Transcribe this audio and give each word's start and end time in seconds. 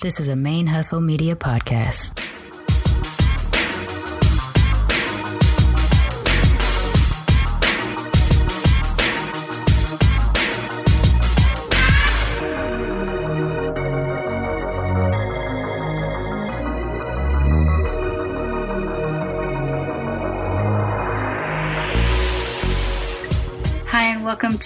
This 0.00 0.20
is 0.20 0.28
a 0.28 0.36
Main 0.36 0.68
Hustle 0.68 1.00
Media 1.00 1.34
podcast. 1.34 2.27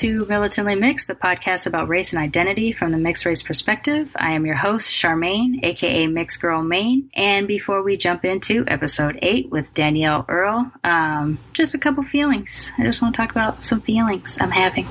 To 0.03 0.27
Militantly 0.27 0.75
Mixed, 0.75 1.07
the 1.07 1.15
podcast 1.15 1.65
about 1.65 1.87
race 1.87 2.13
and 2.13 2.21
identity 2.21 2.73
from 2.73 2.91
the 2.91 2.99
mixed 2.99 3.25
race 3.25 3.41
perspective. 3.41 4.11
I 4.17 4.33
am 4.33 4.45
your 4.45 4.57
host, 4.57 4.91
Charmaine, 4.91 5.65
aka 5.65 6.09
Mixed 6.09 6.41
Girl 6.41 6.61
Maine. 6.61 7.09
And 7.15 7.47
before 7.47 7.85
we 7.85 7.97
jump 7.97 8.25
into 8.25 8.65
episode 8.67 9.17
eight 9.23 9.51
with 9.51 9.73
Danielle 9.75 10.25
Earl, 10.29 10.73
um, 10.83 11.39
just 11.53 11.77
a 11.77 11.79
couple 11.79 12.03
feelings. 12.03 12.73
I 12.79 12.83
just 12.83 13.01
want 13.01 13.15
to 13.15 13.23
talk 13.23 13.31
about 13.31 13.63
some 13.63 13.81
feelings 13.81 14.39
I'm 14.41 14.51
having 14.51 14.89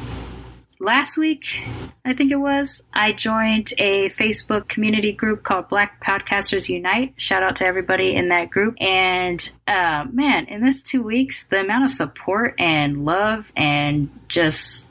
last 0.81 1.17
week, 1.17 1.62
I 2.03 2.13
think 2.13 2.31
it 2.31 2.38
was, 2.38 2.84
I 2.94 3.13
joined 3.13 3.73
a 3.77 4.09
Facebook 4.09 4.67
community 4.67 5.12
group 5.12 5.44
called 5.44 5.70
Black 5.70 6.04
Podcasters 6.04 6.67
Unite. 6.67 7.13
Shout 7.17 7.44
out 7.44 7.55
to 7.57 7.66
everybody 7.66 8.16
in 8.16 8.30
that 8.30 8.49
group. 8.49 8.76
And 8.81 9.48
uh, 9.67 10.05
man, 10.12 10.48
in 10.48 10.63
this 10.63 10.81
two 10.81 11.04
weeks, 11.04 11.45
the 11.45 11.62
amount 11.62 11.85
of 11.85 11.90
support 11.91 12.55
and 12.57 13.05
love 13.05 13.54
and 13.55 14.09
just 14.27 14.90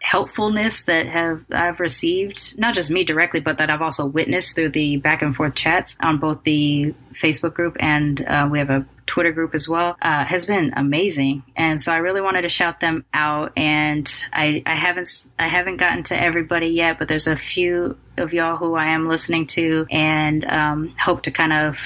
helpfulness 0.00 0.84
that 0.84 1.06
have 1.06 1.44
I've 1.50 1.80
received, 1.80 2.58
not 2.58 2.74
just 2.74 2.90
me 2.90 3.04
directly, 3.04 3.40
but 3.40 3.58
that 3.58 3.70
I've 3.70 3.82
also 3.82 4.06
witnessed 4.06 4.54
through 4.54 4.70
the 4.70 4.96
back 4.96 5.22
and 5.22 5.34
forth 5.34 5.54
chats 5.54 5.96
on 6.00 6.18
both 6.18 6.42
the 6.44 6.94
Facebook 7.12 7.54
group 7.54 7.76
and 7.80 8.24
uh, 8.26 8.48
we 8.50 8.58
have 8.58 8.70
a 8.70 8.86
Twitter 9.06 9.32
group 9.32 9.54
as 9.54 9.68
well, 9.68 9.96
uh, 10.00 10.24
has 10.24 10.46
been 10.46 10.72
amazing. 10.76 11.42
And 11.56 11.80
so 11.80 11.92
I 11.92 11.98
really 11.98 12.20
wanted 12.20 12.42
to 12.42 12.48
shout 12.48 12.80
them 12.80 13.04
out. 13.12 13.52
And 13.56 14.10
I, 14.32 14.62
I 14.66 14.74
haven't 14.74 15.08
I 15.38 15.48
haven't 15.48 15.76
gotten 15.76 16.02
to 16.04 16.20
everybody 16.20 16.68
yet, 16.68 16.98
but 16.98 17.08
there's 17.08 17.26
a 17.26 17.36
few 17.36 17.96
of 18.16 18.32
y'all 18.32 18.56
who 18.56 18.74
I 18.74 18.88
am 18.88 19.08
listening 19.08 19.46
to 19.48 19.86
and 19.90 20.44
um, 20.44 20.94
hope 20.98 21.22
to 21.22 21.30
kind 21.30 21.52
of 21.52 21.78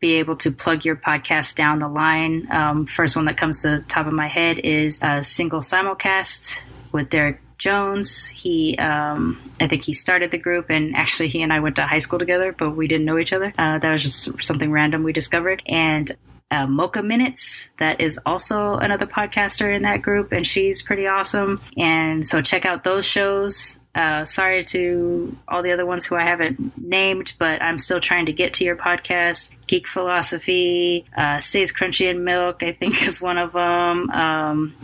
be 0.00 0.14
able 0.14 0.36
to 0.36 0.50
plug 0.50 0.84
your 0.84 0.96
podcast 0.96 1.56
down 1.56 1.78
the 1.78 1.88
line. 1.88 2.48
Um, 2.50 2.86
first 2.86 3.16
one 3.16 3.26
that 3.26 3.36
comes 3.36 3.62
to 3.62 3.70
the 3.70 3.78
top 3.80 4.06
of 4.06 4.12
my 4.12 4.28
head 4.28 4.58
is 4.58 4.98
a 5.02 5.22
single 5.22 5.60
simulcast 5.60 6.64
with 6.92 7.10
Derek 7.10 7.40
Jones. 7.58 8.26
He, 8.26 8.76
um, 8.78 9.52
I 9.60 9.68
think 9.68 9.82
he 9.82 9.92
started 9.92 10.30
the 10.30 10.38
group, 10.38 10.70
and 10.70 10.94
actually, 10.96 11.28
he 11.28 11.42
and 11.42 11.52
I 11.52 11.60
went 11.60 11.76
to 11.76 11.86
high 11.86 11.98
school 11.98 12.18
together, 12.18 12.52
but 12.52 12.70
we 12.70 12.88
didn't 12.88 13.06
know 13.06 13.18
each 13.18 13.32
other. 13.32 13.52
Uh, 13.56 13.78
that 13.78 13.92
was 13.92 14.02
just 14.02 14.42
something 14.42 14.70
random 14.70 15.02
we 15.02 15.12
discovered. 15.12 15.62
And 15.66 16.10
uh, 16.50 16.66
Mocha 16.66 17.02
Minutes, 17.02 17.72
that 17.78 18.00
is 18.00 18.18
also 18.24 18.74
another 18.74 19.06
podcaster 19.06 19.74
in 19.74 19.82
that 19.82 20.02
group, 20.02 20.32
and 20.32 20.46
she's 20.46 20.82
pretty 20.82 21.06
awesome. 21.06 21.60
And 21.76 22.26
so 22.26 22.42
check 22.42 22.64
out 22.64 22.84
those 22.84 23.04
shows. 23.04 23.80
Uh, 23.94 24.24
sorry 24.24 24.64
to 24.64 25.36
all 25.46 25.62
the 25.62 25.72
other 25.72 25.86
ones 25.86 26.04
who 26.04 26.16
I 26.16 26.22
haven't 26.22 26.76
named, 26.76 27.34
but 27.38 27.62
I'm 27.62 27.78
still 27.78 28.00
trying 28.00 28.26
to 28.26 28.32
get 28.32 28.54
to 28.54 28.64
your 28.64 28.76
podcast. 28.76 29.54
Geek 29.66 29.86
Philosophy, 29.86 31.04
uh, 31.16 31.40
Stays 31.40 31.72
Crunchy 31.72 32.10
and 32.10 32.24
Milk, 32.24 32.62
I 32.62 32.72
think 32.72 33.02
is 33.06 33.20
one 33.20 33.38
of 33.38 33.52
them. 33.52 34.10
Um, 34.10 34.74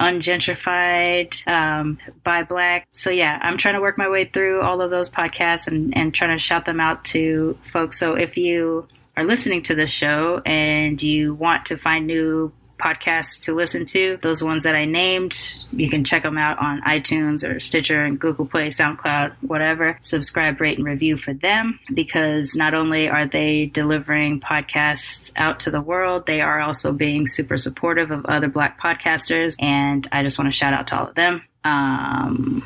ungentrified 0.00 1.46
um, 1.46 1.98
by 2.24 2.42
black 2.42 2.86
so 2.92 3.10
yeah 3.10 3.38
i'm 3.42 3.56
trying 3.56 3.74
to 3.74 3.80
work 3.80 3.96
my 3.96 4.08
way 4.08 4.24
through 4.24 4.60
all 4.60 4.82
of 4.82 4.90
those 4.90 5.08
podcasts 5.08 5.68
and, 5.68 5.96
and 5.96 6.12
trying 6.12 6.36
to 6.36 6.42
shout 6.42 6.64
them 6.64 6.80
out 6.80 7.04
to 7.04 7.56
folks 7.62 7.96
so 7.96 8.14
if 8.14 8.36
you 8.36 8.86
are 9.16 9.24
listening 9.24 9.62
to 9.62 9.74
this 9.74 9.90
show 9.90 10.42
and 10.44 11.02
you 11.02 11.34
want 11.34 11.66
to 11.66 11.76
find 11.76 12.06
new 12.06 12.52
podcasts 12.78 13.44
to 13.44 13.54
listen 13.54 13.86
to, 13.86 14.18
those 14.22 14.42
ones 14.42 14.64
that 14.64 14.74
I 14.74 14.84
named, 14.84 15.64
you 15.72 15.88
can 15.88 16.04
check 16.04 16.22
them 16.22 16.36
out 16.36 16.58
on 16.58 16.82
iTunes 16.82 17.48
or 17.48 17.60
Stitcher 17.60 18.04
and 18.04 18.18
Google 18.18 18.46
Play, 18.46 18.68
SoundCloud, 18.68 19.34
whatever. 19.40 19.98
Subscribe, 20.02 20.60
rate, 20.60 20.78
and 20.78 20.86
review 20.86 21.16
for 21.16 21.32
them 21.32 21.80
because 21.92 22.54
not 22.56 22.74
only 22.74 23.08
are 23.08 23.26
they 23.26 23.66
delivering 23.66 24.40
podcasts 24.40 25.32
out 25.36 25.60
to 25.60 25.70
the 25.70 25.80
world, 25.80 26.26
they 26.26 26.40
are 26.40 26.60
also 26.60 26.92
being 26.92 27.26
super 27.26 27.56
supportive 27.56 28.10
of 28.10 28.26
other 28.26 28.48
Black 28.48 28.80
podcasters. 28.80 29.56
And 29.60 30.06
I 30.12 30.22
just 30.22 30.38
want 30.38 30.48
to 30.50 30.56
shout 30.56 30.74
out 30.74 30.88
to 30.88 30.98
all 30.98 31.08
of 31.08 31.14
them. 31.14 31.46
Um, 31.64 32.64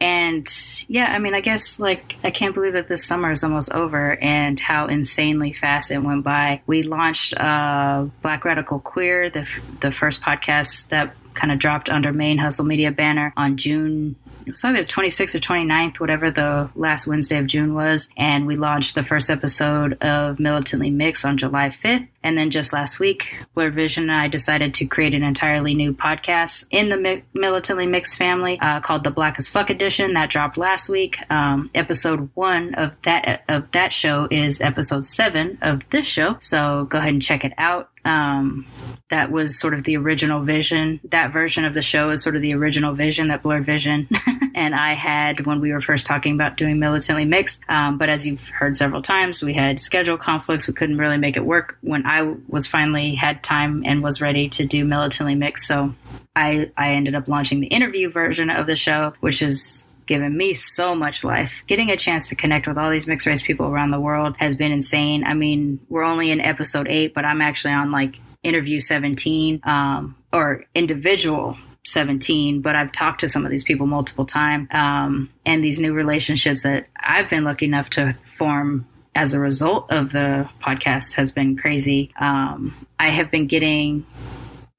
and 0.00 0.46
yeah, 0.88 1.06
I 1.06 1.18
mean, 1.18 1.34
I 1.34 1.40
guess 1.40 1.80
like 1.80 2.16
I 2.22 2.30
can't 2.30 2.54
believe 2.54 2.74
that 2.74 2.88
this 2.88 3.04
summer 3.04 3.30
is 3.30 3.44
almost 3.44 3.72
over 3.72 4.16
and 4.16 4.58
how 4.58 4.86
insanely 4.86 5.52
fast 5.52 5.90
it 5.90 6.02
went 6.02 6.24
by. 6.24 6.62
We 6.66 6.82
launched 6.82 7.38
uh, 7.38 8.06
Black 8.22 8.44
Radical 8.44 8.80
Queer, 8.80 9.30
the 9.30 9.48
the 9.80 9.90
first 9.90 10.20
podcast 10.20 10.88
that 10.88 11.14
kind 11.34 11.52
of 11.52 11.58
dropped 11.58 11.88
under 11.88 12.12
Main 12.12 12.38
Hustle 12.38 12.64
Media 12.64 12.90
banner 12.90 13.32
on 13.36 13.56
June 13.56 14.16
it 14.46 14.50
was 14.50 14.64
either 14.64 14.82
the 14.82 14.88
26th 14.88 15.34
or 15.34 15.38
29th, 15.38 16.00
whatever 16.00 16.30
the 16.30 16.68
last 16.74 17.06
Wednesday 17.06 17.38
of 17.38 17.46
June 17.46 17.74
was. 17.74 18.08
And 18.16 18.46
we 18.46 18.56
launched 18.56 18.94
the 18.94 19.02
first 19.02 19.30
episode 19.30 19.94
of 20.02 20.38
Militantly 20.38 20.90
Mix 20.90 21.24
on 21.24 21.38
July 21.38 21.68
5th. 21.70 22.08
And 22.24 22.38
then 22.38 22.50
just 22.50 22.72
last 22.72 22.98
week, 22.98 23.34
Blurred 23.54 23.74
Vision 23.74 24.04
and 24.04 24.12
I 24.12 24.28
decided 24.28 24.72
to 24.74 24.86
create 24.86 25.12
an 25.12 25.22
entirely 25.22 25.74
new 25.74 25.92
podcast 25.92 26.66
in 26.70 26.88
the 26.88 26.96
Mi- 26.96 27.22
Militantly 27.34 27.86
Mixed 27.86 28.16
family 28.16 28.58
uh, 28.60 28.80
called 28.80 29.04
the 29.04 29.10
Black 29.10 29.38
as 29.38 29.46
Fuck 29.46 29.68
Edition. 29.68 30.14
That 30.14 30.30
dropped 30.30 30.56
last 30.56 30.88
week. 30.88 31.18
Um, 31.30 31.70
episode 31.74 32.30
one 32.34 32.74
of 32.74 32.96
that 33.02 33.44
of 33.48 33.70
that 33.72 33.92
show 33.92 34.26
is 34.30 34.62
episode 34.62 35.04
seven 35.04 35.58
of 35.60 35.88
this 35.90 36.06
show. 36.06 36.38
So 36.40 36.86
go 36.86 36.98
ahead 36.98 37.12
and 37.12 37.22
check 37.22 37.44
it 37.44 37.52
out. 37.58 37.90
Um, 38.06 38.66
that 39.10 39.30
was 39.30 39.58
sort 39.58 39.74
of 39.74 39.84
the 39.84 39.96
original 39.96 40.42
vision. 40.42 41.00
That 41.04 41.32
version 41.32 41.64
of 41.64 41.74
the 41.74 41.82
show 41.82 42.10
is 42.10 42.22
sort 42.22 42.36
of 42.36 42.42
the 42.42 42.54
original 42.54 42.94
vision 42.94 43.28
that 43.28 43.42
Blurred 43.42 43.64
Vision 43.64 44.08
and 44.54 44.74
I 44.74 44.94
had 44.94 45.46
when 45.46 45.60
we 45.60 45.72
were 45.72 45.80
first 45.80 46.06
talking 46.06 46.34
about 46.34 46.56
doing 46.56 46.78
militantly 46.78 47.24
mixed. 47.24 47.62
Um, 47.68 47.98
but 47.98 48.08
as 48.08 48.26
you've 48.26 48.48
heard 48.48 48.76
several 48.76 49.02
times, 49.02 49.42
we 49.42 49.54
had 49.54 49.80
schedule 49.80 50.16
conflicts. 50.16 50.66
We 50.66 50.74
couldn't 50.74 50.98
really 50.98 51.18
make 51.18 51.36
it 51.36 51.44
work 51.44 51.78
when 51.80 52.06
I 52.06 52.34
was 52.48 52.66
finally 52.66 53.14
had 53.14 53.42
time 53.42 53.82
and 53.84 54.02
was 54.02 54.20
ready 54.20 54.48
to 54.50 54.64
do 54.64 54.84
militantly 54.84 55.34
mixed. 55.34 55.66
So 55.66 55.94
I, 56.36 56.70
I 56.76 56.94
ended 56.94 57.14
up 57.14 57.28
launching 57.28 57.60
the 57.60 57.66
interview 57.68 58.10
version 58.10 58.50
of 58.50 58.66
the 58.66 58.76
show, 58.76 59.14
which 59.20 59.40
has 59.40 59.94
given 60.06 60.36
me 60.36 60.52
so 60.52 60.94
much 60.94 61.24
life. 61.24 61.62
Getting 61.66 61.90
a 61.90 61.96
chance 61.96 62.28
to 62.28 62.34
connect 62.34 62.66
with 62.66 62.76
all 62.76 62.90
these 62.90 63.06
mixed 63.06 63.26
race 63.26 63.42
people 63.42 63.66
around 63.66 63.90
the 63.90 64.00
world 64.00 64.36
has 64.38 64.54
been 64.54 64.72
insane. 64.72 65.24
I 65.24 65.34
mean, 65.34 65.80
we're 65.88 66.04
only 66.04 66.30
in 66.30 66.40
episode 66.40 66.88
eight, 66.88 67.14
but 67.14 67.24
I'm 67.24 67.40
actually 67.40 67.74
on 67.74 67.90
like 67.90 68.16
interview 68.42 68.80
17 68.80 69.60
um, 69.64 70.16
or 70.32 70.64
individual 70.74 71.56
17, 71.86 72.60
but 72.60 72.74
I've 72.74 72.92
talked 72.92 73.20
to 73.20 73.28
some 73.28 73.44
of 73.44 73.50
these 73.50 73.64
people 73.64 73.86
multiple 73.86 74.24
times. 74.24 74.68
Um, 74.70 75.30
and 75.44 75.62
these 75.62 75.80
new 75.80 75.92
relationships 75.92 76.62
that 76.62 76.86
I've 76.98 77.28
been 77.28 77.44
lucky 77.44 77.66
enough 77.66 77.90
to 77.90 78.16
form 78.24 78.86
as 79.14 79.32
a 79.32 79.40
result 79.40 79.90
of 79.90 80.12
the 80.12 80.48
podcast 80.60 81.14
has 81.14 81.30
been 81.30 81.56
crazy. 81.56 82.12
Um, 82.18 82.74
I 82.98 83.10
have 83.10 83.30
been 83.30 83.46
getting 83.46 84.04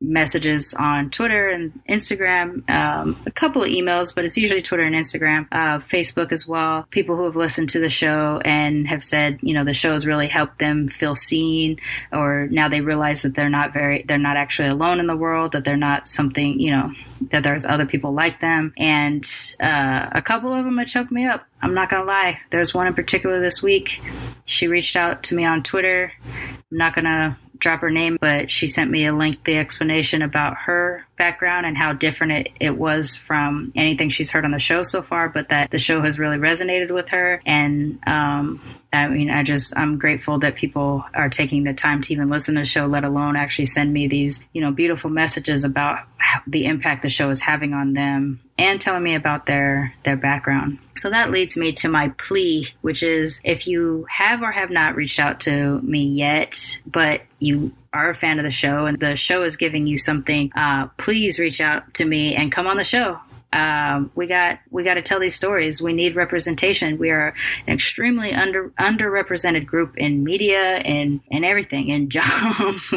messages 0.02 0.76
on 0.78 1.10
Twitter 1.10 1.50
and 1.50 1.72
Instagram, 1.90 2.70
um, 2.70 3.18
a 3.26 3.32
couple 3.32 3.64
of 3.64 3.70
emails, 3.70 4.14
but 4.14 4.26
it's 4.26 4.38
usually 4.38 4.62
Twitter 4.62 4.84
and 4.84 4.96
Instagram, 4.96 5.48
uh, 5.52 5.78
Facebook 5.80 6.32
as 6.32 6.46
well. 6.46 6.86
People 6.90 7.16
who 7.16 7.24
have 7.24 7.36
listened 7.36 7.70
to 7.70 7.80
the 7.80 7.90
show 7.90 8.42
and 8.44 8.88
have 8.88 9.04
said, 9.04 9.40
you 9.42 9.54
know, 9.54 9.64
the 9.64 9.74
show 9.74 9.94
has 9.94 10.06
really 10.06 10.28
helped 10.28 10.60
them 10.60 10.88
feel 10.88 11.16
seen, 11.16 11.80
or 12.12 12.48
now 12.52 12.68
they 12.68 12.82
realize 12.82 13.22
that 13.22 13.36
they're 13.36 13.50
not 13.50 13.74
very, 13.74 14.04
they're 14.04 14.18
not 14.18 14.38
actually 14.38 14.68
alone 14.68 15.00
in 15.00 15.08
the 15.08 15.16
world, 15.16 15.54
that 15.54 15.64
they're 15.64 15.78
not 15.78 16.08
something, 16.08 16.60
you 16.60 16.72
know, 16.72 16.92
that 17.32 17.44
there's 17.44 17.66
other 17.66 17.86
people 17.86 18.14
like 18.14 18.42
them. 18.42 18.74
And 18.78 19.26
uh, 19.62 20.10
a 20.12 20.22
couple 20.22 20.54
of 20.54 20.66
them 20.66 20.78
have 20.78 20.88
choked 20.88 21.12
me 21.12 21.26
up. 21.26 21.46
I'm 21.62 21.74
not 21.74 21.90
gonna 21.90 22.06
lie. 22.06 22.40
There's 22.52 22.74
one 22.74 22.86
in 22.86 22.94
particular 22.94 23.40
this 23.40 23.64
week. 23.64 24.02
She 24.44 24.68
reached 24.68 24.96
out 24.96 25.24
to 25.24 25.36
me 25.36 25.46
on 25.46 25.64
Twitter. 25.64 26.12
I'm 26.72 26.78
not 26.78 26.94
gonna 26.94 27.40
drop 27.66 27.82
her 27.82 27.90
name, 27.90 28.16
but 28.22 28.52
she 28.52 28.68
sent 28.68 28.92
me 28.92 29.08
a 29.08 29.14
lengthy 29.14 29.58
explanation 29.58 30.22
about 30.22 30.56
her 30.56 31.04
background 31.18 31.66
and 31.66 31.76
how 31.76 31.94
different 31.94 32.32
it, 32.32 32.52
it 32.60 32.78
was 32.78 33.16
from 33.16 33.72
anything 33.76 34.08
she's 34.08 34.30
heard 34.30 34.46
on 34.46 34.52
the 34.52 34.60
show 34.60 34.84
so 34.84 35.02
far, 35.02 35.30
but 35.30 35.50
that 35.50 35.72
the 35.72 35.80
show 35.80 36.00
has 36.04 36.20
really 36.20 36.38
resonated 36.38 36.94
with 36.94 37.10
her. 37.10 37.42
And 37.44 37.98
um, 38.06 38.62
I 38.96 39.08
mean, 39.08 39.30
I 39.30 39.44
just, 39.44 39.78
I'm 39.78 39.98
grateful 39.98 40.40
that 40.40 40.56
people 40.56 41.06
are 41.14 41.30
taking 41.30 41.64
the 41.64 41.74
time 41.74 42.02
to 42.02 42.14
even 42.14 42.30
listen 42.30 42.56
to 42.56 42.62
the 42.62 42.66
show, 42.66 42.86
let 42.86 43.04
alone 43.04 43.36
actually 43.36 43.66
send 43.66 43.94
me 43.94 44.08
these, 44.08 44.44
you 44.54 44.62
know, 44.62 44.72
beautiful 44.72 45.10
messages 45.10 45.64
about 45.64 46.00
the 46.48 46.66
impact 46.66 47.02
the 47.02 47.10
show 47.10 47.30
is 47.30 47.42
having 47.42 47.74
on 47.74 47.94
them 47.94 48.40
and 48.58 48.80
telling 48.80 49.04
me 49.04 49.16
about 49.16 49.46
their 49.46 49.94
their 50.04 50.16
background. 50.16 50.80
So 50.98 51.10
that 51.10 51.30
leads 51.30 51.58
me 51.58 51.74
to 51.74 51.90
my 51.90 52.10
plea, 52.18 52.70
which 52.82 53.04
is 53.04 53.42
if 53.44 53.68
you 53.68 54.08
have 54.10 54.42
or 54.42 54.52
have 54.52 54.70
not 54.70 54.96
reached 54.96 55.20
out 55.20 55.42
to 55.42 55.82
me 55.82 56.06
yet, 56.06 56.80
but 56.86 57.22
you 57.40 57.74
are 57.94 58.10
a 58.10 58.16
fan 58.16 58.40
of 58.40 58.46
the 58.46 58.52
show 58.52 58.86
and 58.86 59.00
the 59.00 59.16
show 59.16 59.44
is 59.44 59.58
giving 59.58 59.88
you 59.88 59.98
something, 59.98 60.52
uh, 60.56 60.88
please 60.98 61.38
reach 61.38 61.62
out 61.62 61.94
to 61.96 62.06
me 62.06 62.36
and 62.36 62.52
come 62.52 62.68
on 62.68 62.78
the 62.78 62.84
show. 62.84 63.20
Um, 63.56 64.12
we 64.16 64.28
got 64.28 64.60
we 64.70 64.84
got 64.84 64.96
to 64.96 65.02
tell 65.02 65.20
these 65.20 65.34
stories. 65.34 65.82
We 65.82 65.94
need 65.94 66.16
representation. 66.16 66.98
We 66.98 67.10
are 67.10 67.34
an 67.66 67.74
extremely 67.74 68.34
under 68.34 68.70
underrepresented 68.72 69.66
group 69.66 69.98
in 69.98 70.26
media 70.26 70.60
and 70.60 71.22
and 71.32 71.46
everything, 71.46 71.88
in 71.88 72.10
jobs, 72.16 72.94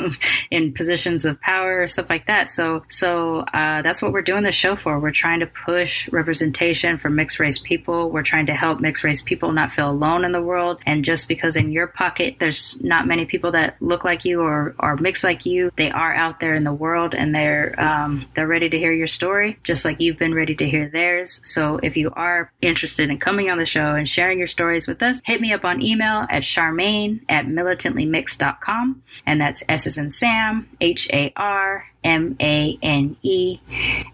in 0.51 0.73
positions 0.73 1.25
of 1.25 1.41
power, 1.41 1.87
stuff 1.87 2.11
like 2.11 2.27
that. 2.27 2.51
So 2.51 2.83
so 2.89 3.41
uh, 3.55 3.83
that's 3.83 4.03
what 4.03 4.13
we're 4.13 4.23
doing 4.23 4.43
this 4.43 4.57
show 4.57 4.75
for. 4.75 4.99
We're 4.99 5.13
trying 5.13 5.41
to 5.41 5.47
push 5.47 6.09
representation 6.09 6.99
for 6.99 7.09
mixed 7.09 7.39
race 7.39 7.59
people. 7.59 8.11
We're 8.11 8.23
trying 8.25 8.47
to 8.47 8.55
help 8.55 8.81
mixed 8.81 9.05
race 9.05 9.23
people 9.23 9.53
not 9.53 9.71
feel 9.71 9.91
alone 9.91 10.25
in 10.25 10.33
the 10.33 10.43
world. 10.43 10.81
And 10.87 11.05
just 11.05 11.29
because 11.29 11.55
in 11.55 11.71
your 11.71 11.87
pocket 11.87 12.37
there's 12.41 12.83
not 12.83 13.07
many 13.07 13.27
people 13.27 13.53
that 13.53 13.77
look 13.81 14.05
like 14.05 14.25
you 14.25 14.41
or 14.41 14.75
are 14.81 14.97
mixed 14.97 15.23
like 15.23 15.47
you, 15.47 15.71
they 15.77 15.93
are 15.93 16.13
out 16.15 16.41
there 16.41 16.57
in 16.57 16.65
the 16.65 16.73
world 16.73 17.15
and 17.15 17.33
they're 17.33 17.79
um, 17.79 18.27
they're 18.35 18.49
ready 18.49 18.69
to 18.69 18.79
hear 18.79 18.93
your 18.93 19.07
story, 19.07 19.57
just 19.63 19.85
like 19.85 20.01
you've 20.01 20.19
been 20.19 20.35
ready 20.35 20.48
to 20.57 20.69
hear 20.69 20.89
theirs. 20.89 21.41
So 21.45 21.79
if 21.83 21.97
you 21.97 22.11
are 22.15 22.53
interested 22.63 23.11
in 23.11 23.19
coming 23.19 23.51
on 23.51 23.59
the 23.59 23.67
show 23.67 23.95
and 23.95 24.09
sharing 24.09 24.39
your 24.39 24.47
stories 24.47 24.87
with 24.89 25.03
us, 25.03 25.21
hit 25.25 25.41
me 25.41 25.53
up 25.53 25.65
on 25.65 25.83
email 25.83 26.27
at 26.31 26.43
charmaine 26.43 27.21
at 27.29 27.47
militantlymixed.com. 27.47 29.03
And 29.27 29.41
that's 29.41 29.63
S 29.69 29.87
as 29.87 29.99
in 29.99 30.11
Sam, 30.11 30.69
H 30.81 31.09
A 31.13 31.33
R 31.37 31.85
M 32.03 32.37
A 32.41 32.79
N 32.83 33.17
E 33.23 33.59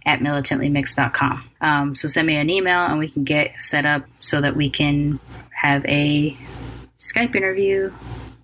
at 0.04 0.20
militantlymixed.com. 0.20 1.50
Um, 1.60 1.94
so 1.94 2.08
send 2.08 2.26
me 2.26 2.36
an 2.36 2.50
email 2.50 2.80
and 2.80 2.98
we 2.98 3.08
can 3.08 3.24
get 3.24 3.60
set 3.60 3.86
up 3.86 4.04
so 4.18 4.40
that 4.40 4.56
we 4.56 4.70
can 4.70 5.20
have 5.50 5.84
a 5.86 6.36
Skype 6.98 7.34
interview 7.34 7.92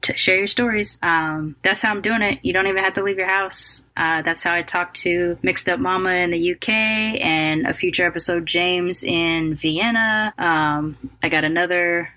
to 0.02 0.16
share 0.16 0.38
your 0.38 0.46
stories. 0.46 0.98
Um, 1.02 1.56
that's 1.62 1.82
how 1.82 1.90
I'm 1.90 2.00
doing 2.00 2.22
it. 2.22 2.40
You 2.42 2.52
don't 2.52 2.66
even 2.66 2.82
have 2.82 2.94
to 2.94 3.02
leave 3.02 3.18
your 3.18 3.28
house. 3.28 3.86
Uh, 3.96 4.22
that's 4.22 4.42
how 4.42 4.54
I 4.54 4.62
talked 4.62 5.00
to 5.00 5.38
Mixed 5.42 5.68
Up 5.68 5.78
Mama 5.78 6.10
in 6.10 6.30
the 6.30 6.52
UK 6.54 6.68
and 6.68 7.66
a 7.66 7.74
future 7.74 8.06
episode 8.06 8.46
James 8.46 9.04
in 9.04 9.54
Vienna. 9.54 10.32
Um, 10.38 10.96
I 11.22 11.28
got 11.28 11.44
another 11.44 12.10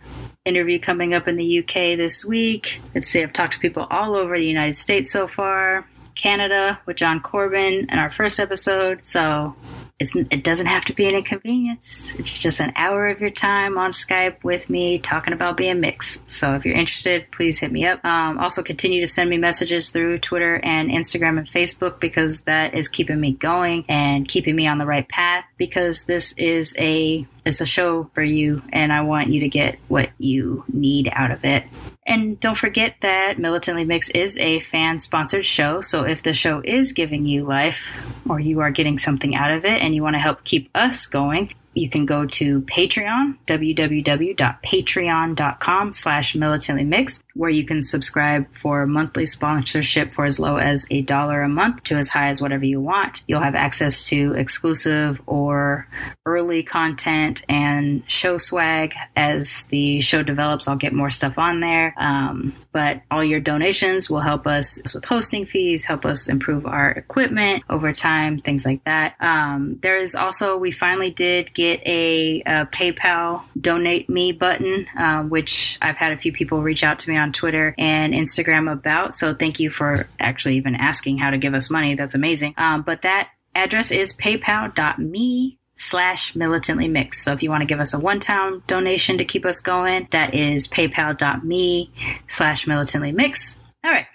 interview 0.46 0.80
coming 0.80 1.14
up 1.14 1.28
in 1.28 1.36
the 1.36 1.60
UK 1.60 1.98
this 1.98 2.26
week. 2.26 2.82
Let's 2.94 3.10
see, 3.10 3.24
I've 3.24 3.34
talked 3.34 3.54
to 3.54 3.60
people 3.60 3.88
all 3.90 4.16
over 4.16 4.38
the 4.38 4.46
United 4.46 4.76
States 4.76 5.12
so 5.12 5.28
far. 5.28 5.86
Canada 6.16 6.80
with 6.86 6.98
John 6.98 7.20
Corbin 7.20 7.88
in 7.90 8.00
our 8.00 8.10
first 8.10 8.40
episode. 8.40 9.06
So 9.06 9.56
it's, 10.00 10.16
it 10.16 10.44
doesn't 10.44 10.66
have 10.66 10.84
to 10.86 10.94
be 10.94 11.08
an 11.08 11.16
inconvenience. 11.16 12.16
It's 12.20 12.38
just 12.38 12.60
an 12.60 12.74
hour 12.76 13.08
of 13.08 13.22
your 13.22 13.30
time 13.30 13.78
on 13.78 13.92
Skype 13.92 14.44
with 14.44 14.70
me 14.70 15.00
talking 15.00 15.34
about 15.34 15.56
being 15.56 15.80
mixed. 15.80 16.30
So 16.30 16.56
if 16.56 16.66
you're 16.66 16.76
interested, 16.76 17.32
please 17.32 17.60
hit 17.60 17.72
me 17.72 17.86
up. 17.86 18.04
Um, 18.04 18.40
also, 18.40 18.64
continue 18.64 19.02
to 19.02 19.08
send 19.08 19.30
me 19.30 19.38
messages 19.38 19.92
through 19.92 20.18
Twitter 20.20 20.60
and 20.64 20.90
Instagram 20.90 21.38
and 21.38 21.48
Facebook 21.48 22.00
because 22.00 22.42
that 22.42 22.74
is 22.74 22.88
keeping 22.88 23.20
me 23.20 23.32
going 23.32 23.86
and 23.88 24.28
keeping 24.28 24.56
me 24.56 24.68
on 24.68 24.78
the 24.78 24.86
right 24.86 25.08
path. 25.08 25.46
Because 25.58 26.04
this 26.04 26.34
is 26.34 26.76
a 26.78 27.26
it's 27.46 27.62
a 27.62 27.66
show 27.66 28.10
for 28.14 28.24
you, 28.24 28.64
and 28.72 28.92
I 28.92 29.02
want 29.02 29.30
you 29.30 29.42
to 29.42 29.50
get 29.50 29.78
what 29.88 30.10
you 30.18 30.64
need 30.68 31.10
out 31.14 31.32
of 31.32 31.46
it. 31.46 31.66
And 32.06 32.40
don't 32.40 32.58
forget 32.58 32.96
that 33.00 33.40
Militantly 33.40 33.86
Mix 33.86 34.10
is 34.10 34.38
a 34.38 34.60
fan 34.60 35.00
sponsored 35.00 35.46
show. 35.46 35.82
So 35.82 36.04
if 36.04 36.22
the 36.22 36.34
show 36.34 36.62
is 36.64 36.92
giving 36.92 37.26
you 37.26 37.44
life 37.44 37.98
or 38.28 38.40
you 38.40 38.60
are 38.60 38.72
getting 38.72 38.98
something 38.98 39.36
out 39.36 39.52
of 39.52 39.64
it 39.64 39.82
and 39.82 39.96
you 39.96 40.04
want 40.04 40.16
to 40.16 40.20
help 40.20 40.44
keep 40.44 40.70
us 40.76 41.08
going, 41.08 41.52
you 41.74 41.90
can 41.90 42.06
go 42.06 42.26
to 42.26 42.62
Patreon, 42.62 43.38
www.patreon.com 43.48 45.94
slash 45.94 46.34
militantlymixed, 46.34 47.24
where 47.34 47.50
you 47.50 47.66
can 47.66 47.82
subscribe 47.82 48.54
for 48.54 48.86
monthly 48.86 49.26
sponsorship 49.26 50.12
for 50.12 50.26
as 50.26 50.40
low 50.40 50.58
as 50.58 50.86
a 50.92 51.02
dollar 51.02 51.42
a 51.42 51.50
month 51.50 51.84
to 51.84 51.96
as 51.96 52.10
high 52.10 52.30
as 52.30 52.42
whatever 52.42 52.66
you 52.66 52.82
want. 52.82 53.24
You'll 53.28 53.42
have 53.42 53.56
access 53.56 54.08
to 54.08 54.34
exclusive 54.34 55.22
or 55.26 55.88
early 56.26 56.64
content 56.64 57.44
and 57.50 58.10
show 58.10 58.38
swag. 58.38 58.96
As 59.16 59.66
the 59.68 60.02
show 60.02 60.24
develops, 60.24 60.68
I'll 60.68 60.76
get 60.76 60.94
more 60.94 61.10
stuff 61.10 61.38
on 61.38 61.60
there. 61.60 61.94
Um, 61.98 62.54
but 62.74 63.02
all 63.10 63.24
your 63.24 63.40
donations 63.40 64.10
will 64.10 64.20
help 64.20 64.46
us 64.46 64.94
with 64.94 65.06
hosting 65.06 65.46
fees, 65.46 65.86
help 65.86 66.06
us 66.06 66.28
improve 66.28 66.66
our 66.66 66.90
equipment 66.90 67.64
over 67.70 67.94
time, 67.94 68.42
things 68.42 68.66
like 68.66 68.84
that. 68.84 69.16
Um, 69.22 69.78
there 69.82 69.98
is 69.98 70.16
also, 70.16 70.58
we 70.58 70.72
finally 70.72 71.12
did 71.12 71.54
get 71.54 71.82
a, 71.86 72.42
a 72.42 72.66
PayPal 72.66 73.44
donate 73.60 74.10
me 74.10 74.32
button, 74.32 74.88
uh, 74.98 75.24
which 75.24 75.78
I've 75.82 75.98
had 75.98 76.12
a 76.12 76.18
few 76.18 76.34
people 76.34 76.62
reach 76.62 76.84
out 76.84 77.00
to 77.00 77.10
me 77.10 77.16
on 77.16 77.32
Twitter 77.32 77.76
and 77.78 78.14
Instagram 78.14 78.70
about. 78.70 79.14
So 79.14 79.34
thank 79.34 79.60
you 79.60 79.70
for 79.70 80.08
actually 80.20 80.58
even 80.58 80.76
asking 80.76 81.20
how 81.20 81.30
to 81.30 81.38
give 81.38 81.54
us 81.54 81.70
money. 81.70 81.96
That's 81.96 82.16
amazing. 82.16 82.56
Um, 82.58 82.82
but 82.82 83.04
that 83.04 83.30
address 83.56 83.92
is 83.92 84.18
paypal.me 84.18 85.60
slash 85.84 86.36
militantly 86.36 86.88
mixed. 86.88 87.24
So 87.24 87.34
if 87.34 87.44
you 87.44 87.50
want 87.50 87.62
to 87.62 87.66
give 87.66 87.80
us 87.80 87.94
a 87.94 88.00
one-time 88.00 88.64
donation 88.68 89.18
to 89.18 89.26
keep 89.26 89.46
us 89.46 89.62
going, 89.62 90.08
that 90.12 90.34
is 90.34 90.68
paypal.me 90.68 91.92
slash 92.28 92.66
militantly 92.68 93.12
mixed. 93.12 93.60
All 93.84 93.92
right. 93.92 94.08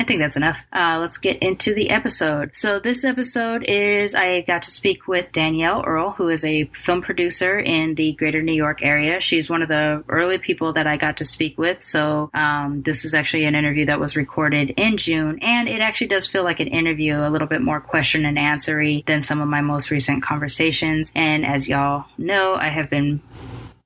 I 0.00 0.04
think 0.04 0.18
that's 0.18 0.38
enough. 0.38 0.58
Uh, 0.72 0.96
let's 0.98 1.18
get 1.18 1.42
into 1.42 1.74
the 1.74 1.90
episode. 1.90 2.56
So, 2.56 2.78
this 2.78 3.04
episode 3.04 3.64
is 3.64 4.14
I 4.14 4.40
got 4.40 4.62
to 4.62 4.70
speak 4.70 5.06
with 5.06 5.30
Danielle 5.30 5.84
Earle, 5.86 6.12
who 6.12 6.28
is 6.28 6.42
a 6.42 6.64
film 6.72 7.02
producer 7.02 7.60
in 7.60 7.96
the 7.96 8.12
greater 8.12 8.40
New 8.40 8.54
York 8.54 8.82
area. 8.82 9.20
She's 9.20 9.50
one 9.50 9.60
of 9.60 9.68
the 9.68 10.02
early 10.08 10.38
people 10.38 10.72
that 10.72 10.86
I 10.86 10.96
got 10.96 11.18
to 11.18 11.26
speak 11.26 11.58
with. 11.58 11.82
So, 11.82 12.30
um, 12.32 12.80
this 12.80 13.04
is 13.04 13.12
actually 13.12 13.44
an 13.44 13.54
interview 13.54 13.84
that 13.86 14.00
was 14.00 14.16
recorded 14.16 14.70
in 14.70 14.96
June, 14.96 15.38
and 15.42 15.68
it 15.68 15.82
actually 15.82 16.06
does 16.06 16.26
feel 16.26 16.44
like 16.44 16.60
an 16.60 16.68
interview, 16.68 17.18
a 17.18 17.28
little 17.28 17.48
bit 17.48 17.60
more 17.60 17.78
question 17.78 18.24
and 18.24 18.38
answery 18.38 19.04
than 19.04 19.20
some 19.20 19.42
of 19.42 19.48
my 19.48 19.60
most 19.60 19.90
recent 19.90 20.22
conversations. 20.22 21.12
And 21.14 21.44
as 21.44 21.68
y'all 21.68 22.06
know, 22.16 22.54
I 22.54 22.68
have 22.68 22.88
been 22.88 23.20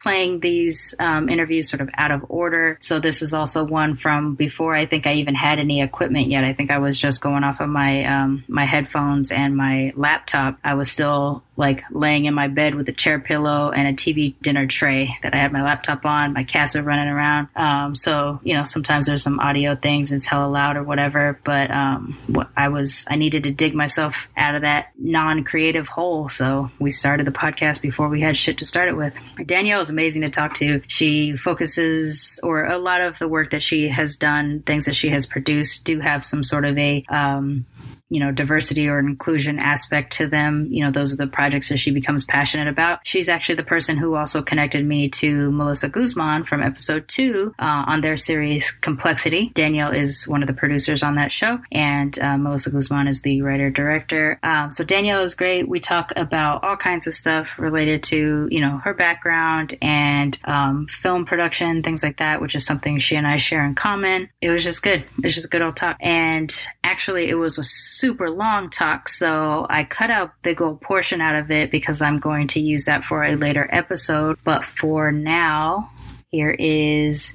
playing 0.05 0.39
these 0.41 0.95
um, 1.01 1.31
interviews 1.31 1.71
sort 1.71 1.81
of 1.81 1.89
out 1.95 2.11
of 2.11 2.27
order. 2.29 2.77
So 2.83 3.01
this 3.01 3.23
is 3.23 3.33
also 3.33 3.65
one 3.65 3.97
from 3.97 4.35
before 4.35 4.75
I 4.75 4.85
think 4.85 5.07
I 5.07 5.15
even 5.15 5.35
had 5.35 5.59
any 5.59 5.81
equipment 5.81 6.29
yet. 6.29 6.45
I 6.45 6.53
think 6.53 6.71
I 6.71 6.77
was 6.77 6.99
just 6.99 7.23
going 7.23 7.43
off 7.43 7.61
of 7.61 7.71
my 7.71 8.05
um, 8.05 8.45
my 8.47 8.67
headphones 8.67 9.33
and 9.33 9.57
my 9.57 9.93
laptop. 9.97 10.59
I 10.63 10.75
was 10.75 10.91
still 10.91 11.43
like 11.57 11.83
laying 11.91 12.25
in 12.25 12.35
my 12.35 12.49
bed 12.49 12.75
with 12.75 12.89
a 12.89 12.93
chair 12.93 13.19
pillow 13.19 13.71
and 13.71 13.87
a 13.87 13.93
TV 13.93 14.35
dinner 14.43 14.67
tray 14.67 15.17
that 15.23 15.35
I 15.35 15.39
had 15.39 15.53
my 15.53 15.63
laptop 15.63 16.05
on. 16.05 16.33
My 16.33 16.43
cats 16.43 16.75
are 16.75 16.83
running 16.83 17.09
around. 17.09 17.49
Um, 17.55 17.95
so, 17.95 18.41
you 18.43 18.55
know, 18.55 18.65
sometimes 18.65 19.07
there's 19.07 19.23
some 19.23 19.39
audio 19.41 19.77
things 19.77 20.13
it's 20.13 20.27
hella 20.27 20.49
loud 20.49 20.77
or 20.77 20.83
whatever. 20.83 21.39
But 21.45 21.71
um, 21.71 22.19
I 22.57 22.69
was, 22.69 23.07
I 23.09 23.17
needed 23.17 23.45
to 23.45 23.53
dig 23.53 23.75
myself 23.75 24.29
out 24.37 24.55
of 24.55 24.63
that 24.63 24.93
non 24.99 25.45
creative 25.45 25.89
hole. 25.89 26.29
So 26.29 26.71
we 26.79 26.91
started 26.91 27.27
the 27.27 27.33
podcast 27.33 27.83
before 27.83 28.09
we 28.09 28.21
had 28.21 28.37
shit 28.37 28.59
to 28.59 28.65
start 28.65 28.89
it 28.89 28.97
with. 28.97 29.17
Danielle 29.47 29.81
is 29.81 29.91
amazing 29.91 30.23
to 30.23 30.31
talk 30.31 30.55
to. 30.55 30.83
She 30.89 31.37
focuses, 31.37 32.41
or 32.43 32.65
a 32.65 32.79
lot 32.79 33.01
of 33.01 33.19
the 33.19 33.29
work 33.29 33.51
that 33.51 33.63
she 33.63 33.89
has 33.89 34.17
done, 34.17 34.63
things 34.63 34.87
that 34.87 34.97
she 34.97 35.09
has 35.11 35.27
produced, 35.27 35.85
do 35.85 36.01
have 36.01 36.25
some 36.25 36.43
sort 36.43 36.65
of 36.65 36.77
a, 36.79 37.05
um, 37.09 37.67
you 38.11 38.21
know, 38.21 38.31
diversity 38.31 38.89
or 38.89 38.99
inclusion 38.99 39.59
aspect 39.59 40.13
to 40.15 40.27
them. 40.27 40.67
You 40.71 40.85
know, 40.85 40.91
those 40.91 41.13
are 41.13 41.17
the 41.17 41.27
projects 41.27 41.69
that 41.69 41.79
she 41.79 41.91
becomes 41.91 42.25
passionate 42.25 42.69
about. 42.69 43.01
She's 43.05 43.29
actually 43.29 43.57
the 43.57 43.65
person 43.65 43.97
who 43.97 44.15
also 44.15 44.43
connected 44.43 44.85
me 44.85 45.09
to 45.11 45.51
Melissa 45.51 45.89
Guzman 45.89 46.45
from 46.45 46.63
episode 46.63 47.09
two 47.09 47.55
uh, 47.59 47.85
on 47.87 48.01
their 48.01 48.17
series 48.17 48.71
Complexity. 48.71 49.51
Danielle 49.55 49.93
is 49.93 50.29
one 50.29 50.43
of 50.43 50.47
the 50.47 50.55
producers 50.55 51.03
on 51.03 51.15
that 51.17 51.33
show, 51.33 51.59
and 51.73 52.19
uh, 52.19 52.37
Melissa 52.37 52.71
Guzman 52.71 53.09
is 53.09 53.23
the 53.23 53.43
writer 53.43 53.71
director. 53.71 54.39
Um, 54.43 54.71
so 54.71 54.85
Danielle 54.85 55.23
is 55.23 55.35
great. 55.35 55.69
We 55.69 55.81
talk 55.81 56.13
about 56.17 56.63
all 56.63 56.77
kinds 56.77 57.07
of 57.07 57.15
stuff 57.15 57.59
related 57.59 58.03
to, 58.05 58.49
you 58.51 58.61
know, 58.61 58.79
her 58.79 58.95
background 58.95 59.75
and 59.81 60.39
um, 60.45 60.87
film 60.87 61.25
production, 61.25 61.83
things 61.83 62.03
like 62.03 62.19
that, 62.19 62.41
which 62.41 62.55
is 62.55 62.67
something 62.67 62.99
she 62.99 63.17
and 63.17 63.27
I 63.27 63.39
share 63.39 63.65
in 63.65 63.75
common. 63.75 64.29
It 64.41 64.51
was 64.51 64.63
just 64.63 64.83
good. 64.83 65.01
It 65.01 65.25
was 65.25 65.35
just 65.35 65.47
a 65.47 65.51
good 65.51 65.63
old 65.63 65.77
talk. 65.77 65.97
And 66.01 66.55
actually, 66.83 67.29
it 67.29 67.37
was 67.37 67.59
a 67.59 67.65
super 67.95 68.31
long 68.31 68.71
talk, 68.71 69.09
so 69.09 69.67
I 69.71 69.85
cut 69.85 70.11
a 70.11 70.33
big 70.43 70.61
old 70.61 70.81
portion 70.81 71.21
out 71.21 71.37
of 71.37 71.51
it 71.51 71.71
because 71.71 72.03
I'm 72.03 72.19
going 72.19 72.49
to 72.49 72.61
use 72.61 72.87
that 72.87 73.05
for 73.05 73.23
a 73.23 73.37
later 73.37 73.69
episode. 73.71 74.39
But 74.45 74.65
for 74.65 75.13
now, 75.13 75.91
here 76.31 76.57
is 76.59 77.35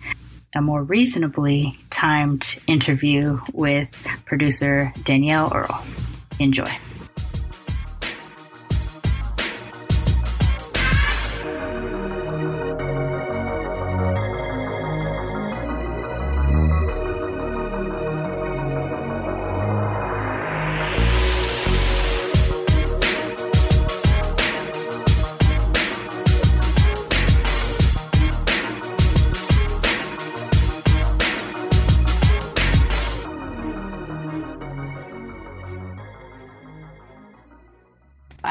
a 0.56 0.62
more 0.62 0.84
reasonably 0.84 1.80
timed 1.90 2.60
interview 2.68 3.40
with 3.54 3.90
producer 4.26 4.92
Danielle 5.04 5.52
Earle. 5.54 5.84
Enjoy. 6.40 6.70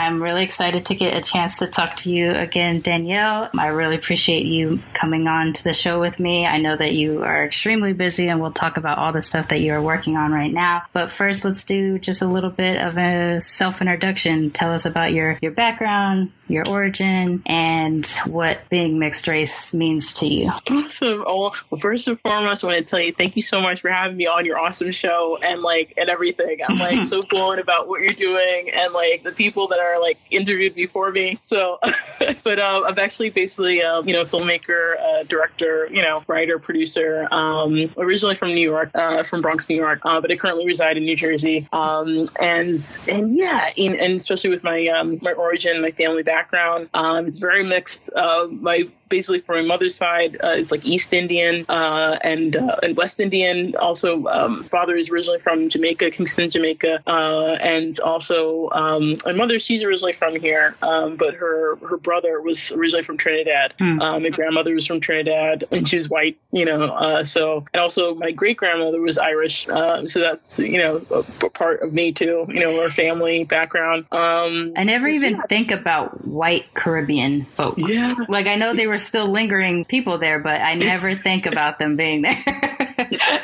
I'm 0.09 0.23
really 0.23 0.43
excited 0.43 0.87
to 0.87 0.95
get 0.95 1.15
a 1.15 1.21
chance 1.21 1.59
to 1.59 1.67
talk 1.67 1.97
to 1.97 2.11
you 2.11 2.31
again, 2.31 2.81
Danielle. 2.81 3.51
I 3.59 3.67
really 3.67 3.97
appreciate 3.97 4.47
you 4.47 4.81
coming 4.95 5.29
on 5.29 5.53
to 5.53 5.65
the 5.65 5.75
show 5.75 6.01
with 6.01 6.19
me. 6.19 6.47
I 6.47 6.57
know 6.57 6.75
that 6.75 6.95
you 6.95 7.25
are 7.25 7.45
extremely 7.45 7.93
busy 7.93 8.29
and 8.29 8.41
we'll 8.41 8.53
talk 8.53 8.79
about 8.79 8.97
all 8.97 9.13
the 9.13 9.21
stuff 9.21 9.49
that 9.49 9.61
you 9.61 9.75
are 9.75 9.83
working 9.83 10.17
on 10.17 10.33
right 10.33 10.51
now. 10.51 10.85
But 10.95 11.11
first, 11.11 11.45
let's 11.45 11.63
do 11.65 11.99
just 11.99 12.23
a 12.23 12.27
little 12.27 12.49
bit 12.49 12.81
of 12.81 12.97
a 12.97 13.43
self 13.43 13.83
introduction. 13.83 14.51
Tell 14.51 14.73
us 14.73 14.87
about 14.87 15.13
your, 15.13 15.39
your 15.43 15.53
background, 15.53 16.33
your 16.49 16.69
origin, 16.69 17.43
and 17.47 18.07
what 18.27 18.61
being 18.71 18.99
mixed 18.99 19.29
race 19.29 19.75
means 19.75 20.15
to 20.15 20.27
you. 20.27 20.51
Awesome. 20.71 21.25
Oh, 21.27 21.53
well, 21.71 21.81
first 21.81 22.09
and 22.09 22.19
foremost, 22.21 22.65
I 22.65 22.67
want 22.67 22.79
to 22.79 22.85
tell 22.85 23.01
you 23.01 23.13
thank 23.13 23.37
you 23.37 23.43
so 23.43 23.61
much 23.61 23.83
for 23.83 23.91
having 23.91 24.17
me 24.17 24.27
on 24.27 24.45
your 24.45 24.59
awesome 24.59 24.91
show 24.91 25.39
and 25.43 25.61
like 25.63 25.95
and 25.97 26.09
everything. 26.09 26.61
I'm 26.67 26.79
like 26.79 27.05
so 27.05 27.23
blown 27.31 27.59
about 27.59 27.89
what 27.89 28.01
you're 28.01 28.13
doing 28.13 28.71
and 28.73 28.93
like 28.93 29.23
the 29.23 29.33
people 29.33 29.69
that 29.69 29.79
are 29.79 30.01
like 30.01 30.19
interviewed 30.31 30.75
before 30.75 31.11
me. 31.11 31.37
So, 31.41 31.79
but 32.45 32.59
um, 32.59 32.85
I'm 32.87 32.99
actually 32.99 33.31
basically 33.31 33.83
um, 33.83 34.09
you 34.09 34.15
know 34.15 34.25
filmmaker, 34.25 34.99
uh, 34.99 35.23
director, 35.25 35.89
you 35.93 36.03
know 36.03 36.25
writer, 36.27 36.59
producer. 36.59 37.29
Um, 37.31 37.93
originally 37.99 38.35
from 38.35 38.55
New 38.55 38.69
York, 38.69 38.91
uh, 38.95 39.23
from 39.23 39.43
Bronx, 39.43 39.69
New 39.69 39.77
York, 39.77 40.01
uh, 40.05 40.21
but 40.21 40.33
I 40.33 40.37
currently 40.37 40.67
reside 40.67 40.97
in 40.97 41.05
New 41.05 41.17
Jersey. 41.17 41.69
Um, 41.73 42.27
and 42.41 42.81
and 43.07 43.37
yeah, 43.37 43.69
in, 43.77 43.95
and 43.97 44.15
especially 44.15 44.51
with 44.51 44.65
my 44.65 44.87
um, 44.89 45.19
my 45.21 45.33
origin, 45.33 45.83
my 45.83 45.91
family 45.91 46.23
background 46.23 46.38
background. 46.39 46.89
Um, 46.95 47.27
it's 47.27 47.39
very 47.39 47.65
mixed. 47.65 48.11
Uh, 48.15 48.49
my 48.51 48.89
basically 49.09 49.41
from 49.41 49.57
my 49.57 49.63
mother's 49.63 49.95
side 49.95 50.37
uh, 50.43 50.55
it's 50.57 50.71
like 50.71 50.87
East 50.87 51.13
Indian 51.13 51.65
uh, 51.69 52.17
and 52.23 52.55
uh, 52.57 52.77
and 52.83 52.97
West 52.97 53.21
Indian. 53.21 53.75
Also, 53.81 54.27
um, 54.27 54.65
father 54.65 54.97
is 54.97 55.11
originally 55.11 55.41
from 55.41 55.69
Jamaica, 55.69 56.11
Kingston, 56.11 56.51
Jamaica, 56.51 57.03
uh, 57.07 57.57
and 57.61 57.99
also 58.01 58.69
um, 58.73 59.17
my 59.25 59.33
mother 59.33 59.59
she's 59.59 59.83
originally 59.83 60.13
from 60.13 60.37
here, 60.37 60.77
um, 60.83 61.17
but 61.17 61.35
her 61.35 61.77
her 61.77 61.97
brother 61.97 62.41
was 62.41 62.73
originally 62.73 63.05
from 63.05 63.17
Trinidad. 63.17 63.75
Mm. 63.79 64.23
my 64.23 64.31
grandmother 64.31 64.75
was 64.75 64.87
from 64.87 65.01
Trinidad, 65.01 65.65
and 65.71 65.89
she 65.89 65.97
was 65.97 66.09
white. 66.09 66.39
You 66.53 66.65
know, 66.65 66.85
uh, 66.85 67.25
so 67.25 67.65
and 67.73 67.81
also 67.81 68.15
my 68.15 68.33
great 68.33 68.57
grandmother 68.57 69.01
was 69.01 69.19
Irish. 69.19 69.69
Um, 69.69 70.09
so 70.09 70.21
that's 70.21 70.59
you 70.59 70.79
know 70.79 71.05
a, 71.11 71.51
part 71.51 71.83
of 71.83 71.93
me 71.93 72.13
too. 72.13 72.47
You 72.49 72.61
know, 72.61 72.83
our 72.83 72.91
family 72.91 73.45
background. 73.45 74.07
Um, 74.13 74.73
I 74.77 74.85
never 74.85 75.09
so, 75.09 75.15
even 75.15 75.35
yeah. 75.35 75.43
think 75.49 75.71
about 75.71 76.27
white 76.27 76.75
Caribbean 76.75 77.47
folk. 77.55 77.75
Yeah, 77.79 78.15
like 78.29 78.47
I 78.47 78.57
know 78.57 78.75
they 78.75 78.87
were 78.87 78.98
still 79.07 79.29
lingering 79.29 79.85
people 79.85 80.19
there, 80.19 80.39
but 80.39 80.61
I 80.61 80.75
never 80.75 81.15
think 81.15 81.47
about 81.47 81.79
them 81.79 81.97
being 81.97 82.23
there. 82.23 82.43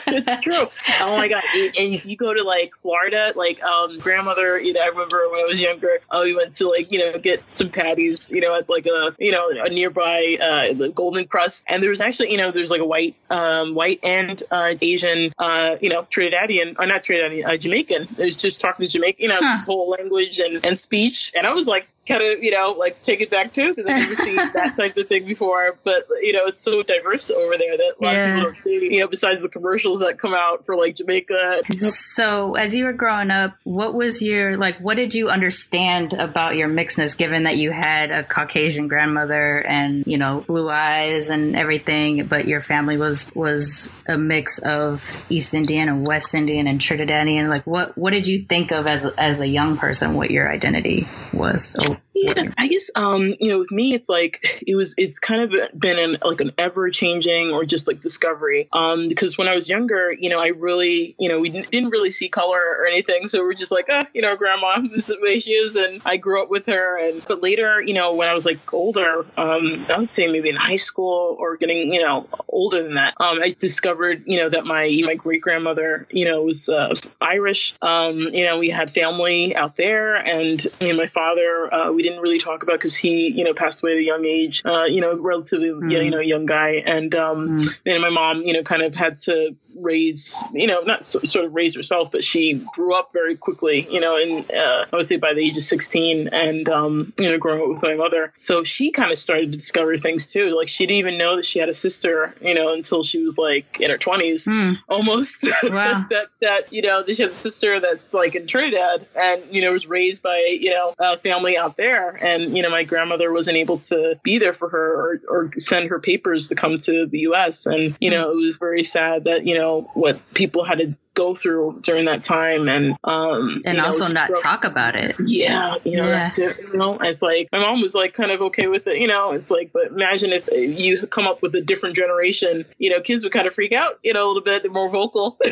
it's 0.06 0.40
true. 0.40 0.68
Oh 1.00 1.16
my 1.16 1.28
god! 1.28 1.42
And 1.54 1.94
if 1.94 2.06
you 2.06 2.16
go 2.16 2.34
to 2.34 2.42
like 2.42 2.72
Florida, 2.82 3.32
like 3.36 3.62
um, 3.62 3.98
grandmother, 3.98 4.58
you 4.58 4.72
know, 4.72 4.80
I 4.80 4.86
remember 4.86 5.28
when 5.30 5.40
I 5.40 5.46
was 5.46 5.60
younger, 5.60 5.98
oh, 6.10 6.24
we 6.24 6.34
went 6.34 6.54
to 6.54 6.68
like 6.68 6.90
you 6.90 6.98
know 6.98 7.18
get 7.18 7.52
some 7.52 7.68
patties, 7.68 8.30
you 8.30 8.40
know, 8.40 8.56
at 8.56 8.68
like 8.68 8.86
a 8.86 9.14
you 9.18 9.32
know 9.32 9.50
a 9.50 9.68
nearby 9.68 10.36
uh, 10.40 10.88
Golden 10.88 11.26
Krust, 11.26 11.64
and 11.68 11.82
there 11.82 11.90
was 11.90 12.00
actually 12.00 12.32
you 12.32 12.36
know 12.36 12.50
there's 12.50 12.70
like 12.70 12.80
a 12.80 12.86
white, 12.86 13.14
um, 13.30 13.74
white 13.74 14.00
and 14.02 14.42
uh, 14.50 14.74
Asian, 14.80 15.32
uh, 15.38 15.76
you 15.80 15.88
know, 15.88 16.02
Trinidadian 16.02 16.76
or 16.78 16.86
not 16.86 17.04
Trinidadian, 17.04 17.46
uh, 17.46 17.56
Jamaican. 17.56 18.08
It 18.18 18.24
was 18.24 18.36
just 18.36 18.60
talking 18.60 18.86
to 18.86 18.92
Jamaican, 18.92 19.22
you 19.22 19.28
know, 19.28 19.38
huh. 19.40 19.52
this 19.54 19.64
whole 19.64 19.90
language 19.90 20.40
and, 20.40 20.64
and 20.64 20.78
speech, 20.78 21.32
and 21.36 21.46
I 21.46 21.52
was 21.52 21.68
like, 21.68 21.86
kind 22.06 22.22
of, 22.22 22.42
you 22.42 22.50
know, 22.50 22.74
like 22.76 23.00
take 23.00 23.20
it 23.20 23.30
back 23.30 23.52
too 23.52 23.74
because 23.74 23.86
I've 23.86 24.00
never 24.00 24.14
seen 24.14 24.36
that 24.36 24.74
type 24.76 24.96
of 24.96 25.08
thing 25.08 25.26
before. 25.26 25.76
But 25.82 26.06
you 26.20 26.32
know, 26.32 26.44
it's 26.46 26.60
so 26.60 26.82
diverse 26.82 27.30
over 27.30 27.56
there 27.56 27.76
that 27.76 27.94
a 28.00 28.04
lot 28.04 28.14
yeah. 28.14 28.24
of 28.24 28.34
people 28.34 28.50
don't 28.50 28.60
see. 28.60 28.88
You 28.94 29.00
know, 29.00 29.08
besides 29.08 29.42
the 29.42 29.48
commercials 29.48 30.00
that 30.00 30.18
come 30.18 30.34
out 30.34 30.66
for 30.66 30.76
like 30.76 30.96
Jamaica. 30.96 31.62
So, 31.78 32.54
as 32.54 32.74
you 32.74 32.84
were 32.84 32.92
growing 32.92 33.30
up, 33.30 33.56
what 33.64 33.94
was 33.94 34.22
your 34.22 34.56
like? 34.56 34.78
What 34.78 34.96
did 34.96 35.14
you 35.14 35.28
understand 35.28 36.12
about 36.14 36.56
your 36.56 36.68
mixedness, 36.68 37.16
given 37.16 37.44
that 37.44 37.56
you 37.56 37.70
had 37.70 38.10
a 38.10 38.22
Caucasian 38.22 38.88
grandmother 38.88 39.58
and 39.58 40.04
you 40.06 40.18
know 40.18 40.44
blue 40.46 40.68
eyes 40.68 41.30
and 41.30 41.56
everything, 41.56 42.26
but 42.26 42.46
your 42.46 42.60
family 42.60 42.96
was 42.96 43.30
was 43.34 43.90
a 44.06 44.18
mix 44.18 44.58
of 44.58 45.24
East 45.28 45.54
Indian 45.54 45.88
and 45.88 46.06
West 46.06 46.34
Indian 46.34 46.66
and 46.66 46.80
Trinidadian? 46.80 47.48
Like, 47.48 47.66
what 47.66 47.96
what 47.96 48.10
did 48.10 48.26
you 48.26 48.44
think 48.44 48.72
of 48.72 48.86
as 48.86 49.04
as 49.04 49.40
a 49.40 49.46
young 49.46 49.76
person? 49.76 50.14
What 50.14 50.30
your 50.30 50.50
identity 50.50 51.08
was? 51.32 51.64
So 51.64 51.93
yeah, 52.24 52.52
I 52.56 52.68
guess 52.68 52.90
um, 52.94 53.34
you 53.38 53.50
know, 53.50 53.58
with 53.58 53.70
me, 53.70 53.94
it's 53.94 54.08
like 54.08 54.62
it 54.66 54.74
was. 54.76 54.94
It's 54.96 55.18
kind 55.18 55.42
of 55.42 55.78
been 55.78 55.98
an 55.98 56.18
like 56.22 56.40
an 56.40 56.52
ever 56.58 56.90
changing 56.90 57.50
or 57.50 57.64
just 57.64 57.86
like 57.86 58.00
discovery. 58.00 58.68
Um, 58.72 59.08
because 59.08 59.36
when 59.36 59.48
I 59.48 59.54
was 59.54 59.68
younger, 59.68 60.12
you 60.12 60.30
know, 60.30 60.40
I 60.40 60.48
really, 60.48 61.14
you 61.18 61.28
know, 61.28 61.40
we 61.40 61.50
didn't 61.50 61.90
really 61.90 62.10
see 62.10 62.28
color 62.28 62.60
or 62.60 62.86
anything, 62.86 63.28
so 63.28 63.40
we're 63.40 63.54
just 63.54 63.72
like, 63.72 63.86
ah, 63.90 64.06
you 64.14 64.22
know, 64.22 64.36
grandma, 64.36 64.80
this 64.90 65.10
is 65.10 65.16
the 65.16 65.20
way 65.20 65.40
she 65.40 65.52
is, 65.52 65.76
and 65.76 66.00
I 66.04 66.16
grew 66.16 66.42
up 66.42 66.50
with 66.50 66.66
her. 66.66 66.98
And 66.98 67.22
but 67.26 67.42
later, 67.42 67.80
you 67.82 67.94
know, 67.94 68.14
when 68.14 68.28
I 68.28 68.34
was 68.34 68.46
like 68.46 68.72
older, 68.72 69.26
um, 69.36 69.86
I 69.92 69.98
would 69.98 70.10
say 70.10 70.26
maybe 70.28 70.48
in 70.48 70.56
high 70.56 70.76
school 70.76 71.36
or 71.38 71.56
getting, 71.56 71.92
you 71.92 72.00
know, 72.00 72.28
older 72.48 72.82
than 72.82 72.94
that, 72.94 73.14
um, 73.20 73.42
I 73.42 73.54
discovered, 73.58 74.24
you 74.26 74.38
know, 74.38 74.48
that 74.48 74.64
my 74.64 75.00
my 75.04 75.14
great 75.14 75.42
grandmother, 75.42 76.06
you 76.10 76.24
know, 76.24 76.42
was 76.42 76.68
uh, 76.68 76.94
Irish. 77.20 77.74
Um, 77.82 78.20
you 78.20 78.44
know, 78.44 78.58
we 78.58 78.70
had 78.70 78.90
family 78.90 79.54
out 79.54 79.76
there, 79.76 80.14
and 80.14 80.64
you 80.80 80.88
know, 80.88 80.96
my 80.96 81.06
father, 81.06 81.72
uh, 81.72 81.92
we 81.92 82.02
didn't 82.02 82.13
really 82.20 82.38
talk 82.38 82.62
about 82.62 82.74
because 82.74 82.96
he, 82.96 83.28
you 83.28 83.44
know, 83.44 83.54
passed 83.54 83.82
away 83.82 83.92
at 83.92 83.98
a 83.98 84.02
young 84.02 84.24
age, 84.24 84.62
uh, 84.64 84.84
you 84.84 85.00
know, 85.00 85.16
relatively, 85.16 85.68
mm. 85.68 85.90
you 85.90 86.10
know, 86.10 86.20
young 86.20 86.46
guy. 86.46 86.82
And, 86.84 87.14
um, 87.14 87.60
mm. 87.60 87.78
and 87.86 88.02
my 88.02 88.10
mom, 88.10 88.42
you 88.42 88.52
know, 88.52 88.62
kind 88.62 88.82
of 88.82 88.94
had 88.94 89.18
to 89.18 89.56
raise, 89.76 90.42
you 90.52 90.66
know, 90.66 90.80
not 90.80 91.04
so, 91.04 91.20
sort 91.20 91.44
of 91.44 91.54
raise 91.54 91.74
herself, 91.74 92.10
but 92.10 92.24
she 92.24 92.54
grew 92.72 92.94
up 92.94 93.12
very 93.12 93.36
quickly, 93.36 93.86
you 93.90 94.00
know, 94.00 94.16
and, 94.16 94.50
uh, 94.50 94.86
I 94.92 94.96
would 94.96 95.06
say 95.06 95.16
by 95.16 95.34
the 95.34 95.46
age 95.46 95.56
of 95.56 95.62
16 95.62 96.28
and, 96.28 96.68
um, 96.68 97.12
you 97.18 97.30
know, 97.30 97.38
growing 97.38 97.62
up 97.62 97.68
with 97.68 97.82
my 97.82 97.94
mother. 97.94 98.32
So 98.36 98.64
she 98.64 98.90
kind 98.90 99.12
of 99.12 99.18
started 99.18 99.52
to 99.52 99.56
discover 99.58 99.96
things 99.96 100.32
too. 100.32 100.56
Like 100.56 100.68
she 100.68 100.86
didn't 100.86 100.98
even 100.98 101.18
know 101.18 101.36
that 101.36 101.46
she 101.46 101.58
had 101.58 101.68
a 101.68 101.74
sister, 101.74 102.34
you 102.40 102.54
know, 102.54 102.72
until 102.72 103.02
she 103.02 103.22
was 103.22 103.38
like 103.38 103.80
in 103.80 103.90
her 103.90 103.98
20s 103.98 104.46
mm. 104.48 104.78
almost. 104.88 105.42
Wow. 105.64 106.06
that, 106.10 106.28
that, 106.40 106.72
you 106.72 106.82
know, 106.82 107.04
she 107.06 107.22
had 107.22 107.32
a 107.32 107.36
sister 107.36 107.80
that's 107.80 108.14
like 108.14 108.34
in 108.34 108.46
Trinidad 108.46 109.06
and, 109.16 109.42
you 109.50 109.62
know, 109.62 109.72
was 109.72 109.86
raised 109.86 110.22
by, 110.22 110.44
you 110.48 110.70
know, 110.70 110.94
a 110.98 111.18
family 111.18 111.56
out 111.56 111.76
there 111.76 112.03
there. 112.04 112.24
And, 112.24 112.56
you 112.56 112.62
know, 112.62 112.70
my 112.70 112.84
grandmother 112.84 113.32
wasn't 113.32 113.56
able 113.56 113.78
to 113.78 114.18
be 114.22 114.38
there 114.38 114.52
for 114.52 114.68
her 114.68 114.94
or, 114.94 115.20
or 115.28 115.50
send 115.58 115.90
her 115.90 116.00
papers 116.00 116.48
to 116.48 116.54
come 116.54 116.78
to 116.78 117.06
the 117.06 117.20
US. 117.20 117.66
And, 117.66 117.96
you 118.00 118.10
know, 118.10 118.30
it 118.30 118.36
was 118.36 118.56
very 118.56 118.84
sad 118.84 119.24
that, 119.24 119.46
you 119.46 119.54
know, 119.54 119.82
what 119.94 120.18
people 120.34 120.64
had 120.64 120.78
to 120.78 120.96
go 121.14 121.34
through 121.34 121.78
during 121.80 122.06
that 122.06 122.22
time 122.22 122.68
and 122.68 122.96
um 123.04 123.62
and 123.64 123.80
also 123.80 124.08
know, 124.08 124.12
not 124.12 124.30
talk 124.42 124.64
about 124.64 124.96
it. 124.96 125.16
Yeah 125.18 125.76
you 125.84 125.96
know 125.96 126.06
yeah. 126.06 126.10
that's 126.10 126.38
it 126.38 126.58
you 126.58 126.76
know? 126.76 126.98
It's 127.00 127.22
like 127.22 127.48
my 127.52 127.60
mom 127.60 127.80
was 127.80 127.94
like 127.94 128.14
kind 128.14 128.30
of 128.30 128.42
okay 128.42 128.66
with 128.66 128.86
it 128.86 129.00
you 129.00 129.06
know? 129.06 129.32
It's 129.32 129.50
like 129.50 129.72
but 129.72 129.88
imagine 129.88 130.30
if 130.32 130.48
you 130.50 131.06
come 131.06 131.26
up 131.26 131.42
with 131.42 131.54
a 131.54 131.60
different 131.60 131.96
generation 131.96 132.64
you 132.78 132.90
know 132.90 133.00
kids 133.00 133.24
would 133.24 133.32
kind 133.32 133.46
of 133.46 133.54
freak 133.54 133.72
out 133.72 133.98
you 134.02 134.12
know 134.12 134.26
a 134.26 134.28
little 134.28 134.42
bit 134.42 134.62
they're 134.62 134.72
more 134.72 134.88
vocal. 134.90 135.38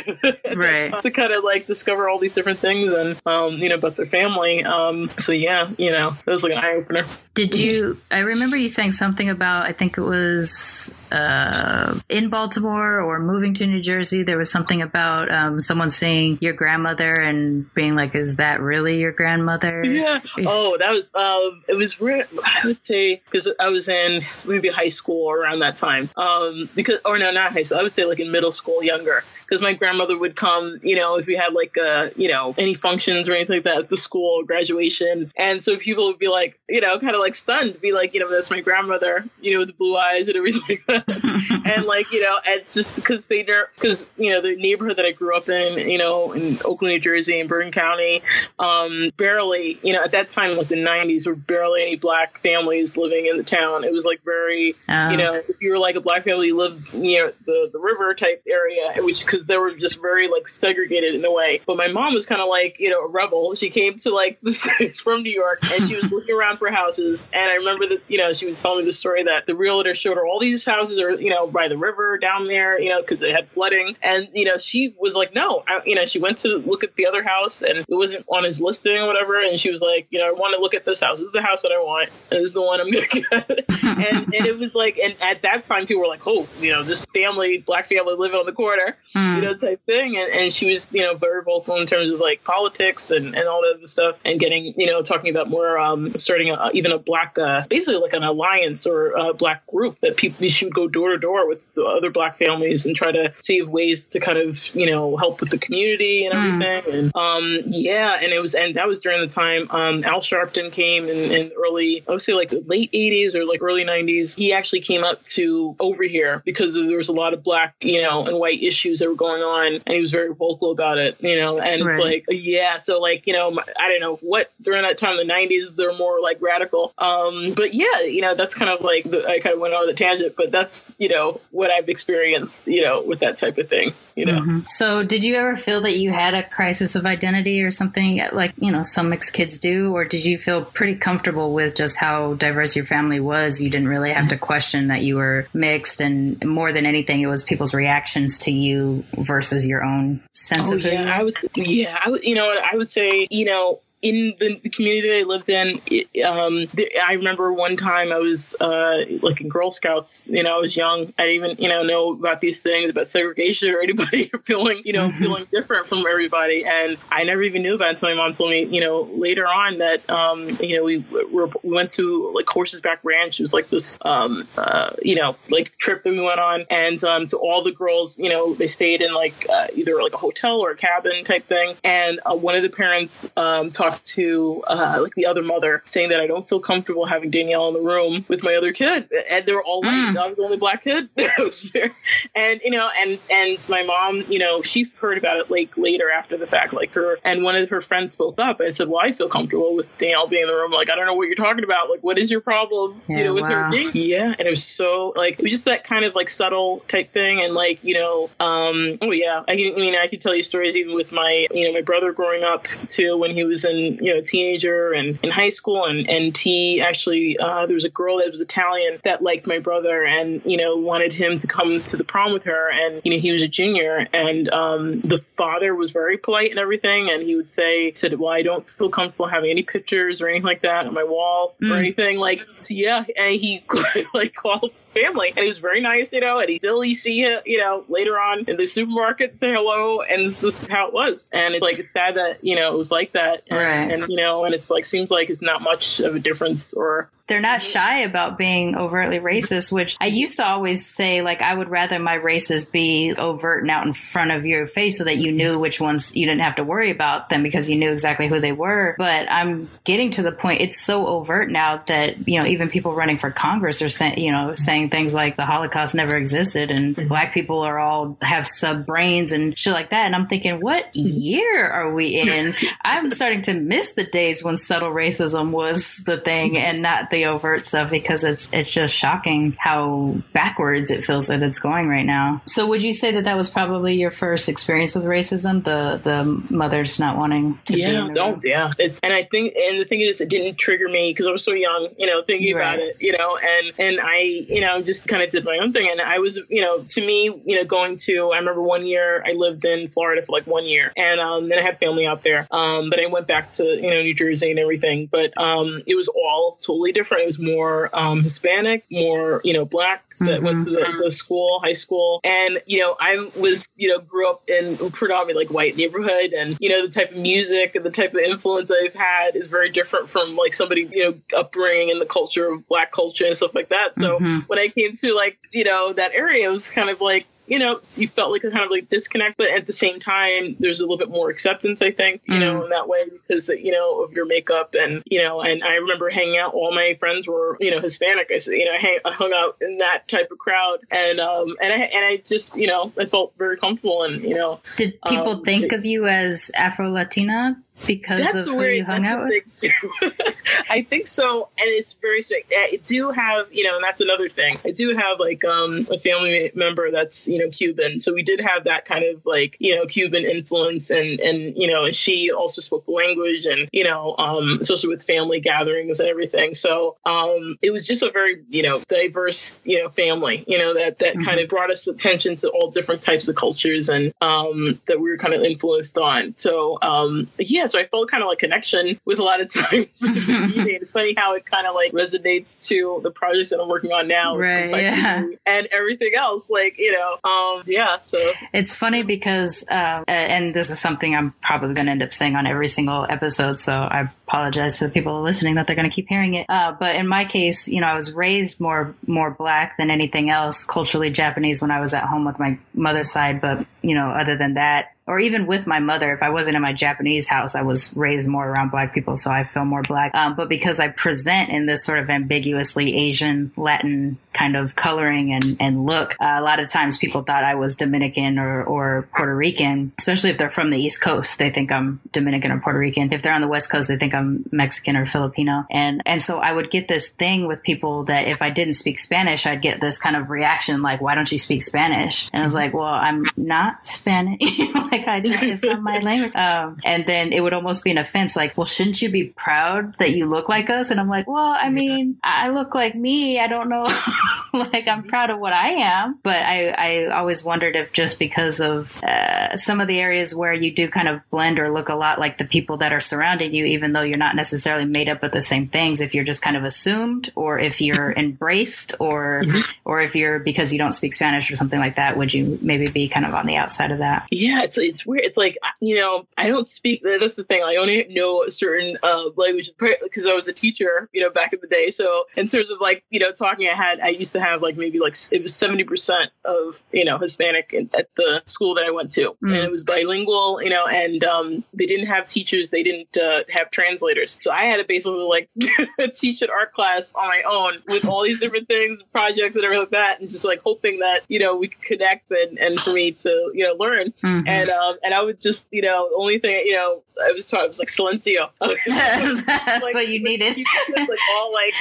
Right. 0.55 0.93
To 1.03 1.11
kind 1.11 1.33
of 1.33 1.45
like 1.45 1.67
discover 1.67 2.09
all 2.09 2.19
these 2.19 2.35
different 2.35 2.59
things 2.59 2.93
and 2.93 3.21
um 3.25 3.55
you 3.59 3.69
know 3.69 3.77
about 3.77 3.97
their 3.97 4.07
family 4.07 4.63
um 4.65 5.09
so 5.19 5.33
yeah 5.33 5.71
you 5.79 5.91
know 5.91 6.15
it 6.27 6.31
was 6.31 6.43
like 6.43 6.53
an 6.53 6.59
eye-opener. 6.59 7.07
Did 7.35 7.55
you 7.55 7.99
i 8.11 8.19
remember 8.19 8.57
you 8.57 8.69
saying 8.69 8.93
something 8.93 9.31
about 9.31 9.67
i 9.67 9.73
think 9.73 9.97
it 9.97 10.03
was 10.03 10.95
uh 11.11 11.99
in 12.09 12.29
baltimore 12.29 13.01
or 13.01 13.19
moving 13.21 13.55
to 13.55 13.67
new 13.67 13.81
jersey 13.81 14.23
there 14.23 14.39
was 14.39 14.51
something 14.51 14.83
about 14.83 15.33
um 15.33 15.52
um, 15.53 15.61
someone 15.61 15.91
seeing 15.91 16.39
your 16.41 16.53
grandmother 16.53 17.15
and 17.15 17.73
being 17.75 17.95
like, 17.95 18.15
"Is 18.15 18.37
that 18.37 18.61
really 18.61 18.99
your 18.99 19.13
grandmother?" 19.13 19.83
Yeah. 19.85 20.21
Oh, 20.39 20.77
that 20.79 20.91
was 20.91 21.11
um, 21.15 21.63
it 21.69 21.75
was 21.75 22.01
re- 22.01 22.25
I 22.45 22.61
would 22.65 22.83
say 22.83 23.23
because 23.25 23.49
I 23.59 23.69
was 23.69 23.89
in 23.89 24.25
maybe 24.45 24.69
high 24.69 24.89
school 24.89 25.31
around 25.31 25.61
that 25.61 25.77
time. 25.77 26.11
Um, 26.17 26.69
because 26.75 26.99
or 27.05 27.19
no, 27.19 27.31
not 27.31 27.53
high 27.53 27.63
school. 27.63 27.79
I 27.79 27.83
would 27.83 27.93
say 27.93 28.05
like 28.05 28.21
in 28.21 28.31
middle 28.31 28.53
school, 28.53 28.83
younger 28.83 29.25
because 29.53 29.63
my 29.63 29.75
grandmother 29.75 30.17
would 30.17 30.35
come, 30.35 30.79
you 30.83 30.97
know, 30.97 31.17
if 31.17 31.27
we 31.27 31.37
had 31.37 31.53
like 31.53 31.77
uh, 31.77 32.09
you 32.17 32.33
know, 32.33 32.55
any 32.57 32.75
functions 32.75 33.29
or 33.29 33.35
anything 33.35 33.57
like 33.57 33.65
that 33.65 33.79
at 33.81 33.89
the 33.91 33.99
school, 33.99 34.45
graduation. 34.45 35.31
And 35.37 35.63
so 35.63 35.77
people 35.77 36.07
would 36.07 36.19
be 36.19 36.29
like, 36.29 36.59
you 36.71 36.81
know, 36.81 36.99
kind 36.99 37.15
of 37.15 37.21
like 37.21 37.35
stunned, 37.35 37.79
be 37.79 37.93
like, 37.93 38.15
you 38.15 38.21
know, 38.21 38.31
that's 38.31 38.51
my 38.51 38.61
grandmother, 38.61 39.27
you 39.43 39.53
know, 39.53 39.59
with 39.59 39.69
the 39.69 39.75
blue 39.75 39.95
eyes 39.95 40.29
and 40.29 40.39
everything 40.39 40.63
like 40.71 40.87
that. 40.87 41.63
and 41.67 41.85
like, 41.85 42.13
you 42.13 42.23
know, 42.23 42.39
it's 42.47 42.73
just 42.73 42.97
because 42.97 43.27
they, 43.27 43.43
because, 43.43 44.07
you 44.17 44.31
know, 44.31 44.41
the 44.41 44.57
neighborhood 44.57 44.97
that 44.97 45.05
I 45.05 45.11
grew 45.11 45.37
up 45.37 45.51
in, 45.51 45.91
you 45.91 45.99
know, 45.99 46.33
in 46.33 46.59
Oakland, 46.65 46.95
New 46.95 47.01
Jersey, 47.01 47.39
in 47.39 47.47
Bergen 47.47 47.73
County, 47.73 48.23
um, 48.59 49.11
barely, 49.19 49.79
you 49.83 49.93
know, 49.93 50.03
at 50.03 50.13
that 50.13 50.31
time, 50.31 50.57
like 50.57 50.69
the 50.69 50.77
90s, 50.77 51.27
were 51.27 51.35
barely 51.35 51.83
any 51.83 51.97
black 51.97 52.43
families 52.43 52.97
living 52.97 53.27
in 53.27 53.37
the 53.37 53.45
town. 53.45 53.85
It 53.85 53.93
was 53.93 54.07
like 54.07 54.23
very, 54.25 54.77
oh. 54.89 55.11
you 55.11 55.19
know, 55.19 55.35
if 55.35 55.61
you 55.61 55.73
were 55.73 55.79
like 55.79 55.97
a 55.97 56.01
black 56.01 56.25
family, 56.25 56.47
you 56.47 56.57
lived 56.57 56.95
near 56.95 57.35
the, 57.45 57.69
the 57.71 57.79
river 57.79 58.15
type 58.15 58.43
area, 58.49 59.03
which, 59.03 59.27
because 59.27 59.42
because 59.43 59.47
they 59.47 59.57
were 59.57 59.79
just 59.79 60.01
very 60.01 60.29
like 60.29 60.49
segregated 60.49 61.15
in 61.15 61.25
a 61.25 61.33
way. 61.33 61.61
But 61.67 61.77
my 61.77 61.89
mom 61.89 62.15
was 62.15 62.27
kind 62.27 62.41
of 62.41 62.49
like 62.49 62.81
you 62.81 62.91
know 62.91 63.05
a 63.05 63.09
rebel. 63.09 63.55
She 63.55 63.71
came 63.71 63.97
to 63.99 64.11
like 64.11 64.39
the 64.41 64.53
states 64.63 65.01
from 65.01 65.23
New 65.23 65.33
York 65.33 65.61
and 65.63 65.89
she 65.89 65.97
was 65.97 66.11
looking 66.11 66.35
around 66.35 66.59
for 66.59 66.71
houses. 66.71 67.27
And 67.33 67.51
I 67.51 67.57
remember 67.57 67.89
that 67.89 68.03
you 68.09 68.19
know 68.19 68.33
she 68.33 68.47
was 68.47 68.61
telling 68.61 68.81
me 68.81 68.85
the 68.85 68.93
story 68.93 69.25
that 69.25 69.47
the 69.47 69.55
realtor 69.55 69.95
showed 69.95 70.17
her 70.17 70.27
all 70.27 70.41
these 70.41 70.65
houses 70.65 71.01
are 71.01 71.13
you 71.13 71.31
know 71.31 71.47
by 71.47 71.69
the 71.69 71.77
river 71.77 72.19
down 72.19 72.47
there 72.47 72.81
you 72.81 72.89
know 72.89 73.01
because 73.01 73.21
they 73.21 73.33
had 73.33 73.51
flooding. 73.51 73.97
And 74.03 74.29
you 74.33 74.45
know 74.45 74.59
she 74.59 74.95
was 74.99 75.15
like 75.15 75.35
no, 75.35 75.65
I, 75.67 75.81
you 75.85 75.95
know 75.95 76.07
she 76.07 76.19
went 76.19 76.39
to 76.39 76.59
look 76.59 76.85
at 76.85 76.95
the 76.97 77.07
other 77.07 77.23
house 77.23 77.63
and 77.63 77.79
it 77.79 77.87
wasn't 77.89 78.25
on 78.29 78.45
his 78.45 78.61
listing 78.61 78.99
or 78.99 79.07
whatever. 79.07 79.41
And 79.41 79.61
she 79.61 79.71
was 79.71 79.81
like 79.81 80.07
you 80.11 80.19
know 80.19 80.29
I 80.29 80.33
want 80.33 80.55
to 80.55 80.61
look 80.61 80.75
at 80.75 80.85
this 80.85 81.01
house. 81.01 81.19
This 81.19 81.27
is 81.27 81.33
the 81.33 81.43
house 81.43 81.63
that 81.63 81.73
I 81.73 81.79
want. 81.79 82.11
And 82.31 82.41
this 82.41 82.51
is 82.51 82.53
the 82.53 82.63
one 82.63 82.81
I'm 82.81 82.91
gonna 82.91 83.07
get. 83.07 83.71
and 83.83 84.35
and 84.35 84.47
it 84.47 84.59
was 84.59 84.75
like 84.75 84.99
and 84.99 85.17
at 85.21 85.43
that 85.43 85.65
time 85.65 85.87
people 85.87 86.03
were 86.03 86.09
like 86.09 86.27
oh 86.27 86.47
you 86.61 86.71
know 86.71 86.83
this 86.83 87.05
family 87.07 87.59
black 87.59 87.87
family 87.87 88.15
living 88.15 88.39
on 88.39 88.47
the 88.47 88.53
corner 88.53 88.97
mm. 89.15 89.32
You 89.37 89.43
know 89.43 89.55
type 89.55 89.85
thing 89.87 90.17
and, 90.17 90.33
and 90.33 90.53
she 90.53 90.71
was 90.71 90.93
you 90.93 91.03
know 91.03 91.15
very 91.15 91.43
vocal 91.43 91.77
in 91.77 91.87
terms 91.87 92.13
of 92.13 92.21
like 92.21 92.45
politics 92.45 93.11
and, 93.11 93.35
and 93.35 93.49
all 93.49 93.63
that 93.63 93.77
other 93.77 93.87
stuff 93.87 94.21
and 94.25 94.41
getting 94.41 94.79
you 94.79 94.87
know 94.87 95.03
talking 95.03 95.31
about 95.31 95.49
more 95.49 95.79
um 95.79 96.13
starting 96.19 96.51
a, 96.51 96.71
even 96.75 96.93
a 96.93 96.99
black 96.99 97.39
uh, 97.39 97.65
basically 97.69 97.97
like 97.97 98.13
an 98.13 98.23
alliance 98.23 98.87
or 98.87 99.13
a 99.13 99.35
black 99.35 99.67
group 99.67 99.99
that 100.01 100.17
people 100.17 100.47
she 100.47 100.65
would 100.65 100.75
go 100.75 100.89
door 100.89 101.11
to 101.11 101.19
door 101.19 101.49
with 101.49 101.73
the 101.75 101.85
other 101.85 102.11
black 102.11 102.37
families 102.37 102.87
and 102.87 102.97
try 102.97 103.13
to 103.13 103.33
see 103.39 103.63
ways 103.63 104.09
to 104.09 104.21
kind 104.21 104.39
of 104.39 104.75
you 104.75 104.87
know 104.87 105.17
help 105.17 105.41
with 105.41 105.51
the 105.51 105.59
community 105.59 106.27
and 106.27 106.35
hmm. 106.35 106.63
everything 106.63 106.93
mm. 106.93 106.99
and 106.99 107.17
um 107.17 107.59
yeah 107.67 108.19
and 108.21 108.33
it 108.33 108.41
was 108.41 108.55
and 108.55 108.75
that 108.77 108.89
was 108.89 109.01
during 109.01 109.21
the 109.21 109.27
time 109.27 109.67
um 109.71 110.05
Al 110.05 110.21
Sharpton 110.21 110.73
came 110.73 111.09
in, 111.09 111.33
in 111.33 111.53
early 111.57 112.05
I 112.07 112.13
would 112.13 112.23
say 112.23 112.35
like 112.35 112.53
late 112.67 112.93
80s 112.93 113.35
or 113.35 113.45
like 113.45 113.63
early 113.63 113.85
90s 113.85 114.35
he 114.35 114.53
actually 114.53 114.81
came 114.81 115.05
up 115.05 115.23
to 115.25 115.77
over 115.79 116.03
here 116.03 116.43
because 116.45 116.75
there 116.75 116.97
was 116.97 117.09
a 117.09 117.13
lot 117.13 117.35
of 117.35 117.43
black 117.43 117.75
you 117.81 118.03
know 118.03 118.27
and 118.27 118.39
white 118.39 118.63
issues 118.63 119.01
that 119.01 119.09
were 119.09 119.15
going 119.23 119.43
on 119.43 119.81
and 119.87 119.95
he 119.95 120.01
was 120.01 120.11
very 120.11 120.35
vocal 120.35 120.73
about 120.73 120.99
it 120.99 121.17
you 121.21 121.37
know 121.37 121.61
and 121.61 121.85
right. 121.85 121.95
it's 121.95 122.05
like 122.05 122.25
yeah 122.29 122.79
so 122.79 123.01
like 123.01 123.25
you 123.29 123.33
know 123.33 123.57
I 123.79 123.89
don't 123.89 124.01
know 124.01 124.17
what 124.17 124.51
during 124.61 124.83
that 124.83 124.99
time 124.99 125.17
in 125.17 125.27
the 125.27 125.33
90s 125.33 125.77
they're 125.77 125.95
more 125.95 126.21
like 126.21 126.43
radical 126.43 126.93
um 126.99 127.53
but 127.55 127.73
yeah 127.73 128.03
you 128.03 128.21
know 128.21 128.35
that's 128.35 128.55
kind 128.55 128.69
of 128.69 128.81
like 128.81 129.05
the, 129.09 129.25
I 129.25 129.39
kind 129.39 129.55
of 129.55 129.61
went 129.61 129.75
on 129.75 129.87
the 129.87 129.95
tangent 129.95 130.35
but 130.37 130.51
that's 130.51 130.93
you 130.99 131.09
know 131.09 131.41
what 131.53 131.71
I've 131.71 131.89
experienced 131.89 132.67
you 132.67 132.85
know 132.85 133.03
with 133.03 133.21
that 133.21 133.37
type 133.37 133.59
of 133.59 133.69
thing 133.69 133.95
you 134.15 134.27
know? 134.27 134.41
Mm-hmm. 134.41 134.61
so 134.69 135.03
did 135.03 135.25
you 135.25 135.37
ever 135.37 135.57
feel 135.57 135.83
that 135.83 135.97
you 135.97 136.11
had 136.11 136.35
a 136.35 136.43
crisis 136.43 136.95
of 136.95 137.07
identity 137.07 137.63
or 137.63 137.71
something 137.71 138.21
like 138.33 138.53
you 138.59 138.71
know 138.71 138.83
some 138.83 139.09
mixed 139.09 139.33
kids 139.33 139.59
do? 139.59 139.95
Or 139.95 140.05
did 140.05 140.25
you 140.25 140.39
feel 140.39 140.65
pretty 140.65 140.97
comfortable 140.97 141.53
with 141.53 141.75
just 141.75 141.99
how 141.99 142.35
diverse 142.35 142.77
your 142.77 142.85
family 142.85 143.21
was? 143.21 143.61
You 143.61 143.71
didn't 143.71 143.89
really 143.89 144.11
have 144.11 144.29
to 144.29 144.37
question 144.37 144.89
that 144.89 145.03
you 145.03 145.17
were 145.17 145.47
mixed 145.55 146.01
and 146.01 146.45
more 146.45 146.73
than 146.73 146.87
anything 146.87 147.21
it 147.21 147.27
was 147.27 147.43
people's 147.43 147.75
reactions 147.75 148.39
to 148.39 148.51
you 148.51 149.05
versus 149.19 149.67
your 149.67 149.83
own 149.85 150.23
sense 150.33 150.71
oh, 150.71 150.77
of 150.77 150.85
yeah, 150.85 151.13
I 151.15 151.23
would 151.23 151.37
yeah 151.55 151.99
I 152.05 152.11
would 152.11 152.25
you 152.25 152.35
know 152.35 152.49
I 152.49 152.77
would 152.77 152.91
say 152.91 153.27
you 153.31 153.45
know 153.45 153.81
in 154.03 154.35
the, 154.39 154.61
the 154.63 154.69
community 154.69 155.21
I 155.21 155.23
lived 155.23 155.49
in, 155.49 155.81
it, 155.87 156.23
um, 156.23 156.67
I 157.07 157.15
remember 157.15 157.53
one 157.53 157.77
time 157.77 158.13
I 158.13 158.19
was 158.19 158.55
uh, 158.61 159.05
like 159.23 159.41
in 159.41 159.49
Girl 159.49 159.71
Scouts. 159.71 160.25
You 160.27 160.43
know, 160.43 160.57
I 160.57 160.59
was 160.59 160.77
young. 160.77 161.13
I 161.19 161.27
didn't 161.27 161.35
even 161.35 161.57
you 161.59 161.69
know 161.69 161.85
know 161.85 162.13
about 162.13 162.41
these 162.41 162.61
things 162.61 162.91
about 162.91 163.07
segregation 163.07 163.73
or 163.73 163.81
anybody 163.81 164.25
feeling 164.45 164.83
you 164.85 164.93
know 164.93 165.09
mm-hmm. 165.09 165.19
feeling 165.19 165.47
different 165.51 165.89
from 165.89 166.05
everybody. 166.07 166.65
And 166.65 166.99
I 167.11 167.25
never 167.25 167.43
even 167.43 167.63
knew 167.63 167.77
about 167.77 167.89
it 167.89 167.91
until 167.91 168.11
my 168.11 168.17
mom 168.17 168.33
told 168.33 168.51
me 168.51 168.65
you 168.65 168.81
know 168.81 169.03
later 169.03 169.47
on 169.47 169.79
that 169.79 170.09
um, 170.11 170.49
you 170.61 170.77
know 170.77 170.85
we 170.85 170.99
were, 170.99 171.49
we 171.63 171.75
went 171.75 171.91
to 171.93 172.33
like 172.35 172.49
Horses 172.49 172.81
Back 172.81 173.01
Ranch. 173.05 173.39
It 173.39 173.45
was 173.45 173.55
like 173.55 173.71
this 173.71 173.99
um, 174.03 174.49
uh, 174.57 174.91
you 175.01 175.15
know 175.15 175.37
like 175.49 175.77
trip 175.79 176.03
that 176.03 176.11
we 176.11 176.21
went 176.21 176.41
on, 176.41 176.67
and 176.71 177.03
um, 177.05 177.27
so 177.27 177.39
all 177.39 177.63
the 177.63 177.73
girls 177.73 178.19
you 178.19 178.31
know 178.31 178.55
they 178.55 178.67
stayed 178.67 179.01
in 179.01 179.15
like 179.15 179.47
uh, 179.49 179.69
either 179.75 180.03
like 180.03 180.13
a 180.13 180.19
hotel 180.19 180.61
or 180.61 180.73
a 180.73 180.77
cabin 180.77 181.25
type 181.25 181.47
thing. 181.47 181.77
And 181.85 182.21
uh, 182.27 182.35
one 182.35 182.57
of 182.57 182.63
the 182.63 182.71
parents 182.71 183.31
um, 183.37 183.71
talked 183.71 183.92
to 183.99 184.63
uh, 184.67 184.99
like 185.03 185.15
the 185.15 185.27
other 185.27 185.43
mother 185.43 185.83
saying 185.85 186.11
that 186.11 186.21
I 186.21 186.27
don't 186.27 186.47
feel 186.47 186.61
comfortable 186.61 187.07
having 187.07 187.31
Danielle 187.31 187.69
in 187.69 187.75
the 187.75 187.81
room 187.81 188.25
with 188.29 188.43
my 188.43 188.55
other 188.55 188.73
kid, 188.73 189.09
and 189.31 189.47
they 189.47 189.55
were 189.55 189.63
all 189.63 189.83
white. 189.83 190.15
Mm. 190.15 190.17
I 190.17 190.29
was 190.29 190.37
the 190.37 190.45
only 190.45 190.57
black 190.57 190.85
kid 190.85 191.09
that 191.17 191.39
was 191.39 191.71
there, 191.71 191.95
and 192.35 192.61
you 192.65 192.71
know, 192.71 192.89
and 192.99 193.19
and 193.31 193.69
my 193.69 193.83
mom, 193.83 194.25
you 194.29 194.39
know, 194.39 194.63
she 194.63 194.87
heard 194.99 195.19
about 195.19 195.39
it 195.39 195.51
like 195.51 195.77
later 195.77 196.11
after 196.11 196.37
the 196.37 196.47
fact, 196.47 196.73
like 196.73 196.93
her 196.95 197.19
and 197.25 197.43
one 197.43 197.57
of 197.57 197.69
her 197.71 197.81
friends 197.81 198.13
spoke 198.13 198.39
up. 198.39 198.61
I 198.61 198.71
said, 198.71 198.89
well, 198.89 199.01
I 199.03 199.13
feel 199.13 199.29
comfortable 199.29 199.75
with 199.75 199.97
Danielle 199.99 200.29
being 200.29 200.43
in 200.43 200.49
the 200.49 200.55
room. 200.55 200.73
Like, 200.73 200.91
I 200.91 200.97
don't 200.97 201.07
know 201.07 201.15
what 201.15 201.27
you're 201.27 201.35
talking 201.35 201.65
about. 201.65 201.91
Like, 201.91 202.01
what 202.03 202.19
is 202.19 202.31
your 202.31 202.41
problem? 202.41 203.01
Yeah, 203.09 203.19
you 203.19 203.25
know, 203.25 203.35
with 203.35 203.43
wow. 203.45 203.65
her 203.65 203.71
being 203.71 203.91
yeah, 203.95 204.35
and 204.39 204.47
it 204.47 204.51
was 204.51 204.65
so 204.65 205.13
like 205.17 205.35
it 205.39 205.43
was 205.43 205.53
just 205.53 205.65
that 205.67 205.85
kind 205.85 206.05
of 206.05 206.15
like 206.15 206.31
subtle 206.31 206.81
type 206.89 207.13
thing, 207.13 207.41
and 207.43 207.55
like 207.55 207.83
you 207.83 207.95
know, 207.95 208.31
um, 208.41 208.99
oh 209.01 209.13
yeah, 209.13 209.43
I, 209.49 209.53
I 209.53 209.57
mean, 209.57 209.95
I 209.95 210.09
could 210.09 210.21
tell 210.21 210.35
you 210.35 210.43
stories 210.43 210.77
even 210.77 210.95
with 210.95 211.13
my 211.13 211.47
you 211.51 211.67
know 211.67 211.73
my 211.73 211.83
brother 211.83 212.13
growing 212.13 212.45
up 212.45 212.65
too 212.65 213.17
when 213.17 213.31
he 213.31 213.45
was 213.45 213.65
in 213.65 213.82
you 213.83 214.15
know 214.15 214.21
teenager 214.21 214.93
and 214.93 215.19
in 215.23 215.31
high 215.31 215.51
school 215.51 215.85
and 215.85 216.09
and 216.09 216.37
he 216.37 216.81
actually 216.81 217.39
uh, 217.39 217.67
there 217.67 217.75
was 217.75 217.85
a 217.85 217.91
girl 217.91 218.19
that 218.19 218.31
was 218.31 218.41
Italian 218.41 219.01
that 219.05 219.23
liked 219.23 219.47
my 219.47 219.59
brother 219.59 220.05
and 220.05 220.43
you 220.45 220.57
know 220.57 220.77
wanted 220.77 221.13
him 221.13 221.37
to 221.37 221.47
come 221.47 221.83
to 221.85 221.97
the 221.97 222.05
prom 222.05 222.33
with 222.33 222.45
her. 222.45 222.71
And 222.71 223.01
you 223.05 223.13
know 223.13 223.19
he 223.19 223.33
was 223.33 223.43
a 223.43 223.49
junior 223.49 224.07
and 224.13 224.49
um, 224.51 225.01
the 225.01 225.19
father 225.19 225.75
was 225.75 225.91
very 225.91 226.19
polite 226.19 226.51
and 226.51 226.59
everything. 226.59 227.11
And 227.11 227.23
he 227.23 227.37
would 227.37 227.51
say 227.51 227.93
said 227.95 228.19
well 228.19 228.33
I 228.33 228.43
don't 228.43 228.69
feel 228.69 228.91
comfortable 228.91 229.27
having 229.27 229.51
any 229.51 229.63
pictures 229.63 230.21
or 230.21 230.29
anything 230.29 230.47
like 230.47 230.63
that 230.63 230.87
on 230.87 230.95
my 230.95 231.05
wall 231.05 231.55
mm. 231.63 231.71
or 231.71 231.79
anything. 231.79 232.19
Like 232.19 232.47
so 232.57 232.75
yeah 232.75 233.05
and 233.17 233.35
he 233.35 233.65
like 234.15 234.35
called 234.35 234.73
family. 234.73 235.29
And 235.31 235.41
he 235.41 235.47
was 235.47 235.59
very 235.59 235.81
nice 235.81 236.13
you 236.13 236.21
know 236.21 236.39
and 236.39 236.49
he 236.49 236.59
still 236.59 236.85
you 236.85 236.95
see 236.95 237.23
it 237.23 237.47
you 237.47 237.59
know 237.59 237.85
later 237.89 238.19
on 238.19 238.45
in 238.47 238.57
the 238.57 238.67
supermarket 238.67 239.37
say 239.37 239.53
hello 239.53 240.03
and 240.03 240.25
this 240.25 240.43
is 240.43 240.67
how 240.69 240.89
it 240.89 240.95
was. 240.95 241.29
And 241.33 241.55
it's 241.55 241.63
like 241.63 241.79
it's 241.79 241.91
sad 241.91 242.17
that 242.17 242.45
you 242.45 242.57
know 242.57 242.75
it 242.75 242.79
was 242.79 242.91
like 242.91 243.13
that. 243.13 243.43
And, 243.49 243.59
right 243.73 243.91
and 243.91 244.07
you 244.09 244.17
know, 244.17 244.45
and 244.45 244.55
it's 244.55 244.71
like 244.71 244.85
seems 244.85 245.11
like 245.11 245.31
it's 245.31 245.43
not 245.43 245.63
much 245.63 246.01
of 246.01 246.15
a 246.15 246.21
difference 246.21 246.75
or 246.75 247.11
they're 247.29 247.41
not 247.41 247.63
shy 247.63 248.01
about 248.01 248.37
being 248.37 248.77
overtly 248.77 249.19
racist, 249.19 249.71
which 249.71 249.97
I 250.01 250.07
used 250.07 250.37
to 250.37 250.47
always 250.47 250.85
say, 250.85 251.23
like, 251.23 251.41
I 251.41 251.55
would 251.55 251.71
rather 251.71 251.99
my 251.99 252.15
races 252.15 252.65
be 252.65 253.15
overt 253.17 253.63
and 253.63 253.71
out 253.71 253.87
in 253.87 253.95
front 253.95 254.33
of 254.33 254.45
your 254.45 254.67
face 254.67 254.99
so 254.99 255.05
that 255.05 255.19
you 255.19 255.33
knew 255.33 255.59
which 255.59 255.81
ones 255.81 256.17
you 256.17 256.27
didn't 256.27 256.43
have 256.43 256.57
to 256.57 256.65
worry 256.65 256.91
about 256.91 257.31
them 257.31 257.43
because 257.43 257.71
you 257.71 257.79
knew 257.79 257.91
exactly 257.91 258.29
who 258.29 258.41
they 258.41 258.53
were. 258.53 258.97
But 258.99 259.31
I'm 259.31 259.71
getting 259.85 260.11
to 260.11 260.23
the 260.23 260.33
point, 260.33 260.61
it's 260.61 260.79
so 260.79 261.07
overt 261.07 261.51
now 261.51 261.83
that, 261.87 262.29
you 262.29 262.39
know, 262.39 262.47
even 262.47 262.69
people 262.69 262.93
running 262.95 263.19
for 263.19 263.31
Congress 263.31 263.81
are 263.83 263.89
saying, 263.89 264.19
you 264.19 264.33
know, 264.33 264.55
saying 264.55 264.91
things 264.91 265.15
like 265.15 265.37
the 265.37 265.47
Holocaust 265.47 265.95
never 265.95 266.17
existed 266.17 266.71
and 266.71 266.97
mm-hmm. 266.97 267.09
black 267.09 267.33
people 267.33 267.61
are 267.61 267.79
all 267.79 268.19
have 268.21 268.47
sub 268.47 268.85
brains 268.85 269.33
and 269.33 269.57
shit 269.57 269.73
like 269.73 269.91
that. 269.91 270.07
And 270.07 270.15
I'm 270.15 270.27
thinking, 270.27 270.61
what 270.61 270.95
year 270.95 271.67
are 271.67 271.95
we 271.95 272.09
in? 272.09 272.55
I'm 272.83 273.11
starting 273.11 273.43
to 273.43 273.55
miss 273.67 273.93
the 273.93 274.05
days 274.05 274.43
when 274.43 274.57
subtle 274.57 274.91
racism 274.91 275.51
was 275.51 276.03
the 276.07 276.19
thing 276.19 276.59
and 276.59 276.83
not 276.83 277.11
the 277.11 277.27
overt 277.27 277.65
stuff 277.65 277.91
because 277.91 278.25
it's 278.25 278.53
it's 278.53 278.71
just 278.71 278.95
shocking 278.95 279.57
how 279.59 280.17
backwards 280.33 280.91
it 280.91 281.05
feels 281.05 281.29
that 281.29 281.43
it's 281.43 281.59
going 281.59 281.89
right 281.89 282.07
now. 282.07 282.43
So 282.47 282.67
would 282.69 282.83
you 282.83 282.93
say 282.93 283.13
that 283.13 283.25
that 283.25 283.37
was 283.37 283.51
probably 283.51 283.95
your 283.95 284.11
first 284.11 284.49
experience 284.49 284.95
with 284.95 285.05
racism, 285.05 285.65
the 285.65 286.01
the 286.03 286.25
mother's 286.55 286.99
not 286.99 287.17
wanting 287.17 287.59
to 287.67 287.79
yeah, 287.79 288.07
no, 288.07 288.35
yeah. 288.45 288.71
It's, 288.79 289.01
and 289.03 289.13
I 289.13 289.23
think 289.23 289.55
and 289.57 289.81
the 289.81 289.85
thing 289.85 290.01
is 290.01 290.21
it 290.21 290.29
didn't 290.29 290.57
trigger 290.57 290.89
me 290.89 291.11
because 291.11 291.27
I 291.27 291.33
was 291.33 291.45
so 291.45 291.53
young, 291.53 291.89
you 291.99 292.07
know, 292.07 292.23
thinking 292.23 292.55
right. 292.55 292.75
about 292.75 292.79
it, 292.79 292.97
you 293.01 293.17
know, 293.17 293.39
and 293.39 293.73
and 293.79 294.01
I, 294.01 294.21
you 294.21 294.61
know, 294.61 294.83
just 294.83 295.09
kind 295.09 295.23
of 295.23 295.31
did 295.31 295.45
my 295.45 295.59
own 295.59 295.73
thing 295.73 295.89
and 295.91 296.01
I 296.01 296.19
was, 296.19 296.39
you 296.49 296.63
know, 296.63 296.83
to 296.83 297.07
me, 297.07 297.25
you 297.45 297.57
know, 297.57 297.65
going 297.65 297.97
to 297.97 298.31
I 298.33 298.39
remember 298.39 298.63
one 298.63 298.87
year 298.87 299.23
I 299.27 299.33
lived 299.33 299.65
in 299.65 299.89
Florida 299.89 300.23
for 300.23 300.33
like 300.33 300.47
one 300.47 300.67
year 300.67 300.93
and 300.97 301.21
um 301.21 301.49
then 301.49 301.59
I 301.59 301.63
had 301.63 301.79
family 301.79 302.07
out 302.07 302.23
there. 302.23 302.47
Um 302.51 302.91
but 302.91 303.01
I 303.01 303.07
went 303.07 303.27
back 303.27 303.42
to, 303.51 303.65
you 303.65 303.91
know, 303.91 304.03
New 304.03 304.15
Jersey 304.15 304.51
and 304.51 304.59
everything, 304.59 305.07
but 305.07 305.37
um 305.39 305.83
it 305.87 305.95
was 305.95 306.09
all 306.09 306.59
totally 306.61 306.93
different 306.93 307.03
different. 307.03 307.25
It 307.25 307.27
was 307.27 307.39
more 307.39 307.91
um, 307.93 308.23
Hispanic, 308.23 308.85
more 308.91 309.41
you 309.45 309.55
know 309.55 309.65
black 309.65 310.09
that 310.21 310.27
mm-hmm. 310.27 310.45
went 310.45 310.59
to 310.61 310.71
the, 310.71 311.01
the, 311.05 311.11
school, 311.11 311.61
high 311.63 311.73
school, 311.73 312.21
and 312.25 312.61
you 312.67 312.81
know 312.81 312.97
I 312.99 313.29
was 313.37 313.69
you 313.77 313.89
know 313.89 313.99
grew 313.99 314.31
up 314.31 314.49
in 314.49 314.91
predominantly 314.91 315.45
like 315.45 315.53
white 315.53 315.77
neighborhood, 315.77 316.33
and 316.33 316.57
you 316.61 316.71
know 316.71 316.87
the 316.87 316.93
type 316.93 317.13
of 317.13 317.19
music 317.19 317.75
and 317.75 317.85
the 317.85 317.91
type 317.91 318.15
of 318.15 318.21
influence 318.21 318.71
I've 318.71 318.95
had 318.95 319.37
is 319.37 319.49
very 319.49 319.71
different 319.71 320.11
from 320.11 320.37
like 320.37 320.53
somebody 320.53 320.89
you 320.91 321.05
know 321.05 321.39
upbringing 321.39 321.91
in 321.91 321.99
the 321.99 322.07
culture 322.07 322.49
of 322.49 322.67
black 322.69 322.93
culture 322.93 323.27
and 323.27 323.37
stuff 323.37 323.55
like 323.55 323.71
that. 323.71 323.99
So 323.99 324.19
mm-hmm. 324.19 324.41
when 324.47 324.59
I 324.59 324.69
came 324.69 324.93
to 324.93 325.15
like 325.15 325.39
you 325.53 325.65
know 325.65 325.93
that 325.93 326.13
area, 326.13 326.47
it 326.47 326.51
was 326.51 326.69
kind 326.69 326.91
of 326.91 327.01
like 327.01 327.27
you 327.53 327.59
know, 327.59 327.79
you 327.97 328.09
felt 328.09 328.33
like 328.33 328.45
a 328.45 328.51
kind 328.51 328.65
of 328.65 328.71
like 328.71 328.89
disconnect, 328.89 329.37
but 329.37 329.51
at 329.51 329.67
the 329.67 329.75
same 329.75 330.01
time, 330.01 330.57
there's 330.59 330.81
a 330.81 330.85
little 330.85 330.97
bit 330.97 331.11
more 331.11 331.29
acceptance, 331.29 331.83
I 331.83 331.91
think, 331.91 332.23
you 332.25 332.37
mm. 332.37 332.41
know, 332.41 332.65
in 332.65 332.71
that 332.71 332.89
way 332.89 333.03
because, 333.11 333.47
you 333.49 333.73
know, 333.73 334.05
of 334.05 334.15
your 334.15 334.25
makeup 334.25 334.75
and, 334.75 335.03
you 335.05 335.23
know, 335.23 335.43
and 335.43 335.63
I 335.63 335.75
remember 335.75 336.09
hanging 336.09 336.39
out, 336.39 336.55
all 336.55 336.73
my 336.73 336.97
friends 336.99 337.29
were, 337.29 337.59
you 337.61 337.71
know, 337.71 337.79
Hispanic. 337.79 338.31
I 338.33 338.39
said, 338.39 338.53
you 338.53 338.65
know, 338.65 338.73
I, 338.73 338.79
hang, 338.79 338.99
I 339.05 339.13
hung 339.13 339.35
out 339.35 339.59
in 339.61 339.77
that 339.79 340.09
type 340.09 340.31
of 340.31 340.39
crowd 340.39 340.79
and, 340.91 341.21
um, 341.21 341.55
and 341.61 341.75
I, 341.75 341.77
and 341.77 342.07
I 342.07 342.23
just, 342.27 342.57
you 342.57 342.69
know, 342.69 342.91
I 342.99 343.05
felt 343.05 343.35
very 343.37 343.59
comfortable 343.59 344.03
and, 344.05 344.23
you 344.23 344.35
know. 344.35 344.61
Did 344.79 344.99
people 345.07 345.33
um, 345.33 345.45
think 345.45 345.65
it, 345.65 345.73
of 345.75 345.85
you 345.85 346.07
as 346.07 346.51
Afro 346.57 346.91
Latina 346.91 347.61
because 347.87 348.21
that's 348.21 348.47
of 348.47 348.55
who 348.55 348.63
you 348.63 348.85
hung 348.85 349.07
out 349.07 349.25
with? 349.25 349.65
I 350.71 350.83
think 350.83 351.07
so, 351.07 351.49
and 351.59 351.67
it's 351.67 351.95
very 351.95 352.23
strange. 352.23 352.47
I 352.53 352.79
do 352.85 353.11
have, 353.11 353.53
you 353.53 353.65
know, 353.65 353.77
and 353.77 353.85
that's 353.85 354.01
another 354.01 354.29
thing. 354.29 354.59
I 354.65 354.71
do 354.71 354.95
have 354.97 355.19
like 355.19 355.45
um, 355.45 355.87
a 355.91 355.99
family 355.99 356.51
member 356.55 356.91
that's 356.91 357.27
you 357.29 357.39
know 357.39 357.49
Cuban, 357.49 357.99
so 357.99 358.15
we 358.15 358.23
did 358.23 358.41
have 358.41 358.65
that 358.65 358.85
kind 358.85 359.05
of 359.05 359.25
like 359.25 359.57
you 359.59 359.77
know 359.77 359.87
Cuban 359.87 360.25
influence, 360.25 360.91
and 360.91 361.21
and 361.21 361.57
you 361.57 361.69
know, 361.69 361.85
and 361.85 361.95
she 361.95 362.31
also 362.31 362.61
spoke 362.61 362.87
the 362.87 362.93
language, 362.93 363.47
and 363.47 363.69
you 363.73 363.85
know, 363.85 364.15
um, 364.17 364.59
especially 364.61 364.91
with 364.91 365.03
family 365.03 365.41
gatherings 365.41 366.01
and 366.01 366.09
everything. 366.09 366.55
So 366.55 366.97
um, 367.05 367.59
it 367.63 367.73
was 367.73 367.87
just 367.87 368.03
a 368.03 368.11
very 368.11 368.43
you 368.49 368.63
know 368.63 368.81
diverse 368.89 369.61
you 369.65 369.83
know 369.83 369.89
family, 369.89 370.45
you 370.47 370.59
know 370.59 370.75
that 370.75 371.01
that 371.01 371.15
mm-hmm. 371.15 371.25
kind 371.25 371.41
of 371.41 371.49
brought 371.49 371.71
us 371.71 371.87
attention 371.87 372.37
to 372.37 372.49
all 372.49 372.71
different 372.71 373.03
types 373.03 373.29
of 373.29 373.37
cultures, 373.37 373.89
and 373.89 374.13
um, 374.21 374.81
that 374.87 375.01
we 375.01 375.11
were 375.11 375.19
kind 375.19 375.35
of 375.35 375.43
influenced 375.43 375.99
on. 375.99 376.35
So 376.37 376.79
um, 376.81 377.29
yeah, 377.39 377.62
so 377.67 377.79
I 377.79 377.87
felt 377.87 378.11
kind 378.11 378.23
of 378.23 378.29
like 378.29 378.39
connection 378.39 379.01
with 379.05 379.19
a 379.19 379.23
lot 379.23 379.41
of 379.41 379.53
times. 379.53 380.03
it's 380.05 380.91
funny 380.91 381.15
how 381.17 381.35
it 381.35 381.47
kind 381.47 381.67
of 381.67 381.75
like 381.75 381.93
resonates 381.93 382.67
to 382.69 383.01
the 383.03 383.11
projects 383.11 383.51
that 383.51 383.61
I'm 383.61 383.69
working 383.69 383.93
on 383.93 384.09
now, 384.09 384.37
right? 384.37 384.71
Yeah. 384.71 385.27
and 385.47 385.69
everything 385.71 386.13
else. 386.15 386.51
Like 386.51 386.79
you 386.79 386.93
know, 386.93 387.19
um, 387.25 387.63
yeah. 387.67 387.99
So 388.03 388.33
it's 388.53 388.75
funny 388.75 389.03
because, 389.03 389.65
uh, 389.71 390.05
and 390.09 390.55
this 390.55 390.71
is 390.71 390.79
something 390.79 391.15
I'm 391.15 391.33
probably 391.43 391.75
going 391.75 391.87
to 391.87 391.93
end 391.93 392.03
up 392.03 392.13
saying 392.13 392.37
on 392.37 392.47
every 392.47 392.69
single 392.69 393.07
episode. 393.09 393.61
So 393.61 393.75
I 393.75 394.09
apologize 394.27 394.79
to 394.79 394.87
the 394.87 394.93
people 394.93 395.23
listening 395.23 395.57
that 395.57 395.67
they're 395.67 395.77
going 395.77 395.89
to 395.89 395.95
keep 395.95 396.09
hearing 396.09 396.35
it. 396.35 396.47
Uh, 396.49 396.73
but 396.73 396.97
in 396.97 397.07
my 397.07 397.25
case, 397.25 397.69
you 397.69 397.81
know, 397.81 397.87
I 397.87 397.95
was 397.95 398.13
raised 398.13 398.61
more 398.61 398.95
more 399.07 399.31
black 399.31 399.77
than 399.77 399.91
anything 399.91 400.31
else, 400.31 400.65
culturally 400.65 401.11
Japanese 401.11 401.61
when 401.61 401.71
I 401.71 401.81
was 401.81 401.95
at 401.95 402.05
home 402.05 402.25
with 402.25 402.39
my 402.39 402.59
mother's 402.75 403.11
side. 403.11 403.41
But 403.41 403.67
you 403.83 403.95
know, 403.95 404.09
other 404.09 404.37
than 404.37 404.55
that, 404.55 404.93
or 405.07 405.19
even 405.19 405.47
with 405.47 405.67
my 405.67 405.81
mother, 405.81 406.13
if 406.13 406.23
I 406.23 406.31
wasn't 406.31 406.57
in 406.57 406.63
my 406.63 406.73
Japanese 406.73 407.27
house, 407.27 407.55
I 407.55 407.63
was 407.63 407.95
raised 407.97 408.29
more 408.29 408.49
around 408.49 408.71
black 408.71 408.95
people, 408.95 409.17
so 409.17 409.31
I 409.31 409.45
feel 409.45 409.65
more 409.65 409.83
black. 409.83 410.13
Um, 410.15 410.37
but 410.37 410.49
because 410.49 410.79
I 410.79 410.89
present 410.89 411.51
in 411.51 411.67
this 411.67 411.85
sort 411.85 411.99
of 411.99 412.09
ambiguously 412.09 412.97
Asian, 412.97 413.53
Latin 413.57 414.19
kind 414.33 414.57
of 414.57 414.75
coloring 414.75 415.33
and, 415.33 415.57
and 415.61 415.85
look, 415.85 416.15
uh, 416.21 416.37
a 416.39 416.43
lot 416.43 416.59
of 416.61 416.69
times 416.69 416.99
people 416.99 417.23
thought 417.23 417.45
I 417.45 417.55
was 417.55 417.77
Dominican 417.77 418.39
or, 418.39 418.63
or 418.65 419.09
Puerto 419.15 419.35
Rican, 419.35 419.93
especially 419.99 420.31
if 420.31 420.39
they're 420.39 420.51
from 420.51 420.71
the 420.71 420.79
East 420.79 421.01
Coast. 421.01 421.39
They 421.39 421.51
think 421.51 421.71
I'm 421.71 422.01
Dominican 422.13 422.53
or 422.53 422.61
Puerto 422.61 422.79
Rican. 422.79 423.13
If 423.13 423.23
they're 423.23 423.35
on 423.35 423.41
the 423.41 423.49
West 423.49 423.71
Coast, 423.71 423.89
they 423.89 423.97
think 423.97 424.15
I'm 424.15 424.45
Mexican 424.51 424.97
or 424.97 425.05
Filipino. 425.05 425.67
And, 425.71 426.03
and 426.07 426.23
so 426.23 426.39
I 426.39 426.53
would 426.53 426.71
get 426.71 426.89
this 426.89 427.11
thing 427.11 427.47
with 427.47 427.63
people 427.63 428.05
that 428.05 428.29
if 428.29 428.41
I 428.41 428.51
didn't 428.51 428.75
speak 428.75 428.99
Spanish, 428.99 429.47
I'd 429.47 429.63
get 429.63 429.81
this 429.81 429.99
kind 429.99 430.17
of 430.17 430.31
reaction 430.31 430.81
like, 430.81 431.01
why 431.01 431.15
don't 431.15 431.31
you 431.31 431.39
speak 431.39 431.63
Spanish? 431.63 432.31
And 432.33 432.43
I 432.43 432.45
was 432.45 432.55
like, 432.55 432.73
well, 432.73 432.85
I'm 432.85 433.27
not 433.37 433.87
Spanish. 433.87 434.41
like 434.93 435.09
I 435.09 435.21
do. 435.21 435.33
It's 435.33 435.63
not 435.63 435.83
my 435.83 435.99
language. 435.99 436.35
Um, 436.35 436.79
and 436.85 437.07
then 437.07 437.33
it 437.33 437.41
would 437.41 437.53
almost 437.53 437.85
be 437.85 437.91
an 437.91 437.99
offense, 437.99 438.37
like, 438.37 438.57
well, 438.57 438.67
shouldn't 438.67 439.03
you 439.03 439.11
be 439.11 439.25
proud 439.25 439.95
that 439.99 440.13
you 440.13 440.27
look 440.29 440.49
like 440.49 440.71
us? 440.71 440.91
And 440.91 441.01
I'm 441.01 441.09
like, 441.09 441.27
well, 441.27 441.57
I 441.59 441.69
mean, 441.71 442.19
I 442.23 442.51
look 442.51 442.75
like 442.75 442.95
me. 442.95 443.41
I 443.41 443.47
don't 443.47 443.69
know. 443.69 443.85
like 444.53 444.87
I'm 444.89 445.05
proud 445.05 445.31
of 445.31 445.39
what 445.39 445.53
I 445.53 445.69
am, 445.69 446.19
but 446.23 446.43
I, 446.43 446.69
I 446.69 447.07
always 447.07 447.45
wondered 447.45 447.77
if 447.77 447.93
just 447.93 448.19
because 448.19 448.61
of 448.61 449.03
uh, 449.03 449.57
some 449.57 449.81
of 449.81 449.89
the 449.89 449.99
areas 449.99 450.35
where 450.35 450.53
you 450.53 450.73
do 450.73 450.89
kind 450.89 451.09
of 451.09 451.21
blend 451.31 451.59
or 451.59 451.73
look 451.73 451.89
a 451.89 451.95
lot 451.95 452.19
like 452.19 452.39
the 452.39 452.45
people 452.45 452.79
that 452.79 452.93
are 452.93 453.01
surrounding 453.01 453.55
you, 453.55 453.65
even 453.65 453.93
though 453.93 454.03
you're 454.03 454.19
not 454.19 454.37
necessarily 454.37 454.85
made 454.85 455.09
up 455.09 455.23
of 455.23 455.33
the 455.33 455.43
same 455.43 455.69
things, 455.69 456.01
if 456.01 456.15
you're 456.15 456.25
just 456.25 456.43
kind 456.43 456.57
of 456.57 456.65
assumed 456.65 457.31
or 457.35 457.59
if 457.59 457.81
you're 457.81 458.13
embraced 458.13 458.95
or, 459.01 459.43
mm-hmm. 459.45 459.71
or 459.85 460.01
if 460.01 460.15
you're 460.15 460.39
because 460.39 460.73
you 460.73 460.79
don't 460.79 460.93
speak 460.93 461.15
Spanish 461.15 461.51
or 461.51 461.57
something 461.57 461.79
like 461.79 461.97
that, 461.97 462.17
would 462.17 462.33
you 462.33 462.59
maybe 462.61 462.87
be 462.87 463.09
kind 463.09 463.27
of 463.27 463.35
on 463.35 463.47
the 463.47 463.57
outside 463.57 463.91
of 463.91 463.99
that? 463.99 464.27
Yeah, 464.31 464.63
it's 464.63 464.79
it's 464.83 465.07
weird. 465.07 465.25
It's 465.25 465.39
like 465.39 465.59
you 465.81 465.97
know 465.97 466.27
I 466.37 466.49
don't 466.49 466.69
speak. 466.69 467.03
That's 467.03 467.37
the 467.37 467.45
thing. 467.45 467.63
I 467.63 467.77
only 467.77 468.07
know 468.11 468.45
a 468.45 468.51
certain 468.51 468.97
uh, 469.03 469.31
language 469.37 469.71
because 469.79 470.27
I 470.27 470.35
was 470.35 470.49
a 470.49 470.53
teacher, 470.53 471.09
you 471.13 471.23
know, 471.23 471.31
back 471.31 471.53
in 471.53 471.61
the 471.61 471.69
day. 471.69 471.91
So 471.91 472.25
in 472.37 472.47
terms 472.47 472.71
of 472.71 472.81
like 472.81 473.05
you 473.11 473.21
know 473.21 473.33
talking, 473.33 473.69
I 473.69 473.75
had 473.75 474.01
I 474.01 474.09
used 474.09 474.33
to 474.33 474.41
have 474.41 474.63
like 474.63 474.77
maybe 474.77 474.99
like 474.99 475.15
it 475.31 475.43
was 475.43 475.55
seventy 475.55 475.85
percent 475.85 476.31
of 476.45 476.83
you 476.93 477.05
know 477.05 477.19
Hispanic 477.19 477.71
in, 477.73 477.91
at 477.97 478.15
the 478.17 478.43
school 478.47 478.75
that 478.75 478.85
I 478.85 478.91
went 478.91 479.13
to, 479.13 479.37
mm. 479.43 479.55
and 479.55 479.57
it 479.57 479.71
was 479.71 479.85
bilingual. 479.85 480.63
You 480.63 480.71
know, 480.71 480.87
and 480.87 481.25
um, 481.25 481.65
they 481.73 481.87
didn't 481.87 482.07
have 482.07 482.27
teachers. 482.27 482.71
They 482.71 482.83
didn't 482.83 483.17
uh, 483.17 483.45
have 483.51 483.71
translators. 483.71 484.37
So 484.41 484.51
I 484.51 484.65
had 484.65 484.79
to 484.79 484.85
basically 484.85 485.25
like 485.25 485.49
teach 486.15 486.43
an 486.43 486.49
art 486.51 486.73
class 486.73 487.13
on 487.15 487.29
my 487.29 487.43
own 487.43 487.83
with 487.89 488.07
all 488.07 488.23
these 488.23 488.41
different 488.41 488.69
things, 488.69 489.03
projects, 489.13 489.57
and 489.57 489.65
everything 489.65 489.83
like 489.83 489.91
that, 489.91 490.21
and 490.21 490.29
just 490.29 490.45
like 490.45 490.61
hoping 490.63 491.01
that 491.01 491.21
you 491.29 491.39
know 491.39 491.57
we 491.57 491.69
could 491.69 491.83
connect 491.83 492.31
and 492.31 492.59
and 492.59 492.81
for 492.81 492.93
me 492.93 493.13
to 493.13 493.51
you 493.55 493.65
know 493.65 493.75
learn. 493.75 494.13
Mm-hmm. 494.23 494.49
And 494.49 494.71
um, 494.73 494.97
and 495.03 495.15
I 495.15 495.23
would 495.23 495.41
just, 495.41 495.67
you 495.71 495.83
know, 495.83 496.09
the 496.11 496.17
only 496.17 496.39
thing, 496.39 496.65
you 496.67 496.75
know, 496.75 497.03
I 497.23 497.33
was 497.33 497.47
taught, 497.47 497.65
it 497.65 497.69
was 497.69 497.79
like 497.79 497.89
silencio. 497.89 498.51
That's 498.61 499.47
like, 499.47 499.95
what 499.95 500.09
you 500.09 500.23
needed. 500.23 500.57
like 500.97 501.09
all 501.37 501.53
like, 501.53 501.73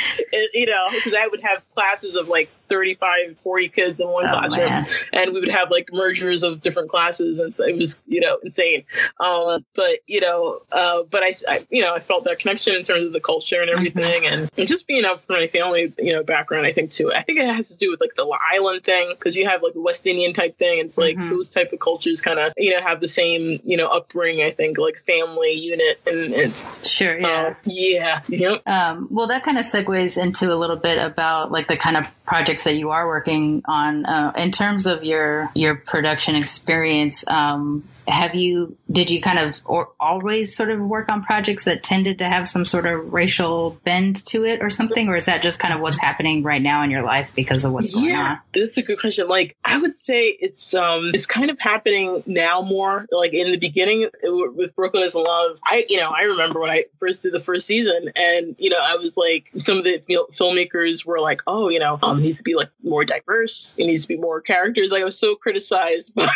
you 0.54 0.66
know, 0.66 0.88
because 0.92 1.14
I 1.14 1.28
would 1.28 1.42
have 1.42 1.64
classes 1.74 2.16
of 2.16 2.28
like 2.28 2.50
35, 2.72 3.38
40 3.38 3.70
kids 3.70 4.00
in 4.00 4.08
one 4.08 4.26
oh, 4.30 4.32
classroom, 4.32 4.70
man. 4.70 4.88
and 5.12 5.34
we 5.34 5.42
would 5.42 5.52
have 5.52 5.70
like 5.70 5.90
mergers 5.92 6.42
of 6.44 6.62
different 6.62 6.90
classes, 6.90 7.40
and 7.40 7.54
so 7.54 7.66
it 7.66 7.76
was, 7.76 8.00
you 8.08 8.22
know, 8.22 8.38
insane. 8.44 8.86
Um, 9.20 9.66
but 9.76 10.00
you 10.08 10.22
know, 10.22 10.60
uh, 10.72 11.04
but 11.04 11.22
I, 11.22 11.34
I, 11.50 11.68
you 11.70 11.82
know, 11.82 11.94
I 11.94 12.00
felt 12.00 12.24
that 12.24 12.40
connection 12.40 12.76
in 12.76 12.84
terms 12.84 13.06
of 13.06 13.12
the 13.12 13.20
culture 13.20 13.62
and 13.62 13.70
everything, 13.70 14.24
mm-hmm. 14.24 14.34
and, 14.34 14.52
and 14.58 14.68
just 14.68 14.88
being 14.88 15.04
up 15.04 15.20
for 15.20 15.34
my 15.34 15.48
family, 15.48 15.94
you 16.00 16.14
know, 16.14 16.24
background. 16.24 16.66
I 16.66 16.72
think 16.72 16.92
too. 16.92 17.12
I 17.14 17.22
think 17.22 17.40
it 17.40 17.46
has 17.46 17.72
to 17.72 17.78
do 17.78 17.92
with 17.92 18.00
like 18.00 18.16
the 18.16 18.38
island 18.54 18.86
thing 18.86 19.10
because 19.10 19.36
you 19.36 19.50
have 19.50 19.62
like 19.62 19.76
a 19.76 19.82
West 19.82 20.08
Indian 20.08 20.32
type 20.32 20.58
thing. 20.58 20.80
It's 20.80 20.98
like 20.98 21.18
mm-hmm. 21.18 21.30
those 21.30 21.50
type 21.50 21.74
of 21.74 21.80
cultures 21.80 22.22
kind 22.22 22.40
of, 22.40 22.54
you 22.56 22.72
know, 22.72 22.81
have 22.82 23.02
the 23.02 23.08
same, 23.08 23.60
you 23.64 23.78
know, 23.78 23.88
upbringing. 23.88 24.46
I 24.46 24.52
think 24.52 24.78
like 24.78 25.00
family 25.06 25.54
unit, 25.54 26.02
and 26.06 26.34
it's 26.34 26.88
sure, 26.88 27.20
yeah, 27.20 27.28
uh, 27.28 27.54
yeah, 27.66 28.22
yep. 28.28 28.68
Um, 28.68 29.08
well, 29.10 29.28
that 29.28 29.44
kind 29.44 29.58
of 29.58 29.66
segues 29.66 30.22
into 30.22 30.54
a 30.54 30.56
little 30.56 30.76
bit 30.76 30.98
about 30.98 31.52
like 31.52 31.68
the 31.68 31.78
kind 31.78 31.98
of 31.98 32.06
projects 32.26 32.64
that 32.66 32.76
you 32.76 32.92
are 32.92 33.08
working 33.08 33.62
on 33.66 34.06
uh, 34.06 34.34
in 34.38 34.52
terms 34.52 34.86
of 34.86 35.04
your 35.04 35.50
your 35.56 35.76
production 35.76 36.36
experience. 36.36 37.28
Um, 37.28 37.88
have 38.08 38.36
you 38.36 38.78
did 38.92 39.10
you 39.10 39.22
kind 39.22 39.40
of 39.40 39.62
or 39.66 39.90
always 40.00 40.56
sort 40.56 40.72
of 40.72 40.80
work 40.80 41.10
on 41.10 41.24
projects 41.24 41.66
that 41.66 41.84
tended 41.84 42.20
to 42.20 42.26
have 42.26 42.48
some 42.48 42.66
sort 42.66 42.86
of 42.86 43.14
racial 43.14 43.80
bend 43.84 44.26
to 44.28 44.46
it 44.46 44.62
or 44.62 44.70
something? 44.70 45.08
Or 45.08 45.16
is 45.16 45.26
that 45.26 45.42
just 45.42 45.60
kind 45.60 45.74
of 45.74 45.80
what's 45.82 46.00
happening 46.00 46.44
right 46.44 46.62
now 46.62 46.84
in 46.84 46.92
your 46.92 47.04
life 47.04 47.32
because 47.36 47.66
of 47.66 47.72
what's 47.72 47.94
going 47.94 48.16
on? 48.16 48.40
that's 48.54 48.78
a 48.78 48.84
good 48.84 49.00
question. 49.00 49.28
Like 49.28 49.56
i 49.64 49.78
would 49.78 49.98
say 49.98 50.28
it's 50.28 50.74
um 50.74 51.12
it's 51.14 51.26
kind 51.26 51.50
of 51.52 51.60
happening 51.60 52.24
now 52.26 52.62
more. 52.62 53.06
Like 53.12 53.34
in 53.34 53.52
the 53.52 53.58
beginning 53.58 54.10
with 54.24 54.76
brooklyn 54.76 55.04
is 55.04 55.16
love 55.16 55.60
i 55.66 55.86
you 55.90 55.98
know 55.98 56.10
i 56.10 56.24
remember 56.24 56.60
when 56.60 56.70
i 56.70 56.86
first 57.00 57.22
did 57.24 57.34
the 57.34 57.40
first 57.40 57.66
season 57.66 58.10
and 58.16 58.56
you 58.60 58.70
know 58.70 58.80
i 58.82 58.96
was 58.96 59.18
like 59.18 59.52
some 59.58 59.78
of 59.78 59.84
the 59.84 60.00
filmmakers 60.32 61.06
were 61.06 61.20
like 61.20 61.42
oh 61.48 61.70
you 61.70 61.80
know 61.80 62.00
um 62.02 62.20
it 62.20 62.24
needs 62.24 62.38
to 62.38 62.44
be 62.44 62.56
like 62.56 62.70
more 62.84 63.06
diverse. 63.06 63.76
It 63.78 63.86
needs 63.86 64.04
to 64.04 64.08
be 64.08 64.18
more 64.18 64.42
characters. 64.42 64.92
Like 64.92 65.02
i 65.02 65.06
was 65.06 65.18
so 65.18 65.36
criticized 65.36 66.14
by 66.16 66.28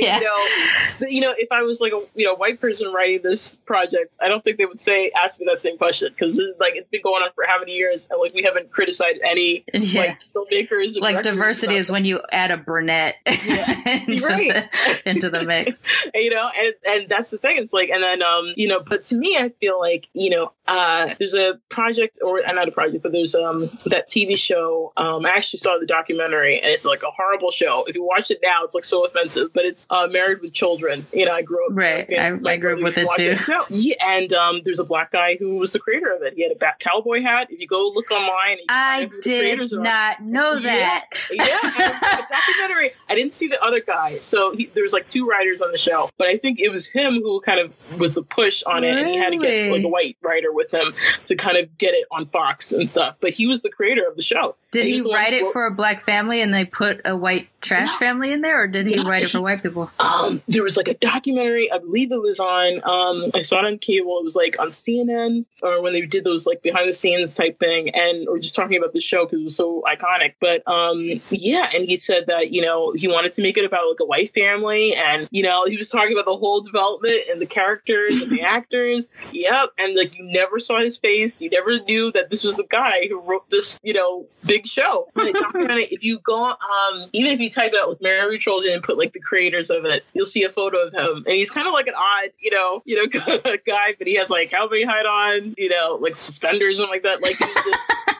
like, 0.00 0.04
yeah. 0.04 0.18
you 0.18 0.24
know, 0.24 1.08
you 1.08 1.20
know, 1.20 1.34
if 1.36 1.50
I 1.52 1.62
was 1.62 1.80
like 1.80 1.92
a 1.92 2.00
you 2.14 2.26
know 2.26 2.34
white 2.34 2.60
person 2.60 2.92
writing 2.92 3.20
this 3.22 3.54
project, 3.54 4.14
I 4.20 4.28
don't 4.28 4.42
think 4.42 4.58
they 4.58 4.66
would 4.66 4.80
say 4.80 5.10
ask 5.10 5.38
me 5.38 5.46
that 5.50 5.62
same 5.62 5.78
question 5.78 6.12
because 6.12 6.40
like 6.58 6.74
it's 6.76 6.88
been 6.88 7.02
going 7.02 7.22
on 7.22 7.30
for 7.34 7.44
how 7.46 7.58
many 7.58 7.72
years, 7.72 8.08
and 8.10 8.20
like 8.20 8.34
we 8.34 8.42
haven't 8.42 8.70
criticized 8.70 9.20
any 9.22 9.64
yeah. 9.72 10.00
like 10.00 10.18
filmmakers. 10.34 10.98
Like 11.00 11.22
diversity 11.22 11.76
is 11.76 11.90
when 11.90 12.04
you 12.04 12.20
add 12.30 12.50
a 12.50 12.56
brunette 12.56 13.16
yeah. 13.26 14.04
into, 14.06 14.26
right. 14.26 14.70
the, 15.04 15.10
into 15.10 15.30
the 15.30 15.44
mix. 15.44 15.82
you 16.14 16.30
know, 16.30 16.48
and 16.56 16.74
and 16.86 17.08
that's 17.08 17.30
the 17.30 17.38
thing. 17.38 17.56
It's 17.58 17.72
like, 17.72 17.90
and 17.90 18.02
then 18.02 18.22
um, 18.22 18.52
you 18.56 18.68
know, 18.68 18.80
but 18.80 19.04
to 19.04 19.16
me, 19.16 19.36
I 19.36 19.50
feel 19.60 19.78
like 19.78 20.08
you 20.12 20.30
know, 20.30 20.52
uh, 20.66 21.14
there's 21.18 21.34
a 21.34 21.58
project 21.68 22.18
or 22.22 22.46
uh, 22.46 22.52
not 22.52 22.68
a 22.68 22.72
project, 22.72 23.02
but 23.02 23.12
there's 23.12 23.34
um 23.34 23.70
that 23.86 24.08
TV 24.08 24.36
show. 24.36 24.92
Um, 24.96 25.26
I 25.26 25.30
actually 25.30 25.60
saw 25.60 25.78
the 25.78 25.86
documentary, 25.86 26.60
and 26.60 26.70
it's 26.70 26.86
like 26.86 27.02
a 27.02 27.10
horrible 27.10 27.50
show. 27.50 27.84
If 27.86 27.94
you 27.94 28.04
watch 28.04 28.30
it 28.30 28.40
now, 28.42 28.64
it's 28.64 28.74
like 28.74 28.84
so 28.84 29.04
offensive, 29.04 29.52
but 29.52 29.64
it's 29.64 29.86
uh, 29.90 30.08
Married 30.10 30.40
with 30.40 30.52
Children. 30.52 31.06
You 31.12 31.26
know, 31.26 31.32
I 31.32 31.42
grew 31.42 31.66
up 31.66 31.72
right. 31.74 32.06
I, 32.12 32.38
I 32.44 32.56
grew 32.56 32.76
up 32.76 32.82
with 32.82 32.98
it 32.98 33.08
too. 33.16 33.36
It. 33.52 33.64
Yeah, 33.70 33.94
and 34.04 34.32
um, 34.32 34.60
there's 34.64 34.80
a 34.80 34.84
black 34.84 35.12
guy 35.12 35.36
who 35.36 35.56
was 35.56 35.72
the 35.72 35.78
creator 35.78 36.14
of 36.14 36.22
it. 36.22 36.34
He 36.34 36.42
had 36.42 36.52
a 36.52 36.56
back 36.56 36.78
cowboy 36.78 37.22
hat. 37.22 37.48
If 37.50 37.60
you 37.60 37.66
go 37.66 37.90
look 37.94 38.10
online, 38.10 38.58
I 38.68 39.08
did 39.22 39.60
not 39.72 40.22
know 40.22 40.58
that. 40.58 41.06
Yeah, 41.30 41.46
yeah 41.46 42.26
documentary. 42.30 42.90
I 43.08 43.14
didn't 43.14 43.34
see 43.34 43.48
the 43.48 43.62
other 43.62 43.80
guy, 43.80 44.20
so 44.20 44.54
he, 44.54 44.66
there's 44.66 44.92
like 44.92 45.06
two 45.06 45.26
writers 45.26 45.62
on 45.62 45.72
the 45.72 45.78
show, 45.78 46.10
but 46.18 46.28
I 46.28 46.36
think 46.36 46.60
it 46.60 46.70
was 46.70 46.86
him 46.86 47.14
who 47.14 47.40
kind 47.40 47.60
of 47.60 47.98
was 47.98 48.14
the 48.14 48.22
push 48.22 48.62
on 48.64 48.84
it, 48.84 48.90
really? 48.90 49.02
and 49.02 49.10
he 49.10 49.16
had 49.16 49.30
to 49.30 49.38
get 49.38 49.72
like 49.72 49.84
a 49.84 49.88
white 49.88 50.16
writer 50.22 50.52
with 50.52 50.72
him 50.72 50.94
to 51.24 51.36
kind 51.36 51.56
of 51.56 51.76
get 51.78 51.94
it 51.94 52.06
on 52.10 52.26
Fox 52.26 52.72
and 52.72 52.88
stuff. 52.88 53.16
But 53.20 53.30
he 53.30 53.46
was 53.46 53.62
the 53.62 53.70
creator 53.70 54.06
of 54.06 54.16
the 54.16 54.22
show. 54.22 54.56
Did 54.70 54.86
he, 54.86 54.98
he 54.98 55.12
write 55.12 55.32
it 55.32 55.50
for 55.52 55.66
a 55.66 55.74
black 55.74 56.04
family 56.04 56.42
and 56.42 56.52
they 56.52 56.66
put 56.66 57.00
a 57.06 57.16
white 57.16 57.48
trash 57.60 57.88
yeah. 57.88 57.98
family 57.98 58.32
in 58.32 58.42
there, 58.42 58.60
or 58.60 58.66
did 58.66 58.86
he 58.86 58.96
yeah, 58.96 59.08
write 59.08 59.22
it 59.22 59.30
for 59.30 59.40
white 59.40 59.62
people? 59.62 59.77
Incredible. 59.82 60.28
Um, 60.28 60.42
there 60.48 60.62
was 60.62 60.76
like 60.76 60.88
a 60.88 60.94
documentary, 60.94 61.70
I 61.70 61.78
believe 61.78 62.12
it 62.12 62.20
was 62.20 62.40
on, 62.40 62.80
um, 62.84 63.30
I 63.34 63.42
saw 63.42 63.60
it 63.60 63.66
on 63.66 63.78
cable. 63.78 64.18
It 64.18 64.24
was 64.24 64.36
like 64.36 64.58
on 64.58 64.70
CNN 64.70 65.44
or 65.62 65.82
when 65.82 65.92
they 65.92 66.02
did 66.02 66.24
those 66.24 66.46
like 66.46 66.62
behind 66.62 66.88
the 66.88 66.92
scenes 66.92 67.34
type 67.34 67.58
thing, 67.58 67.94
and 67.94 68.28
or 68.28 68.38
just 68.38 68.54
talking 68.54 68.78
about 68.78 68.92
the 68.92 69.00
show 69.00 69.24
because 69.24 69.40
it 69.40 69.44
was 69.44 69.56
so 69.56 69.82
iconic. 69.82 70.34
But 70.40 70.66
um, 70.66 71.20
yeah, 71.30 71.68
and 71.74 71.84
he 71.88 71.96
said 71.96 72.26
that 72.28 72.52
you 72.52 72.62
know 72.62 72.92
he 72.92 73.08
wanted 73.08 73.34
to 73.34 73.42
make 73.42 73.56
it 73.56 73.64
about 73.64 73.88
like 73.88 74.00
a 74.00 74.06
white 74.06 74.32
family, 74.32 74.94
and 74.94 75.28
you 75.30 75.42
know 75.42 75.64
he 75.64 75.76
was 75.76 75.90
talking 75.90 76.12
about 76.12 76.26
the 76.26 76.36
whole 76.36 76.60
development 76.60 77.22
and 77.30 77.40
the 77.40 77.46
characters 77.46 78.22
and 78.22 78.30
the 78.30 78.42
actors. 78.48 79.06
Yep, 79.32 79.70
and 79.78 79.96
like 79.96 80.16
you 80.16 80.24
never 80.24 80.58
saw 80.58 80.80
his 80.80 80.96
face, 80.96 81.40
you 81.40 81.50
never 81.50 81.80
knew 81.80 82.12
that 82.12 82.30
this 82.30 82.44
was 82.44 82.56
the 82.56 82.66
guy 82.68 83.06
who 83.08 83.20
wrote 83.20 83.48
this, 83.50 83.80
you 83.82 83.94
know, 83.94 84.26
big 84.46 84.66
show. 84.66 85.08
if 85.16 86.04
you 86.04 86.18
go, 86.20 86.44
um, 86.44 87.08
even 87.12 87.32
if 87.32 87.40
you 87.40 87.50
type 87.50 87.72
it 87.72 87.80
out 87.80 87.88
like 87.88 88.00
Mary 88.00 88.38
Trojan 88.38 88.74
and 88.74 88.82
put 88.82 88.98
like 88.98 89.12
the 89.12 89.20
creators 89.20 89.67
of 89.70 89.84
it, 89.84 90.04
you'll 90.12 90.26
see 90.26 90.44
a 90.44 90.52
photo 90.52 90.86
of 90.86 90.92
him, 90.92 91.24
and 91.26 91.34
he's 91.34 91.50
kind 91.50 91.66
of 91.66 91.72
like 91.72 91.86
an 91.86 91.94
odd, 91.96 92.30
you 92.40 92.50
know, 92.50 92.82
you 92.84 92.96
know, 92.96 93.06
guy, 93.66 93.94
but 93.98 94.06
he 94.06 94.16
has 94.16 94.30
like 94.30 94.50
cowboy 94.50 94.84
hat 94.84 95.06
on, 95.06 95.54
you 95.58 95.68
know, 95.68 95.98
like 96.00 96.16
suspenders 96.16 96.78
and 96.78 96.88
like 96.88 97.02
that. 97.02 97.22
Like 97.22 97.36
he's 97.36 97.54
just 97.54 97.78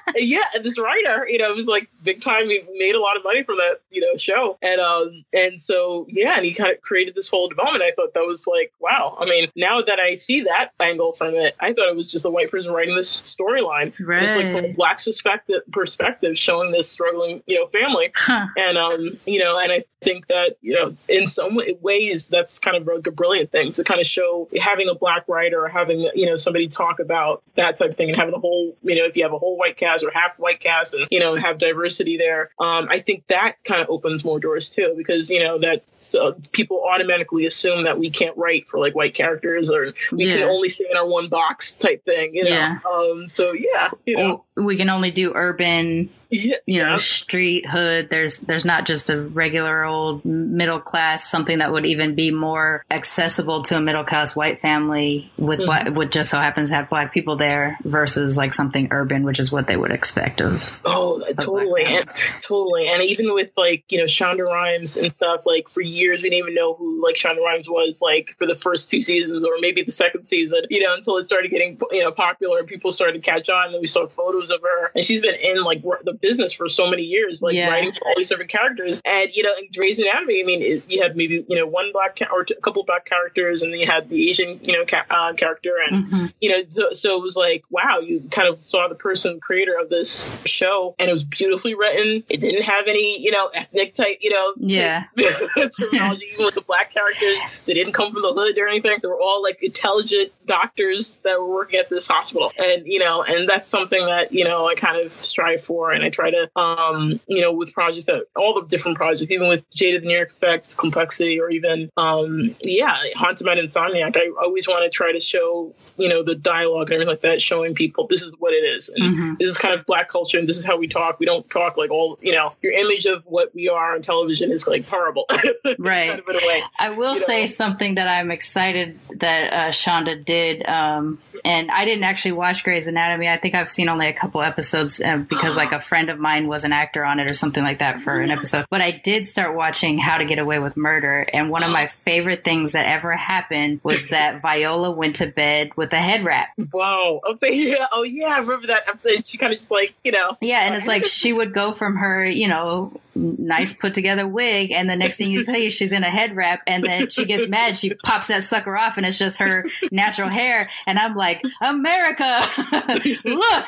yeah, 0.17 0.43
this 0.63 0.79
writer, 0.79 1.27
you 1.29 1.39
know, 1.39 1.53
was 1.55 1.67
like 1.67 1.89
big 2.03 2.21
time. 2.21 2.49
He 2.49 2.63
made 2.75 2.95
a 2.95 3.01
lot 3.01 3.17
of 3.17 3.25
money 3.25 3.43
from 3.43 3.57
that, 3.59 3.81
you 3.91 4.01
know, 4.01 4.17
show, 4.17 4.59
and 4.63 4.81
um, 4.81 5.25
and 5.33 5.61
so 5.61 6.07
yeah, 6.09 6.35
and 6.37 6.45
he 6.45 6.55
kind 6.55 6.73
of 6.73 6.81
created 6.81 7.15
this 7.15 7.29
whole 7.29 7.49
development. 7.49 7.83
I 7.83 7.93
thought 7.93 8.15
that 8.15 8.27
was 8.27 8.47
like, 8.47 8.73
wow. 8.81 9.17
I 9.19 9.27
mean, 9.27 9.51
now 9.57 9.81
that 9.81 10.01
I 10.01 10.15
see 10.15 10.43
that 10.43 10.71
angle 10.81 11.13
from 11.13 11.35
it, 11.35 11.55
I 11.61 11.73
thought 11.73 11.89
it 11.89 11.97
was 11.97 12.11
just 12.11 12.25
a 12.25 12.31
white 12.31 12.51
person 12.51 12.73
writing 12.73 12.95
this 12.95 13.21
storyline. 13.21 13.93
Right. 14.01 14.25
It's 14.25 14.37
like 14.37 14.53
from 14.53 14.65
a 14.65 14.73
black 14.73 15.03
perspective, 15.03 15.63
perspective, 15.71 16.39
showing 16.39 16.73
this 16.73 16.91
struggling, 16.91 17.43
you 17.47 17.61
know, 17.61 17.67
family, 17.67 18.13
Huh. 18.15 18.47
and 18.57 18.79
um, 18.79 19.19
you 19.27 19.41
know, 19.41 19.59
and 19.59 19.71
I 19.73 19.85
think 20.01 20.29
that 20.29 20.57
you 20.61 20.75
know, 20.75 20.95
in 21.09 21.27
some 21.39 21.59
ways, 21.81 22.29
that's 22.29 22.59
kind 22.59 22.77
of 22.77 22.87
like 22.87 23.07
a 23.07 23.13
brilliant 23.13 23.53
thing 23.53 23.73
to 23.73 23.85
kind 23.85 24.01
of 24.01 24.07
show 24.07 24.49
having 24.61 24.89
a 24.89 24.95
black 24.95 25.29
writer 25.29 25.65
or 25.65 25.69
having 25.69 26.01
you 26.15 26.27
know 26.27 26.37
somebody 26.37 26.69
talk 26.69 26.99
about 27.01 27.43
that 27.55 27.77
type 27.77 27.91
of 27.91 27.95
thing 27.97 28.09
and 28.09 28.17
having 28.17 28.35
a 28.35 28.39
whole, 28.39 28.77
you 28.83 28.97
know, 28.97 29.05
if 29.05 29.17
you 29.17 29.23
have 29.23 29.33
a 29.33 29.39
whole 29.39 29.57
white 29.57 29.77
cast 29.77 30.05
or 30.05 30.11
half 30.11 30.39
white 30.39 30.61
cast 30.61 30.95
and 30.95 31.07
you 31.11 31.21
know 31.21 31.35
have 31.35 31.59
diversity 31.59 32.17
there. 32.17 32.51
Um, 32.59 32.89
i 32.91 32.99
think 32.99 33.27
that 33.29 33.57
kind 33.65 33.83
of 33.83 33.89
opens 33.91 34.25
more 34.25 34.41
doors 34.41 34.71
too 34.71 34.95
because 34.97 35.31
you 35.31 35.41
know 35.41 35.59
that 35.59 35.83
so 36.01 36.37
people 36.53 36.85
automatically 36.89 37.47
assume 37.47 37.85
that 37.85 37.99
we 37.99 38.11
can't 38.11 38.37
write 38.37 38.69
for 38.69 38.79
like 38.79 38.95
white 38.95 39.15
characters 39.15 39.71
or 39.71 39.93
we 40.13 40.27
Yeah. 40.27 40.37
can 40.37 40.43
only 40.45 40.69
stay 40.69 40.87
in 40.91 40.97
our 40.97 41.07
one 41.07 41.29
box 41.29 41.75
type 41.75 42.05
thing 42.05 42.35
you 42.35 42.45
know 42.45 42.51
Yeah. 42.51 42.79
um 42.89 43.29
so 43.29 43.53
yeah 43.53 43.89
you 44.07 44.17
know 44.17 44.45
Or 44.57 44.63
we 44.65 44.77
can 44.77 44.91
only 44.91 45.13
do 45.13 45.33
urban, 45.37 46.11
yeah, 46.31 46.57
you 46.67 46.83
know, 46.83 46.91
yeah. 46.91 46.97
street 46.97 47.65
hood. 47.65 48.11
There's 48.11 48.41
there's 48.41 48.65
not 48.65 48.87
just 48.87 49.09
a 49.09 49.23
regular 49.23 49.85
old 49.85 50.25
middle 50.25 50.81
class 50.81 51.31
something 51.31 51.59
that 51.59 51.71
would 51.71 51.87
even 51.87 52.17
be 52.17 52.33
more 52.33 52.85
accessible 52.91 53.63
to 53.63 53.77
a 53.77 53.81
middle 53.81 54.03
class 54.03 54.35
white 54.35 54.61
family 54.61 55.31
with 55.39 55.61
Mhm. 55.61 55.67
black, 55.67 55.89
what 55.95 56.11
just 56.11 56.31
so 56.33 56.39
happens 56.39 56.71
to 56.71 56.75
have 56.75 56.91
black 56.91 57.15
people 57.15 57.37
there 57.37 57.79
versus 57.85 58.37
like 58.37 58.53
something 58.53 58.89
urban, 58.91 59.23
which 59.23 59.39
is 59.39 59.53
what 59.53 59.69
they 59.69 59.77
would 59.77 59.93
expect 59.93 60.41
of. 60.43 60.77
Oh, 60.85 61.23
totally, 61.39 61.85
and 61.87 62.09
totally, 62.41 62.89
and 62.89 63.01
even 63.05 63.33
with 63.33 63.53
like 63.57 63.85
you 63.91 63.99
know 63.99 64.05
Shonda 64.07 64.45
Rhimes 64.45 64.97
and 64.97 65.13
stuff. 65.13 65.47
Like 65.47 65.69
for 65.69 65.83
years, 65.89 66.23
we 66.23 66.31
didn't 66.31 66.43
even 66.45 66.55
know 66.55 66.75
who 66.75 67.03
like 67.03 67.15
Shonda 67.17 67.43
Rhimes 67.45 67.69
was. 67.69 68.01
Like 68.03 68.35
for 68.39 68.47
the 68.47 68.55
first 68.55 68.91
two 68.91 69.01
seasons, 69.01 69.45
or 69.45 69.53
maybe 69.61 69.83
the 69.83 69.93
second 69.93 70.27
season, 70.27 70.63
you 70.71 70.83
know, 70.83 70.95
until 70.95 71.17
it 71.19 71.25
started 71.27 71.51
getting 71.51 71.79
you 71.91 72.03
know 72.05 72.13
popular 72.13 72.59
and 72.61 72.69
people 72.69 72.93
started 72.93 73.15
to 73.15 73.21
catch 73.21 73.49
on. 73.49 73.73
Then 73.73 73.81
we 73.81 73.87
saw 73.87 74.07
photos 74.07 74.51
of 74.51 74.61
her, 74.63 74.91
and 74.95 75.05
she's 75.05 75.21
been 75.21 75.35
in 75.35 75.63
like 75.65 75.83
the 76.05 76.13
business 76.13 76.53
for 76.53 76.69
so 76.69 76.89
many 76.91 77.03
years, 77.03 77.43
like 77.43 77.55
Yeah. 77.55 77.69
writing 77.71 77.93
for 77.93 78.07
all 78.09 78.15
these 78.17 78.29
different 78.29 78.51
characters. 78.51 79.01
And 79.05 79.31
you 79.35 79.43
know, 79.43 79.53
in 79.59 79.69
Grey's 79.75 79.99
Anatomy, 79.99 80.41
I 80.41 80.45
mean, 80.45 80.63
it, 80.63 80.91
you 80.91 81.03
had 81.03 81.17
maybe 81.17 81.45
you 81.49 81.57
know 81.57 81.67
one 81.67 81.91
black 81.93 82.19
ca- 82.19 82.29
or 82.33 82.45
t- 82.45 82.55
a 82.57 82.61
couple 82.61 82.83
black 82.85 83.05
characters, 83.05 83.63
and 83.63 83.73
then 83.73 83.81
you 83.81 83.87
had 83.87 84.09
the 84.09 84.29
Asian 84.29 84.61
you 84.63 84.73
know 84.77 84.85
ca- 84.85 85.07
uh, 85.11 85.33
character, 85.35 85.75
and 85.91 86.07
Mhm. 86.13 86.33
you 86.41 86.51
know, 86.51 86.63
th- 86.63 86.95
so 86.95 87.17
it 87.17 87.23
was 87.23 87.37
like, 87.37 87.65
wow, 87.71 88.01
you 88.01 88.23
kind 88.31 88.49
of 88.49 88.59
saw 88.59 88.89
the 88.89 88.95
person 88.95 89.41
creator 89.41 89.75
of 89.81 89.89
this 89.89 90.31
show, 90.45 90.95
and 90.99 91.09
it 91.09 91.13
was 91.13 91.25
beautifully 91.25 91.75
written. 91.75 92.23
It 92.29 92.41
didn't 92.41 92.65
have 92.65 92.87
any, 92.87 93.21
you 93.23 93.31
know, 93.31 93.49
ethnic 93.55 93.95
type, 93.95 94.19
you 94.21 94.31
know, 94.31 94.53
Yeah. 94.59 95.05
type 95.19 95.73
terminology. 95.79 96.27
Even 96.33 96.45
with 96.45 96.55
the 96.55 96.61
black 96.63 96.93
characters, 96.93 97.41
they 97.67 97.75
didn't 97.75 97.93
come 97.93 98.13
from 98.13 98.23
the 98.23 98.33
hood 98.33 98.59
or 98.59 98.69
anything. 98.69 98.99
They 99.01 99.09
were 99.09 99.21
all 99.21 99.43
like 99.43 99.63
intelligent 99.63 100.33
doctors 100.47 101.19
that 101.25 101.41
were 101.41 101.49
working 101.49 101.79
at 101.79 101.89
this 101.91 102.07
hospital, 102.09 102.53
and 102.59 102.87
you 102.87 102.99
know, 102.99 103.23
and 103.23 103.49
that's 103.49 103.69
something 103.69 104.05
that 104.07 104.33
you 104.33 104.45
know 104.45 104.67
I 104.69 104.75
kind 104.75 105.05
of 105.05 105.13
strive 105.13 105.63
for, 105.63 105.93
and 105.93 106.05
I 106.05 106.11
try 106.11 106.31
to, 106.31 106.51
um, 106.57 107.21
you 107.27 107.41
know, 107.41 107.53
with 107.53 107.73
projects 107.73 108.07
that 108.07 108.25
all 108.37 108.61
the 108.61 108.67
different 108.67 108.97
projects, 108.97 109.31
even 109.31 109.49
with 109.49 109.69
Jada 109.71 110.01
the 110.01 110.07
New 110.07 110.17
York 110.17 110.33
Effect, 110.33 110.77
Complexity, 110.77 111.41
or 111.41 111.51
even, 111.51 111.91
um, 111.97 112.55
yeah, 112.63 112.97
Haunted 113.17 113.47
by 113.47 113.57
Insomniac. 113.57 114.17
I 114.17 114.31
always 114.43 114.67
want 114.69 114.85
to 114.85 114.91
try 114.91 115.13
to 115.13 115.21
show, 115.21 115.75
you 115.97 116.09
know, 116.09 116.23
the 116.23 116.35
dialogue 116.35 116.89
and 116.89 116.95
everything 116.95 117.09
like 117.11 117.23
that, 117.23 117.43
showing 117.43 117.75
people 117.75 118.07
this 118.07 118.23
is 118.23 118.35
what 118.39 118.53
it 118.53 118.65
is, 118.65 118.89
and 118.89 119.05
Mhm. 119.05 119.39
this 119.39 119.49
is 119.51 119.57
kind 119.57 119.75
of 119.75 119.87
black 119.87 120.09
culture, 120.09 120.39
and 120.39 120.49
this 120.49 120.57
is 120.59 120.65
how 120.65 120.77
we 120.77 120.89
talk. 120.89 121.19
We 121.19 121.27
don't 121.27 121.49
talk 121.51 121.77
like 121.77 121.91
all, 121.91 122.19
you 122.21 122.33
know, 122.33 122.53
your 122.63 122.73
image 122.73 123.07
of 123.07 123.25
what 123.25 123.55
we 123.55 123.69
are 123.69 123.95
on 123.95 124.03
television 124.03 124.51
is 124.51 124.67
like 124.67 124.87
horrible, 124.89 125.27
Right. 125.79 126.09
kind 126.09 126.21
of 126.21 126.29
in 126.29 126.37
a 126.37 126.47
way. 126.47 126.63
I 126.79 126.91
will 126.91 127.15
you 127.15 127.21
know. 127.21 127.27
say 127.27 127.47
something 127.47 127.97
that 127.97 128.09
I'm 128.09 128.31
excited 128.31 128.99
that 129.17 129.53
uh, 129.53 129.57
Shonda 129.69 130.25
did. 130.25 130.67
Um, 130.69 131.19
and 131.45 131.71
I 131.71 131.85
didn't 131.85 132.05
actually 132.05 132.33
watch 132.33 132.65
Grey's 132.65 132.87
Anatomy. 132.87 133.29
I 133.29 133.37
think 133.37 133.55
I've 133.55 133.71
seen 133.71 133.89
only 133.89 134.09
a 134.09 134.13
couple 134.13 134.43
episodes 134.43 135.01
uh, 135.01 135.19
because, 135.19 135.57
like, 135.57 135.73
a 135.73 135.81
friend 135.81 136.11
of 136.11 136.19
mine 136.19 136.49
was 136.49 136.65
an 136.65 136.73
actor 136.73 137.05
on 137.05 137.21
it 137.21 137.31
or 137.31 137.35
something 137.35 137.63
like 137.63 137.79
that 137.79 138.01
for 138.01 138.21
an 138.21 138.31
episode. 138.31 138.67
But 138.71 138.81
I 138.81 138.91
did 138.91 139.27
start 139.27 139.55
watching 139.55 139.99
How 139.99 140.19
to 140.19 140.25
Get 140.25 140.39
Away 140.39 140.59
with 140.59 140.77
Murder. 140.77 141.27
And 141.33 141.51
one 141.51 141.63
of 141.63 141.71
my 141.71 141.87
favorite 141.87 142.45
things 142.45 142.73
that 142.73 142.87
ever 142.87 143.17
happened 143.17 143.81
was 143.83 144.09
that 144.09 144.43
Viola 144.43 144.91
went 144.91 145.17
to 145.17 145.27
bed 145.27 145.71
with 145.77 145.93
a 145.93 146.01
head 146.01 146.25
wrap. 146.25 146.51
Whoa! 146.71 147.21
I'm 147.27 147.37
saying, 147.37 147.69
yeah, 147.69 147.87
oh 147.93 148.03
yeah, 148.03 148.29
I 148.29 148.39
remember 148.39 148.69
that 148.69 148.89
episode. 148.89 149.25
She 149.27 149.39
kind 149.39 149.53
of 149.53 149.59
just 149.59 149.71
like, 149.71 149.95
you 150.05 150.13
know, 150.13 150.37
Yeah, 150.41 150.67
and 150.67 150.75
it's 150.75 150.87
like 150.87 151.07
she 151.19 151.33
would 151.33 151.53
go 151.53 151.73
from 151.73 151.97
her, 151.97 152.27
you 152.27 152.49
know, 152.49 152.93
nice 153.15 153.73
put 153.73 153.95
together 153.95 154.27
wig, 154.27 154.71
and 154.71 154.89
the 154.89 154.97
next 154.97 155.17
thing 155.17 155.31
you 155.31 155.41
say, 155.41 155.69
she's 155.69 155.93
in 155.93 156.05
a 156.05 156.11
head 156.11 156.37
wrap, 156.37 156.63
and 156.67 156.85
then 156.85 157.09
she 157.11 157.25
gets 157.25 157.49
mad, 157.49 157.77
she 157.77 157.95
pops 158.05 158.29
that 158.29 158.43
sucker 158.45 158.77
off, 158.77 158.97
and 158.97 159.07
it's 159.07 159.19
just 159.19 159.39
her 159.39 159.67
natural 159.91 160.29
hair. 160.29 160.71
And 160.87 160.99
I'm 160.99 161.17
like, 161.17 161.28
America, 161.63 162.41
look, 163.25 163.67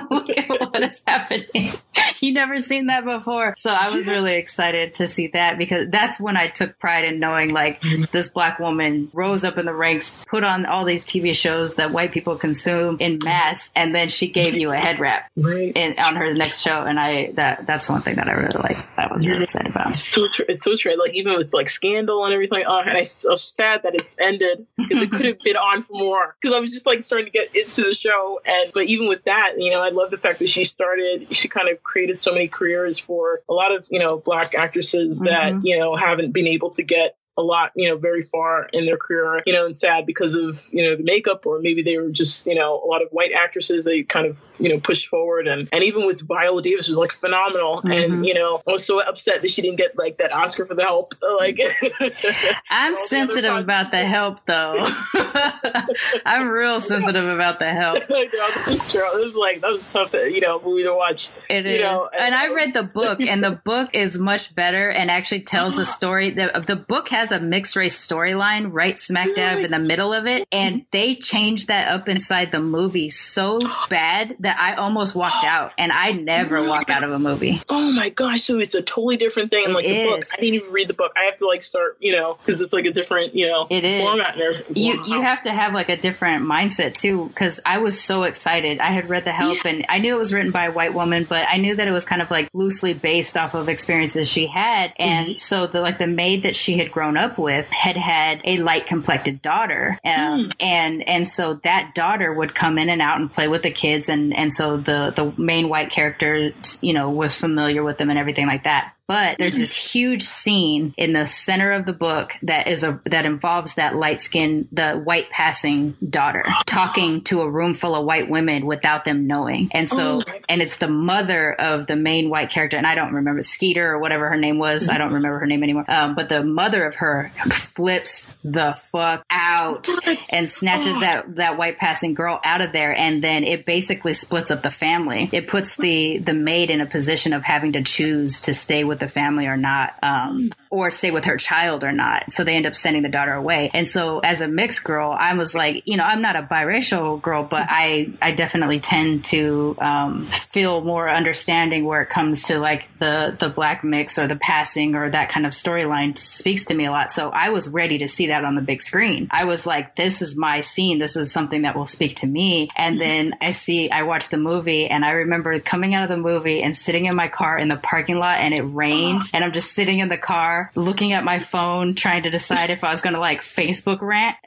look 0.10 0.38
at 0.38 0.48
what 0.48 0.82
is 0.82 1.02
happening. 1.06 1.72
You 2.20 2.32
never 2.32 2.58
seen 2.60 2.86
that 2.86 3.04
before, 3.04 3.54
so 3.58 3.72
I 3.72 3.94
was 3.94 4.06
really 4.06 4.36
excited 4.36 4.94
to 4.96 5.08
see 5.08 5.28
that 5.28 5.58
because 5.58 5.88
that's 5.90 6.20
when 6.20 6.36
I 6.36 6.48
took 6.48 6.78
pride 6.78 7.04
in 7.04 7.18
knowing 7.18 7.50
like 7.50 7.82
this 8.12 8.28
black 8.28 8.60
woman 8.60 9.10
rose 9.12 9.44
up 9.44 9.58
in 9.58 9.66
the 9.66 9.74
ranks, 9.74 10.24
put 10.28 10.44
on 10.44 10.64
all 10.64 10.84
these 10.84 11.04
TV 11.04 11.34
shows 11.34 11.74
that 11.74 11.90
white 11.90 12.12
people 12.12 12.36
consume 12.36 12.96
in 13.00 13.18
mass, 13.24 13.72
and 13.74 13.92
then 13.94 14.08
she 14.08 14.28
gave 14.28 14.54
you 14.54 14.70
a 14.70 14.76
head 14.76 15.00
wrap 15.00 15.30
right. 15.36 15.76
in, 15.76 15.94
on 16.00 16.14
her 16.16 16.32
next 16.32 16.60
show, 16.60 16.82
and 16.82 16.98
I 16.98 17.32
that 17.32 17.66
that's 17.66 17.88
one 17.88 18.02
thing 18.02 18.16
that 18.16 18.28
I 18.28 18.32
really 18.32 18.58
like. 18.62 18.78
I 18.96 19.12
was 19.12 19.26
really 19.26 19.42
excited 19.42 19.70
about. 19.70 19.90
It's 19.90 20.04
so 20.04 20.28
true. 20.28 20.44
It's 20.48 20.62
so 20.62 20.76
true. 20.76 20.98
Like 20.98 21.14
even 21.14 21.36
with 21.36 21.52
like 21.52 21.68
Scandal 21.68 22.24
and 22.24 22.32
everything. 22.32 22.64
Oh, 22.66 22.80
and 22.80 22.96
I'm 22.96 23.04
so 23.04 23.34
sad 23.34 23.82
that 23.82 23.94
it's 23.94 24.16
ended 24.20 24.66
because 24.76 25.02
it 25.02 25.10
could 25.10 25.26
have 25.26 25.40
been 25.40 25.56
on 25.56 25.82
for 25.82 25.94
more. 25.94 26.36
Because 26.40 26.56
I 26.56 26.60
was 26.60 26.71
just 26.72 26.86
like 26.86 27.02
starting 27.02 27.26
to 27.26 27.32
get 27.32 27.54
into 27.54 27.82
the 27.82 27.94
show, 27.94 28.40
and 28.44 28.72
but 28.72 28.84
even 28.84 29.08
with 29.08 29.24
that, 29.24 29.54
you 29.58 29.70
know, 29.70 29.82
I 29.82 29.90
love 29.90 30.10
the 30.10 30.18
fact 30.18 30.38
that 30.40 30.48
she 30.48 30.64
started. 30.64 31.34
She 31.34 31.48
kind 31.48 31.68
of 31.68 31.82
created 31.82 32.18
so 32.18 32.32
many 32.32 32.48
careers 32.48 32.98
for 32.98 33.40
a 33.48 33.52
lot 33.52 33.72
of 33.72 33.86
you 33.90 33.98
know 33.98 34.18
black 34.18 34.54
actresses 34.54 35.20
that 35.20 35.54
Mhm. 35.54 35.60
you 35.64 35.78
know 35.78 35.96
haven't 35.96 36.32
been 36.32 36.46
able 36.46 36.70
to 36.70 36.82
get 36.82 37.16
a 37.36 37.42
lot, 37.42 37.72
you 37.74 37.88
know, 37.88 37.96
very 37.96 38.20
far 38.20 38.68
in 38.74 38.84
their 38.84 38.98
career, 38.98 39.40
you 39.46 39.54
know, 39.54 39.64
and 39.64 39.74
sad 39.74 40.04
because 40.04 40.34
of, 40.34 40.60
you 40.70 40.82
know, 40.82 40.96
the 40.96 41.02
makeup 41.02 41.46
or 41.46 41.60
maybe 41.60 41.80
they 41.80 41.96
were 41.96 42.10
just, 42.10 42.46
you 42.46 42.54
know, 42.54 42.82
a 42.84 42.86
lot 42.86 43.00
of 43.00 43.08
white 43.10 43.32
actresses 43.32 43.86
they 43.86 44.02
kind 44.02 44.26
of, 44.26 44.36
you 44.62 44.68
know, 44.68 44.78
pushed 44.80 45.08
forward 45.08 45.46
and 45.48 45.68
and 45.72 45.82
even 45.84 46.06
with 46.06 46.20
Viola 46.26 46.62
Davis 46.62 46.88
was 46.88 46.98
like 46.98 47.12
phenomenal 47.12 47.82
Mhm. 47.82 48.04
and, 48.04 48.26
you 48.26 48.34
know, 48.34 48.62
I 48.66 48.72
was 48.72 48.84
so 48.84 49.00
upset 49.00 49.42
that 49.42 49.50
she 49.50 49.62
didn't 49.62 49.76
get 49.78 49.96
like 49.98 50.18
that 50.18 50.32
Oscar 50.32 50.66
for 50.66 50.74
the 50.74 50.82
help. 50.82 51.14
Like 51.38 51.58
I'm 52.70 52.94
sensitive 52.94 53.56
about 53.56 53.90
the 53.90 54.04
help, 54.04 54.44
though. 54.46 54.74
I'm 56.26 56.48
real 56.48 56.78
sensitive 56.78 57.26
about 57.26 57.58
the 57.58 57.70
help. 57.70 57.98
know, 58.10 58.26
this 58.66 58.92
was 58.92 59.34
like 59.34 59.60
that 59.62 59.72
was 59.72 59.84
tough, 59.92 60.12
you 60.12 60.40
know, 60.40 60.60
movie 60.62 60.82
to 60.84 60.94
watch. 60.94 61.30
It 61.48 61.66
is, 61.66 61.74
You 61.74 61.80
know, 61.80 62.08
and 62.16 62.34
I 62.34 62.48
read 62.52 62.74
the 62.74 62.82
book, 62.82 63.20
and 63.22 63.42
the 63.42 63.50
book 63.50 63.90
is 63.94 64.18
much 64.18 64.54
better 64.54 64.90
and 64.90 65.10
actually 65.10 65.40
tells 65.42 65.76
the 65.76 65.84
story. 65.84 66.30
the 66.30 66.62
The 66.66 66.76
book 66.76 67.08
has 67.08 67.22
has 67.22 67.30
a 67.30 67.38
mixed 67.38 67.76
race 67.76 68.04
storyline 68.04 68.70
right 68.72 68.98
smack 68.98 69.32
dab 69.36 69.60
in 69.60 69.70
the 69.70 69.78
middle 69.78 70.12
of 70.12 70.26
it, 70.26 70.46
and 70.50 70.84
they 70.90 71.14
changed 71.14 71.68
that 71.68 71.86
up 71.86 72.08
inside 72.08 72.50
the 72.50 72.58
movie 72.58 73.08
so 73.08 73.60
bad 73.88 74.34
that 74.40 74.51
I 74.58 74.74
almost 74.74 75.14
walked 75.14 75.44
out, 75.44 75.72
and 75.78 75.92
I 75.92 76.12
never 76.32 76.62
walk 76.62 76.90
out 76.90 77.02
of 77.02 77.10
a 77.12 77.18
movie. 77.18 77.60
Oh 77.68 77.92
my 77.92 78.08
gosh! 78.08 78.42
So 78.42 78.58
it's 78.58 78.74
a 78.74 78.82
totally 78.82 79.16
different 79.16 79.50
thing. 79.50 79.64
It 79.66 79.70
like 79.70 79.86
the 79.86 80.04
book. 80.04 80.22
I 80.32 80.40
didn't 80.40 80.54
even 80.54 80.72
read 80.72 80.88
the 80.88 80.94
book. 80.94 81.12
I 81.16 81.24
have 81.24 81.36
to 81.38 81.46
like 81.46 81.62
start, 81.62 81.96
you 82.00 82.12
know, 82.12 82.34
because 82.34 82.60
it's 82.60 82.72
like 82.72 82.84
a 82.84 82.90
different, 82.90 83.34
you 83.34 83.46
know, 83.46 83.66
It 83.70 83.84
is. 83.84 84.00
format. 84.00 84.38
Everything. 84.38 84.76
You 84.76 85.04
you 85.06 85.20
have 85.22 85.42
to 85.42 85.52
have 85.52 85.74
like 85.74 85.88
a 85.88 85.96
different 85.96 86.44
mindset 86.44 86.94
too 86.94 87.26
because 87.28 87.60
I 87.64 87.78
was 87.78 88.00
so 88.00 88.24
excited. 88.24 88.80
I 88.80 88.90
had 88.92 89.08
read 89.08 89.24
The 89.24 89.32
Help 89.32 89.64
and 89.64 89.84
I 89.88 89.98
knew 89.98 90.14
it 90.14 90.18
was 90.18 90.32
written 90.32 90.50
by 90.52 90.66
a 90.66 90.72
white 90.72 90.94
woman, 90.94 91.26
but 91.28 91.46
I 91.48 91.56
knew 91.56 91.76
that 91.76 91.86
it 91.88 91.92
was 91.92 92.04
kind 92.04 92.22
of 92.22 92.30
like 92.30 92.48
loosely 92.52 92.94
based 92.94 93.36
off 93.36 93.54
of 93.54 93.68
experiences 93.68 94.28
she 94.28 94.46
had. 94.46 94.92
And 94.98 95.38
so 95.40 95.66
the 95.66 95.80
like 95.80 95.98
the 95.98 96.06
maid 96.06 96.42
that 96.44 96.56
she 96.56 96.78
had 96.78 96.90
grown 96.92 97.16
up 97.16 97.38
with 97.38 97.66
had 97.70 97.96
had 97.96 98.40
a 98.44 98.58
light 98.58 98.86
complected 98.86 99.42
daughter, 99.42 99.98
um, 100.04 100.50
and 100.60 101.06
and 101.08 101.26
so 101.26 101.54
that 101.64 101.94
daughter 101.94 102.32
would 102.32 102.54
come 102.54 102.78
in 102.78 102.88
and 102.88 103.00
out 103.02 103.20
and 103.20 103.30
play 103.30 103.48
with 103.48 103.62
the 103.62 103.70
kids, 103.70 104.08
and 104.08 104.36
and 104.42 104.52
so 104.52 104.76
the 104.76 105.12
the 105.14 105.32
main 105.40 105.68
white 105.68 105.90
character, 105.90 106.50
you 106.80 106.92
know, 106.92 107.10
was 107.10 107.32
familiar 107.32 107.84
with 107.84 107.96
them 107.96 108.10
and 108.10 108.18
everything 108.18 108.48
like 108.48 108.64
that. 108.64 108.92
But 109.08 109.36
there's 109.38 109.56
this 109.56 109.74
huge 109.74 110.22
scene 110.22 110.94
in 110.96 111.12
the 111.12 111.26
center 111.26 111.72
of 111.72 111.84
the 111.86 111.92
book 111.92 112.32
that 112.42 112.66
is 112.68 112.82
a 112.82 113.00
that 113.06 113.26
involves 113.26 113.74
that 113.74 113.94
light 113.94 114.20
skinned 114.22 114.68
the 114.72 114.94
white 114.94 115.28
passing 115.28 115.96
daughter 116.08 116.44
talking 116.66 117.22
to 117.24 117.42
a 117.42 117.50
room 117.50 117.74
full 117.74 117.94
of 117.94 118.06
white 118.06 118.30
women 118.30 118.64
without 118.64 119.04
them 119.04 119.26
knowing. 119.26 119.68
And 119.72 119.88
so 119.88 120.20
Oh. 120.26 120.32
and 120.48 120.62
it's 120.62 120.76
the 120.78 120.88
mother 120.88 121.52
of 121.52 121.86
the 121.86 121.96
main 121.96 122.30
white 122.30 122.48
character 122.50 122.76
and 122.76 122.86
I 122.86 122.94
don't 122.94 123.12
remember 123.12 123.42
Skeeter 123.42 123.92
or 123.92 123.98
whatever 123.98 124.28
her 124.30 124.36
name 124.36 124.58
was. 124.58 124.88
I 124.88 124.96
don't 124.98 125.12
remember 125.12 125.38
her 125.40 125.46
name 125.46 125.62
anymore. 125.62 125.84
Um, 125.88 126.14
but 126.14 126.28
the 126.28 126.42
mother 126.42 126.84
of 126.86 126.96
her 126.96 127.32
flips 127.50 128.34
the 128.44 128.78
fuck 128.92 129.24
out 129.30 129.88
What? 130.04 130.18
and 130.32 130.48
snatches 130.48 130.96
Oh. 130.96 131.00
that 131.00 131.36
that 131.36 131.58
white 131.58 131.78
passing 131.78 132.14
girl 132.14 132.40
out 132.44 132.60
of 132.60 132.72
there 132.72 132.96
and 132.96 133.22
then 133.22 133.44
it 133.44 133.66
basically 133.66 134.14
splits 134.14 134.50
up 134.50 134.62
the 134.62 134.70
family 134.70 135.28
it 135.32 135.48
puts 135.48 135.76
the 135.76 136.18
the 136.18 136.34
maid 136.34 136.70
in 136.70 136.80
a 136.80 136.86
position 136.86 137.32
of 137.32 137.44
having 137.44 137.72
to 137.72 137.82
choose 137.82 138.40
to 138.42 138.54
stay 138.54 138.84
with 138.84 138.91
the 138.98 139.08
family 139.08 139.46
or 139.46 139.56
not 139.56 139.94
um 140.02 140.52
or 140.70 140.90
stay 140.90 141.10
with 141.10 141.26
her 141.26 141.36
child 141.36 141.84
or 141.84 141.92
not. 141.92 142.32
So 142.32 142.44
they 142.44 142.56
end 142.56 142.66
up 142.66 142.76
sending 142.76 143.02
the 143.02 143.08
daughter 143.08 143.32
away. 143.32 143.70
And 143.74 143.88
so 143.88 144.20
as 144.20 144.40
a 144.40 144.48
mixed 144.48 144.84
girl 144.84 145.14
i 145.18 145.34
was 145.34 145.54
like 145.54 145.82
you 145.86 145.96
know 145.96 146.04
i'm 146.04 146.22
not 146.22 146.36
a 146.36 146.42
biracial 146.42 147.20
girl 147.20 147.42
but 147.44 147.66
i 147.68 148.10
i 148.20 148.32
definitely 148.32 148.80
tend 148.80 149.24
to 149.24 149.76
um 149.78 150.28
feel 150.30 150.80
more 150.82 151.08
understanding 151.08 151.84
where 151.84 152.02
it 152.02 152.08
comes 152.08 152.44
to 152.44 152.58
like 152.58 152.86
the 152.98 153.36
the 153.38 153.48
black 153.48 153.84
mix 153.84 154.18
or 154.18 154.26
the 154.26 154.36
passing 154.36 154.94
or 154.94 155.10
that 155.10 155.28
kind 155.28 155.46
of 155.46 155.52
storyline 155.52 156.16
speaks 156.16 156.66
to 156.66 156.74
me 156.74 156.86
a 156.86 156.90
lot. 156.90 157.10
So 157.10 157.30
i 157.30 157.50
was 157.50 157.68
ready 157.68 157.98
to 157.98 158.08
see 158.08 158.28
that 158.28 158.44
on 158.44 158.54
the 158.54 158.62
big 158.62 158.82
screen. 158.82 159.28
I 159.30 159.44
was 159.44 159.66
like 159.66 159.94
this 159.94 160.22
is 160.22 160.36
my 160.36 160.60
scene. 160.60 160.98
This 160.98 161.16
is 161.16 161.32
something 161.32 161.62
that 161.62 161.76
will 161.76 161.86
speak 161.86 162.16
to 162.16 162.26
me. 162.26 162.70
And 162.76 163.00
then 163.00 163.34
i 163.40 163.50
see 163.50 163.90
i 163.90 164.02
watched 164.02 164.30
the 164.30 164.38
movie 164.38 164.86
and 164.86 165.04
i 165.04 165.12
remember 165.12 165.58
coming 165.60 165.94
out 165.94 166.02
of 166.02 166.08
the 166.08 166.16
movie 166.16 166.62
and 166.62 166.76
sitting 166.76 167.06
in 167.06 167.16
my 167.16 167.28
car 167.28 167.58
in 167.58 167.68
the 167.68 167.76
parking 167.76 168.18
lot 168.18 168.40
and 168.40 168.54
it 168.54 168.62
rained 168.82 169.22
and 169.34 169.44
i'm 169.44 169.52
just 169.52 169.72
sitting 169.72 170.00
in 170.00 170.08
the 170.08 170.18
car 170.18 170.70
looking 170.74 171.12
at 171.12 171.24
my 171.24 171.38
phone 171.38 171.94
trying 171.94 172.22
to 172.22 172.30
decide 172.30 172.70
if 172.70 172.84
i 172.84 172.90
was 172.90 173.02
going 173.02 173.14
to 173.14 173.20
like 173.20 173.40
facebook 173.40 174.00
rant. 174.00 174.36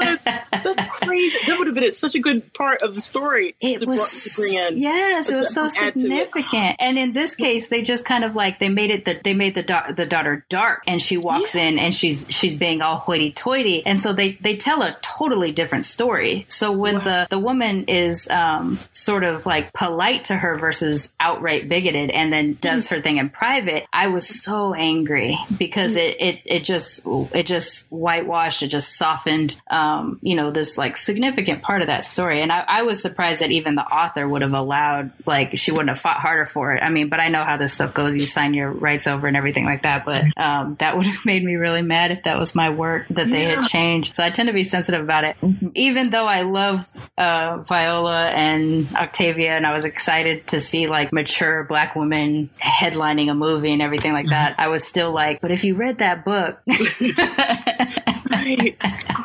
That's, 0.00 0.24
that's 0.50 0.79
crazy. 1.28 1.46
That 1.50 1.58
would 1.58 1.66
have 1.68 1.74
been 1.76 1.92
such 1.92 2.14
a 2.14 2.18
good 2.20 2.52
part 2.52 2.82
of 2.82 2.94
the 2.94 3.00
story 3.00 3.54
It 3.60 3.78
to, 3.80 3.86
was 3.86 4.32
bring 4.36 4.54
in. 4.54 4.78
yes, 4.78 5.28
it 5.28 5.38
was 5.38 5.52
so 5.54 5.64
add 5.66 5.70
to 5.72 5.84
it. 5.86 5.98
significant. 5.98 6.76
And 6.78 6.98
in 6.98 7.12
this 7.12 7.34
case, 7.34 7.68
they 7.68 7.82
just 7.82 8.04
kind 8.04 8.24
of 8.24 8.34
like 8.34 8.58
they 8.58 8.68
made 8.68 8.90
it 8.90 9.04
that 9.06 9.24
they 9.24 9.34
made 9.34 9.54
the 9.54 9.62
da- 9.62 9.92
the 9.92 10.06
daughter 10.06 10.44
dark, 10.48 10.82
and 10.86 11.00
she 11.00 11.16
walks 11.16 11.54
in 11.54 11.78
and 11.78 11.94
she's 11.94 12.26
she's 12.30 12.54
being 12.54 12.82
all 12.82 12.96
hoity 12.96 13.32
toity, 13.32 13.84
and 13.86 13.98
so 14.00 14.12
they 14.12 14.32
they 14.40 14.56
tell 14.56 14.82
a 14.82 14.96
totally 15.02 15.52
different 15.52 15.84
story. 15.86 16.46
So 16.48 16.72
when 16.72 16.96
the 16.96 17.26
the 17.30 17.38
woman 17.38 17.84
is 17.86 18.28
um, 18.28 18.78
sort 18.92 19.24
of 19.24 19.46
like 19.46 19.72
polite 19.72 20.24
to 20.24 20.36
her 20.36 20.56
versus 20.58 21.14
outright 21.20 21.68
bigoted, 21.68 22.10
and 22.10 22.32
then 22.32 22.58
does 22.60 22.88
her 22.88 23.00
thing 23.00 23.18
in 23.18 23.30
private, 23.30 23.84
I 23.92 24.08
was 24.08 24.26
so 24.42 24.74
angry 24.74 25.38
because 25.58 25.96
it 25.96 26.16
it 26.20 26.40
it 26.46 26.64
just 26.64 27.06
it 27.06 27.46
just 27.46 27.90
whitewashed, 27.90 28.62
it 28.62 28.68
just 28.68 28.96
softened, 28.96 29.60
um, 29.70 30.18
you 30.22 30.34
know, 30.34 30.50
this 30.50 30.76
like 30.78 30.96
significant 31.10 31.62
part 31.62 31.82
of 31.82 31.88
that 31.88 32.04
story. 32.04 32.40
And 32.40 32.52
I, 32.52 32.64
I 32.66 32.82
was 32.82 33.02
surprised 33.02 33.40
that 33.40 33.50
even 33.50 33.74
the 33.74 33.84
author 33.84 34.26
would 34.26 34.42
have 34.42 34.54
allowed, 34.54 35.10
like, 35.26 35.58
she 35.58 35.72
wouldn't 35.72 35.88
have 35.88 35.98
fought 35.98 36.18
harder 36.18 36.46
for 36.46 36.74
it. 36.74 36.82
I 36.82 36.90
mean, 36.90 37.08
but 37.08 37.18
I 37.18 37.28
know 37.28 37.42
how 37.42 37.56
this 37.56 37.72
stuff 37.72 37.94
goes. 37.94 38.14
You 38.14 38.26
sign 38.26 38.54
your 38.54 38.70
rights 38.70 39.06
over 39.06 39.26
and 39.26 39.36
everything 39.36 39.64
like 39.64 39.82
that. 39.82 40.04
But 40.04 40.24
um, 40.36 40.76
that 40.78 40.96
would 40.96 41.06
have 41.06 41.20
made 41.26 41.42
me 41.42 41.56
really 41.56 41.82
mad 41.82 42.12
if 42.12 42.22
that 42.24 42.38
was 42.38 42.54
my 42.54 42.70
work 42.70 43.08
that 43.10 43.28
they 43.28 43.44
had 43.44 43.64
changed. 43.64 44.14
So 44.14 44.24
I 44.24 44.30
tend 44.30 44.48
to 44.48 44.52
be 44.52 44.64
sensitive 44.64 45.00
about 45.00 45.24
it. 45.24 45.36
Even 45.74 46.10
though 46.10 46.26
I 46.26 46.42
love 46.42 46.86
uh, 47.18 47.58
Viola 47.68 48.28
and 48.28 48.94
Octavia, 48.94 49.56
and 49.56 49.66
I 49.66 49.74
was 49.74 49.84
excited 49.84 50.46
to 50.48 50.60
see 50.60 50.86
like 50.86 51.12
mature 51.12 51.64
black 51.64 51.96
women 51.96 52.50
headlining 52.62 53.30
a 53.30 53.34
movie 53.34 53.72
and 53.72 53.82
everything 53.82 54.12
like 54.12 54.26
that, 54.26 54.54
I 54.58 54.68
was 54.68 54.86
still 54.86 55.12
like, 55.12 55.40
but 55.40 55.50
if 55.50 55.64
you 55.64 55.74
read 55.74 55.98
that 55.98 56.24
book, 56.24 56.60
Right. 58.30 58.76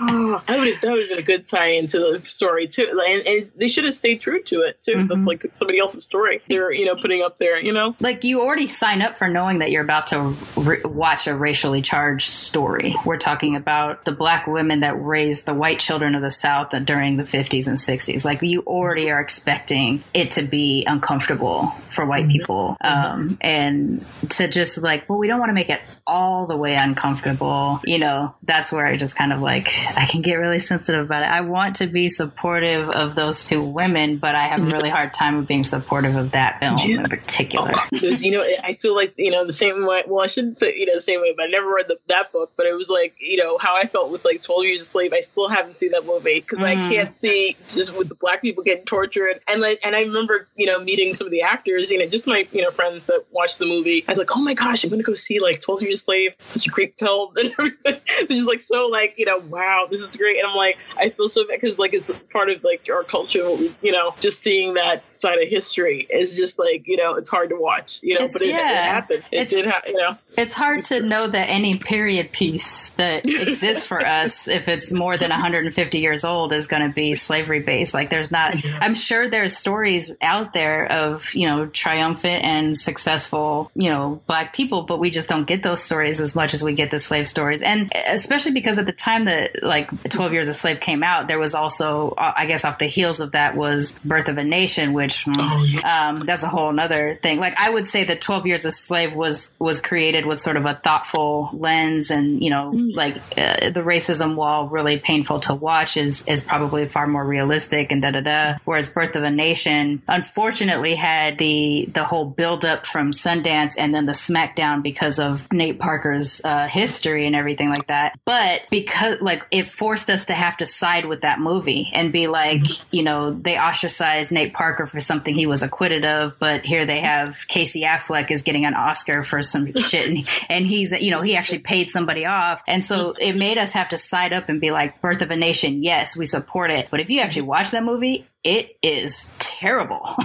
Oh, 0.07 0.41
that 0.47 0.59
would 0.59 0.67
have 0.67 0.81
that 0.81 0.91
would 0.91 1.01
have 1.01 1.09
been 1.09 1.19
a 1.19 1.23
good 1.23 1.45
tie 1.45 1.67
into 1.67 1.99
the 1.99 2.21
story 2.25 2.67
too, 2.67 3.01
and, 3.05 3.25
and 3.25 3.51
they 3.55 3.67
should 3.67 3.85
have 3.85 3.95
stayed 3.95 4.21
true 4.21 4.41
to 4.43 4.61
it 4.61 4.81
too. 4.81 4.93
Mm-hmm. 4.93 5.07
That's 5.07 5.27
like 5.27 5.45
somebody 5.53 5.79
else's 5.79 6.03
story. 6.03 6.41
They're 6.49 6.71
you 6.71 6.85
know 6.85 6.95
putting 6.95 7.21
up 7.21 7.37
there. 7.37 7.59
You 7.59 7.73
know. 7.73 7.95
like 7.99 8.23
you 8.23 8.41
already 8.41 8.65
sign 8.65 9.01
up 9.01 9.17
for 9.17 9.27
knowing 9.27 9.59
that 9.59 9.71
you're 9.71 9.83
about 9.83 10.07
to 10.07 10.35
re- 10.57 10.81
watch 10.83 11.27
a 11.27 11.35
racially 11.35 11.81
charged 11.81 12.27
story. 12.27 12.95
We're 13.05 13.17
talking 13.17 13.55
about 13.55 14.05
the 14.05 14.11
black 14.11 14.47
women 14.47 14.81
that 14.81 15.01
raised 15.01 15.45
the 15.45 15.53
white 15.53 15.79
children 15.79 16.15
of 16.15 16.21
the 16.21 16.31
South 16.31 16.71
during 16.85 17.17
the 17.17 17.23
50s 17.23 17.67
and 17.67 17.77
60s. 17.77 18.25
Like 18.25 18.41
you 18.41 18.61
already 18.61 19.11
are 19.11 19.19
expecting 19.19 20.03
it 20.13 20.31
to 20.31 20.43
be 20.43 20.83
uncomfortable 20.85 21.73
for 21.89 22.05
white 22.05 22.27
people, 22.27 22.75
um, 22.81 23.37
and 23.41 24.05
to 24.29 24.47
just 24.47 24.81
like, 24.81 25.07
well, 25.07 25.19
we 25.19 25.27
don't 25.27 25.39
want 25.39 25.49
to 25.49 25.53
make 25.53 25.69
it 25.69 25.81
all 26.07 26.45
the 26.47 26.55
way 26.57 26.75
uncomfortable. 26.75 27.79
You 27.83 27.99
know, 27.99 28.35
that's 28.43 28.71
where 28.71 28.85
I 28.85 28.95
just 28.97 29.17
kind 29.17 29.33
of 29.33 29.41
like 29.41 29.69
I 29.95 30.05
can 30.05 30.21
get 30.21 30.35
really 30.35 30.59
sensitive 30.59 31.05
about 31.05 31.23
it. 31.23 31.25
I 31.29 31.41
want 31.41 31.77
to 31.77 31.87
be 31.87 32.09
supportive 32.09 32.89
of 32.89 33.15
those 33.15 33.47
two 33.47 33.61
women, 33.61 34.17
but 34.17 34.35
I 34.35 34.47
have 34.47 34.61
a 34.61 34.65
really 34.65 34.89
hard 34.89 35.13
time 35.13 35.37
of 35.37 35.47
being 35.47 35.63
supportive 35.63 36.15
of 36.15 36.31
that 36.31 36.59
film 36.59 36.75
Yeah. 36.83 36.99
in 36.99 37.03
particular. 37.09 37.73
because 37.91 38.23
you 38.23 38.31
know 38.31 38.43
I 38.63 38.73
feel 38.75 38.95
like 38.95 39.13
you 39.17 39.31
know 39.31 39.45
the 39.45 39.53
same 39.53 39.85
way. 39.85 40.03
Well, 40.07 40.23
I 40.23 40.27
shouldn't 40.27 40.59
say 40.59 40.75
you 40.77 40.85
know 40.85 40.95
the 40.95 41.01
same 41.01 41.21
way, 41.21 41.33
but 41.35 41.43
I 41.43 41.47
never 41.47 41.67
read 41.73 41.87
the, 41.87 41.97
that 42.07 42.31
book. 42.31 42.51
But 42.57 42.65
it 42.65 42.73
was 42.73 42.89
like 42.89 43.15
you 43.19 43.37
know 43.37 43.57
how 43.57 43.75
I 43.77 43.85
felt 43.87 44.11
with 44.11 44.23
like 44.25 44.41
Twelve 44.41 44.63
Years 44.65 44.81
a 44.81 44.85
Slave. 44.85 45.13
I 45.13 45.21
still 45.21 45.49
haven't 45.49 45.77
seen 45.77 45.91
that 45.91 46.05
movie 46.05 46.39
because 46.41 46.61
I 46.63 46.75
Mm. 46.75 46.89
can't 46.89 47.17
see 47.17 47.55
just 47.69 47.95
with 47.97 48.09
the 48.09 48.15
black 48.15 48.41
people 48.41 48.63
getting 48.63 48.85
tortured. 48.85 49.39
And 49.47 49.61
like 49.61 49.79
and 49.83 49.95
I 49.95 50.01
remember 50.01 50.47
you 50.55 50.65
know 50.65 50.79
meeting 50.79 51.13
some 51.13 51.25
of 51.27 51.31
the 51.31 51.43
actors. 51.43 51.89
You 51.89 51.99
know 51.99 52.07
just 52.07 52.27
my 52.27 52.47
you 52.51 52.61
know 52.61 52.71
friends 52.71 53.05
that 53.07 53.23
watched 53.31 53.59
the 53.59 53.65
movie. 53.65 54.03
I 54.07 54.11
was 54.11 54.19
like, 54.19 54.35
oh 54.35 54.41
my 54.41 54.53
gosh, 54.53 54.83
I'm 54.83 54.89
gonna 54.89 55.03
go 55.03 55.13
see 55.13 55.39
like 55.39 55.61
Twelve 55.61 55.81
Years 55.81 55.94
It's 56.03 56.49
such 56.49 56.67
a 56.67 56.69
great 56.69 56.97
film. 56.99 57.34
And 57.38 57.51
everybody 57.60 58.01
was 58.21 58.27
just 58.29 58.47
like 58.47 58.62
so 58.62 58.88
like 58.88 59.15
you 59.17 59.25
know 59.25 59.39
wow 59.39 59.88
this 59.89 60.01
is 60.01 60.15
great. 60.15 60.38
And 60.39 60.47
I'm 60.47 60.55
like 60.55 60.77
I 60.97 61.10
feel 61.10 61.27
so 61.27 61.47
bad 61.47 61.60
because 61.62 61.79
like 61.79 61.93
it's 61.93 62.10
part 62.31 62.49
of 62.49 62.63
like 62.63 62.88
our 62.91 63.03
culture. 63.03 63.39
You 63.81 63.91
know 63.91 64.13
just 64.19 64.41
seeing 64.41 64.73
that 64.75 65.03
side 65.13 65.41
of 65.41 65.47
history 65.47 66.05
is 66.10 66.36
just 66.38 66.60
like 66.60 66.84
you 66.88 66.97
know 66.97 67.15
it's 67.15 67.29
hard 67.29 67.49
to 67.49 67.55
watch. 67.58 67.99
You 68.03 68.15
know 68.15 68.25
It's- 68.25 68.34
but 68.34 68.41
it, 68.41 68.49
it 68.49 68.55
happened. 68.55 69.23
It 69.31 69.36
It's- 69.41 69.49
did 69.51 69.65
happen. 69.65 69.93
You 69.93 69.99
know. 70.01 70.17
It's 70.38 70.53
hard 70.53 70.81
to 70.81 71.01
know 71.01 71.27
that 71.27 71.49
any 71.49 71.77
period 71.77 72.34
piece 72.34 72.89
that 72.91 73.25
exists 73.25 73.86
for 73.86 74.05
us, 74.05 74.49
if 74.49 74.67
it's 74.67 74.91
more 74.91 75.15
than 75.17 75.29
150 75.29 75.99
years 75.99 76.25
old, 76.25 76.51
is 76.51 76.67
going 76.67 76.86
to 76.86 76.93
be 76.93 77.13
slavery 77.15 77.62
based. 77.62 77.93
Like, 77.93 78.10
there's 78.10 78.31
not, 78.31 78.53
I'm 78.81 78.95
sure 78.95 79.29
there's 79.29 79.55
stories 79.55 80.12
out 80.21 80.51
there 80.51 80.91
of, 80.91 81.34
you 81.36 81.47
know, 81.47 81.67
triumphant 81.67 82.43
and 82.43 82.77
successful, 82.77 83.71
you 83.75 83.88
know, 83.89 84.21
black 84.27 84.53
people, 84.53 84.84
but 84.84 84.99
we 84.99 85.10
just 85.10 85.29
don't 85.29 85.45
get 85.47 85.63
those 85.63 85.81
stories 85.85 86.19
as 86.19 86.35
much 86.35 86.53
as 86.53 86.63
we 86.63 86.73
get 86.73 86.91
the 86.91 86.99
slave 86.99 87.27
stories. 87.27 87.61
And 87.61 87.91
especially 88.07 88.51
because 88.53 88.79
at 88.79 88.85
the 88.85 88.91
time 88.91 89.25
that, 89.25 89.63
like, 89.63 89.89
12 90.09 90.33
Years 90.33 90.47
a 90.47 90.53
Slave 90.53 90.79
came 90.79 91.03
out, 91.03 91.27
there 91.27 91.39
was 91.39 91.53
also, 91.55 92.09
uh, 92.17 92.33
I 92.35 92.45
guess, 92.47 92.65
off 92.65 92.79
the 92.79 92.87
heels 92.87 93.19
of 93.19 93.31
that 93.33 93.55
was 93.55 93.99
Birth 94.03 94.27
of 94.27 94.37
a 94.37 94.43
Nation, 94.43 94.93
which, 94.93 95.23
hmm, 95.23 95.33
Oh, 95.37 95.63
yeah. 95.63 96.09
um, 96.09 96.15
that's 96.17 96.43
a 96.43 96.47
whole 96.49 96.71
nother 96.71 97.15
thing. 97.21 97.39
Like 97.39 97.53
I 97.59 97.69
would 97.69 97.85
say 97.87 98.03
that 98.05 98.21
Twelve 98.21 98.47
Years 98.47 98.65
a 98.65 98.71
Slave 98.71 99.13
was 99.13 99.55
was 99.59 99.79
created 99.79 100.25
with 100.25 100.41
sort 100.41 100.57
of 100.57 100.65
a 100.65 100.73
thoughtful 100.75 101.49
lens, 101.53 102.09
and 102.09 102.41
you 102.41 102.49
know, 102.49 102.71
like 102.73 103.15
uh, 103.37 103.69
the 103.69 103.81
racism, 103.81 104.35
while 104.35 104.67
really 104.67 104.97
painful 104.99 105.39
to 105.41 105.53
watch, 105.53 105.97
is 105.97 106.27
is 106.27 106.41
probably 106.41 106.87
far 106.87 107.05
more 107.07 107.23
realistic 107.25 107.91
and 107.91 108.01
da 108.01 108.11
da 108.11 108.21
da. 108.21 108.55
Whereas 108.65 108.89
Birth 108.89 109.15
of 109.15 109.23
a 109.23 109.29
Nation, 109.31 110.01
unfortunately, 110.07 110.95
had 110.95 111.37
the 111.37 111.87
the 111.93 112.03
whole 112.03 112.25
build 112.25 112.65
up 112.65 112.85
from 112.85 113.11
Sundance 113.11 113.75
and 113.77 113.93
then 113.93 114.05
the 114.05 114.11
smackdown 114.13 114.81
because 114.81 115.19
of 115.19 115.51
Nate 115.51 115.74
Parker's 115.79 116.41
uh, 116.43 116.67
history 116.67 117.25
and 117.25 117.35
everything 117.35 117.69
like 117.69 117.88
that. 117.88 118.19
But 118.25 118.61
because 118.69 119.21
like 119.21 119.45
it 119.51 119.67
forced 119.67 120.09
us 120.09 120.27
to 120.27 120.33
have 120.33 120.57
to 120.57 120.65
side 120.65 121.05
with 121.05 121.21
that 121.21 121.39
movie 121.39 121.89
and 121.93 122.11
be 122.11 122.27
like, 122.27 122.63
you 122.91 123.03
know, 123.03 123.31
they 123.31 123.57
ostracized 123.57 124.31
Nate 124.31 124.53
Parker 124.53 124.85
for 124.85 124.99
something 124.99 125.33
he 125.33 125.47
was 125.47 125.63
acquitted 125.63 126.05
of, 126.05 126.38
but 126.39 126.65
here 126.65 126.85
they 126.85 127.01
have 127.01 127.47
Casey 127.47 127.81
Affleck 127.81 128.31
is 128.31 128.43
getting 128.43 128.65
an 128.65 128.73
Oscar 128.73 129.23
for 129.23 129.41
some 129.41 129.73
shit, 129.75 130.09
and, 130.09 130.19
and 130.49 130.67
he's 130.67 130.91
you 130.91 131.11
know 131.11 131.21
he 131.21 131.35
actually 131.35 131.59
paid 131.59 131.89
somebody 131.89 132.25
off, 132.25 132.63
and 132.67 132.83
so 132.83 133.13
it 133.19 133.33
made 133.33 133.57
us 133.57 133.73
have 133.73 133.89
to 133.89 133.97
side 133.97 134.33
up 134.33 134.49
and 134.49 134.61
be 134.61 134.71
like, 134.71 135.01
Birth 135.01 135.21
of 135.21 135.31
a 135.31 135.35
Nation, 135.35 135.83
yes, 135.83 136.17
we 136.17 136.25
support 136.25 136.71
it, 136.71 136.88
but 136.89 136.99
if 136.99 137.09
you 137.09 137.21
actually 137.21 137.43
watch 137.43 137.71
that 137.71 137.83
movie, 137.83 138.25
it 138.45 138.77
is 138.81 139.29
terrible. 139.39 140.01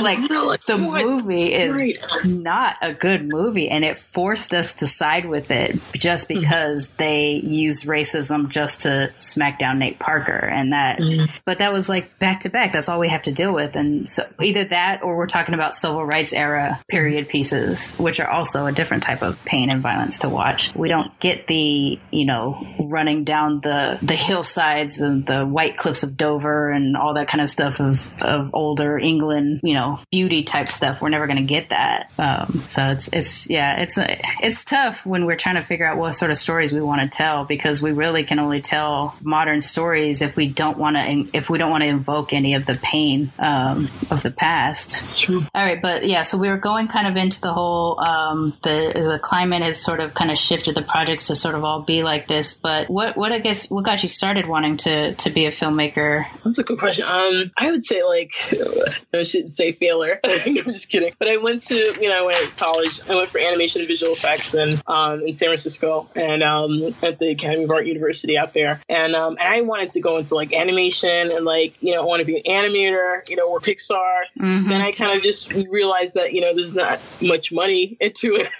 like 0.00 0.18
the 0.66 0.78
movie 0.80 1.52
is 1.52 2.24
not 2.24 2.76
a 2.82 2.92
good 2.92 3.30
movie 3.30 3.68
and 3.68 3.84
it 3.84 3.98
forced 3.98 4.52
us 4.52 4.74
to 4.74 4.86
side 4.86 5.26
with 5.26 5.50
it 5.50 5.78
just 5.94 6.28
hmm. 6.28 6.40
because 6.40 6.88
mm. 6.88 6.96
they 6.96 7.30
used 7.32 7.86
racism 7.86 8.48
just 8.48 8.82
to 8.82 9.12
smack 9.18 9.58
down 9.58 9.78
Nate 9.78 9.98
Parker 9.98 10.32
and 10.32 10.72
that 10.72 10.98
mm. 10.98 11.28
but 11.44 11.58
that 11.58 11.72
was 11.72 11.88
like 11.88 12.18
back 12.18 12.40
to 12.40 12.48
back 12.48 12.72
that's 12.72 12.88
all 12.88 12.98
we 12.98 13.08
have 13.08 13.22
to 13.22 13.32
deal 13.32 13.52
with 13.52 13.76
and 13.76 14.08
so 14.08 14.22
either 14.40 14.64
that 14.66 15.02
or 15.02 15.16
we're 15.16 15.26
talking 15.26 15.54
about 15.54 15.74
civil 15.74 16.04
rights 16.04 16.32
era 16.32 16.80
period 16.88 17.28
pieces 17.28 17.96
which 17.96 18.20
are 18.20 18.28
also 18.28 18.66
a 18.66 18.72
different 18.72 19.02
type 19.02 19.22
of 19.22 19.44
pain 19.44 19.70
and 19.70 19.82
violence 19.82 20.20
to 20.20 20.28
watch. 20.28 20.74
We 20.74 20.88
don't 20.88 21.18
get 21.18 21.46
the, 21.46 21.98
you 22.10 22.24
know, 22.24 22.66
running 22.78 23.24
down 23.24 23.60
the 23.60 23.98
the 24.00 24.14
hillsides 24.14 25.00
and 25.00 25.26
the 25.26 25.44
white 25.44 25.76
cliffs 25.76 26.02
of 26.02 26.16
Dover 26.16 26.70
and 26.70 26.96
all 26.96 27.14
that 27.14 27.17
kind 27.26 27.40
of 27.40 27.48
stuff 27.48 27.80
of, 27.80 28.10
of 28.22 28.50
older 28.54 28.98
England, 28.98 29.60
you 29.62 29.74
know, 29.74 29.98
beauty 30.10 30.42
type 30.42 30.68
stuff. 30.68 31.00
We're 31.00 31.08
never 31.08 31.26
going 31.26 31.38
to 31.38 31.44
get 31.44 31.70
that. 31.70 32.10
Um, 32.18 32.64
so 32.66 32.88
it's, 32.88 33.08
it's, 33.12 33.50
yeah, 33.50 33.80
it's, 33.80 33.98
it's 34.42 34.64
tough 34.64 35.04
when 35.06 35.26
we're 35.26 35.36
trying 35.36 35.56
to 35.56 35.62
figure 35.62 35.86
out 35.86 35.98
what 35.98 36.14
sort 36.14 36.30
of 36.30 36.38
stories 36.38 36.72
we 36.72 36.80
want 36.80 37.00
to 37.00 37.16
tell 37.16 37.44
because 37.44 37.82
we 37.82 37.92
really 37.92 38.24
can 38.24 38.38
only 38.38 38.60
tell 38.60 39.16
modern 39.20 39.60
stories 39.60 40.22
if 40.22 40.36
we 40.36 40.48
don't 40.48 40.78
want 40.78 40.96
to, 40.96 41.28
if 41.36 41.50
we 41.50 41.58
don't 41.58 41.70
want 41.70 41.84
to 41.84 41.88
invoke 41.88 42.32
any 42.32 42.54
of 42.54 42.66
the 42.66 42.76
pain, 42.76 43.32
um, 43.38 43.90
of 44.10 44.22
the 44.22 44.30
past. 44.30 45.20
True. 45.20 45.44
All 45.54 45.64
right. 45.64 45.80
But 45.80 46.06
yeah, 46.06 46.22
so 46.22 46.38
we 46.38 46.48
were 46.48 46.58
going 46.58 46.88
kind 46.88 47.06
of 47.06 47.16
into 47.16 47.40
the 47.40 47.52
whole, 47.52 48.00
um, 48.00 48.56
the, 48.62 48.92
the 48.94 49.18
climate 49.22 49.62
has 49.62 49.82
sort 49.82 50.00
of 50.00 50.14
kind 50.14 50.30
of 50.30 50.38
shifted 50.38 50.74
the 50.74 50.82
projects 50.82 51.28
to 51.28 51.34
sort 51.34 51.54
of 51.54 51.64
all 51.64 51.82
be 51.82 52.02
like 52.02 52.28
this. 52.28 52.54
But 52.54 52.90
what, 52.90 53.16
what 53.16 53.32
I 53.32 53.38
guess, 53.38 53.70
what 53.70 53.84
got 53.84 54.02
you 54.02 54.08
started 54.08 54.46
wanting 54.46 54.76
to, 54.78 55.14
to 55.14 55.30
be 55.30 55.46
a 55.46 55.50
filmmaker? 55.50 56.26
That's 56.44 56.58
a 56.58 56.64
good 56.64 56.78
question. 56.78 57.04
Um, 57.08 57.50
I 57.56 57.70
would 57.70 57.84
say 57.84 58.02
like 58.04 58.32
I 59.14 59.22
shouldn't 59.22 59.50
say 59.50 59.72
failure. 59.72 60.20
I'm 60.24 60.56
just 60.56 60.90
kidding. 60.90 61.12
But 61.18 61.28
I 61.28 61.38
went 61.38 61.62
to 61.62 61.74
you 61.74 62.08
know 62.08 62.22
I 62.22 62.26
went 62.26 62.38
to 62.38 62.50
college. 62.56 63.00
I 63.08 63.14
went 63.14 63.30
for 63.30 63.38
animation 63.38 63.80
and 63.80 63.88
visual 63.88 64.12
effects 64.12 64.54
and 64.54 64.80
um, 64.86 65.22
in 65.22 65.34
San 65.34 65.48
Francisco 65.48 66.08
and 66.14 66.42
um, 66.42 66.94
at 67.02 67.18
the 67.18 67.30
Academy 67.30 67.64
of 67.64 67.70
Art 67.70 67.86
University 67.86 68.36
out 68.36 68.52
there. 68.52 68.80
And 68.88 69.14
um, 69.14 69.38
and 69.40 69.48
I 69.48 69.62
wanted 69.62 69.90
to 69.92 70.00
go 70.00 70.18
into 70.18 70.34
like 70.34 70.52
animation 70.52 71.30
and 71.30 71.44
like 71.44 71.82
you 71.82 71.92
know 71.92 72.02
I 72.02 72.04
want 72.04 72.20
to 72.20 72.26
be 72.26 72.36
an 72.36 72.44
animator. 72.44 73.28
You 73.28 73.36
know 73.36 73.48
or 73.48 73.60
Pixar. 73.60 74.24
Mm-hmm. 74.38 74.68
Then 74.68 74.80
I 74.80 74.92
kind 74.92 75.16
of 75.16 75.22
just 75.22 75.52
realized 75.52 76.14
that 76.14 76.32
you 76.32 76.40
know 76.42 76.54
there's 76.54 76.74
not 76.74 77.00
much 77.20 77.50
money 77.52 77.96
into 78.00 78.36
it, 78.36 78.50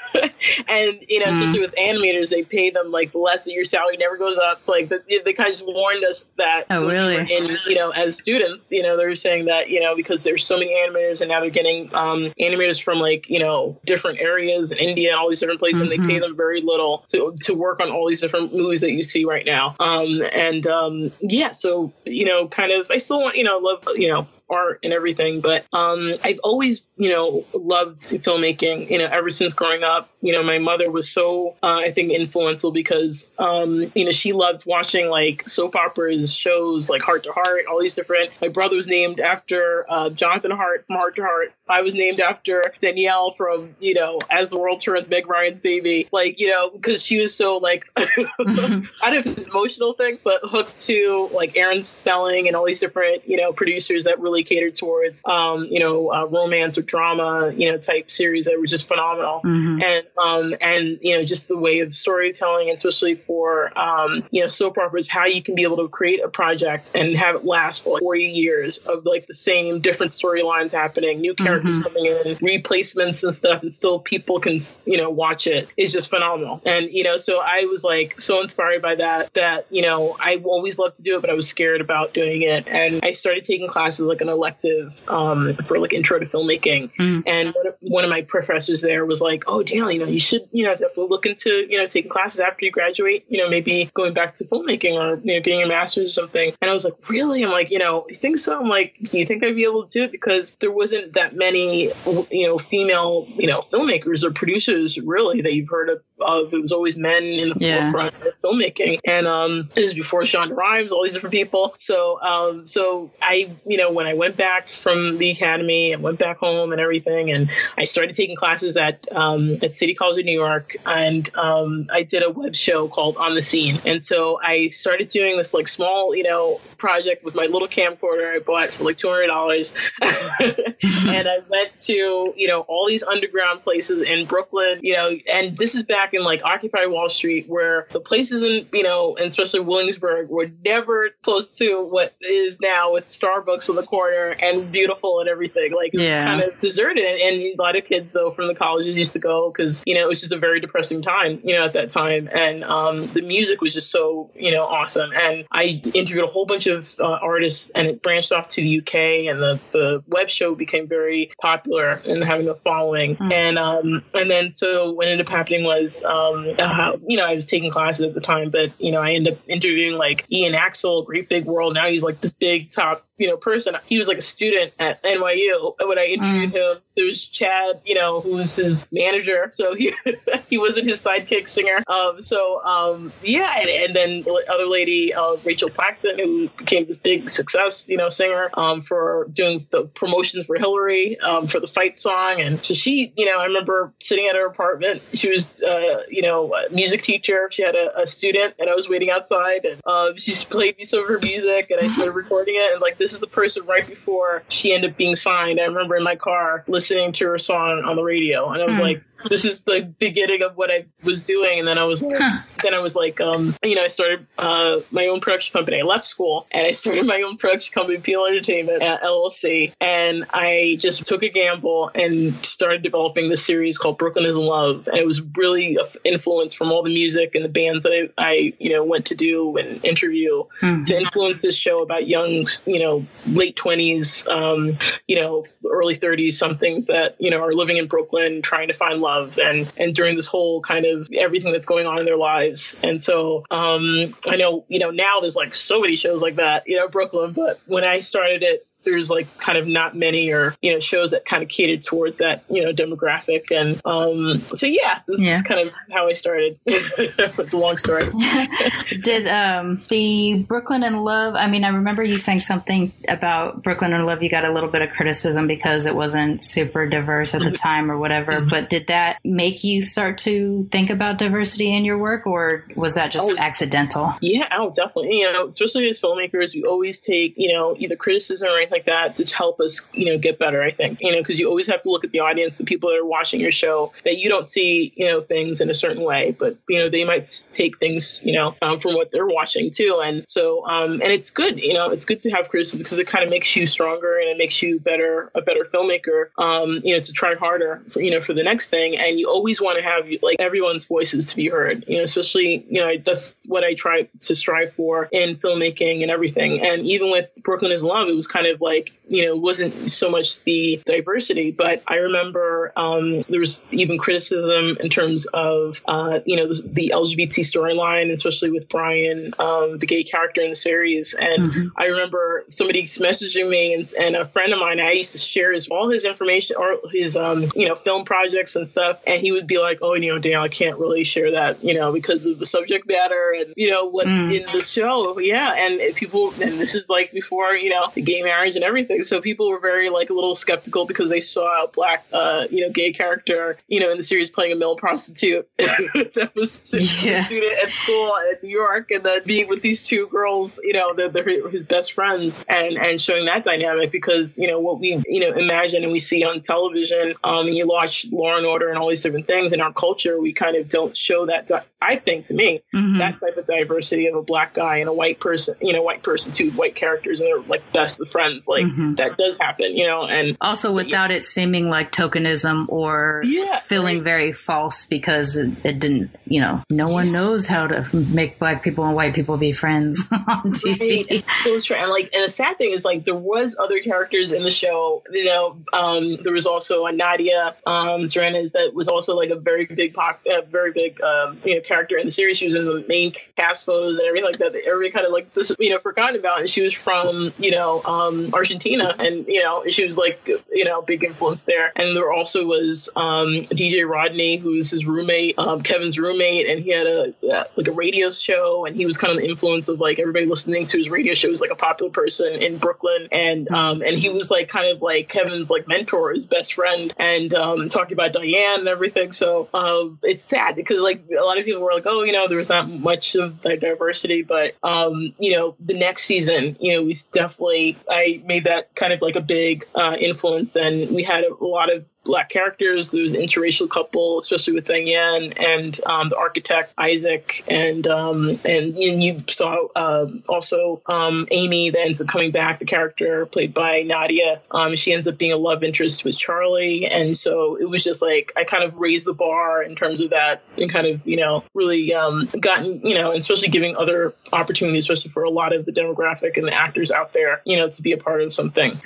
and 0.68 1.04
you 1.08 1.20
know 1.20 1.26
mm-hmm. 1.26 1.42
especially 1.42 1.60
with 1.60 1.74
animators 1.76 2.30
they 2.30 2.44
pay 2.44 2.70
them 2.70 2.90
like 2.90 3.14
less. 3.14 3.46
Your 3.46 3.64
salary 3.64 3.96
never 3.98 4.16
goes 4.16 4.38
up. 4.38 4.58
It's 4.58 4.68
like 4.68 4.88
they, 4.88 5.18
they 5.18 5.32
kind 5.32 5.48
of 5.48 5.52
just 5.52 5.66
warned 5.66 6.04
us 6.04 6.32
that. 6.36 6.64
Oh 6.70 6.86
really? 6.86 7.16
In 7.16 7.56
you 7.66 7.74
know 7.74 7.90
as 7.90 8.16
students 8.28 8.68
you 8.70 8.82
know, 8.82 8.96
they're 8.96 9.14
saying 9.14 9.46
that, 9.46 9.70
you 9.70 9.80
know, 9.80 9.96
because 9.96 10.22
there's 10.24 10.44
so 10.44 10.58
many 10.58 10.74
animators 10.74 11.20
and 11.20 11.28
now 11.28 11.40
they're 11.40 11.50
getting 11.50 11.94
um, 11.94 12.32
animators 12.40 12.82
from 12.82 12.98
like, 12.98 13.30
you 13.30 13.38
know, 13.38 13.78
different 13.84 14.20
areas 14.20 14.72
in 14.72 14.78
India 14.78 15.10
and 15.10 15.18
all 15.18 15.28
these 15.28 15.40
different 15.40 15.60
places, 15.60 15.82
mm-hmm. 15.82 15.92
and 15.92 16.02
they 16.04 16.06
pay 16.06 16.14
mm-hmm. 16.14 16.22
them 16.22 16.36
very 16.36 16.60
little 16.60 17.04
to, 17.08 17.34
to 17.40 17.54
work 17.54 17.80
on 17.80 17.90
all 17.90 18.08
these 18.08 18.20
different 18.20 18.54
movies 18.54 18.82
that 18.82 18.92
you 18.92 19.02
see 19.02 19.24
right 19.24 19.46
now. 19.46 19.74
Um, 19.80 20.22
and 20.22 20.66
um, 20.66 21.12
yeah, 21.20 21.52
so, 21.52 21.92
you 22.04 22.26
know, 22.26 22.48
kind 22.48 22.72
of, 22.72 22.90
I 22.90 22.98
still 22.98 23.22
want, 23.22 23.36
you 23.36 23.44
know, 23.44 23.58
love, 23.58 23.84
you 23.96 24.08
know, 24.08 24.26
art 24.50 24.80
and 24.82 24.92
everything. 24.92 25.40
But 25.40 25.66
um, 25.72 26.14
I've 26.22 26.40
always, 26.44 26.80
you 26.98 27.10
know, 27.10 27.44
loved 27.54 27.98
filmmaking, 27.98 28.90
you 28.90 28.98
know, 28.98 29.06
ever 29.06 29.30
since 29.30 29.54
growing 29.54 29.84
up. 29.84 30.10
You 30.20 30.32
know, 30.32 30.42
my 30.42 30.58
mother 30.58 30.90
was 30.90 31.08
so, 31.08 31.56
uh, 31.62 31.82
I 31.86 31.92
think, 31.92 32.10
influential 32.12 32.72
because, 32.72 33.30
um, 33.38 33.92
you 33.94 34.04
know, 34.04 34.10
she 34.10 34.32
loved 34.32 34.66
watching 34.66 35.08
like 35.08 35.48
soap 35.48 35.76
operas, 35.76 36.34
shows 36.34 36.90
like 36.90 37.02
Hart 37.02 37.22
to 37.22 37.32
Hart, 37.32 37.66
all 37.70 37.80
these 37.80 37.94
different. 37.94 38.30
My 38.42 38.48
brother 38.48 38.74
was 38.74 38.88
named 38.88 39.20
after 39.20 39.86
uh, 39.88 40.10
Jonathan 40.10 40.50
Hart 40.50 40.86
from 40.86 40.96
Hart 40.96 41.14
to 41.14 41.22
Hart. 41.22 41.52
I 41.68 41.82
was 41.82 41.94
named 41.94 42.18
after 42.18 42.64
Danielle 42.80 43.30
from, 43.30 43.76
you 43.78 43.94
know, 43.94 44.18
As 44.28 44.50
the 44.50 44.58
World 44.58 44.80
Turns, 44.80 45.08
Meg 45.08 45.28
Ryan's 45.28 45.60
baby. 45.60 46.08
Like, 46.10 46.40
you 46.40 46.48
know, 46.48 46.70
because 46.70 47.04
she 47.04 47.20
was 47.20 47.34
so 47.34 47.58
like, 47.58 47.86
I 47.96 48.06
don't 48.38 48.48
know 48.48 49.18
if 49.18 49.26
it's 49.26 49.46
an 49.46 49.52
emotional 49.52 49.92
thing, 49.92 50.18
but 50.24 50.40
hooked 50.42 50.78
to 50.86 51.28
like 51.32 51.56
Aaron 51.56 51.82
Spelling 51.82 52.48
and 52.48 52.56
all 52.56 52.66
these 52.66 52.80
different, 52.80 53.28
you 53.28 53.36
know, 53.36 53.52
producers 53.52 54.04
that 54.04 54.18
really 54.18 54.42
catered 54.42 54.74
towards, 54.74 55.22
um, 55.24 55.66
you 55.66 55.78
know, 55.78 56.12
uh, 56.12 56.24
romance 56.24 56.76
or 56.76 56.82
drama, 56.88 57.52
you 57.56 57.70
know, 57.70 57.78
type 57.78 58.10
series 58.10 58.46
that 58.46 58.58
were 58.58 58.66
just 58.66 58.88
phenomenal. 58.88 59.40
Mm-hmm. 59.44 59.82
And, 59.82 60.06
um, 60.18 60.54
and, 60.60 60.98
you 61.00 61.16
know, 61.16 61.24
just 61.24 61.48
the 61.48 61.56
way 61.56 61.80
of 61.80 61.94
storytelling, 61.94 62.70
especially 62.70 63.14
for, 63.14 63.78
um, 63.78 64.24
you 64.30 64.42
know, 64.42 64.48
soap 64.48 64.78
operas, 64.78 65.08
how 65.08 65.26
you 65.26 65.42
can 65.42 65.54
be 65.54 65.62
able 65.62 65.76
to 65.78 65.88
create 65.88 66.20
a 66.22 66.28
project 66.28 66.90
and 66.94 67.16
have 67.16 67.36
it 67.36 67.44
last 67.44 67.82
for 67.82 67.94
like 67.94 68.02
40 68.02 68.24
years 68.24 68.78
of 68.78 69.04
like 69.04 69.26
the 69.26 69.34
same 69.34 69.80
different 69.80 70.12
storylines 70.12 70.72
happening, 70.72 71.20
new 71.20 71.34
characters 71.34 71.78
mm-hmm. 71.78 71.94
coming 71.94 72.06
in, 72.06 72.38
replacements 72.40 73.22
and 73.22 73.34
stuff, 73.34 73.62
and 73.62 73.72
still 73.72 74.00
people 74.00 74.40
can, 74.40 74.58
you 74.86 74.96
know, 74.96 75.10
watch 75.10 75.46
it 75.46 75.68
is 75.76 75.92
just 75.92 76.10
phenomenal. 76.10 76.60
And, 76.66 76.90
you 76.90 77.04
know, 77.04 77.16
so 77.16 77.38
I 77.38 77.66
was 77.66 77.84
like 77.84 78.20
so 78.20 78.40
inspired 78.40 78.82
by 78.82 78.96
that, 78.96 79.34
that, 79.34 79.66
you 79.70 79.82
know, 79.82 80.16
I 80.18 80.36
always 80.44 80.78
loved 80.78 80.96
to 80.96 81.02
do 81.02 81.16
it, 81.16 81.20
but 81.20 81.30
I 81.30 81.34
was 81.34 81.48
scared 81.48 81.80
about 81.80 82.14
doing 82.14 82.42
it. 82.42 82.68
And 82.68 83.00
I 83.02 83.12
started 83.12 83.44
taking 83.44 83.68
classes 83.68 84.06
like 84.06 84.20
an 84.20 84.28
elective 84.28 85.00
um, 85.08 85.54
for 85.54 85.78
like 85.78 85.92
intro 85.92 86.18
to 86.18 86.24
filmmaking. 86.24 86.77
Mm. 86.86 87.22
And 87.26 87.54
one 87.80 88.04
of 88.04 88.10
my 88.10 88.22
professors 88.22 88.80
there 88.82 89.04
was 89.04 89.20
like, 89.20 89.44
"Oh, 89.46 89.62
Daniel, 89.62 89.90
you 89.90 89.98
know, 90.00 90.06
you 90.06 90.20
should, 90.20 90.48
you 90.52 90.64
know, 90.64 90.70
definitely 90.70 91.08
look 91.08 91.26
into, 91.26 91.66
you 91.68 91.78
know, 91.78 91.86
taking 91.86 92.10
classes 92.10 92.40
after 92.40 92.64
you 92.64 92.70
graduate. 92.70 93.26
You 93.28 93.38
know, 93.38 93.48
maybe 93.48 93.90
going 93.92 94.14
back 94.14 94.34
to 94.34 94.44
filmmaking 94.44 94.94
or 94.94 95.20
you 95.22 95.34
know, 95.34 95.40
getting 95.40 95.60
your 95.60 95.68
master's 95.68 96.10
or 96.16 96.22
something." 96.22 96.52
And 96.60 96.70
I 96.70 96.72
was 96.72 96.84
like, 96.84 96.94
"Really?" 97.10 97.42
I'm 97.42 97.50
like, 97.50 97.70
"You 97.70 97.78
know, 97.78 98.06
you 98.08 98.14
think 98.14 98.38
so?" 98.38 98.60
I'm 98.60 98.68
like, 98.68 98.94
"Do 99.02 99.18
you 99.18 99.26
think 99.26 99.44
I'd 99.44 99.56
be 99.56 99.64
able 99.64 99.86
to 99.86 99.98
do 99.98 100.04
it?" 100.04 100.12
Because 100.12 100.56
there 100.60 100.70
wasn't 100.70 101.14
that 101.14 101.34
many, 101.34 101.90
you 102.30 102.48
know, 102.48 102.58
female, 102.58 103.26
you 103.34 103.48
know, 103.48 103.60
filmmakers 103.60 104.22
or 104.22 104.30
producers 104.30 104.98
really 104.98 105.42
that 105.42 105.54
you've 105.54 105.68
heard 105.68 105.90
of. 105.90 106.02
of. 106.20 106.52
It 106.52 106.60
was 106.60 106.72
always 106.72 106.96
men 106.96 107.24
in 107.24 107.50
the 107.50 107.56
yeah. 107.58 107.80
forefront 107.80 108.14
of 108.22 108.38
filmmaking, 108.38 109.00
and 109.06 109.26
um, 109.26 109.68
this 109.74 109.86
is 109.86 109.94
before 109.94 110.22
Shonda 110.22 110.56
Rhimes, 110.56 110.92
all 110.92 111.04
these 111.04 111.12
different 111.12 111.32
people. 111.32 111.74
So, 111.78 112.20
um, 112.20 112.66
so 112.66 113.10
I, 113.22 113.50
you 113.66 113.76
know, 113.76 113.92
when 113.92 114.06
I 114.06 114.14
went 114.14 114.36
back 114.36 114.72
from 114.72 115.16
the 115.16 115.30
academy 115.30 115.92
and 115.92 116.02
went 116.02 116.18
back 116.18 116.38
home 116.38 116.67
and 116.72 116.80
everything, 116.80 117.30
and 117.30 117.50
I 117.76 117.84
started 117.84 118.14
taking 118.14 118.36
classes 118.36 118.76
at 118.76 119.06
um, 119.14 119.58
at 119.62 119.74
City 119.74 119.94
College 119.94 120.18
of 120.18 120.24
New 120.24 120.38
York, 120.38 120.76
and 120.86 121.28
um, 121.36 121.86
I 121.92 122.02
did 122.02 122.22
a 122.22 122.30
web 122.30 122.54
show 122.54 122.88
called 122.88 123.16
On 123.16 123.34
the 123.34 123.42
Scene, 123.42 123.78
and 123.84 124.02
so 124.02 124.40
I 124.42 124.68
started 124.68 125.08
doing 125.08 125.36
this 125.36 125.54
like 125.54 125.68
small, 125.68 126.14
you 126.14 126.24
know, 126.24 126.60
project 126.76 127.24
with 127.24 127.34
my 127.34 127.46
little 127.46 127.68
camcorder. 127.68 128.34
I 128.34 128.38
bought 128.38 128.74
for 128.74 128.84
like 128.84 128.96
two 128.96 129.08
hundred 129.08 129.28
dollars, 129.28 129.72
and 130.02 131.28
I 131.28 131.38
went 131.48 131.74
to 131.86 132.34
you 132.36 132.48
know 132.48 132.60
all 132.60 132.86
these 132.86 133.02
underground 133.02 133.62
places 133.62 134.08
in 134.08 134.26
Brooklyn, 134.26 134.80
you 134.82 134.94
know, 134.94 135.10
and 135.32 135.56
this 135.56 135.74
is 135.74 135.82
back 135.82 136.14
in 136.14 136.22
like 136.24 136.44
Occupy 136.44 136.86
Wall 136.86 137.08
Street, 137.08 137.48
where 137.48 137.86
the 137.92 138.00
places 138.00 138.42
in 138.42 138.66
you 138.72 138.82
know, 138.82 139.16
and 139.16 139.26
especially 139.26 139.60
Williamsburg, 139.60 140.28
were 140.28 140.50
never 140.64 141.10
close 141.22 141.48
to 141.58 141.82
what 141.82 142.14
is 142.20 142.60
now 142.60 142.92
with 142.92 143.06
Starbucks 143.06 143.68
in 143.68 143.76
the 143.76 143.82
corner 143.82 144.34
and 144.40 144.70
beautiful 144.72 145.20
and 145.20 145.28
everything. 145.28 145.72
Like 145.72 145.90
it 145.94 146.00
was 146.00 146.14
kind 146.14 146.42
of 146.42 146.57
deserted, 146.60 147.04
and, 147.04 147.20
and, 147.20 147.58
a 147.58 147.62
lot 147.62 147.76
of 147.76 147.84
kids 147.84 148.12
though 148.12 148.30
from 148.30 148.46
the 148.46 148.54
colleges 148.54 148.96
used 148.96 149.12
to 149.12 149.18
go 149.18 149.50
because 149.50 149.82
you 149.86 149.94
know 149.94 150.02
it 150.02 150.08
was 150.08 150.20
just 150.20 150.32
a 150.32 150.38
very 150.38 150.60
depressing 150.60 151.02
time, 151.02 151.40
you 151.44 151.54
know, 151.54 151.64
at 151.64 151.72
that 151.72 151.90
time, 151.90 152.28
and 152.32 152.64
um, 152.64 153.06
the 153.08 153.22
music 153.22 153.60
was 153.60 153.74
just 153.74 153.90
so 153.90 154.30
you 154.34 154.52
know 154.52 154.64
awesome. 154.64 155.12
And 155.12 155.46
I 155.50 155.80
interviewed 155.94 156.24
a 156.24 156.26
whole 156.26 156.46
bunch 156.46 156.66
of 156.66 156.94
uh, 156.98 157.18
artists, 157.22 157.70
and 157.70 157.86
it 157.86 158.02
branched 158.02 158.32
off 158.32 158.48
to 158.48 158.60
the 158.60 158.78
UK, 158.78 158.94
and 159.28 159.40
the 159.40 159.60
the 159.72 160.02
web 160.06 160.28
show 160.28 160.54
became 160.54 160.86
very 160.86 161.30
popular 161.40 162.00
and 162.06 162.22
having 162.22 162.48
a 162.48 162.54
following. 162.54 163.16
Mm. 163.16 163.32
And 163.32 163.58
um, 163.58 164.04
and 164.14 164.30
then 164.30 164.50
so 164.50 164.92
what 164.92 165.06
ended 165.06 165.26
up 165.26 165.32
happening 165.32 165.64
was 165.64 166.02
um, 166.02 166.46
uh, 166.58 166.96
you 167.06 167.16
know 167.16 167.26
I 167.26 167.34
was 167.34 167.46
taking 167.46 167.70
classes 167.70 168.06
at 168.06 168.14
the 168.14 168.20
time, 168.20 168.50
but 168.50 168.72
you 168.78 168.92
know 168.92 169.00
I 169.00 169.12
ended 169.12 169.34
up 169.34 169.40
interviewing 169.46 169.96
like 169.96 170.26
Ian 170.30 170.54
Axel, 170.54 171.02
Great 171.02 171.28
Big 171.28 171.44
World. 171.44 171.74
Now 171.74 171.86
he's 171.86 172.02
like 172.02 172.20
this 172.20 172.32
big 172.32 172.70
top 172.70 173.07
you 173.18 173.28
know 173.28 173.36
person. 173.36 173.76
He 173.86 173.98
was 173.98 174.08
like 174.08 174.18
a 174.18 174.22
student 174.22 174.72
at 174.78 175.02
NYU 175.02 175.74
when 175.86 175.98
I 175.98 176.06
interviewed 176.06 176.52
mm. 176.52 176.74
him 176.74 176.82
there 176.98 177.06
was 177.06 177.24
Chad, 177.24 177.80
you 177.84 177.94
know, 177.94 178.20
who's 178.20 178.56
his 178.56 178.84
manager, 178.90 179.50
so 179.54 179.74
he 179.74 179.92
he 180.50 180.58
wasn't 180.58 180.88
his 180.88 181.00
sidekick 181.02 181.48
singer. 181.48 181.80
Um, 181.86 182.20
so 182.20 182.62
um, 182.62 183.12
yeah, 183.22 183.48
and, 183.56 183.68
and 183.68 183.96
then 183.96 184.22
the 184.22 184.44
other 184.52 184.66
lady, 184.66 185.14
uh, 185.14 185.36
Rachel 185.44 185.70
Platten, 185.70 186.18
who 186.18 186.48
became 186.48 186.86
this 186.86 186.96
big 186.96 187.30
success, 187.30 187.88
you 187.88 187.96
know, 187.96 188.08
singer 188.08 188.50
um, 188.54 188.80
for 188.80 189.28
doing 189.32 189.64
the 189.70 189.84
promotions 189.84 190.46
for 190.46 190.58
Hillary 190.58 191.18
um, 191.20 191.46
for 191.46 191.60
the 191.60 191.68
fight 191.68 191.96
song, 191.96 192.40
and 192.40 192.64
so 192.64 192.74
she, 192.74 193.12
you 193.16 193.26
know, 193.26 193.38
I 193.38 193.46
remember 193.46 193.92
sitting 194.00 194.26
at 194.26 194.34
her 194.34 194.46
apartment. 194.46 195.00
She 195.14 195.30
was, 195.30 195.62
uh, 195.62 196.02
you 196.10 196.22
know, 196.22 196.52
a 196.52 196.70
music 196.70 197.02
teacher. 197.02 197.48
She 197.52 197.62
had 197.62 197.76
a, 197.76 198.00
a 198.00 198.06
student, 198.08 198.54
and 198.58 198.68
I 198.68 198.74
was 198.74 198.88
waiting 198.88 199.10
outside, 199.10 199.64
and 199.64 199.80
um, 199.86 200.16
she 200.16 200.32
played 200.44 200.76
me 200.76 200.84
some 200.84 201.00
of 201.00 201.06
her 201.06 201.20
music, 201.20 201.70
and 201.70 201.80
I 201.80 201.86
started 201.86 202.10
recording 202.10 202.56
it, 202.56 202.72
and 202.72 202.80
like 202.80 202.98
this 202.98 203.12
is 203.12 203.20
the 203.20 203.28
person 203.28 203.66
right 203.66 203.86
before 203.86 204.42
she 204.48 204.74
ended 204.74 204.90
up 204.90 204.96
being 204.96 205.14
signed. 205.14 205.60
I 205.60 205.64
remember 205.64 205.94
in 205.94 206.02
my 206.02 206.16
car 206.16 206.64
listening 206.66 206.87
to 206.88 207.26
her 207.26 207.38
song 207.38 207.82
on 207.84 207.96
the 207.96 208.02
radio, 208.02 208.50
and 208.50 208.62
I 208.62 208.66
was 208.66 208.78
mm. 208.78 208.82
like, 208.82 209.04
this 209.24 209.44
is 209.44 209.64
the 209.64 209.82
beginning 209.98 210.42
of 210.42 210.56
what 210.56 210.70
I 210.70 210.86
was 211.02 211.24
doing. 211.24 211.58
And 211.58 211.68
then 211.68 211.78
I 211.78 211.84
was 211.84 212.02
like, 212.02 212.20
huh. 212.20 212.38
then 212.62 212.74
I 212.74 212.78
was 212.78 212.94
like, 212.94 213.20
um, 213.20 213.54
you 213.64 213.74
know, 213.74 213.82
I 213.82 213.88
started 213.88 214.26
uh, 214.38 214.80
my 214.90 215.06
own 215.06 215.20
production 215.20 215.52
company. 215.52 215.80
I 215.80 215.84
left 215.84 216.04
school 216.04 216.46
and 216.50 216.66
I 216.66 216.72
started 216.72 217.06
my 217.06 217.22
own 217.22 217.36
production 217.36 217.74
company, 217.74 217.98
Peel 217.98 218.24
Entertainment 218.24 218.82
at 218.82 219.02
LLC. 219.02 219.72
And 219.80 220.24
I 220.30 220.76
just 220.78 221.06
took 221.06 221.22
a 221.22 221.28
gamble 221.28 221.90
and 221.94 222.44
started 222.44 222.82
developing 222.82 223.28
this 223.28 223.44
series 223.44 223.78
called 223.78 223.98
Brooklyn 223.98 224.24
is 224.24 224.36
in 224.36 224.44
Love. 224.44 224.86
And 224.88 224.96
it 224.96 225.06
was 225.06 225.20
really 225.36 225.78
influenced 226.04 226.56
from 226.56 226.70
all 226.70 226.82
the 226.82 226.92
music 226.92 227.34
and 227.34 227.44
the 227.44 227.48
bands 227.48 227.84
that 227.84 227.92
I, 227.92 228.10
I 228.16 228.52
you 228.58 228.70
know, 228.70 228.84
went 228.84 229.06
to 229.06 229.14
do 229.14 229.56
and 229.56 229.84
interview 229.84 230.44
mm-hmm. 230.60 230.82
to 230.82 230.96
influence 230.96 231.42
this 231.42 231.56
show 231.56 231.82
about 231.82 232.06
young, 232.06 232.46
you 232.66 232.78
know, 232.78 233.06
late 233.26 233.56
20s, 233.56 234.28
um, 234.28 234.78
you 235.06 235.16
know, 235.16 235.44
early 235.68 235.96
30s, 235.96 236.32
some 236.32 236.56
things 236.56 236.86
that, 236.86 237.16
you 237.18 237.30
know, 237.30 237.40
are 237.40 237.52
living 237.52 237.76
in 237.76 237.86
Brooklyn, 237.86 238.42
trying 238.42 238.68
to 238.68 238.74
find 238.74 239.00
love 239.00 239.07
love 239.08 239.38
and 239.38 239.72
and 239.76 239.94
during 239.94 240.16
this 240.16 240.26
whole 240.26 240.60
kind 240.60 240.84
of 240.84 241.08
everything 241.16 241.52
that's 241.52 241.66
going 241.66 241.86
on 241.86 241.98
in 241.98 242.06
their 242.06 242.16
lives. 242.16 242.76
And 242.82 243.00
so 243.00 243.44
um, 243.50 244.14
I 244.26 244.36
know 244.36 244.64
you 244.68 244.78
know 244.78 244.90
now 244.90 245.20
there's 245.20 245.36
like 245.36 245.54
so 245.54 245.80
many 245.80 245.96
shows 245.96 246.20
like 246.20 246.36
that, 246.36 246.64
you 246.66 246.76
know, 246.76 246.88
Brooklyn. 246.88 247.32
But 247.32 247.60
when 247.66 247.84
I 247.84 248.00
started 248.00 248.42
it, 248.42 248.66
there's 248.84 249.10
like 249.10 249.26
kind 249.38 249.58
of 249.58 249.66
not 249.66 249.96
many 249.96 250.30
or 250.30 250.54
you 250.62 250.72
know 250.72 250.80
shows 250.80 251.10
that 251.10 251.24
kind 251.24 251.42
of 251.42 251.48
catered 251.48 251.82
towards 251.82 252.18
that 252.18 252.44
you 252.48 252.62
know 252.62 252.72
demographic 252.72 253.50
and 253.50 253.80
um 253.84 254.40
so 254.54 254.66
yeah 254.66 255.00
this 255.06 255.20
yeah. 255.20 255.34
is 255.34 255.42
kind 255.42 255.60
of 255.60 255.72
how 255.90 256.06
i 256.06 256.12
started 256.12 256.58
it's 256.66 257.52
a 257.52 257.56
long 257.56 257.76
story 257.76 258.08
did 259.02 259.26
um 259.26 259.82
the 259.88 260.42
brooklyn 260.48 260.82
in 260.82 260.96
love 261.02 261.34
i 261.34 261.48
mean 261.48 261.64
i 261.64 261.68
remember 261.68 262.02
you 262.02 262.16
saying 262.16 262.40
something 262.40 262.92
about 263.08 263.62
brooklyn 263.62 263.92
in 263.92 264.04
love 264.06 264.22
you 264.22 264.30
got 264.30 264.44
a 264.44 264.52
little 264.52 264.70
bit 264.70 264.82
of 264.82 264.90
criticism 264.90 265.46
because 265.46 265.86
it 265.86 265.94
wasn't 265.94 266.42
super 266.42 266.86
diverse 266.86 267.34
at 267.34 267.40
the 267.40 267.46
mm-hmm. 267.46 267.54
time 267.54 267.90
or 267.90 267.98
whatever 267.98 268.32
mm-hmm. 268.32 268.48
but 268.48 268.70
did 268.70 268.86
that 268.86 269.18
make 269.24 269.64
you 269.64 269.82
start 269.82 270.18
to 270.18 270.62
think 270.70 270.90
about 270.90 271.18
diversity 271.18 271.74
in 271.74 271.84
your 271.84 271.98
work 271.98 272.26
or 272.26 272.64
was 272.76 272.94
that 272.94 273.10
just 273.10 273.36
oh, 273.36 273.38
accidental 273.38 274.14
yeah 274.20 274.48
oh 274.52 274.70
definitely 274.70 275.18
you 275.18 275.32
know 275.32 275.46
especially 275.46 275.88
as 275.88 276.00
filmmakers 276.00 276.54
we 276.54 276.62
always 276.62 277.00
take 277.00 277.34
you 277.36 277.52
know 277.52 277.74
either 277.78 277.96
criticism 277.96 278.48
or 278.48 278.67
anything 278.68 278.76
like 278.76 278.86
that 278.86 279.16
to 279.16 279.36
help 279.36 279.60
us, 279.60 279.80
you 279.92 280.06
know, 280.06 280.18
get 280.18 280.38
better. 280.38 280.62
I 280.62 280.70
think, 280.70 281.00
you 281.00 281.12
know, 281.12 281.18
because 281.18 281.38
you 281.38 281.48
always 281.48 281.66
have 281.66 281.82
to 281.82 281.90
look 281.90 282.04
at 282.04 282.12
the 282.12 282.20
audience, 282.20 282.58
the 282.58 282.64
people 282.64 282.90
that 282.90 282.98
are 282.98 283.04
watching 283.04 283.40
your 283.40 283.52
show, 283.52 283.92
that 284.04 284.18
you 284.18 284.28
don't 284.28 284.48
see, 284.48 284.92
you 284.96 285.06
know, 285.06 285.20
things 285.20 285.60
in 285.60 285.70
a 285.70 285.74
certain 285.74 286.02
way, 286.02 286.34
but 286.38 286.56
you 286.68 286.78
know, 286.78 286.88
they 286.88 287.04
might 287.04 287.44
take 287.52 287.78
things, 287.78 288.20
you 288.22 288.32
know, 288.32 288.54
um, 288.62 288.78
from 288.78 288.94
what 288.94 289.10
they're 289.10 289.26
watching 289.26 289.70
too. 289.70 290.00
And 290.02 290.24
so, 290.26 290.66
um, 290.66 290.92
and 290.92 291.12
it's 291.12 291.30
good, 291.30 291.60
you 291.60 291.74
know, 291.74 291.90
it's 291.90 292.04
good 292.04 292.20
to 292.20 292.30
have 292.30 292.48
criticism 292.48 292.78
because 292.78 292.98
it 292.98 293.06
kind 293.06 293.24
of 293.24 293.30
makes 293.30 293.54
you 293.56 293.66
stronger 293.66 294.18
and 294.18 294.30
it 294.30 294.38
makes 294.38 294.62
you 294.62 294.80
better, 294.80 295.30
a 295.34 295.42
better 295.42 295.64
filmmaker. 295.64 296.26
Um, 296.38 296.80
you 296.84 296.94
know, 296.94 297.00
to 297.00 297.12
try 297.12 297.34
harder, 297.34 297.82
for, 297.90 298.00
you 298.00 298.10
know, 298.10 298.22
for 298.22 298.32
the 298.32 298.42
next 298.42 298.68
thing. 298.68 298.98
And 298.98 299.18
you 299.18 299.28
always 299.28 299.60
want 299.60 299.78
to 299.78 299.84
have 299.84 300.08
like 300.22 300.36
everyone's 300.40 300.84
voices 300.84 301.26
to 301.26 301.36
be 301.36 301.48
heard. 301.48 301.84
You 301.88 301.98
know, 301.98 302.02
especially, 302.02 302.66
you 302.68 302.80
know, 302.80 302.96
that's 302.96 303.34
what 303.46 303.64
I 303.64 303.74
try 303.74 304.08
to 304.22 304.36
strive 304.36 304.72
for 304.72 305.08
in 305.10 305.36
filmmaking 305.36 306.02
and 306.02 306.10
everything. 306.10 306.60
And 306.62 306.86
even 306.86 307.10
with 307.10 307.30
Brooklyn 307.42 307.72
is 307.72 307.82
Love, 307.82 308.08
it 308.08 308.14
was 308.14 308.26
kind 308.26 308.46
of 308.46 308.57
like 308.60 308.92
you 309.08 309.26
know 309.26 309.36
wasn't 309.36 309.90
so 309.90 310.10
much 310.10 310.42
the 310.44 310.80
diversity 310.84 311.50
but 311.50 311.82
i 311.86 311.96
remember 311.96 312.72
um, 312.76 313.20
there 313.22 313.40
was 313.40 313.64
even 313.70 313.98
criticism 313.98 314.76
in 314.80 314.88
terms 314.88 315.26
of 315.26 315.80
uh, 315.86 316.20
you 316.26 316.36
know 316.36 316.46
the, 316.46 316.62
the 316.72 316.92
lgbt 316.94 317.40
storyline 317.40 318.10
especially 318.10 318.50
with 318.50 318.68
brian 318.68 319.32
um, 319.38 319.78
the 319.78 319.86
gay 319.86 320.02
character 320.02 320.42
in 320.42 320.50
the 320.50 320.56
series 320.56 321.14
and 321.14 321.50
mm-hmm. 321.50 321.68
i 321.76 321.86
remember 321.86 322.44
somebody 322.48 322.82
messaging 322.82 323.48
me 323.48 323.74
and, 323.74 323.92
and, 323.98 324.16
a 324.16 324.24
friend 324.24 324.52
of 324.52 324.58
mine 324.58 324.80
i 324.80 324.92
used 324.92 325.12
to 325.12 325.18
share 325.18 325.52
his 325.52 325.68
all 325.68 325.88
his 325.90 326.04
information 326.04 326.56
or 326.58 326.78
his 326.92 327.16
um, 327.16 327.46
you 327.54 327.68
know 327.68 327.74
film 327.74 328.04
projects 328.04 328.56
and 328.56 328.66
stuff 328.66 329.00
and 329.06 329.20
he 329.20 329.32
would 329.32 329.46
be 329.46 329.58
like 329.58 329.78
oh 329.82 329.94
you 329.94 330.12
know 330.12 330.18
daniel 330.18 330.42
i 330.42 330.48
can't 330.48 330.78
really 330.78 331.04
share 331.04 331.32
that 331.32 331.62
you 331.62 331.74
know 331.74 331.92
because 331.92 332.26
of 332.26 332.38
the 332.38 332.46
subject 332.46 332.86
matter 332.88 333.34
and 333.38 333.54
you 333.56 333.70
know 333.70 333.86
what's 333.86 334.08
mm. 334.08 334.34
in 334.34 334.52
the 334.52 334.62
show 334.62 335.18
yeah 335.18 335.54
and 335.58 335.94
people 335.94 336.32
and 336.42 336.60
this 336.60 336.74
is 336.74 336.88
like 336.88 337.12
before 337.12 337.54
you 337.54 337.70
know 337.70 337.90
the 337.94 338.02
gay 338.02 338.22
marriage 338.22 338.47
and 338.56 338.64
everything. 338.64 339.02
So 339.02 339.20
people 339.20 339.48
were 339.50 339.60
very 339.60 339.90
like 339.90 340.10
a 340.10 340.14
little 340.14 340.34
skeptical 340.34 340.86
because 340.86 341.08
they 341.08 341.20
saw 341.20 341.64
a 341.64 341.68
black, 341.68 342.04
uh, 342.12 342.46
you 342.50 342.66
know, 342.66 342.72
gay 342.72 342.92
character, 342.92 343.58
you 343.68 343.80
know, 343.80 343.90
in 343.90 343.96
the 343.96 344.02
series 344.02 344.30
playing 344.30 344.52
a 344.52 344.56
male 344.56 344.76
prostitute 344.76 345.48
that 345.56 346.32
was 346.34 346.74
yeah. 346.74 347.20
a 347.20 347.24
student 347.24 347.58
at 347.64 347.72
school 347.72 348.14
in 348.30 348.36
New 348.42 348.56
York, 348.56 348.90
and 348.90 349.04
then 349.04 349.22
being 349.24 349.48
with 349.48 349.62
these 349.62 349.86
two 349.86 350.06
girls, 350.08 350.60
you 350.62 350.72
know, 350.72 350.94
they're, 350.94 351.08
they're 351.08 351.48
his 351.48 351.64
best 351.64 351.92
friends, 351.92 352.44
and 352.48 352.76
and 352.78 353.00
showing 353.00 353.26
that 353.26 353.44
dynamic 353.44 353.90
because 353.90 354.38
you 354.38 354.46
know 354.46 354.60
what 354.60 354.80
we 354.80 355.02
you 355.06 355.20
know 355.20 355.32
imagine 355.32 355.82
and 355.82 355.92
we 355.92 356.00
see 356.00 356.24
on 356.24 356.40
television, 356.40 357.14
um, 357.24 357.46
and 357.46 357.56
you 357.56 357.66
watch 357.66 358.06
Law 358.10 358.36
and 358.36 358.46
Order 358.46 358.68
and 358.68 358.78
all 358.78 358.88
these 358.88 359.02
different 359.02 359.26
things 359.26 359.52
in 359.52 359.60
our 359.60 359.72
culture, 359.72 360.20
we 360.20 360.32
kind 360.32 360.56
of 360.56 360.68
don't 360.68 360.96
show 360.96 361.26
that. 361.26 361.46
Di- 361.46 361.64
I 361.80 361.96
think 361.96 362.26
to 362.26 362.34
me, 362.34 362.62
mm-hmm. 362.74 362.98
that 362.98 363.20
type 363.20 363.36
of 363.36 363.46
diversity 363.46 364.06
of 364.06 364.16
a 364.16 364.22
black 364.22 364.54
guy 364.54 364.78
and 364.78 364.88
a 364.88 364.92
white 364.92 365.20
person, 365.20 365.54
you 365.60 365.72
know, 365.72 365.82
white 365.82 366.02
person, 366.02 366.32
two 366.32 366.50
white 366.52 366.74
characters, 366.74 367.20
and 367.20 367.28
they're 367.28 367.40
like 367.40 367.72
best 367.72 368.00
of 368.00 368.10
friends, 368.10 368.46
like. 368.48 368.64
Mm-hmm 368.64 368.88
that 368.98 369.16
does 369.16 369.36
happen, 369.40 369.76
you 369.76 369.86
know, 369.86 370.06
and 370.06 370.36
also 370.40 370.72
without 370.72 371.10
yeah. 371.10 371.16
it 371.16 371.24
seeming 371.24 371.70
like 371.70 371.90
tokenism 371.90 372.66
or 372.68 373.22
yeah, 373.24 373.58
feeling 373.60 373.96
right. 373.96 374.04
very 374.04 374.32
false 374.32 374.86
because 374.86 375.36
it, 375.36 375.64
it, 375.64 375.78
didn't, 375.78 376.10
you 376.26 376.40
know, 376.40 376.62
no 376.70 376.88
yeah. 376.88 376.94
one 376.94 377.12
knows 377.12 377.46
how 377.46 377.66
to 377.66 377.88
make 377.96 378.38
black 378.38 378.62
people 378.62 378.84
and 378.84 378.94
white 378.94 379.14
people 379.14 379.36
be 379.36 379.52
friends 379.52 380.08
on 380.12 380.52
TV. 380.52 381.08
Right. 381.08 381.24
so 381.44 381.60
true. 381.60 381.76
And 381.76 381.90
like, 381.90 382.10
and 382.12 382.24
the 382.24 382.30
sad 382.30 382.58
thing 382.58 382.72
is 382.72 382.84
like 382.84 383.04
there 383.04 383.14
was 383.14 383.56
other 383.58 383.80
characters 383.80 384.32
in 384.32 384.42
the 384.42 384.50
show, 384.50 385.02
you 385.10 385.24
know, 385.24 385.56
um, 385.72 386.16
there 386.16 386.32
was 386.32 386.46
also 386.46 386.86
a 386.86 386.92
Nadia 386.92 387.56
um, 387.66 388.02
Serenas 388.02 388.52
that 388.52 388.74
was 388.74 388.88
also 388.88 389.16
like 389.16 389.30
a 389.30 389.38
very 389.38 389.66
big, 389.66 389.94
pop, 389.94 390.20
a 390.26 390.42
very 390.42 390.72
big, 390.72 391.00
um, 391.02 391.38
you 391.44 391.56
know, 391.56 391.60
character 391.68 391.98
in 391.98 392.06
the 392.06 392.12
series. 392.12 392.38
She 392.38 392.46
was 392.46 392.54
in 392.54 392.64
the 392.64 392.84
main 392.88 393.12
cast 393.36 393.64
photos 393.64 393.98
and 393.98 394.08
everything 394.08 394.26
like 394.26 394.38
that. 394.38 394.54
Everybody 394.54 394.90
kind 394.90 395.06
of 395.06 395.12
like 395.12 395.32
this, 395.34 395.52
you 395.58 395.70
know, 395.70 395.78
forgotten 395.78 396.18
about. 396.18 396.40
And 396.40 396.48
she 396.48 396.62
was 396.62 396.74
from, 396.74 397.32
you 397.38 397.50
know, 397.50 397.82
um, 397.84 398.30
Argentina 398.34 398.94
and 398.98 399.26
you 399.26 399.42
know 399.42 399.64
she 399.70 399.86
was 399.86 399.96
like 399.96 400.26
you 400.26 400.64
know 400.64 400.82
big 400.82 401.04
influence 401.04 401.42
there. 401.42 401.72
And 401.76 401.96
there 401.96 402.12
also 402.12 402.46
was 402.46 402.88
um, 402.96 403.28
DJ 403.28 403.88
Rodney, 403.88 404.36
who's 404.36 404.70
his 404.70 404.84
roommate, 404.84 405.38
um, 405.38 405.62
Kevin's 405.62 405.98
roommate, 405.98 406.48
and 406.48 406.60
he 406.60 406.70
had 406.70 406.86
a 406.86 407.14
like 407.56 407.68
a 407.68 407.72
radio 407.72 408.10
show, 408.10 408.66
and 408.66 408.76
he 408.76 408.86
was 408.86 408.96
kind 408.96 409.12
of 409.12 409.18
the 409.18 409.28
influence 409.28 409.68
of 409.68 409.80
like 409.80 409.98
everybody 409.98 410.26
listening 410.26 410.64
to 410.64 410.78
his 410.78 410.88
radio 410.88 411.14
show 411.14 411.28
was 411.28 411.40
like 411.40 411.50
a 411.50 411.56
popular 411.56 411.90
person 411.90 412.34
in 412.42 412.58
Brooklyn, 412.58 413.08
and 413.12 413.50
um, 413.50 413.82
and 413.82 413.96
he 413.96 414.08
was 414.08 414.30
like 414.30 414.48
kind 414.48 414.68
of 414.68 414.82
like 414.82 415.08
Kevin's 415.08 415.50
like 415.50 415.68
mentor, 415.68 416.12
his 416.12 416.26
best 416.26 416.54
friend, 416.54 416.92
and 416.98 417.32
um, 417.34 417.68
talking 417.68 417.94
about 417.94 418.12
Diane 418.12 418.60
and 418.60 418.68
everything. 418.68 419.12
So 419.12 419.48
um, 419.54 419.98
it's 420.02 420.24
sad 420.24 420.56
because 420.56 420.80
like 420.80 421.02
a 421.18 421.24
lot 421.24 421.38
of 421.38 421.44
people 421.44 421.57
were 421.60 421.72
like, 421.72 421.86
oh, 421.86 422.02
you 422.02 422.12
know, 422.12 422.28
there 422.28 422.38
was 422.38 422.48
not 422.48 422.68
much 422.70 423.14
of 423.14 423.42
the 423.42 423.56
diversity, 423.56 424.22
but 424.22 424.54
um, 424.62 425.14
you 425.18 425.32
know, 425.32 425.56
the 425.60 425.74
next 425.74 426.04
season, 426.04 426.56
you 426.60 426.74
know, 426.74 426.82
we 426.82 426.94
definitely 427.12 427.76
I 427.88 428.22
made 428.24 428.44
that 428.44 428.74
kind 428.74 428.92
of 428.92 429.02
like 429.02 429.16
a 429.16 429.20
big 429.20 429.66
uh, 429.74 429.96
influence. 429.98 430.56
And 430.56 430.90
we 430.94 431.02
had 431.02 431.24
a 431.24 431.44
lot 431.44 431.72
of 431.72 431.84
black 432.08 432.30
characters. 432.30 432.90
There 432.90 433.02
was 433.02 433.12
an 433.12 433.22
interracial 433.22 433.68
couple, 433.68 434.18
especially 434.18 434.54
with 434.54 434.64
Diane 434.64 435.34
and 435.38 435.78
um, 435.84 436.08
the 436.08 436.16
architect 436.16 436.72
Isaac, 436.78 437.44
and 437.46 437.86
um, 437.86 438.40
and, 438.44 438.76
and 438.76 439.04
you 439.04 439.18
saw 439.28 439.66
uh, 439.76 440.06
also 440.26 440.80
um, 440.86 441.26
Amy 441.30 441.70
that 441.70 441.80
ends 441.80 442.00
up 442.00 442.08
coming 442.08 442.30
back. 442.30 442.58
The 442.58 442.64
character 442.64 443.26
played 443.26 443.52
by 443.52 443.82
Nadia, 443.82 444.40
um, 444.50 444.74
she 444.74 444.92
ends 444.92 445.06
up 445.06 445.18
being 445.18 445.32
a 445.32 445.36
love 445.36 445.62
interest 445.62 446.02
with 446.04 446.16
Charlie, 446.16 446.86
and 446.86 447.14
so 447.14 447.56
it 447.56 447.68
was 447.68 447.84
just 447.84 448.00
like 448.00 448.32
I 448.36 448.44
kind 448.44 448.64
of 448.64 448.76
raised 448.76 449.06
the 449.06 449.12
bar 449.12 449.62
in 449.62 449.76
terms 449.76 450.00
of 450.00 450.10
that, 450.10 450.42
and 450.56 450.72
kind 450.72 450.86
of 450.86 451.06
you 451.06 451.18
know 451.18 451.44
really 451.54 451.92
um, 451.92 452.26
gotten 452.40 452.80
you 452.80 452.94
know, 452.94 453.12
especially 453.12 453.48
giving 453.48 453.76
other 453.76 454.14
opportunities, 454.32 454.84
especially 454.84 455.10
for 455.10 455.24
a 455.24 455.30
lot 455.30 455.54
of 455.54 455.66
the 455.66 455.72
demographic 455.72 456.38
and 456.38 456.48
the 456.48 456.54
actors 456.54 456.90
out 456.90 457.12
there, 457.12 457.42
you 457.44 457.58
know, 457.58 457.68
to 457.68 457.82
be 457.82 457.92
a 457.92 457.98
part 457.98 458.22
of 458.22 458.32
something. 458.32 458.80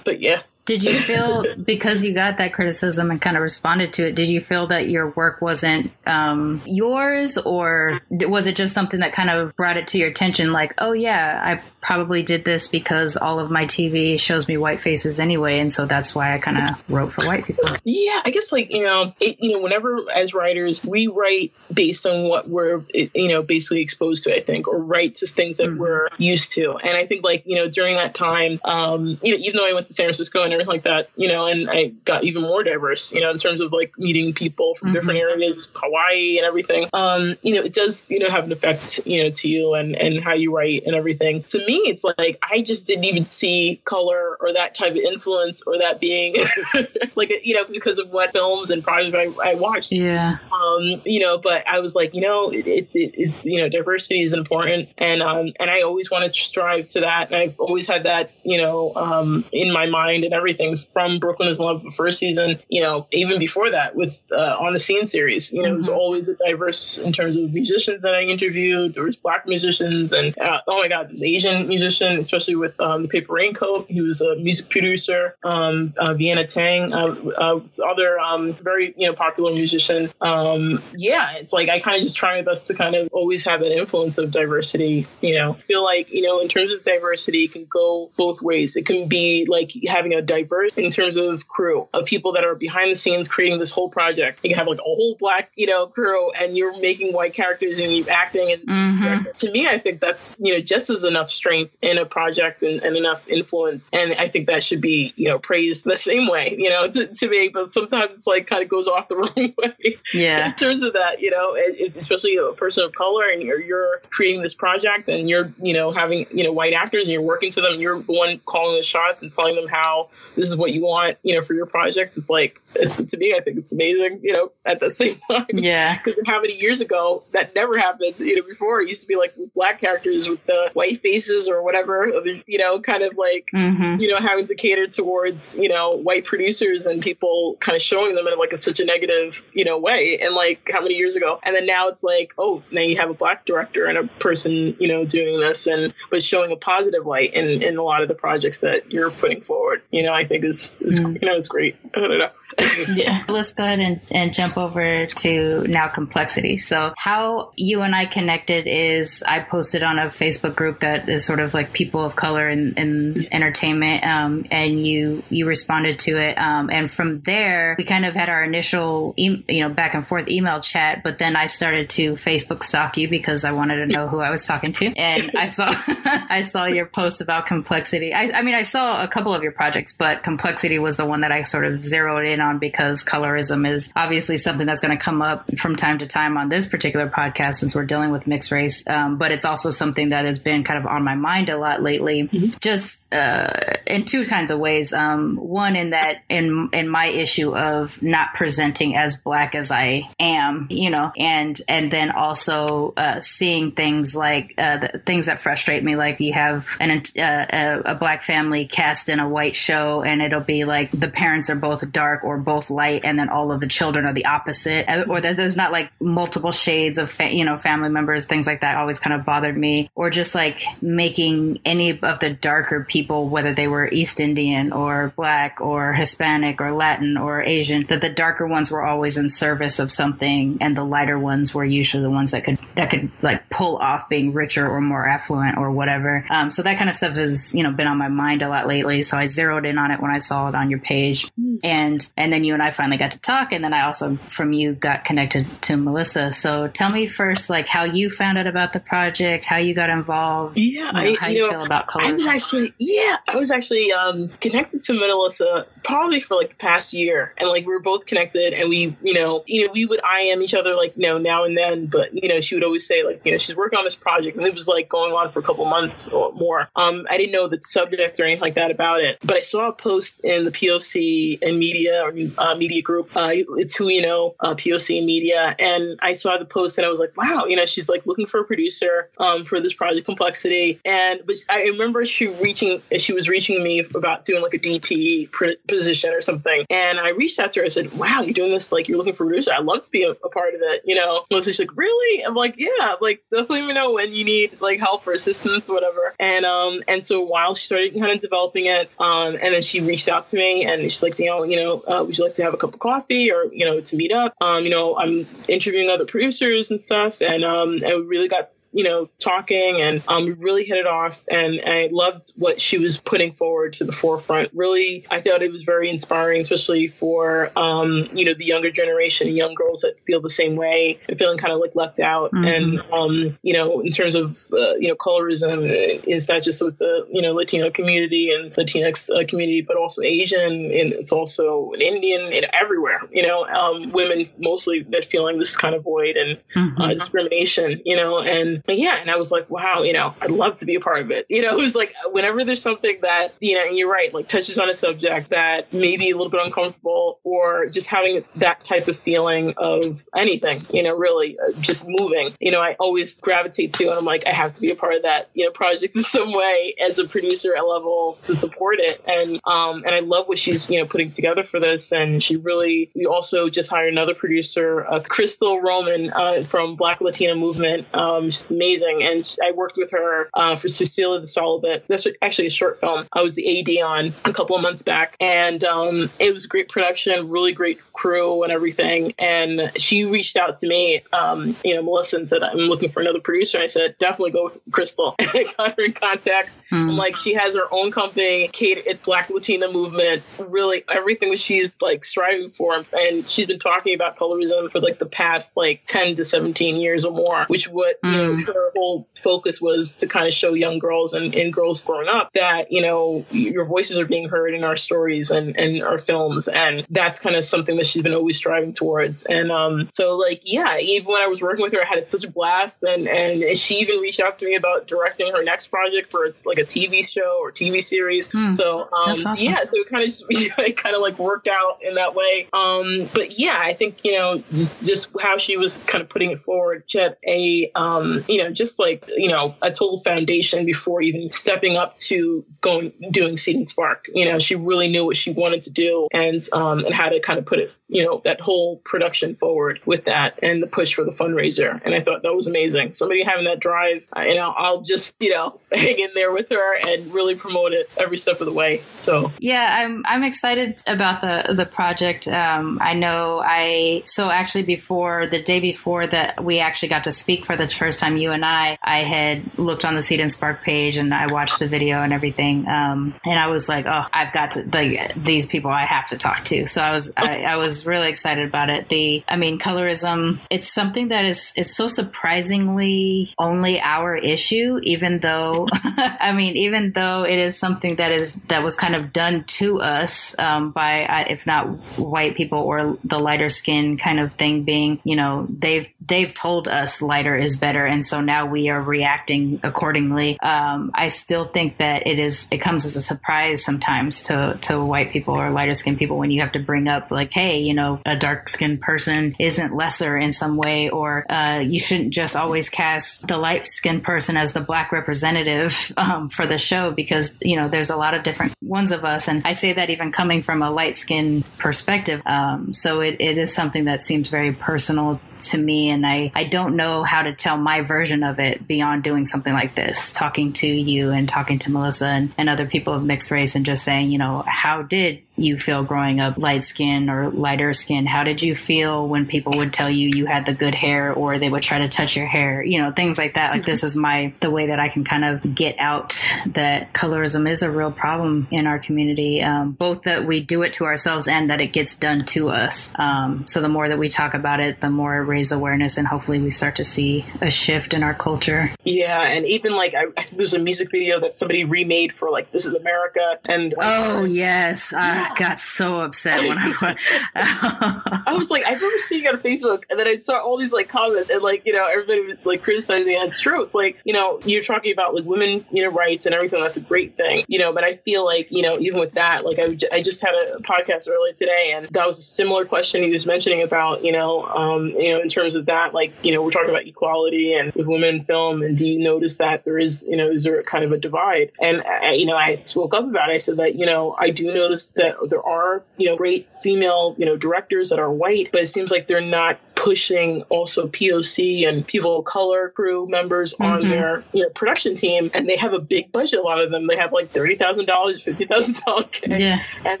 But 0.04 0.20
yeah, 0.20 0.42
did 0.66 0.82
you 0.82 0.92
feel 0.92 1.44
because 1.64 2.04
you 2.04 2.12
got 2.12 2.36
that 2.38 2.52
criticism 2.52 3.10
and 3.10 3.22
kind 3.22 3.36
of 3.36 3.42
responded 3.42 3.94
to 3.94 4.08
it? 4.08 4.14
Did 4.14 4.28
you 4.28 4.40
feel 4.40 4.66
that 4.66 4.90
your 4.90 5.10
work 5.10 5.40
wasn't 5.40 5.90
um, 6.06 6.60
yours, 6.66 7.38
or 7.38 8.00
was 8.10 8.46
it 8.46 8.56
just 8.56 8.74
something 8.74 9.00
that 9.00 9.12
kind 9.12 9.30
of 9.30 9.56
brought 9.56 9.78
it 9.78 9.88
to 9.88 9.98
your 9.98 10.08
attention? 10.08 10.52
Like, 10.52 10.74
oh 10.78 10.92
yeah, 10.92 11.40
I 11.42 11.62
probably 11.86 12.20
did 12.20 12.44
this 12.44 12.66
because 12.66 13.16
all 13.16 13.38
of 13.38 13.48
my 13.48 13.64
TV 13.64 14.18
shows 14.18 14.48
me 14.48 14.56
white 14.56 14.80
faces 14.80 15.20
anyway, 15.20 15.60
and 15.60 15.72
so 15.72 15.86
that's 15.86 16.16
why 16.16 16.34
I 16.34 16.38
kind 16.38 16.58
of 16.58 16.90
wrote 16.90 17.12
for 17.12 17.24
white 17.24 17.44
people. 17.44 17.62
Yeah, 17.84 18.22
I 18.24 18.30
guess 18.30 18.50
like 18.50 18.72
you 18.72 18.82
know, 18.82 19.14
it, 19.20 19.40
you 19.40 19.52
know, 19.52 19.60
whenever 19.60 20.00
as 20.12 20.34
writers 20.34 20.84
we 20.84 21.06
write 21.06 21.52
based 21.72 22.04
on 22.04 22.24
what 22.24 22.48
we're 22.48 22.82
you 22.92 23.28
know 23.28 23.44
basically 23.44 23.82
exposed 23.82 24.24
to, 24.24 24.34
I 24.34 24.40
think, 24.40 24.66
or 24.66 24.78
write 24.82 25.14
to 25.16 25.26
things 25.28 25.58
that 25.58 25.68
mm-hmm. 25.68 25.78
we're 25.78 26.08
used 26.18 26.54
to, 26.54 26.72
and 26.72 26.96
I 26.96 27.06
think 27.06 27.22
like 27.22 27.44
you 27.46 27.54
know 27.54 27.68
during 27.68 27.94
that 27.94 28.14
time, 28.14 28.58
um, 28.64 29.18
you 29.22 29.30
know, 29.30 29.38
even 29.38 29.56
though 29.56 29.68
I 29.68 29.72
went 29.72 29.86
to 29.86 29.92
San 29.92 30.06
Francisco 30.06 30.42
and 30.42 30.52
everything 30.52 30.72
like 30.72 30.82
that, 30.82 31.08
you 31.14 31.28
know, 31.28 31.46
and 31.46 31.70
I 31.70 31.92
got 32.04 32.24
even 32.24 32.42
more 32.42 32.64
diverse, 32.64 33.12
you 33.12 33.20
know, 33.20 33.30
in 33.30 33.36
terms 33.36 33.60
of 33.60 33.70
like 33.70 33.96
meeting 33.96 34.32
people 34.32 34.74
from 34.74 34.88
mm-hmm. 34.88 34.94
different 34.96 35.20
areas, 35.20 35.68
Hawaii 35.72 36.38
and 36.38 36.46
everything. 36.46 36.88
Um, 36.92 37.36
you 37.42 37.54
know, 37.54 37.62
it 37.62 37.74
does 37.74 38.10
you 38.10 38.18
know 38.18 38.28
have 38.28 38.42
an 38.42 38.50
effect, 38.50 39.06
you 39.06 39.22
know, 39.22 39.30
to 39.30 39.48
you 39.48 39.74
and 39.74 39.94
and 39.94 40.20
how 40.20 40.34
you 40.34 40.52
write 40.52 40.82
and 40.84 40.96
everything. 40.96 41.44
To 41.44 41.64
me, 41.64 41.75
it's 41.84 42.04
like 42.04 42.38
I 42.42 42.62
just 42.62 42.86
didn't 42.86 43.04
even 43.04 43.26
see 43.26 43.80
color 43.84 44.36
or 44.40 44.52
that 44.52 44.74
type 44.74 44.92
of 44.92 44.98
influence 44.98 45.62
or 45.62 45.78
that 45.78 46.00
being 46.00 46.34
like 47.14 47.32
you 47.44 47.54
know 47.54 47.64
because 47.64 47.98
of 47.98 48.10
what 48.10 48.32
films 48.32 48.70
and 48.70 48.82
projects 48.82 49.14
I, 49.14 49.32
I 49.42 49.54
watched. 49.54 49.92
Yeah. 49.92 50.38
Um, 50.52 51.02
you 51.04 51.20
know, 51.20 51.38
but 51.38 51.68
I 51.68 51.80
was 51.80 51.94
like, 51.94 52.14
you 52.14 52.20
know, 52.20 52.50
it, 52.50 52.66
it, 52.66 52.94
it 52.94 53.16
is 53.18 53.44
you 53.44 53.60
know 53.60 53.68
diversity 53.68 54.22
is 54.22 54.32
important, 54.32 54.88
and 54.98 55.22
um, 55.22 55.52
and 55.60 55.70
I 55.70 55.82
always 55.82 56.10
want 56.10 56.24
to 56.24 56.32
strive 56.32 56.86
to 56.88 57.00
that, 57.00 57.30
and 57.30 57.36
I've 57.36 57.58
always 57.60 57.86
had 57.86 58.04
that 58.04 58.30
you 58.44 58.58
know 58.58 58.92
um 58.94 59.44
in 59.52 59.72
my 59.72 59.86
mind 59.86 60.24
and 60.24 60.32
everything 60.32 60.76
from 60.76 61.18
Brooklyn 61.18 61.48
is 61.48 61.58
Love 61.58 61.82
the 61.82 61.90
first 61.90 62.18
season, 62.18 62.58
you 62.68 62.80
know, 62.80 63.06
even 63.12 63.38
before 63.38 63.70
that 63.70 63.96
with 63.96 64.20
uh, 64.30 64.56
on 64.60 64.72
the 64.72 64.80
scene 64.80 65.06
series, 65.06 65.52
you 65.52 65.62
know, 65.62 65.68
mm-hmm. 65.68 65.74
it 65.74 65.76
was 65.78 65.88
always 65.88 66.28
a 66.28 66.36
diverse 66.36 66.98
in 66.98 67.12
terms 67.12 67.36
of 67.36 67.52
musicians 67.52 68.02
that 68.02 68.14
I 68.14 68.22
interviewed. 68.22 68.94
There 68.94 69.02
was 69.02 69.16
black 69.16 69.46
musicians 69.46 70.12
and 70.12 70.38
uh, 70.38 70.60
oh 70.66 70.80
my 70.80 70.88
god, 70.88 71.08
there's 71.08 71.22
Asian 71.22 71.65
musician, 71.66 72.18
especially 72.18 72.56
with 72.56 72.78
um, 72.80 73.02
the 73.02 73.08
Paper 73.08 73.32
Raincoat. 73.32 73.86
He 73.88 74.00
was 74.00 74.20
a 74.20 74.36
music 74.36 74.68
producer. 74.70 75.36
Um, 75.44 75.94
uh, 75.98 76.14
Vienna 76.14 76.44
Teng, 76.44 76.92
uh, 76.92 77.30
uh, 77.30 77.88
other 77.88 78.18
um, 78.18 78.52
very 78.52 78.94
you 78.96 79.08
know 79.08 79.14
popular 79.14 79.52
musician. 79.52 80.10
Um, 80.20 80.82
yeah, 80.96 81.36
it's 81.36 81.52
like 81.52 81.68
I 81.68 81.80
kind 81.80 81.96
of 81.96 82.02
just 82.02 82.16
try 82.16 82.36
my 82.36 82.42
best 82.42 82.68
to 82.68 82.74
kind 82.74 82.94
of 82.94 83.08
always 83.12 83.44
have 83.44 83.60
that 83.60 83.76
influence 83.76 84.18
of 84.18 84.30
diversity. 84.30 85.06
You 85.20 85.34
know, 85.36 85.54
feel 85.54 85.82
like 85.82 86.12
you 86.12 86.22
know 86.22 86.40
in 86.40 86.48
terms 86.48 86.72
of 86.72 86.84
diversity, 86.84 87.44
it 87.44 87.52
can 87.52 87.64
go 87.64 88.10
both 88.16 88.42
ways. 88.42 88.76
It 88.76 88.86
can 88.86 89.08
be 89.08 89.46
like 89.48 89.72
having 89.86 90.14
a 90.14 90.22
diverse 90.22 90.74
in 90.76 90.90
terms 90.90 91.16
of 91.16 91.46
crew 91.46 91.88
of 91.92 92.06
people 92.06 92.32
that 92.32 92.44
are 92.44 92.54
behind 92.54 92.90
the 92.90 92.96
scenes 92.96 93.28
creating 93.28 93.58
this 93.58 93.70
whole 93.70 93.88
project. 93.88 94.40
You 94.42 94.50
can 94.50 94.58
have 94.58 94.68
like 94.68 94.78
a 94.78 94.82
whole 94.82 95.16
black 95.18 95.50
you 95.56 95.66
know 95.66 95.86
crew, 95.86 96.32
and 96.32 96.56
you're 96.56 96.78
making 96.78 97.12
white 97.12 97.34
characters 97.34 97.78
and 97.78 97.94
you're 97.94 98.10
acting. 98.10 98.52
And 98.52 98.62
mm-hmm. 98.62 99.30
to 99.34 99.50
me, 99.50 99.66
I 99.66 99.78
think 99.78 100.00
that's 100.00 100.36
you 100.38 100.54
know 100.54 100.60
just 100.60 100.90
as 100.90 101.04
enough 101.04 101.30
strength 101.30 101.55
in 101.82 101.98
a 101.98 102.06
project 102.06 102.62
and, 102.62 102.82
and 102.82 102.96
enough 102.96 103.26
influence. 103.28 103.90
And 103.92 104.14
I 104.14 104.28
think 104.28 104.48
that 104.48 104.62
should 104.62 104.80
be 104.80 105.12
you 105.16 105.28
know 105.28 105.38
praised 105.38 105.84
the 105.84 105.96
same 105.96 106.28
way. 106.28 106.56
You 106.58 106.70
know, 106.70 106.88
to, 106.88 107.06
to 107.06 107.28
me, 107.28 107.48
but 107.48 107.70
sometimes 107.70 108.16
it's 108.16 108.26
like 108.26 108.46
kind 108.46 108.62
of 108.62 108.68
goes 108.68 108.86
off 108.86 109.08
the 109.08 109.16
wrong 109.16 109.54
way. 109.56 109.98
Yeah. 110.12 110.48
in 110.48 110.54
terms 110.54 110.82
of 110.82 110.94
that, 110.94 111.20
you 111.20 111.30
know, 111.30 111.56
especially 111.96 112.36
a 112.36 112.52
person 112.52 112.84
of 112.84 112.94
color, 112.94 113.24
and 113.24 113.42
you're, 113.42 113.60
you're 113.60 114.00
creating 114.10 114.42
this 114.42 114.54
project, 114.54 115.08
and 115.08 115.28
you're 115.28 115.52
you 115.62 115.74
know 115.74 115.92
having 115.92 116.26
you 116.30 116.44
know 116.44 116.52
white 116.52 116.72
actors, 116.72 117.02
and 117.02 117.12
you're 117.12 117.22
working 117.22 117.50
to 117.52 117.60
them, 117.60 117.74
and 117.74 117.82
you're 117.82 118.00
the 118.00 118.12
one 118.12 118.40
calling 118.44 118.76
the 118.76 118.82
shots 118.82 119.22
and 119.22 119.32
telling 119.32 119.56
them 119.56 119.68
how 119.68 120.10
this 120.34 120.46
is 120.46 120.56
what 120.56 120.72
you 120.72 120.82
want, 120.82 121.18
you 121.22 121.34
know, 121.34 121.42
for 121.42 121.54
your 121.54 121.66
project. 121.66 122.16
It's 122.16 122.30
like 122.30 122.60
it's 122.74 123.02
to 123.02 123.16
me, 123.16 123.34
I 123.34 123.40
think 123.40 123.58
it's 123.58 123.72
amazing, 123.72 124.20
you 124.22 124.32
know, 124.32 124.52
at 124.64 124.80
the 124.80 124.90
same 124.96 125.18
time. 125.30 125.46
Yeah. 125.52 125.96
Because 125.96 126.20
how 126.26 126.40
many 126.40 126.54
years 126.54 126.80
ago 126.80 127.24
that 127.32 127.54
never 127.54 127.78
happened, 127.78 128.14
you 128.18 128.36
know, 128.36 128.42
before 128.42 128.80
it 128.80 128.88
used 128.88 129.02
to 129.02 129.06
be 129.06 129.16
like 129.16 129.34
black 129.54 129.80
characters 129.80 130.28
with 130.28 130.44
the 130.46 130.70
white 130.74 131.00
faces 131.00 131.35
or 131.48 131.62
whatever, 131.62 132.10
you 132.46 132.58
know, 132.58 132.80
kind 132.80 133.02
of 133.02 133.16
like, 133.16 133.48
mm-hmm. 133.54 134.00
you 134.00 134.08
know, 134.08 134.18
having 134.18 134.46
to 134.46 134.54
cater 134.54 134.86
towards, 134.86 135.56
you 135.56 135.68
know, 135.68 135.96
white 135.96 136.24
producers 136.24 136.86
and 136.86 137.02
people 137.02 137.56
kind 137.60 137.76
of 137.76 137.82
showing 137.82 138.14
them 138.14 138.26
in 138.26 138.38
like 138.38 138.52
a, 138.52 138.58
such 138.58 138.80
a 138.80 138.84
negative, 138.84 139.44
you 139.52 139.64
know, 139.64 139.78
way. 139.78 140.18
And 140.18 140.34
like 140.34 140.70
how 140.72 140.80
many 140.80 140.94
years 140.94 141.16
ago? 141.16 141.38
And 141.42 141.54
then 141.54 141.66
now 141.66 141.88
it's 141.88 142.02
like, 142.02 142.32
oh, 142.38 142.62
now 142.70 142.80
you 142.80 142.96
have 142.96 143.10
a 143.10 143.14
black 143.14 143.44
director 143.44 143.84
and 143.86 143.98
a 143.98 144.04
person, 144.18 144.76
you 144.78 144.88
know, 144.88 145.04
doing 145.04 145.40
this 145.40 145.66
and, 145.66 145.92
but 146.10 146.22
showing 146.22 146.52
a 146.52 146.56
positive 146.56 147.06
light 147.06 147.34
in, 147.34 147.62
in 147.62 147.76
a 147.76 147.82
lot 147.82 148.02
of 148.02 148.08
the 148.08 148.14
projects 148.14 148.60
that 148.60 148.90
you're 148.92 149.10
putting 149.10 149.42
forward, 149.42 149.82
you 149.90 150.02
know, 150.02 150.12
I 150.14 150.24
think 150.24 150.44
is, 150.44 150.76
is 150.80 151.00
mm. 151.00 151.20
you 151.20 151.28
know, 151.28 151.36
is 151.36 151.48
great. 151.48 151.76
I 151.94 152.00
don't 152.00 152.18
know 152.18 152.30
yeah. 152.88 153.24
Let's 153.28 153.52
go 153.52 153.64
ahead 153.64 153.80
and, 153.80 154.00
and 154.10 154.34
jump 154.34 154.56
over 154.56 155.06
to 155.06 155.66
now 155.66 155.88
complexity. 155.88 156.56
So 156.56 156.94
how 156.96 157.52
you 157.56 157.82
and 157.82 157.94
I 157.94 158.06
connected 158.06 158.66
is 158.66 159.22
I 159.26 159.40
posted 159.40 159.82
on 159.82 159.98
a 159.98 160.06
Facebook 160.06 160.54
group 160.54 160.80
that 160.80 161.08
is 161.08 161.24
sort 161.24 161.40
of 161.40 161.54
like 161.54 161.72
people 161.72 162.04
of 162.04 162.16
color 162.16 162.48
in, 162.48 162.74
in 162.76 163.32
entertainment. 163.32 164.04
Um, 164.04 164.46
and 164.50 164.86
you, 164.86 165.22
you 165.28 165.46
responded 165.46 165.98
to 166.00 166.18
it. 166.18 166.38
Um, 166.38 166.70
and 166.70 166.90
from 166.90 167.20
there, 167.22 167.74
we 167.78 167.84
kind 167.84 168.04
of 168.04 168.14
had 168.14 168.28
our 168.28 168.42
initial, 168.42 169.14
e- 169.16 169.44
you 169.48 169.60
know, 169.60 169.68
back 169.68 169.94
and 169.94 170.06
forth 170.06 170.28
email 170.28 170.60
chat, 170.60 171.02
but 171.02 171.18
then 171.18 171.36
I 171.36 171.46
started 171.46 171.90
to 171.90 172.14
Facebook 172.14 172.62
stalk 172.62 172.96
you 172.96 173.08
because 173.08 173.44
I 173.44 173.52
wanted 173.52 173.76
to 173.76 173.86
know 173.86 174.08
who 174.08 174.20
I 174.20 174.30
was 174.30 174.46
talking 174.46 174.72
to. 174.72 174.86
And 174.96 175.30
I 175.36 175.46
saw, 175.46 175.66
I 175.86 176.40
saw 176.40 176.66
your 176.66 176.86
post 176.86 177.20
about 177.20 177.46
complexity. 177.46 178.14
I, 178.14 178.30
I 178.38 178.42
mean, 178.42 178.54
I 178.54 178.62
saw 178.62 179.02
a 179.02 179.08
couple 179.08 179.34
of 179.34 179.42
your 179.42 179.52
projects, 179.52 179.92
but 179.92 180.22
complexity 180.22 180.78
was 180.78 180.96
the 180.96 181.04
one 181.04 181.20
that 181.20 181.32
I 181.32 181.42
sort 181.42 181.66
of 181.66 181.84
zeroed 181.84 182.26
in 182.26 182.40
on 182.40 182.45
because 182.54 183.04
colorism 183.04 183.70
is 183.70 183.92
obviously 183.94 184.36
something 184.36 184.66
that's 184.66 184.80
going 184.80 184.96
to 184.96 185.02
come 185.02 185.22
up 185.22 185.56
from 185.58 185.76
time 185.76 185.98
to 185.98 186.06
time 186.06 186.36
on 186.36 186.48
this 186.48 186.66
particular 186.66 187.08
podcast 187.08 187.56
since 187.56 187.74
we're 187.74 187.86
dealing 187.86 188.10
with 188.10 188.26
mixed 188.26 188.50
race. 188.50 188.86
Um, 188.88 189.18
but 189.18 189.32
it's 189.32 189.44
also 189.44 189.70
something 189.70 190.10
that 190.10 190.24
has 190.24 190.38
been 190.38 190.64
kind 190.64 190.78
of 190.78 190.86
on 190.86 191.04
my 191.04 191.14
mind 191.14 191.48
a 191.48 191.58
lot 191.58 191.82
lately, 191.82 192.24
mm-hmm. 192.24 192.46
just 192.60 193.12
uh, 193.14 193.48
in 193.86 194.04
two 194.04 194.26
kinds 194.26 194.50
of 194.50 194.58
ways. 194.58 194.92
Um, 194.92 195.36
one, 195.36 195.76
in 195.76 195.90
that 195.90 196.22
in 196.28 196.70
in 196.72 196.88
my 196.88 197.06
issue 197.06 197.56
of 197.56 198.02
not 198.02 198.34
presenting 198.34 198.96
as 198.96 199.16
black 199.16 199.54
as 199.54 199.70
I 199.70 200.08
am, 200.18 200.66
you 200.70 200.90
know, 200.90 201.12
and 201.16 201.60
and 201.68 201.90
then 201.90 202.10
also 202.10 202.94
uh, 202.96 203.20
seeing 203.20 203.72
things 203.72 204.16
like 204.16 204.54
uh, 204.58 204.88
things 205.04 205.26
that 205.26 205.40
frustrate 205.40 205.82
me, 205.82 205.96
like 205.96 206.20
you 206.20 206.32
have 206.32 206.76
an 206.80 207.02
uh, 207.18 207.46
a, 207.52 207.92
a 207.92 207.94
black 207.94 208.22
family 208.22 208.66
cast 208.66 209.08
in 209.08 209.20
a 209.20 209.28
white 209.28 209.56
show, 209.56 210.02
and 210.02 210.22
it'll 210.22 210.40
be 210.40 210.64
like 210.64 210.90
the 210.92 211.08
parents 211.08 211.50
are 211.50 211.56
both 211.56 211.90
dark 211.92 212.24
or 212.24 212.35
both 212.36 212.70
light 212.70 213.02
and 213.04 213.18
then 213.18 213.28
all 213.28 213.52
of 213.52 213.60
the 213.60 213.66
children 213.66 214.06
are 214.06 214.12
the 214.12 214.26
opposite. 214.26 214.86
Or 215.08 215.20
that 215.20 215.36
there's 215.36 215.56
not 215.56 215.72
like 215.72 215.90
multiple 216.00 216.52
shades 216.52 216.98
of 216.98 217.10
fa- 217.10 217.34
you 217.34 217.44
know 217.44 217.58
family 217.58 217.88
members 217.88 218.24
things 218.24 218.46
like 218.46 218.60
that 218.60 218.76
always 218.76 218.98
kind 218.98 219.14
of 219.14 219.24
bothered 219.24 219.56
me. 219.56 219.90
Or 219.94 220.10
just 220.10 220.34
like 220.34 220.62
making 220.82 221.60
any 221.64 221.98
of 222.02 222.18
the 222.20 222.30
darker 222.30 222.84
people 222.84 223.28
whether 223.28 223.54
they 223.54 223.68
were 223.68 223.88
east 223.88 224.20
indian 224.20 224.72
or 224.72 225.12
black 225.16 225.60
or 225.60 225.92
hispanic 225.92 226.60
or 226.60 226.72
latin 226.72 227.16
or 227.16 227.42
asian 227.42 227.84
that 227.86 228.00
the 228.00 228.10
darker 228.10 228.46
ones 228.46 228.70
were 228.70 228.82
always 228.82 229.18
in 229.18 229.28
service 229.28 229.78
of 229.78 229.90
something 229.90 230.58
and 230.60 230.76
the 230.76 230.84
lighter 230.84 231.18
ones 231.18 231.54
were 231.54 231.64
usually 231.64 232.02
the 232.02 232.10
ones 232.10 232.30
that 232.30 232.44
could 232.44 232.58
that 232.74 232.90
could 232.90 233.10
like 233.22 233.48
pull 233.50 233.76
off 233.76 234.08
being 234.08 234.32
richer 234.32 234.66
or 234.68 234.80
more 234.80 235.06
affluent 235.06 235.58
or 235.58 235.70
whatever. 235.70 236.26
Um, 236.30 236.50
so 236.50 236.62
that 236.62 236.78
kind 236.78 236.90
of 236.90 236.96
stuff 236.96 237.14
has 237.14 237.54
you 237.54 237.62
know 237.62 237.72
been 237.72 237.86
on 237.86 237.98
my 237.98 238.08
mind 238.08 238.42
a 238.42 238.48
lot 238.48 238.66
lately. 238.66 239.02
So 239.02 239.16
i 239.16 239.26
zeroed 239.26 239.66
in 239.66 239.78
on 239.78 239.90
it 239.90 240.00
when 240.00 240.10
i 240.10 240.18
saw 240.18 240.48
it 240.48 240.54
on 240.54 240.70
your 240.70 240.80
page. 240.80 241.30
Hmm. 241.34 241.56
and 241.62 242.12
and 242.26 242.32
then 242.32 242.42
you 242.42 242.54
and 242.54 242.62
I 242.62 242.72
finally 242.72 242.96
got 242.96 243.12
to 243.12 243.20
talk, 243.20 243.52
and 243.52 243.62
then 243.62 243.72
I 243.72 243.82
also 243.84 244.16
from 244.16 244.52
you 244.52 244.72
got 244.72 245.04
connected 245.04 245.46
to 245.62 245.76
Melissa. 245.76 246.32
So 246.32 246.66
tell 246.66 246.90
me 246.90 247.06
first, 247.06 247.48
like 247.48 247.68
how 247.68 247.84
you 247.84 248.10
found 248.10 248.36
out 248.36 248.48
about 248.48 248.72
the 248.72 248.80
project, 248.80 249.44
how 249.44 249.58
you 249.58 249.74
got 249.74 249.90
involved. 249.90 250.58
Yeah, 250.58 250.64
you 250.64 251.12
know, 251.12 251.16
how 251.20 251.28
you, 251.28 251.36
you 251.36 251.42
know, 251.42 251.50
feel 251.50 251.64
about 251.64 251.86
colors. 251.86 252.08
I 252.08 252.12
was 252.14 252.26
actually, 252.26 252.74
yeah, 252.78 253.18
I 253.28 253.36
was 253.36 253.52
actually 253.52 253.92
um, 253.92 254.28
connected 254.40 254.80
to 254.80 254.94
Melissa 254.94 255.68
probably 255.84 256.18
for 256.18 256.34
like 256.34 256.50
the 256.50 256.56
past 256.56 256.92
year, 256.92 257.32
and 257.38 257.48
like 257.48 257.64
we 257.64 257.72
were 257.72 257.78
both 257.78 258.06
connected, 258.06 258.54
and 258.54 258.68
we, 258.68 258.96
you 259.04 259.14
know, 259.14 259.44
you 259.46 259.64
know, 259.64 259.72
we 259.72 259.86
would 259.86 260.00
IM 260.00 260.42
each 260.42 260.54
other 260.54 260.74
like 260.74 260.96
you 260.96 261.06
know 261.06 261.18
now 261.18 261.44
and 261.44 261.56
then, 261.56 261.86
but 261.86 262.12
you 262.12 262.28
know, 262.28 262.40
she 262.40 262.56
would 262.56 262.64
always 262.64 262.84
say 262.84 263.04
like 263.04 263.24
you 263.24 263.30
know 263.30 263.38
she's 263.38 263.54
working 263.54 263.78
on 263.78 263.84
this 263.84 263.94
project, 263.94 264.36
and 264.36 264.44
it 264.44 264.54
was 264.56 264.66
like 264.66 264.88
going 264.88 265.12
on 265.12 265.30
for 265.30 265.38
a 265.38 265.42
couple 265.42 265.64
months 265.66 266.08
or 266.08 266.32
more. 266.32 266.68
Um, 266.74 267.06
I 267.08 267.18
didn't 267.18 267.30
know 267.30 267.46
the 267.46 267.60
subject 267.62 268.18
or 268.18 268.24
anything 268.24 268.40
like 268.40 268.54
that 268.54 268.72
about 268.72 268.98
it, 268.98 269.18
but 269.22 269.36
I 269.36 269.42
saw 269.42 269.68
a 269.68 269.72
post 269.72 270.24
in 270.24 270.44
the 270.44 270.50
POC 270.50 271.38
and 271.40 271.56
media 271.56 272.02
uh, 272.38 272.54
media 272.56 272.82
group. 272.82 273.10
Uh, 273.14 273.30
it's 273.32 273.74
who 273.74 273.88
you 273.88 274.02
know, 274.02 274.34
uh, 274.40 274.54
POC 274.54 275.04
Media, 275.04 275.54
and 275.58 275.98
I 276.02 276.14
saw 276.14 276.38
the 276.38 276.44
post 276.44 276.78
and 276.78 276.86
I 276.86 276.90
was 276.90 276.98
like, 276.98 277.16
wow, 277.16 277.46
you 277.46 277.56
know, 277.56 277.66
she's 277.66 277.88
like 277.88 278.06
looking 278.06 278.26
for 278.26 278.40
a 278.40 278.44
producer 278.44 279.08
um, 279.18 279.44
for 279.44 279.60
this 279.60 279.74
project 279.74 280.06
Complexity, 280.06 280.80
and 280.84 281.20
but 281.24 281.36
I 281.48 281.68
remember 281.68 282.04
she 282.06 282.28
reaching, 282.28 282.82
she 282.98 283.12
was 283.12 283.28
reaching 283.28 283.62
me 283.62 283.86
about 283.94 284.24
doing 284.24 284.42
like 284.42 284.54
a 284.54 284.58
DP 284.58 285.30
position 285.66 286.12
or 286.12 286.22
something, 286.22 286.66
and 286.70 286.98
I 286.98 287.10
reached 287.10 287.38
out 287.38 287.52
to 287.54 287.60
her. 287.60 287.66
I 287.66 287.68
said, 287.68 287.92
wow, 287.92 288.22
you're 288.22 288.34
doing 288.34 288.50
this 288.50 288.72
like 288.72 288.88
you're 288.88 288.98
looking 288.98 289.14
for 289.14 289.24
a 289.24 289.26
producer. 289.26 289.52
I'd 289.52 289.64
love 289.64 289.82
to 289.82 289.90
be 289.90 290.04
a, 290.04 290.10
a 290.10 290.28
part 290.28 290.54
of 290.54 290.60
it, 290.62 290.82
you 290.84 290.94
know. 290.94 291.24
And 291.30 291.42
so 291.42 291.50
she's 291.50 291.58
like, 291.58 291.76
really? 291.76 292.24
I'm 292.24 292.34
like, 292.34 292.54
yeah, 292.58 292.94
like 293.00 293.22
definitely 293.30 293.62
let 293.62 293.68
me 293.68 293.74
know 293.74 293.92
when 293.92 294.12
you 294.12 294.24
need 294.24 294.60
like 294.60 294.78
help 294.78 295.06
or 295.06 295.12
assistance, 295.12 295.68
or 295.68 295.74
whatever. 295.74 296.14
And 296.18 296.44
um 296.44 296.80
and 296.88 297.04
so 297.04 297.22
while 297.22 297.54
she 297.54 297.66
started 297.66 297.94
kind 297.94 298.12
of 298.12 298.20
developing 298.20 298.66
it, 298.66 298.90
um 298.98 299.34
and 299.34 299.54
then 299.54 299.62
she 299.62 299.80
reached 299.80 300.08
out 300.08 300.28
to 300.28 300.36
me 300.36 300.64
and 300.64 300.82
she's 300.82 301.02
like, 301.02 301.18
you 301.18 301.26
know, 301.26 301.42
you 301.44 301.56
know, 301.56 301.82
uh, 301.86 301.95
would 302.02 302.16
you 302.18 302.24
like 302.24 302.34
to 302.34 302.42
have 302.42 302.54
a 302.54 302.56
cup 302.56 302.74
of 302.74 302.80
coffee 302.80 303.32
or 303.32 303.44
you 303.52 303.64
know 303.64 303.80
to 303.80 303.96
meet 303.96 304.12
up. 304.12 304.34
Um, 304.40 304.64
you 304.64 304.70
know, 304.70 304.96
I'm 304.96 305.26
interviewing 305.48 305.90
other 305.90 306.06
producers 306.06 306.70
and 306.70 306.80
stuff, 306.80 307.20
and 307.20 307.44
um, 307.44 307.82
and 307.84 308.00
we 308.00 308.02
really 308.02 308.28
got 308.28 308.50
you 308.76 308.84
know, 308.84 309.08
talking 309.18 309.80
and 309.80 310.02
um, 310.06 310.26
we 310.26 310.32
really 310.32 310.62
hit 310.62 310.76
it 310.76 310.86
off. 310.86 311.24
And 311.30 311.62
I 311.64 311.88
loved 311.90 312.32
what 312.36 312.60
she 312.60 312.76
was 312.76 312.98
putting 312.98 313.32
forward 313.32 313.72
to 313.74 313.84
the 313.84 313.92
forefront. 313.92 314.50
Really, 314.52 315.06
I 315.10 315.22
thought 315.22 315.40
it 315.40 315.50
was 315.50 315.62
very 315.62 315.88
inspiring, 315.88 316.42
especially 316.42 316.88
for, 316.88 317.50
um, 317.56 318.10
you 318.12 318.26
know, 318.26 318.34
the 318.34 318.44
younger 318.44 318.70
generation, 318.70 319.28
young 319.28 319.54
girls 319.54 319.80
that 319.80 319.98
feel 319.98 320.20
the 320.20 320.28
same 320.28 320.56
way 320.56 320.98
and 321.08 321.18
feeling 321.18 321.38
kind 321.38 321.54
of 321.54 321.60
like 321.60 321.74
left 321.74 322.00
out. 322.00 322.32
Mm-hmm. 322.32 322.44
And, 322.44 322.82
um, 322.92 323.38
you 323.42 323.54
know, 323.54 323.80
in 323.80 323.92
terms 323.92 324.14
of, 324.14 324.36
uh, 324.52 324.74
you 324.78 324.88
know, 324.88 324.94
colorism, 324.94 325.70
is 326.06 326.28
not 326.28 326.42
just 326.42 326.62
with 326.62 326.76
the, 326.76 327.06
you 327.10 327.22
know, 327.22 327.32
Latino 327.32 327.70
community 327.70 328.34
and 328.34 328.52
Latinx 328.52 329.08
uh, 329.08 329.26
community, 329.26 329.62
but 329.62 329.78
also 329.78 330.02
Asian 330.02 330.52
and 330.52 330.92
it's 330.92 331.12
also 331.12 331.72
an 331.72 331.80
Indian 331.80 332.30
and 332.30 332.46
everywhere, 332.52 333.00
you 333.10 333.22
know, 333.22 333.46
um, 333.46 333.90
women 333.92 334.28
mostly 334.38 334.82
that 334.90 335.06
feeling 335.06 335.38
this 335.38 335.56
kind 335.56 335.74
of 335.74 335.82
void 335.82 336.16
and 336.16 336.38
mm-hmm. 336.54 336.78
uh, 336.78 336.92
discrimination, 336.92 337.80
you 337.86 337.96
know, 337.96 338.20
and 338.20 338.65
yeah, 338.74 338.96
and 338.96 339.10
I 339.10 339.16
was 339.16 339.30
like, 339.30 339.48
wow, 339.48 339.82
you 339.82 339.92
know, 339.92 340.14
I'd 340.20 340.30
love 340.30 340.56
to 340.58 340.66
be 340.66 340.74
a 340.74 340.80
part 340.80 341.00
of 341.00 341.10
it. 341.10 341.26
You 341.28 341.42
know, 341.42 341.52
it 341.58 341.62
was 341.62 341.76
like 341.76 341.94
whenever 342.10 342.44
there's 342.44 342.62
something 342.62 342.98
that, 343.02 343.34
you 343.40 343.54
know, 343.56 343.66
and 343.66 343.76
you're 343.76 343.90
right, 343.90 344.12
like 344.12 344.28
touches 344.28 344.58
on 344.58 344.68
a 344.68 344.74
subject 344.74 345.30
that 345.30 345.72
maybe 345.72 346.10
a 346.10 346.16
little 346.16 346.30
bit 346.30 346.44
uncomfortable 346.44 347.20
or 347.24 347.66
just 347.66 347.86
having 347.86 348.24
that 348.36 348.62
type 348.62 348.88
of 348.88 348.96
feeling 348.96 349.54
of 349.56 350.04
anything, 350.16 350.62
you 350.72 350.82
know, 350.82 350.96
really 350.96 351.38
uh, 351.38 351.52
just 351.60 351.86
moving, 351.86 352.34
you 352.40 352.50
know, 352.50 352.60
I 352.60 352.74
always 352.74 353.20
gravitate 353.20 353.74
to, 353.74 353.88
and 353.88 353.98
I'm 353.98 354.04
like, 354.04 354.26
I 354.26 354.32
have 354.32 354.54
to 354.54 354.60
be 354.60 354.70
a 354.70 354.76
part 354.76 354.94
of 354.94 355.02
that, 355.02 355.30
you 355.34 355.44
know, 355.44 355.50
project 355.50 355.94
in 355.96 356.02
some 356.16 356.32
way 356.32 356.74
as 356.80 356.98
a 356.98 357.06
producer 357.06 357.56
at 357.56 357.66
level 357.66 358.18
to 358.24 358.34
support 358.34 358.78
it. 358.78 359.00
And, 359.06 359.40
um, 359.44 359.84
and 359.84 359.94
I 359.94 360.00
love 360.00 360.28
what 360.28 360.38
she's, 360.38 360.68
you 360.68 360.80
know, 360.80 360.86
putting 360.86 361.10
together 361.10 361.44
for 361.44 361.60
this. 361.60 361.92
And 361.92 362.22
she 362.22 362.36
really, 362.36 362.90
we 362.94 363.06
also 363.06 363.48
just 363.48 363.70
hired 363.70 363.92
another 363.92 364.14
producer, 364.14 364.84
uh, 364.86 365.00
Crystal 365.00 365.60
Roman 365.60 366.10
uh, 366.10 366.44
from 366.44 366.76
Black 366.76 367.00
Latina 367.00 367.34
Movement. 367.34 367.86
Um, 367.94 368.30
she's 368.30 368.50
amazing. 368.56 369.02
And 369.02 369.36
I 369.42 369.52
worked 369.52 369.76
with 369.76 369.90
her 369.92 370.28
uh, 370.34 370.56
for 370.56 370.68
Cecilia 370.68 371.20
the 371.20 371.26
Solid. 371.26 371.82
That's 371.86 372.06
actually 372.22 372.46
a 372.46 372.50
short 372.50 372.80
film. 372.80 373.06
I 373.12 373.22
was 373.22 373.34
the 373.34 373.60
AD 373.60 373.84
on 373.84 374.14
a 374.24 374.32
couple 374.32 374.56
of 374.56 374.62
months 374.62 374.82
back. 374.82 375.16
And 375.20 375.62
um, 375.64 376.10
it 376.18 376.32
was 376.32 376.44
a 376.44 376.48
great 376.48 376.68
production, 376.68 377.28
really 377.28 377.52
great 377.52 377.80
crew 377.92 378.42
and 378.42 378.52
everything. 378.52 379.14
And 379.18 379.72
she 379.76 380.04
reached 380.04 380.36
out 380.36 380.58
to 380.58 380.66
me, 380.66 381.02
um, 381.12 381.56
you 381.64 381.74
know, 381.74 381.82
Melissa, 381.82 382.16
and 382.16 382.28
said, 382.28 382.42
I'm 382.42 382.58
looking 382.58 382.90
for 382.90 383.00
another 383.00 383.20
producer. 383.20 383.58
And 383.58 383.64
I 383.64 383.68
said, 383.68 383.96
definitely 383.98 384.32
go 384.32 384.44
with 384.44 384.58
Crystal. 384.70 385.14
And 385.18 385.28
I 385.34 385.44
got 385.56 385.76
her 385.76 385.84
in 385.84 385.92
contact. 385.92 386.50
Mm. 386.72 386.90
I'm 386.90 386.96
like, 386.96 387.16
she 387.16 387.34
has 387.34 387.54
her 387.54 387.66
own 387.70 387.90
company, 387.90 388.48
Kate, 388.48 388.82
it's 388.86 389.02
Black 389.02 389.30
Latina 389.30 389.70
Movement. 389.70 390.22
Really, 390.38 390.82
everything 390.88 391.30
that 391.30 391.38
she's 391.38 391.80
like 391.80 392.04
striving 392.04 392.48
for. 392.48 392.84
And 392.92 393.28
she's 393.28 393.46
been 393.46 393.58
talking 393.58 393.94
about 393.94 394.16
colorism 394.16 394.70
for 394.70 394.80
like 394.80 394.98
the 394.98 395.06
past 395.06 395.56
like 395.56 395.82
10 395.84 396.16
to 396.16 396.24
17 396.24 396.76
years 396.76 397.04
or 397.04 397.12
more, 397.12 397.44
which 397.48 397.68
what 397.68 398.00
mm. 398.02 398.12
you 398.12 398.16
know, 398.16 398.35
mm. 398.38 398.46
her 398.46 398.70
whole 398.74 399.08
focus 399.14 399.60
was 399.60 399.94
to 399.94 400.06
kind 400.06 400.26
of 400.26 400.32
show 400.32 400.54
young 400.54 400.78
girls 400.78 401.12
and, 401.12 401.34
and 401.34 401.52
girls 401.52 401.84
growing 401.84 402.08
up 402.08 402.30
that, 402.34 402.72
you 402.72 402.82
know, 402.82 403.24
your 403.30 403.64
voices 403.64 403.98
are 403.98 404.04
being 404.04 404.28
heard 404.28 404.54
in 404.54 404.64
our 404.64 404.76
stories 404.76 405.30
and, 405.30 405.58
and 405.58 405.82
our 405.82 405.98
films. 405.98 406.48
And 406.48 406.86
that's 406.90 407.18
kind 407.18 407.36
of 407.36 407.44
something 407.44 407.76
that 407.76 407.86
she's 407.86 408.02
been 408.02 408.14
always 408.14 408.36
striving 408.36 408.72
towards. 408.72 409.24
And 409.24 409.50
um, 409.50 409.88
so 409.90 410.16
like, 410.16 410.42
yeah, 410.44 410.78
even 410.78 411.12
when 411.12 411.22
I 411.22 411.26
was 411.28 411.40
working 411.40 411.62
with 411.62 411.72
her, 411.72 411.82
I 411.82 411.86
had 411.86 412.08
such 412.08 412.24
a 412.24 412.30
blast. 412.30 412.82
And, 412.82 413.08
and 413.08 413.56
she 413.56 413.76
even 413.76 414.00
reached 414.00 414.20
out 414.20 414.36
to 414.36 414.46
me 414.46 414.54
about 414.54 414.86
directing 414.86 415.32
her 415.32 415.42
next 415.42 415.68
project 415.68 416.10
for 416.10 416.24
it's 416.26 416.46
like 416.46 416.58
a 416.58 416.64
TV 416.64 417.06
show 417.06 417.38
or 417.40 417.52
TV 417.52 417.82
series. 417.82 418.28
Mm. 418.28 418.52
So 418.52 418.80
um, 418.80 418.88
awesome. 418.92 419.32
yeah, 419.38 419.60
so 419.64 419.72
it 419.72 419.88
kind 419.88 420.02
of 420.02 420.08
just, 420.08 420.24
it 420.30 420.76
kind 420.76 420.94
of 420.94 421.02
like 421.02 421.18
worked 421.18 421.48
out 421.48 421.82
in 421.82 421.94
that 421.94 422.14
way. 422.14 422.48
Um, 422.52 423.08
but 423.14 423.38
yeah, 423.38 423.58
I 423.58 423.72
think, 423.72 424.04
you 424.04 424.12
know, 424.12 424.42
just, 424.52 424.82
just 424.82 425.08
how 425.20 425.38
she 425.38 425.56
was 425.56 425.78
kind 425.78 426.02
of 426.02 426.08
putting 426.08 426.30
it 426.30 426.40
forward, 426.40 426.84
she 426.86 426.98
had 426.98 427.16
a, 427.26 427.70
um, 427.74 428.24
you 428.28 428.42
know, 428.42 428.50
just 428.50 428.78
like, 428.78 429.08
you 429.08 429.28
know, 429.28 429.54
a 429.62 429.70
total 429.70 430.00
foundation 430.00 430.64
before 430.66 431.02
even 431.02 431.32
stepping 431.32 431.76
up 431.76 431.96
to 431.96 432.44
going, 432.60 432.92
doing 433.10 433.36
Seed 433.36 433.56
and 433.56 433.68
Spark. 433.68 434.08
You 434.12 434.26
know, 434.26 434.38
she 434.38 434.54
really 434.56 434.88
knew 434.88 435.04
what 435.04 435.16
she 435.16 435.32
wanted 435.32 435.62
to 435.62 435.70
do 435.70 436.08
and, 436.12 436.40
um, 436.52 436.84
and 436.84 436.94
how 436.94 437.08
to 437.08 437.20
kind 437.20 437.38
of 437.38 437.46
put 437.46 437.58
it, 437.58 437.72
you 437.88 438.04
know, 438.04 438.20
that 438.24 438.40
whole 438.40 438.76
production 438.76 439.34
forward 439.34 439.80
with 439.86 440.04
that 440.04 440.38
and 440.42 440.62
the 440.62 440.66
push 440.66 440.94
for 440.94 441.04
the 441.04 441.10
fundraiser. 441.10 441.80
And 441.84 441.94
I 441.94 442.00
thought 442.00 442.22
that 442.22 442.34
was 442.34 442.46
amazing. 442.46 442.94
Somebody 442.94 443.22
having 443.22 443.44
that 443.44 443.60
drive, 443.60 444.06
you 444.16 444.34
know, 444.34 444.52
I'll 444.56 444.80
just, 444.82 445.14
you 445.20 445.30
know, 445.30 445.60
hang 445.72 445.98
in 445.98 446.10
there 446.14 446.32
with 446.32 446.48
her 446.50 446.76
and 446.76 447.12
really 447.12 447.34
promote 447.34 447.72
it 447.72 447.90
every 447.96 448.18
step 448.18 448.40
of 448.40 448.46
the 448.46 448.52
way. 448.52 448.82
So, 448.96 449.32
yeah, 449.38 449.78
I'm, 449.80 450.02
I'm 450.06 450.24
excited 450.24 450.82
about 450.86 451.20
the, 451.20 451.54
the 451.54 451.66
project. 451.66 452.28
Um, 452.28 452.78
I 452.80 452.94
know 452.94 453.42
I, 453.44 454.02
so 454.06 454.30
actually 454.30 454.64
before 454.64 455.26
the 455.26 455.42
day 455.42 455.60
before 455.60 456.06
that 456.06 456.42
we 456.42 456.60
actually 456.60 456.88
got 456.88 457.04
to 457.04 457.12
speak 457.12 457.44
for 457.46 457.56
the 457.56 457.68
first 457.68 457.98
time, 457.98 458.15
you 458.16 458.32
and 458.32 458.44
I, 458.44 458.78
I 458.82 458.98
had 458.98 459.58
looked 459.58 459.84
on 459.84 459.94
the 459.94 460.02
Seed 460.02 460.20
and 460.20 460.30
Spark 460.30 460.62
page 460.62 460.96
and 460.96 461.12
I 461.12 461.26
watched 461.26 461.58
the 461.58 461.68
video 461.68 462.02
and 462.02 462.12
everything. 462.12 462.66
Um, 462.68 463.14
and 463.24 463.38
I 463.38 463.48
was 463.48 463.68
like, 463.68 463.86
oh, 463.86 464.04
I've 464.12 464.32
got 464.32 464.52
to, 464.52 464.62
like, 464.72 465.14
these 465.14 465.46
people 465.46 465.70
I 465.70 465.84
have 465.84 466.08
to 466.08 466.18
talk 466.18 466.44
to. 466.46 466.66
So 466.66 466.82
I 466.82 466.90
was, 466.90 467.12
I, 467.16 467.42
I 467.42 467.56
was 467.56 467.86
really 467.86 468.08
excited 468.08 468.46
about 468.46 468.70
it. 468.70 468.88
The, 468.88 469.24
I 469.28 469.36
mean, 469.36 469.58
colorism, 469.58 470.38
it's 470.50 470.72
something 470.72 471.08
that 471.08 471.24
is, 471.24 471.52
it's 471.56 471.76
so 471.76 471.86
surprisingly 471.86 473.34
only 473.38 473.80
our 473.80 474.16
issue, 474.16 474.80
even 474.82 475.18
though, 475.20 475.66
I 475.72 476.32
mean, 476.32 476.56
even 476.56 476.92
though 476.92 477.24
it 477.24 477.38
is 477.38 477.58
something 477.58 477.96
that 477.96 478.12
is, 478.12 478.34
that 478.44 478.62
was 478.62 478.76
kind 478.76 478.94
of 478.94 479.12
done 479.12 479.44
to 479.44 479.80
us, 479.80 480.38
um, 480.38 480.70
by, 480.70 481.04
uh, 481.04 481.24
if 481.28 481.46
not 481.46 481.66
white 481.98 482.36
people 482.36 482.58
or 482.58 482.98
the 483.04 483.18
lighter 483.18 483.48
skin 483.48 483.96
kind 483.96 484.20
of 484.20 484.34
thing 484.34 484.62
being, 484.64 485.00
you 485.04 485.16
know, 485.16 485.46
they've, 485.50 485.88
they've 486.06 486.32
told 486.32 486.68
us 486.68 487.02
lighter 487.02 487.36
is 487.36 487.56
better. 487.56 487.84
And 487.84 488.04
so 488.06 488.20
now 488.20 488.46
we 488.46 488.68
are 488.68 488.80
reacting 488.80 489.60
accordingly. 489.62 490.38
Um, 490.40 490.90
I 490.94 491.08
still 491.08 491.44
think 491.44 491.78
that 491.78 492.06
it 492.06 492.18
is, 492.18 492.46
it 492.50 492.58
comes 492.58 492.84
as 492.84 492.96
a 492.96 493.00
surprise 493.00 493.64
sometimes 493.64 494.24
to, 494.24 494.58
to 494.62 494.82
white 494.84 495.10
people 495.10 495.34
or 495.34 495.50
lighter 495.50 495.74
skinned 495.74 495.98
people 495.98 496.18
when 496.18 496.30
you 496.30 496.40
have 496.40 496.52
to 496.52 496.58
bring 496.58 496.88
up 496.88 497.10
like, 497.10 497.32
Hey, 497.32 497.60
you 497.60 497.74
know, 497.74 498.00
a 498.06 498.16
dark 498.16 498.48
skinned 498.48 498.80
person 498.80 499.34
isn't 499.38 499.74
lesser 499.74 500.16
in 500.16 500.32
some 500.32 500.56
way, 500.56 500.90
or, 500.90 501.30
uh, 501.30 501.60
you 501.60 501.78
shouldn't 501.78 502.12
just 502.12 502.36
always 502.36 502.68
cast 502.68 503.26
the 503.26 503.38
light 503.38 503.66
skinned 503.66 504.02
person 504.02 504.36
as 504.36 504.52
the 504.52 504.60
black 504.60 504.92
representative, 504.92 505.92
um, 505.96 506.28
for 506.28 506.46
the 506.46 506.58
show 506.58 506.90
because, 506.90 507.36
you 507.40 507.56
know, 507.56 507.68
there's 507.68 507.90
a 507.90 507.96
lot 507.96 508.14
of 508.14 508.22
different 508.22 508.54
ones 508.62 508.92
of 508.92 509.04
us. 509.04 509.28
And 509.28 509.42
I 509.44 509.52
say 509.52 509.72
that 509.74 509.90
even 509.90 510.12
coming 510.12 510.42
from 510.42 510.62
a 510.62 510.70
light 510.70 510.96
skinned 510.96 511.44
perspective. 511.58 512.22
Um, 512.26 512.72
so 512.72 513.00
it, 513.00 513.16
it 513.20 513.38
is 513.38 513.54
something 513.54 513.84
that 513.84 514.02
seems 514.02 514.28
very 514.28 514.52
personal 514.52 515.20
to 515.40 515.58
me 515.58 515.90
and 515.90 516.06
I, 516.06 516.32
I 516.34 516.44
don't 516.44 516.76
know 516.76 517.02
how 517.02 517.22
to 517.22 517.34
tell 517.34 517.56
my 517.56 517.82
version 517.82 518.22
of 518.22 518.38
it 518.40 518.66
beyond 518.66 519.04
doing 519.04 519.24
something 519.24 519.52
like 519.52 519.74
this 519.74 520.12
talking 520.12 520.52
to 520.54 520.66
you 520.66 521.10
and 521.10 521.28
talking 521.28 521.58
to 521.60 521.72
melissa 521.72 522.06
and, 522.06 522.32
and 522.38 522.48
other 522.48 522.66
people 522.66 522.92
of 522.94 523.02
mixed 523.02 523.30
race 523.30 523.54
and 523.54 523.64
just 523.66 523.84
saying 523.84 524.10
you 524.10 524.18
know 524.18 524.44
how 524.46 524.82
did 524.82 525.22
you 525.36 525.58
feel 525.58 525.84
growing 525.84 526.20
up 526.20 526.38
light 526.38 526.64
skin 526.64 527.10
or 527.10 527.30
lighter 527.30 527.72
skin? 527.74 528.06
How 528.06 528.24
did 528.24 528.42
you 528.42 528.56
feel 528.56 529.06
when 529.06 529.26
people 529.26 529.52
would 529.56 529.72
tell 529.72 529.90
you 529.90 530.10
you 530.14 530.26
had 530.26 530.46
the 530.46 530.54
good 530.54 530.74
hair 530.74 531.12
or 531.12 531.38
they 531.38 531.48
would 531.48 531.62
try 531.62 531.78
to 531.78 531.88
touch 531.88 532.16
your 532.16 532.26
hair? 532.26 532.62
You 532.62 532.82
know, 532.82 532.92
things 532.92 533.18
like 533.18 533.34
that. 533.34 533.52
Like 533.52 533.62
mm-hmm. 533.62 533.70
this 533.70 533.84
is 533.84 533.96
my, 533.96 534.32
the 534.40 534.50
way 534.50 534.68
that 534.68 534.80
I 534.80 534.88
can 534.88 535.04
kind 535.04 535.24
of 535.24 535.54
get 535.54 535.76
out 535.78 536.18
that 536.46 536.92
colorism 536.92 537.48
is 537.50 537.62
a 537.62 537.70
real 537.70 537.92
problem 537.92 538.48
in 538.50 538.66
our 538.66 538.78
community. 538.78 539.42
Um, 539.42 539.72
both 539.72 540.02
that 540.02 540.24
we 540.24 540.40
do 540.40 540.62
it 540.62 540.74
to 540.74 540.84
ourselves 540.84 541.28
and 541.28 541.50
that 541.50 541.60
it 541.60 541.68
gets 541.72 541.96
done 541.96 542.24
to 542.26 542.48
us. 542.48 542.94
Um, 542.98 543.46
so 543.46 543.60
the 543.60 543.68
more 543.68 543.88
that 543.88 543.98
we 543.98 544.08
talk 544.08 544.34
about 544.34 544.60
it, 544.60 544.80
the 544.80 544.90
more 544.90 545.16
it 545.16 545.24
raises 545.24 545.52
awareness 545.52 545.98
and 545.98 546.06
hopefully 546.06 546.40
we 546.40 546.50
start 546.50 546.76
to 546.76 546.84
see 546.84 547.24
a 547.40 547.50
shift 547.50 547.94
in 547.94 548.02
our 548.02 548.14
culture. 548.14 548.72
Yeah. 548.84 549.22
And 549.22 549.46
even 549.46 549.74
like, 549.74 549.94
I, 549.94 550.06
I 550.16 550.26
there's 550.32 550.54
a 550.54 550.58
music 550.58 550.90
video 550.90 551.20
that 551.20 551.32
somebody 551.32 551.64
remade 551.64 552.12
for 552.14 552.30
like, 552.30 552.50
This 552.52 552.66
is 552.66 552.74
America. 552.74 553.38
And 553.44 553.74
oh, 553.78 554.24
yes. 554.24 554.92
Uh, 555.30 555.34
got 555.34 555.60
so 555.60 556.00
upset 556.00 556.40
when 556.40 556.58
I 556.58 556.74
went. 556.80 556.98
I 557.34 558.34
was 558.34 558.50
like, 558.50 558.66
I 558.66 558.72
remember 558.72 558.98
seeing 558.98 559.26
on 559.26 559.38
Facebook, 559.38 559.84
and 559.90 559.98
then 559.98 560.08
I 560.08 560.16
saw 560.16 560.38
all 560.38 560.58
these 560.58 560.72
like 560.72 560.88
comments, 560.88 561.30
and 561.30 561.42
like 561.42 561.66
you 561.66 561.72
know, 561.72 561.86
everybody 561.86 562.26
was 562.26 562.44
like 562.44 562.62
criticizing 562.62 563.12
it. 563.12 563.22
It's 563.22 563.40
true. 563.40 563.68
Like 563.72 563.98
you 564.04 564.12
know, 564.12 564.40
you're 564.44 564.62
talking 564.62 564.92
about 564.92 565.14
like 565.14 565.24
women, 565.24 565.64
you 565.70 565.84
know, 565.84 565.90
rights 565.90 566.26
and 566.26 566.34
everything. 566.34 566.62
That's 566.62 566.76
a 566.76 566.80
great 566.80 567.16
thing, 567.16 567.44
you 567.48 567.58
know. 567.58 567.72
But 567.72 567.84
I 567.84 567.96
feel 567.96 568.24
like 568.24 568.50
you 568.50 568.62
know, 568.62 568.78
even 568.78 568.98
with 569.00 569.14
that, 569.14 569.44
like 569.44 569.58
I, 569.58 569.76
I 569.92 570.02
just 570.02 570.20
had 570.20 570.34
a 570.34 570.58
podcast 570.58 571.08
earlier 571.08 571.32
today, 571.32 571.72
and 571.74 571.88
that 571.88 572.06
was 572.06 572.18
a 572.18 572.22
similar 572.22 572.64
question 572.64 573.02
he 573.02 573.12
was 573.12 573.26
mentioning 573.26 573.62
about 573.62 574.04
you 574.04 574.12
know, 574.12 574.44
um, 574.44 574.88
you 574.90 575.12
know, 575.12 575.20
in 575.20 575.28
terms 575.28 575.54
of 575.54 575.66
that, 575.66 575.94
like 575.94 576.12
you 576.24 576.32
know, 576.32 576.42
we're 576.42 576.50
talking 576.50 576.70
about 576.70 576.86
equality 576.86 577.54
and 577.54 577.72
with 577.74 577.86
women 577.86 578.16
in 578.16 578.22
film, 578.22 578.62
and 578.62 578.76
do 578.76 578.88
you 578.88 578.98
notice 578.98 579.36
that 579.36 579.64
there 579.64 579.78
is 579.78 580.04
you 580.06 580.16
know, 580.16 580.28
is 580.28 580.44
there 580.44 580.62
kind 580.62 580.84
of 580.84 580.92
a 580.92 580.98
divide? 580.98 581.52
And 581.60 581.82
I, 581.82 582.12
you 582.12 582.26
know, 582.26 582.36
I 582.36 582.54
spoke 582.54 582.94
up 582.94 583.04
about 583.04 583.30
it. 583.30 583.34
I 583.34 583.38
said 583.38 583.56
that 583.58 583.74
you 583.74 583.86
know, 583.86 584.14
I 584.18 584.30
do 584.30 584.52
notice 584.52 584.88
that 584.88 585.15
there 585.28 585.42
are, 585.42 585.82
you 585.96 586.06
know, 586.06 586.16
great 586.16 586.52
female, 586.52 587.14
you 587.18 587.26
know, 587.26 587.36
directors 587.36 587.90
that 587.90 587.98
are 587.98 588.10
white, 588.10 588.50
but 588.52 588.62
it 588.62 588.68
seems 588.68 588.90
like 588.90 589.06
they're 589.06 589.20
not 589.20 589.58
pushing 589.76 590.42
also 590.48 590.88
POC 590.88 591.68
and 591.68 591.86
people 591.86 592.18
of 592.18 592.24
color 592.24 592.70
crew 592.70 593.06
members 593.08 593.54
mm-hmm. 593.54 593.62
on 593.62 593.88
their 593.88 594.24
you 594.32 594.42
know 594.42 594.48
production 594.48 594.96
team, 594.96 595.30
and 595.32 595.48
they 595.48 595.56
have 595.56 595.72
a 595.72 595.78
big 595.78 596.10
budget. 596.10 596.40
A 596.40 596.42
lot 596.42 596.60
of 596.60 596.72
them 596.72 596.88
they 596.88 596.96
have 596.96 597.12
like 597.12 597.30
thirty 597.30 597.54
thousand 597.54 597.86
dollars, 597.86 598.24
fifty 598.24 598.46
thousand 598.46 598.80
dollars, 598.84 599.06
yeah, 599.26 599.62
and 599.84 600.00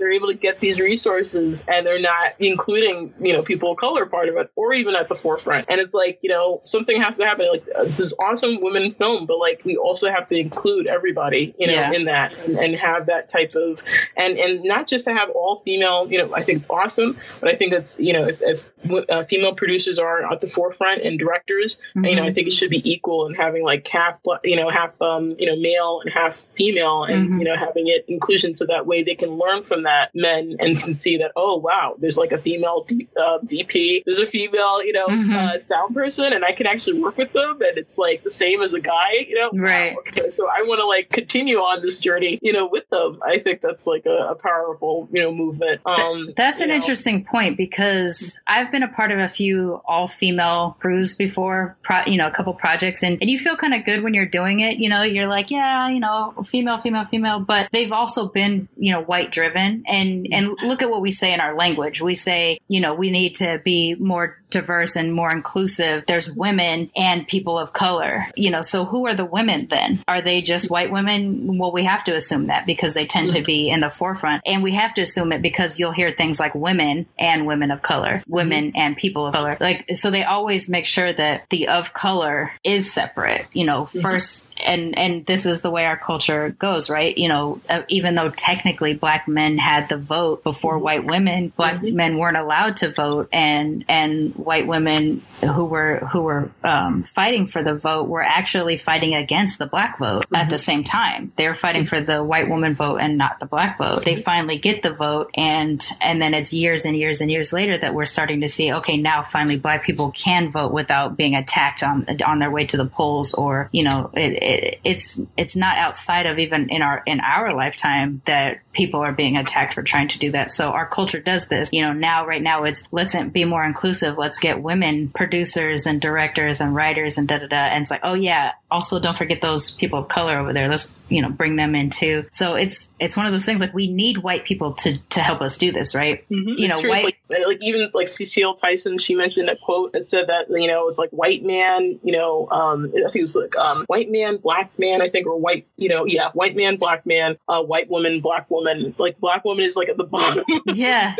they're 0.00 0.12
able 0.12 0.28
to 0.28 0.34
get 0.34 0.58
these 0.58 0.80
resources, 0.80 1.62
and 1.68 1.86
they're 1.86 2.00
not 2.00 2.32
including 2.40 3.14
you 3.20 3.32
know 3.32 3.42
people 3.42 3.70
of 3.70 3.76
color 3.76 4.06
part 4.06 4.28
of 4.28 4.36
it, 4.36 4.50
or 4.56 4.72
even 4.72 4.96
at 4.96 5.08
the 5.08 5.14
forefront. 5.14 5.66
And 5.68 5.80
it's 5.80 5.94
like 5.94 6.18
you 6.22 6.30
know 6.30 6.62
something 6.64 7.00
has 7.00 7.18
to 7.18 7.26
happen. 7.26 7.46
Like 7.48 7.66
this 7.66 8.00
is 8.00 8.14
awesome 8.18 8.60
women 8.60 8.90
film, 8.90 9.26
but 9.26 9.38
like 9.38 9.60
we 9.64 9.76
also 9.76 10.10
have 10.10 10.26
to 10.28 10.36
include 10.36 10.86
everybody 10.86 11.54
you 11.58 11.66
know 11.66 11.74
yeah. 11.74 11.92
in 11.92 12.06
that 12.06 12.32
and, 12.32 12.58
and 12.58 12.74
have 12.74 13.06
that 13.06 13.28
type 13.28 13.54
of 13.54 13.82
and 14.16 14.38
and 14.38 14.64
not 14.64 14.88
just 14.88 15.04
to 15.04 15.12
have 15.12 15.30
all 15.30 15.56
female. 15.56 16.10
You 16.10 16.18
know, 16.18 16.34
I 16.34 16.42
think 16.42 16.58
it's 16.58 16.70
awesome, 16.70 17.18
but 17.40 17.50
I 17.50 17.56
think 17.56 17.74
it's 17.74 18.00
you 18.00 18.14
know 18.14 18.26
if, 18.26 18.40
if 18.40 18.64
uh, 19.08 19.24
female 19.24 19.54
producers 19.54 19.98
are 19.98 20.30
at 20.30 20.40
the 20.40 20.46
forefront 20.46 21.02
and 21.02 21.18
directors. 21.18 21.76
Mm-hmm. 21.76 21.98
And, 21.98 22.06
you 22.06 22.16
know, 22.16 22.24
I 22.24 22.32
think 22.32 22.48
it 22.48 22.52
should 22.52 22.70
be 22.70 22.82
equal 22.90 23.26
and 23.26 23.36
having 23.36 23.64
like 23.64 23.86
half, 23.88 24.20
you 24.44 24.56
know, 24.56 24.68
half, 24.68 25.00
um, 25.00 25.36
you 25.38 25.46
know, 25.46 25.56
male 25.56 26.00
and 26.04 26.12
half 26.12 26.34
female, 26.34 27.04
and 27.04 27.28
mm-hmm. 27.28 27.38
you 27.40 27.44
know, 27.44 27.56
having 27.56 27.88
it 27.88 28.04
inclusion 28.08 28.54
so 28.54 28.66
that 28.66 28.86
way 28.86 29.02
they 29.02 29.14
can 29.14 29.30
learn 29.30 29.62
from 29.62 29.84
that 29.84 30.10
men 30.14 30.56
and 30.58 30.78
can 30.78 30.94
see 30.94 31.18
that 31.18 31.32
oh 31.36 31.56
wow, 31.56 31.96
there's 31.98 32.16
like 32.16 32.32
a 32.32 32.38
female 32.38 32.84
D, 32.84 33.08
uh, 33.16 33.38
DP, 33.38 34.02
there's 34.04 34.18
a 34.18 34.26
female, 34.26 34.82
you 34.82 34.92
know, 34.92 35.06
mm-hmm. 35.06 35.32
uh, 35.32 35.58
sound 35.60 35.94
person, 35.94 36.32
and 36.32 36.44
I 36.44 36.52
can 36.52 36.66
actually 36.66 37.00
work 37.00 37.16
with 37.16 37.32
them, 37.32 37.52
and 37.52 37.78
it's 37.78 37.98
like 37.98 38.22
the 38.22 38.30
same 38.30 38.62
as 38.62 38.74
a 38.74 38.80
guy, 38.80 39.12
you 39.26 39.34
know. 39.34 39.50
Right. 39.52 39.94
Wow, 39.94 40.02
okay, 40.08 40.30
so 40.30 40.48
I 40.48 40.62
want 40.62 40.80
to 40.80 40.86
like 40.86 41.10
continue 41.10 41.58
on 41.58 41.82
this 41.82 41.98
journey, 41.98 42.38
you 42.42 42.52
know, 42.52 42.66
with 42.66 42.88
them. 42.90 43.20
I 43.24 43.38
think 43.38 43.60
that's 43.60 43.86
like 43.86 44.06
a, 44.06 44.28
a 44.30 44.34
powerful, 44.34 45.08
you 45.12 45.22
know, 45.22 45.32
movement. 45.32 45.80
Um, 45.84 46.32
that's 46.36 46.60
an 46.60 46.68
know. 46.68 46.74
interesting 46.74 47.24
point 47.24 47.56
because 47.56 48.40
I've 48.46 48.70
been 48.70 48.75
a 48.82 48.88
part 48.88 49.12
of 49.12 49.18
a 49.18 49.28
few 49.28 49.80
all 49.84 50.08
female 50.08 50.76
crews 50.80 51.14
before, 51.14 51.76
pro, 51.82 52.02
you 52.06 52.16
know, 52.16 52.26
a 52.26 52.30
couple 52.30 52.52
projects, 52.54 53.02
and, 53.02 53.18
and 53.20 53.30
you 53.30 53.38
feel 53.38 53.56
kind 53.56 53.74
of 53.74 53.84
good 53.84 54.02
when 54.02 54.14
you're 54.14 54.26
doing 54.26 54.60
it. 54.60 54.78
You 54.78 54.88
know, 54.88 55.02
you're 55.02 55.26
like, 55.26 55.50
yeah, 55.50 55.88
you 55.88 56.00
know, 56.00 56.34
female, 56.44 56.78
female, 56.78 57.04
female, 57.04 57.40
but 57.40 57.68
they've 57.72 57.92
also 57.92 58.28
been, 58.28 58.68
you 58.76 58.92
know, 58.92 59.02
white 59.02 59.32
driven. 59.32 59.84
And, 59.86 60.28
and 60.32 60.56
look 60.62 60.82
at 60.82 60.90
what 60.90 61.00
we 61.00 61.10
say 61.10 61.32
in 61.32 61.40
our 61.40 61.56
language. 61.56 62.02
We 62.02 62.14
say, 62.14 62.58
you 62.68 62.80
know, 62.80 62.94
we 62.94 63.10
need 63.10 63.36
to 63.36 63.60
be 63.64 63.94
more 63.94 64.38
diverse 64.50 64.96
and 64.96 65.12
more 65.12 65.30
inclusive. 65.30 66.04
There's 66.06 66.30
women 66.30 66.90
and 66.96 67.26
people 67.26 67.58
of 67.58 67.72
color, 67.72 68.26
you 68.36 68.50
know, 68.50 68.62
so 68.62 68.84
who 68.84 69.06
are 69.06 69.14
the 69.14 69.24
women 69.24 69.66
then? 69.68 70.02
Are 70.06 70.22
they 70.22 70.42
just 70.42 70.70
white 70.70 70.90
women? 70.90 71.58
Well, 71.58 71.72
we 71.72 71.84
have 71.84 72.04
to 72.04 72.16
assume 72.16 72.46
that 72.46 72.66
because 72.66 72.94
they 72.94 73.06
tend 73.06 73.30
to 73.30 73.42
be 73.42 73.68
in 73.68 73.80
the 73.80 73.90
forefront. 73.90 74.42
And 74.46 74.62
we 74.62 74.72
have 74.72 74.94
to 74.94 75.02
assume 75.02 75.32
it 75.32 75.42
because 75.42 75.80
you'll 75.80 75.92
hear 75.92 76.10
things 76.10 76.38
like 76.38 76.54
women 76.54 77.06
and 77.18 77.46
women 77.46 77.70
of 77.70 77.82
color, 77.82 78.22
women 78.26 78.68
mm-hmm. 78.68 78.78
and 78.78 78.96
people 78.96 79.26
of 79.26 79.34
color. 79.34 79.56
Like, 79.60 79.96
so 79.96 80.10
they 80.10 80.24
always 80.24 80.68
make 80.68 80.86
sure 80.86 81.12
that 81.12 81.48
the 81.50 81.68
of 81.68 81.92
color 81.92 82.52
is 82.62 82.92
separate, 82.92 83.46
you 83.52 83.64
know, 83.64 83.84
1st 83.84 84.02
mm-hmm. 84.02 84.64
and, 84.66 84.98
and 84.98 85.26
this 85.26 85.46
is 85.46 85.62
the 85.62 85.70
way 85.70 85.86
our 85.86 85.96
culture 85.96 86.50
goes, 86.50 86.88
right? 86.88 87.16
You 87.16 87.28
know, 87.28 87.60
uh, 87.68 87.82
even 87.88 88.14
though 88.14 88.30
technically 88.30 88.94
black 88.94 89.28
men 89.28 89.58
had 89.58 89.88
the 89.88 89.98
vote 89.98 90.42
before 90.44 90.74
mm-hmm. 90.74 90.84
white 90.84 91.04
women, 91.04 91.52
black 91.56 91.76
mm-hmm. 91.76 91.96
men 91.96 92.18
weren't 92.18 92.36
allowed 92.36 92.78
to 92.78 92.92
vote 92.92 93.28
and, 93.32 93.84
and 93.88 94.35
white 94.38 94.66
women 94.66 95.24
who 95.40 95.64
were 95.64 95.98
who 96.12 96.22
were 96.22 96.50
um, 96.64 97.02
fighting 97.02 97.46
for 97.46 97.62
the 97.62 97.74
vote 97.74 98.08
were 98.08 98.22
actually 98.22 98.76
fighting 98.76 99.14
against 99.14 99.58
the 99.58 99.66
black 99.66 99.98
vote 99.98 100.24
mm-hmm. 100.24 100.34
at 100.34 100.50
the 100.50 100.58
same 100.58 100.84
time. 100.84 101.32
They 101.36 101.48
were 101.48 101.54
fighting 101.54 101.82
mm-hmm. 101.82 101.96
for 101.96 102.00
the 102.00 102.22
white 102.24 102.48
woman 102.48 102.74
vote 102.74 102.96
and 102.96 103.18
not 103.18 103.40
the 103.40 103.46
black 103.46 103.78
vote. 103.78 104.04
They 104.04 104.16
finally 104.16 104.58
get 104.58 104.82
the 104.82 104.92
vote, 104.92 105.30
and 105.34 105.84
and 106.00 106.20
then 106.20 106.34
it's 106.34 106.52
years 106.52 106.84
and 106.84 106.96
years 106.96 107.20
and 107.20 107.30
years 107.30 107.52
later 107.52 107.76
that 107.76 107.94
we're 107.94 108.04
starting 108.04 108.40
to 108.40 108.48
see. 108.48 108.72
Okay, 108.72 108.96
now 108.96 109.22
finally 109.22 109.58
black 109.58 109.84
people 109.84 110.10
can 110.10 110.50
vote 110.50 110.72
without 110.72 111.16
being 111.16 111.34
attacked 111.34 111.82
on 111.82 112.06
on 112.24 112.38
their 112.38 112.50
way 112.50 112.66
to 112.66 112.76
the 112.76 112.86
polls, 112.86 113.34
or 113.34 113.68
you 113.72 113.84
know, 113.84 114.10
it, 114.14 114.42
it, 114.42 114.80
it's 114.84 115.20
it's 115.36 115.56
not 115.56 115.78
outside 115.78 116.26
of 116.26 116.38
even 116.38 116.70
in 116.70 116.82
our 116.82 117.02
in 117.06 117.20
our 117.20 117.52
lifetime 117.54 118.22
that 118.24 118.60
people 118.76 119.00
are 119.00 119.12
being 119.12 119.36
attacked 119.36 119.72
for 119.72 119.82
trying 119.82 120.08
to 120.08 120.18
do 120.18 120.32
that. 120.32 120.50
So 120.50 120.70
our 120.70 120.86
culture 120.86 121.18
does 121.18 121.48
this. 121.48 121.70
You 121.72 121.82
know, 121.82 121.92
now 121.92 122.26
right 122.26 122.42
now 122.42 122.64
it's 122.64 122.86
let's 122.92 123.16
be 123.30 123.44
more 123.44 123.64
inclusive. 123.64 124.18
Let's 124.18 124.38
get 124.38 124.62
women 124.62 125.08
producers 125.08 125.86
and 125.86 126.00
directors 126.00 126.60
and 126.60 126.74
writers 126.74 127.16
and 127.16 127.26
da 127.26 127.38
da 127.38 127.46
da. 127.46 127.56
And 127.56 127.82
it's 127.82 127.90
like, 127.90 128.02
oh 128.04 128.14
yeah, 128.14 128.52
also 128.70 128.98
don't 129.00 129.16
forget 129.16 129.40
those 129.40 129.70
people 129.70 130.00
of 130.00 130.08
color 130.08 130.38
over 130.38 130.52
there. 130.52 130.68
Let's 130.68 130.94
you 131.08 131.22
know 131.22 131.30
bring 131.30 131.56
them 131.56 131.74
in 131.74 131.90
too. 131.90 132.24
So 132.32 132.56
it's 132.56 132.94
it's 132.98 133.16
one 133.16 133.26
of 133.26 133.32
those 133.32 133.44
things 133.44 133.60
like 133.60 133.72
we 133.72 133.88
need 133.88 134.18
white 134.18 134.44
people 134.44 134.72
to 134.74 134.98
to 135.10 135.20
help 135.20 135.40
us 135.40 135.56
do 135.56 135.72
this, 135.72 135.94
right? 135.94 136.28
Mm-hmm. 136.28 136.54
You 136.58 136.68
know, 136.68 136.80
white 136.82 137.16
like, 137.28 137.46
like, 137.46 137.58
even 137.62 137.88
like 137.94 138.08
Cicely 138.08 138.44
Tyson, 138.60 138.98
she 138.98 139.14
mentioned 139.14 139.48
a 139.48 139.56
quote 139.56 139.92
that 139.92 140.04
said 140.04 140.28
that 140.28 140.46
you 140.50 140.66
know 140.66 140.88
it's 140.88 140.98
like 140.98 141.10
white 141.10 141.44
man, 141.44 142.00
you 142.02 142.12
know, 142.12 142.48
um, 142.50 142.86
I 142.86 143.02
think 143.02 143.16
it 143.16 143.22
was 143.22 143.36
like 143.36 143.56
um, 143.56 143.84
white 143.86 144.10
man, 144.10 144.36
black 144.36 144.76
man, 144.78 145.00
I 145.00 145.08
think, 145.08 145.26
or 145.26 145.38
white, 145.38 145.66
you 145.76 145.88
know, 145.88 146.04
yeah, 146.04 146.30
white 146.32 146.56
man, 146.56 146.76
black 146.76 147.06
man, 147.06 147.38
uh, 147.48 147.62
white 147.62 147.88
woman, 147.88 148.20
black 148.20 148.50
woman. 148.50 148.94
Like 148.98 149.18
black 149.18 149.44
woman 149.44 149.64
is 149.64 149.76
like 149.76 149.88
at 149.88 149.96
the 149.96 150.04
bottom. 150.04 150.44
Yeah. 150.66 151.14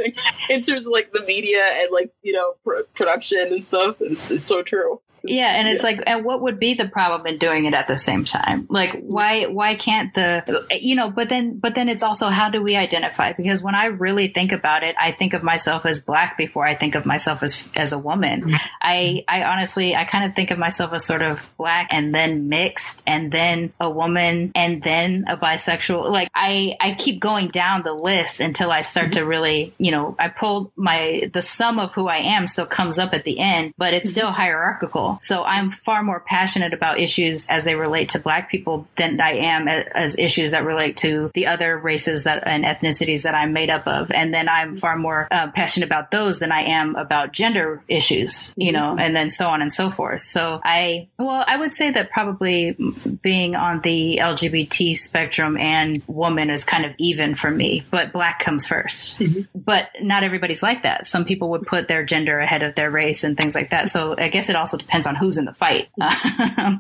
in 0.51 0.63
terms 0.63 0.87
of 0.87 0.93
like 0.93 1.13
the 1.13 1.23
media 1.27 1.65
and 1.65 1.89
like 1.93 2.13
you 2.23 2.33
know 2.33 2.55
pr- 2.65 2.83
production 2.95 3.53
and 3.53 3.65
stuff, 3.65 3.97
it's, 4.01 4.31
it's 4.31 4.45
so 4.45 4.63
true. 4.63 5.01
Yeah, 5.23 5.59
and 5.59 5.69
it's 5.69 5.83
yeah. 5.83 5.91
like, 5.91 6.03
and 6.07 6.25
what 6.25 6.43
would 6.43 6.59
be 6.59 6.75
the 6.75 6.89
problem 6.89 7.27
in 7.27 7.39
doing 7.39 7.67
it 7.67 7.75
at 7.75 7.89
the 7.89 7.97
same 7.97 8.25
time? 8.25 8.67
Like, 8.69 9.03
why 9.03 9.45
why 9.45 9.75
can't 9.75 10.13
the 10.15 10.67
you 10.71 10.95
know? 10.95 11.11
But 11.11 11.29
then, 11.29 11.59
but 11.59 11.75
then 11.75 11.89
it's 11.89 12.03
also 12.03 12.29
how 12.29 12.51
do 12.51 12.63
we 12.63 12.77
identify? 12.77 13.33
Because 13.33 13.63
when 13.63 13.75
I 13.75 13.87
really 13.87 14.29
think 14.29 14.53
about 14.53 14.83
it, 14.83 14.95
I 15.01 15.13
think 15.13 15.35
of 15.35 15.43
myself 15.43 15.87
as 15.87 16.01
black 16.01 16.37
before 16.37 16.67
I 16.67 16.75
think 16.75 16.95
of 16.95 17.07
myself 17.07 17.43
as 17.43 17.67
as 17.75 17.93
a 17.93 17.99
woman. 17.99 18.43
Mm-hmm. 18.43 18.55
I 18.81 19.25
I 19.29 19.45
honestly 19.45 19.95
I 19.95 20.05
kind 20.05 20.25
of 20.25 20.35
think 20.35 20.51
of 20.51 20.59
myself 20.59 20.93
as 20.93 21.05
sort 21.05 21.23
of 21.23 21.53
black 21.57 21.89
and 21.91 22.15
then 22.15 22.49
mixed 22.49 23.03
and 23.07 23.33
then 23.33 23.73
a 23.81 23.91
woman 23.91 24.53
and 24.55 24.83
then 24.83 25.25
a 25.29 25.37
bisexual. 25.37 26.11
Like 26.11 26.29
I 26.35 26.77
I 26.81 26.93
keep 26.93 27.21
going 27.21 27.49
down 27.49 27.83
the 27.83 27.95
list 27.95 28.41
until 28.41 28.71
I 28.71 28.83
start 28.83 29.07
mm-hmm. 29.07 29.21
to 29.21 29.25
really 29.25 29.75
you 29.79 29.91
know 29.91 30.15
I 30.19 30.29
pulled 30.29 30.73
my 30.77 31.31
the 31.33 31.43
sum 31.43 31.79
of 31.79 31.93
who 31.95 32.09
I 32.09 32.19
am 32.19 32.47
so 32.47 32.67
comes 32.67 32.99
up 32.99 33.15
at 33.15 33.25
the 33.25 33.39
end, 33.39 33.75
but 33.77 33.95
it's 33.95 34.09
mm-hmm. 34.09 34.13
still 34.13 34.31
hierarchical. 34.31 35.16
So 35.21 35.45
I'm 35.45 35.71
far 35.71 36.03
more 36.03 36.21
passionate 36.21 36.73
about 36.73 37.01
issues 37.01 37.47
as 37.49 37.65
they 37.65 37.75
relate 37.75 38.11
to 38.11 38.19
black 38.19 38.51
people 38.51 38.87
than 38.97 39.21
I 39.21 39.33
am 39.33 39.69
as 39.69 40.19
issues 40.19 40.53
that 40.53 40.65
relate 40.65 40.97
to 40.99 41.31
the 41.35 41.47
other 41.47 41.79
races 41.79 42.25
that 42.25 42.47
and 42.47 42.65
ethnicities 42.65 43.23
that 43.23 43.35
I'm 43.35 43.53
made 43.53 43.71
up 43.71 43.87
of. 43.87 44.11
And 44.11 44.33
then 44.33 44.49
I'm 44.49 44.77
far 44.77 44.97
more 44.97 45.29
uh, 45.31 45.51
passionate 45.51 45.87
about 45.87 46.11
those 46.11 46.39
than 46.39 46.53
I 46.53 46.63
am 46.63 46.97
about 46.97 47.33
gender 47.33 47.83
issues, 47.89 48.55
you 48.57 48.73
know, 48.73 48.97
and 48.99 49.15
then 49.15 49.31
so 49.31 49.49
on 49.49 49.63
and 49.63 49.73
so 49.73 49.91
forth. 49.91 50.21
So 50.21 50.61
I, 50.65 51.09
well, 51.19 51.45
I 51.47 51.57
would 51.57 51.73
say 51.73 51.91
that 51.91 52.11
probably 52.11 52.77
being 53.23 53.57
on 53.57 53.81
the 53.81 54.19
LGBT 54.23 54.97
spectrum 54.97 55.57
and 55.57 56.03
woman 56.07 56.51
is 56.51 56.65
kind 56.65 56.85
of 56.85 56.95
even 56.99 57.35
for 57.35 57.51
me, 57.51 57.85
but 57.91 58.13
black 58.13 58.39
comes 58.39 58.67
1st 58.67 59.17
mm-hmm. 59.17 59.41
But 59.55 59.91
not 60.01 60.23
everybody's 60.23 60.63
like 60.63 60.83
that. 60.83 61.07
Some 61.07 61.25
people 61.25 61.51
would 61.51 61.67
put 61.67 61.89
their 61.89 62.05
gender 62.05 62.39
ahead 62.39 62.63
of 62.63 62.75
their 62.75 62.91
race 62.91 63.25
and 63.25 63.37
things 63.37 63.55
like 63.55 63.71
that. 63.71 63.89
So 63.89 64.15
I 64.17 64.29
guess 64.29 64.49
it 64.49 64.57
also 64.57 64.77
depends 64.77 64.96
on 65.05 65.17
who's 65.17 65.37
in 65.37 65.45
the 65.45 65.53
fight. 65.53 65.89
yeah, 65.99 66.79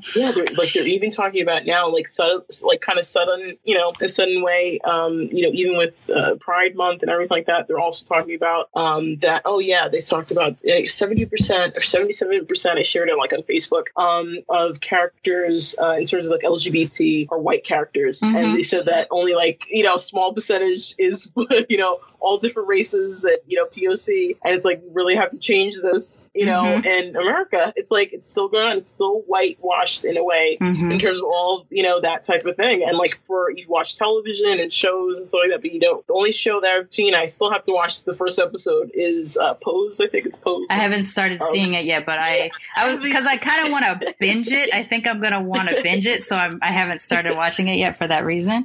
like 0.56 0.72
they're 0.72 0.86
even 0.86 1.10
talking 1.10 1.42
about 1.42 1.66
now, 1.66 1.92
like 1.92 2.08
so, 2.08 2.44
like 2.62 2.80
kind 2.80 2.98
of 2.98 3.04
sudden, 3.04 3.58
you 3.64 3.74
know, 3.74 3.92
a 4.00 4.08
sudden 4.08 4.42
way. 4.42 4.78
Um, 4.78 5.22
you 5.22 5.42
know, 5.42 5.50
even 5.52 5.76
with 5.76 6.08
uh, 6.08 6.36
Pride 6.36 6.76
Month 6.76 7.02
and 7.02 7.10
everything 7.10 7.36
like 7.36 7.46
that, 7.46 7.66
they're 7.66 7.80
also 7.80 8.06
talking 8.06 8.36
about 8.36 8.70
um, 8.74 9.16
that. 9.16 9.42
Oh 9.44 9.58
yeah, 9.58 9.88
they 9.88 10.00
talked 10.00 10.30
about 10.30 10.56
seventy 10.86 11.26
percent 11.26 11.76
or 11.76 11.80
seventy-seven 11.80 12.46
percent. 12.46 12.78
I 12.78 12.82
shared 12.82 13.08
it 13.08 13.18
like 13.18 13.32
on 13.32 13.42
Facebook 13.42 13.86
um, 13.96 14.38
of 14.48 14.80
characters 14.80 15.74
uh, 15.80 15.96
in 15.98 16.04
terms 16.04 16.26
of 16.26 16.32
like 16.32 16.42
LGBT 16.42 17.28
or 17.30 17.40
white 17.40 17.64
characters, 17.64 18.20
mm-hmm. 18.20 18.36
and 18.36 18.56
they 18.56 18.62
said 18.62 18.86
that 18.86 19.08
only 19.10 19.34
like 19.34 19.64
you 19.70 19.82
know 19.82 19.96
small 19.96 20.32
percentage 20.32 20.94
is 20.98 21.32
you 21.68 21.78
know 21.78 22.00
all 22.20 22.38
different 22.38 22.68
races 22.68 23.24
and 23.24 23.38
you 23.46 23.58
know 23.58 23.66
POC, 23.66 24.36
and 24.44 24.54
it's 24.54 24.64
like 24.64 24.82
really 24.92 25.16
have 25.16 25.30
to 25.30 25.38
change 25.38 25.76
this, 25.76 26.30
you 26.34 26.46
know, 26.46 26.62
mm-hmm. 26.62 26.86
in 26.86 27.16
America. 27.16 27.72
It's 27.76 27.90
like 27.90 28.05
it's 28.12 28.26
still 28.26 28.48
going 28.48 28.66
on, 28.66 28.78
it's 28.78 28.92
still 28.92 29.20
whitewashed 29.20 30.04
in 30.04 30.16
a 30.16 30.24
way 30.24 30.58
mm-hmm. 30.60 30.90
in 30.90 30.98
terms 30.98 31.18
of 31.18 31.24
all 31.24 31.66
you 31.70 31.82
know 31.82 32.00
that 32.00 32.24
type 32.24 32.44
of 32.44 32.56
thing. 32.56 32.82
And 32.86 32.98
like 32.98 33.20
for 33.26 33.50
you 33.50 33.66
watch 33.68 33.96
television 33.96 34.60
and 34.60 34.72
shows 34.72 35.18
and 35.18 35.28
stuff 35.28 35.40
like 35.44 35.50
that, 35.50 35.62
but 35.62 35.72
you 35.72 35.80
don't. 35.80 36.06
The 36.06 36.14
only 36.14 36.32
show 36.32 36.60
that 36.60 36.70
I've 36.70 36.92
seen, 36.92 37.14
I 37.14 37.26
still 37.26 37.50
have 37.50 37.64
to 37.64 37.72
watch 37.72 38.02
the 38.04 38.14
first 38.14 38.38
episode 38.38 38.90
is 38.94 39.36
uh, 39.36 39.54
Pose. 39.54 40.00
I 40.00 40.08
think 40.08 40.26
it's 40.26 40.38
Pose. 40.38 40.66
I 40.70 40.74
haven't 40.74 41.04
started 41.04 41.40
um, 41.40 41.48
seeing 41.50 41.74
it 41.74 41.84
yet, 41.84 42.06
but 42.06 42.18
I 42.18 42.50
I 42.76 42.94
was 42.94 43.02
because 43.02 43.26
I 43.26 43.36
kind 43.36 43.66
of 43.66 43.72
want 43.72 43.84
to 43.84 44.14
binge 44.18 44.52
it. 44.52 44.72
I 44.72 44.84
think 44.84 45.06
I'm 45.06 45.20
gonna 45.20 45.42
want 45.42 45.68
to 45.68 45.82
binge 45.82 46.06
it, 46.06 46.22
so 46.22 46.36
I'm, 46.36 46.58
I 46.62 46.72
have 46.72 46.88
not 46.88 47.00
started 47.00 47.36
watching 47.36 47.68
it 47.68 47.76
yet 47.76 47.96
for 47.96 48.06
that 48.06 48.24
reason. 48.24 48.64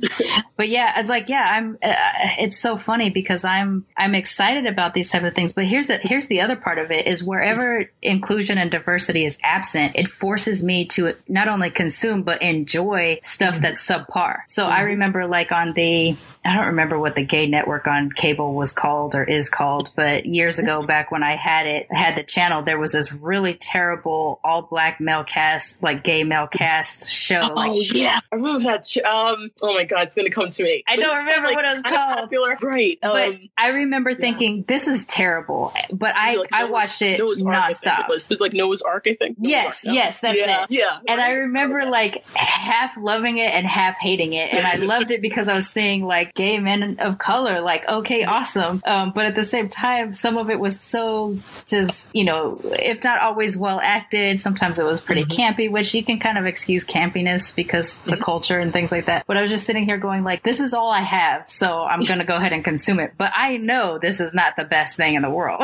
But 0.55 0.69
yeah, 0.69 0.99
it's 0.99 1.09
like 1.09 1.29
yeah, 1.29 1.43
I'm. 1.43 1.77
Uh, 1.81 1.93
it's 2.39 2.59
so 2.59 2.77
funny 2.77 3.09
because 3.09 3.45
I'm 3.45 3.85
I'm 3.97 4.15
excited 4.15 4.65
about 4.65 4.93
these 4.93 5.09
type 5.09 5.23
of 5.23 5.33
things. 5.33 5.53
But 5.53 5.65
here's 5.65 5.87
the 5.87 5.97
here's 5.97 6.27
the 6.27 6.41
other 6.41 6.55
part 6.55 6.77
of 6.77 6.91
it 6.91 7.07
is 7.07 7.23
wherever 7.23 7.89
inclusion 8.01 8.57
and 8.57 8.71
diversity 8.71 9.25
is 9.25 9.30
absent, 9.43 9.95
it 9.95 10.07
forces 10.07 10.63
me 10.63 10.85
to 10.87 11.13
not 11.27 11.47
only 11.47 11.69
consume 11.69 12.23
but 12.23 12.41
enjoy 12.41 13.19
stuff 13.23 13.55
mm-hmm. 13.55 13.63
that's 13.63 13.85
subpar. 13.87 14.39
So 14.47 14.63
mm-hmm. 14.63 14.73
I 14.73 14.81
remember 14.81 15.27
like 15.27 15.51
on 15.51 15.73
the 15.73 16.17
I 16.43 16.55
don't 16.55 16.67
remember 16.67 16.97
what 16.97 17.15
the 17.15 17.23
gay 17.23 17.45
network 17.45 17.85
on 17.87 18.09
cable 18.11 18.53
was 18.55 18.73
called 18.73 19.13
or 19.15 19.23
is 19.23 19.49
called, 19.49 19.91
but 19.95 20.25
years 20.25 20.57
ago, 20.59 20.81
back 20.81 21.11
when 21.11 21.21
I 21.23 21.35
had 21.35 21.67
it, 21.67 21.87
had 21.91 22.15
the 22.15 22.23
channel, 22.23 22.63
there 22.63 22.79
was 22.79 22.91
this 22.93 23.13
really 23.13 23.53
terrible 23.53 24.39
all 24.43 24.63
black 24.63 24.99
male 24.99 25.23
cast, 25.23 25.83
like 25.83 26.03
gay 26.03 26.23
male 26.23 26.47
cast 26.47 27.11
show. 27.11 27.41
Oh 27.43 27.53
like, 27.53 27.93
yeah, 27.93 28.19
I 28.31 28.35
remember 28.35 28.63
that. 28.63 28.85
Sh- 28.85 28.97
um, 28.97 29.51
oh 29.61 29.73
my 29.75 29.83
god, 29.83 30.07
it's 30.07 30.15
gonna 30.15 30.29
come 30.31 30.49
to 30.49 30.63
me. 30.63 30.83
I 30.87 30.95
But 30.95 31.01
don't 31.03 31.17
remember 31.19 31.47
kinda, 31.49 31.55
what 31.61 31.65
it 31.65 31.69
was 31.69 31.83
called. 31.83 32.13
Popular. 32.21 32.57
Right. 32.61 32.97
but 33.01 33.27
um, 33.27 33.49
I 33.57 33.67
remember 33.69 34.15
thinking 34.15 34.63
this 34.67 34.87
is 34.87 35.05
terrible, 35.05 35.73
but 35.91 36.15
I 36.15 36.35
like 36.35 36.49
I 36.51 36.61
Noah's- 36.61 36.71
watched 36.71 37.01
it 37.03 37.19
Noah's 37.19 37.43
Arc, 37.43 37.55
I 37.55 37.67
think 37.73 37.77
nonstop. 37.93 37.99
It 38.01 38.09
was, 38.09 38.23
it 38.25 38.29
was 38.29 38.41
like 38.41 38.53
Noah's 38.53 38.81
Arc, 38.81 39.05
I 39.07 39.13
think. 39.13 39.37
Noah's 39.37 39.49
Yes, 39.51 39.85
Arc, 39.85 39.87
no? 39.87 39.93
yes, 39.93 40.19
that's 40.21 40.39
yeah, 40.39 40.63
it. 40.63 40.71
Yeah. 40.71 40.99
And 41.07 41.21
I 41.21 41.33
remember 41.33 41.85
like 41.85 42.25
half 42.35 42.97
loving 42.97 43.37
it 43.37 43.51
and 43.53 43.67
half 43.67 43.97
hating 43.99 44.33
it. 44.33 44.55
And 44.55 44.65
I 44.65 44.75
loved 44.83 45.11
it 45.11 45.21
because 45.21 45.47
I 45.47 45.53
was 45.53 45.67
seeing 45.67 46.03
like 46.03 46.30
gay 46.33 46.59
men 46.59 46.97
of 46.99 47.17
color, 47.17 47.61
like, 47.61 47.87
okay, 47.87 48.23
awesome. 48.23 48.81
Um, 48.85 49.11
but 49.13 49.25
at 49.25 49.35
the 49.35 49.43
same 49.43 49.69
time, 49.69 50.13
some 50.13 50.37
of 50.37 50.49
it 50.49 50.59
was 50.59 50.79
so 50.79 51.37
just, 51.67 52.15
you 52.15 52.23
know, 52.23 52.59
if 52.63 53.03
not 53.03 53.21
always 53.21 53.57
well 53.57 53.79
acted, 53.81 54.41
sometimes 54.41 54.77
it 54.79 54.83
was 54.83 54.99
pretty 54.99 55.21
Mm-hmm. 55.21 55.41
campy, 55.61 55.71
which 55.71 55.93
you 55.93 56.03
can 56.03 56.19
kind 56.19 56.37
of 56.37 56.45
excuse 56.45 56.83
campiness 56.83 57.55
because 57.55 58.01
the 58.05 58.17
culture 58.17 58.57
and 58.59 58.73
things 58.73 58.91
like 58.91 59.05
that. 59.05 59.23
But 59.27 59.37
I 59.37 59.41
was 59.43 59.51
just 59.51 59.65
sitting 59.65 59.85
here 59.85 59.97
going 59.97 60.23
like, 60.23 60.41
this 60.41 60.59
is 60.59 60.73
all 60.73 60.89
I 60.89 61.01
have. 61.01 61.47
So 61.47 61.83
I'm 61.83 62.01
going 62.01 62.19
to 62.19 62.25
go 62.25 62.37
ahead 62.37 62.53
and 62.53 62.63
consume 62.63 62.99
it. 62.99 63.13
But 63.17 63.31
I 63.35 63.57
know 63.57 63.99
this 63.99 64.19
is 64.19 64.33
not 64.33 64.55
the 64.55 64.63
best 64.65 64.97
thing 64.97 65.13
in 65.15 65.21
the 65.21 65.29
world. 65.29 65.61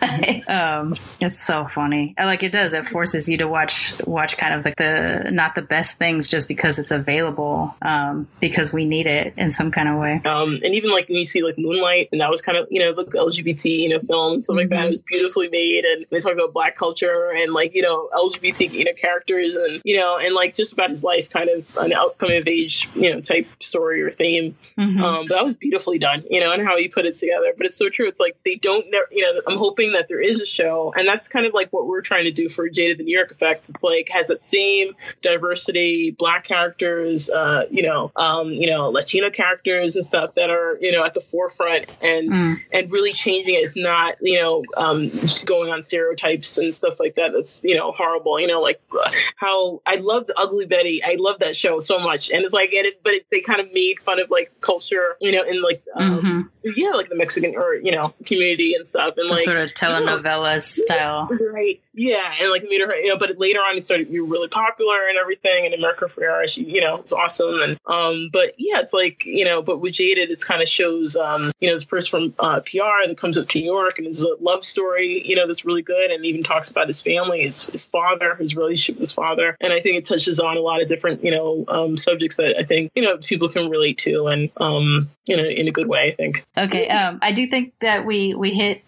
um, 0.48 0.96
it's 1.20 1.40
so 1.40 1.66
funny. 1.66 2.14
Like 2.18 2.42
it 2.42 2.52
does. 2.52 2.72
It 2.74 2.86
forces 2.86 3.28
you 3.28 3.38
to 3.38 3.48
watch 3.48 3.94
watch 4.06 4.36
kind 4.36 4.54
of 4.54 4.64
like 4.64 4.76
the 4.76 5.28
not 5.30 5.54
the 5.54 5.62
best 5.62 5.98
things 5.98 6.28
just 6.28 6.48
because 6.48 6.78
it's 6.78 6.92
available. 6.92 7.74
Um, 7.82 8.28
because 8.40 8.72
we 8.72 8.84
need 8.84 9.06
it 9.06 9.34
in 9.36 9.50
some 9.50 9.70
kind 9.70 9.88
of 9.88 9.98
way. 9.98 10.09
Um, 10.24 10.58
and 10.64 10.74
even 10.74 10.90
like 10.90 11.08
when 11.08 11.18
you 11.18 11.24
see 11.24 11.42
like 11.42 11.58
Moonlight, 11.58 12.08
and 12.12 12.20
that 12.20 12.30
was 12.30 12.40
kind 12.42 12.58
of 12.58 12.66
you 12.70 12.80
know 12.80 12.90
like 12.92 13.08
LGBT 13.08 13.64
you 13.78 13.88
know 13.90 13.98
film 14.00 14.34
and 14.34 14.44
stuff 14.44 14.56
like 14.56 14.68
that. 14.70 14.84
Mhm. 14.84 14.88
It 14.88 14.90
was 14.90 15.00
beautifully 15.02 15.48
made, 15.48 15.84
and 15.84 16.06
they 16.10 16.20
talk 16.20 16.32
about 16.32 16.52
black 16.52 16.76
culture 16.76 17.30
and 17.36 17.52
like 17.52 17.74
you 17.74 17.82
know 17.82 18.08
LGBT 18.12 18.72
you 18.72 18.84
know 18.84 18.92
characters 18.92 19.54
and 19.56 19.80
you 19.84 19.96
know 19.96 20.18
and 20.20 20.34
like 20.34 20.54
just 20.54 20.72
about 20.72 20.90
his 20.90 21.02
life, 21.04 21.30
kind 21.30 21.48
of 21.48 21.76
an 21.78 21.92
outcome 21.92 22.30
of 22.32 22.46
age 22.46 22.88
you 22.94 23.12
know 23.12 23.20
type 23.20 23.46
story 23.60 24.02
or 24.02 24.10
theme. 24.10 24.56
Mhm. 24.78 25.00
Um, 25.00 25.26
but 25.28 25.34
that 25.36 25.44
was 25.44 25.54
beautifully 25.54 25.98
done, 25.98 26.24
you 26.30 26.40
know, 26.40 26.52
and 26.52 26.62
how 26.62 26.76
he 26.76 26.88
put 26.88 27.04
it 27.06 27.14
together. 27.14 27.52
But 27.56 27.66
it's 27.66 27.76
so 27.76 27.88
true. 27.88 28.08
It's 28.08 28.20
like 28.20 28.36
they 28.44 28.56
don't, 28.56 28.86
never, 28.90 29.06
you 29.10 29.22
know, 29.22 29.40
I'm 29.46 29.58
hoping 29.58 29.92
that 29.92 30.08
there 30.08 30.20
is 30.20 30.40
a 30.40 30.46
show, 30.46 30.92
and 30.96 31.06
that's 31.06 31.28
kind 31.28 31.46
of 31.46 31.52
like 31.54 31.70
what 31.70 31.86
we're 31.86 32.00
trying 32.02 32.24
to 32.24 32.30
do 32.32 32.48
for 32.48 32.68
Jaded 32.68 32.98
the 32.98 33.04
New 33.04 33.16
York 33.16 33.30
Effect. 33.30 33.68
It's 33.68 33.82
like 33.82 34.08
has 34.10 34.28
that 34.28 34.44
same 34.44 34.94
diversity, 35.22 36.10
black 36.10 36.44
characters, 36.44 37.28
uh, 37.30 37.66
you 37.70 37.82
know, 37.82 38.12
um, 38.16 38.52
you 38.52 38.66
know, 38.66 38.90
Latino 38.90 39.30
characters 39.30 39.96
and 40.00 40.06
stuff 40.06 40.34
that 40.34 40.48
are, 40.48 40.78
you 40.80 40.92
know, 40.92 41.04
at 41.04 41.12
the 41.12 41.20
forefront 41.20 41.96
and 42.02 42.30
Mm. 42.30 42.56
and 42.72 42.90
really 42.90 43.12
changing 43.12 43.54
it. 43.54 43.58
It's 43.58 43.76
not, 43.76 44.16
you 44.22 44.40
know, 44.40 44.64
um, 44.76 45.10
just 45.10 45.44
going 45.46 45.70
on 45.70 45.82
stereotypes 45.82 46.56
and 46.58 46.74
stuff 46.74 46.98
like 46.98 47.16
that. 47.16 47.32
That's 47.32 47.60
you 47.62 47.76
know 47.76 47.92
horrible. 47.92 48.40
You 48.40 48.46
know, 48.46 48.60
like 48.62 48.80
uh, 48.92 49.10
how 49.36 49.82
I 49.84 49.96
loved 49.96 50.30
Ugly 50.36 50.66
Betty. 50.66 51.02
I 51.04 51.16
love 51.18 51.40
that 51.40 51.54
show 51.54 51.80
so 51.80 51.98
much, 51.98 52.30
and 52.30 52.42
it's 52.44 52.54
like, 52.54 52.72
and 52.72 52.86
it, 52.86 53.02
but 53.02 53.12
it, 53.12 53.26
they 53.30 53.40
kind 53.40 53.60
of 53.60 53.72
made 53.72 54.00
fun 54.02 54.18
of 54.20 54.30
like 54.30 54.52
culture, 54.60 55.16
you 55.20 55.32
know, 55.32 55.42
in 55.42 55.60
like 55.62 55.82
um, 55.94 56.22
Mhm. 56.22 56.48
Yeah, 56.62 56.90
like 56.90 57.08
the 57.08 57.16
Mexican 57.16 57.56
or 57.56 57.74
you 57.74 57.92
know 57.92 58.14
community 58.24 58.74
and 58.74 58.86
stuff, 58.86 59.14
and 59.16 59.28
The 59.28 59.34
like 59.34 59.44
sort 59.44 59.58
of 59.58 59.70
telenovela 59.70 60.60
style. 60.60 61.28
Right. 61.30 61.80
Yeah, 61.92 62.32
and 62.40 62.50
like 62.50 62.62
made 62.62 62.80
her, 62.80 62.94
you 62.94 63.08
know, 63.08 63.16
but 63.16 63.36
later 63.38 63.58
on 63.58 63.76
it 63.76 63.84
started 63.84 64.06
to 64.06 64.12
be 64.12 64.20
really 64.20 64.48
popular 64.48 65.08
and 65.08 65.18
everything. 65.18 65.66
And 65.66 65.74
America 65.74 66.06
Ferrera, 66.06 66.48
she, 66.48 66.64
you 66.64 66.80
know, 66.80 66.96
it's 66.96 67.12
awesome. 67.12 67.60
And 67.60 67.78
um, 67.86 68.30
but 68.32 68.52
yeah, 68.58 68.80
it's 68.80 68.92
like 68.92 69.24
you 69.26 69.44
know, 69.44 69.60
but 69.60 69.78
with 69.80 69.94
Jaded, 69.94 70.30
it 70.30 70.40
kind 70.40 70.62
of 70.62 70.68
shows, 70.68 71.16
um, 71.16 71.52
you 71.60 71.68
know, 71.68 71.74
this 71.74 71.84
person 71.84 72.32
from 72.32 72.34
uh, 72.38 72.60
PR 72.60 73.06
that 73.06 73.16
comes 73.18 73.36
up 73.36 73.48
to 73.48 73.58
New 73.58 73.66
York 73.66 73.98
and 73.98 74.06
is 74.06 74.20
a 74.20 74.36
love 74.40 74.64
story, 74.64 75.26
you 75.26 75.36
know, 75.36 75.46
that's 75.46 75.64
really 75.64 75.82
good, 75.82 76.10
and 76.10 76.24
even 76.24 76.42
talks 76.42 76.70
about 76.70 76.86
his 76.86 77.02
family, 77.02 77.42
his 77.42 77.64
his 77.64 77.84
father, 77.84 78.36
his 78.36 78.56
relationship 78.56 78.96
with 78.96 79.00
his 79.00 79.12
father, 79.12 79.56
and 79.60 79.72
I 79.72 79.80
think 79.80 79.96
it 79.96 80.04
touches 80.04 80.38
on 80.38 80.56
a 80.56 80.60
lot 80.60 80.80
of 80.80 80.88
different, 80.88 81.24
you 81.24 81.32
know, 81.32 81.64
um, 81.68 81.96
subjects 81.96 82.36
that 82.36 82.56
I 82.56 82.62
think 82.62 82.92
you 82.94 83.02
know 83.02 83.18
people 83.18 83.48
can 83.48 83.68
relate 83.68 83.98
to, 83.98 84.28
and 84.28 84.50
um, 84.58 85.10
you 85.26 85.36
know, 85.36 85.44
in 85.44 85.68
a 85.68 85.72
good 85.72 85.88
way, 85.88 86.04
I 86.04 86.10
think. 86.10 86.44
Okay. 86.56 86.88
Um, 86.88 87.18
I 87.22 87.32
do 87.32 87.46
think 87.46 87.74
that 87.80 88.04
we 88.04 88.34
we 88.34 88.50
hit 88.50 88.82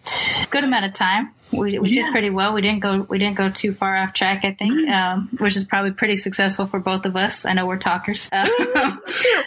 good 0.49 0.63
amount 0.63 0.85
of 0.85 0.93
time. 0.93 1.33
We, 1.57 1.79
we 1.79 1.89
Yeah. 1.89 2.03
did 2.05 2.11
pretty 2.11 2.29
well. 2.29 2.53
We 2.53 2.61
didn't 2.61 2.79
go 2.81 3.05
we 3.09 3.17
didn't 3.19 3.37
go 3.37 3.49
too 3.49 3.73
far 3.73 3.95
off 3.97 4.13
track. 4.13 4.43
I 4.43 4.53
think, 4.53 4.87
um, 4.89 5.29
which 5.39 5.55
is 5.55 5.63
probably 5.65 5.91
pretty 5.91 6.15
successful 6.15 6.65
for 6.65 6.79
both 6.79 7.05
of 7.05 7.15
us. 7.15 7.45
I 7.45 7.53
know 7.53 7.65
we're 7.65 7.77
talkers. 7.77 8.29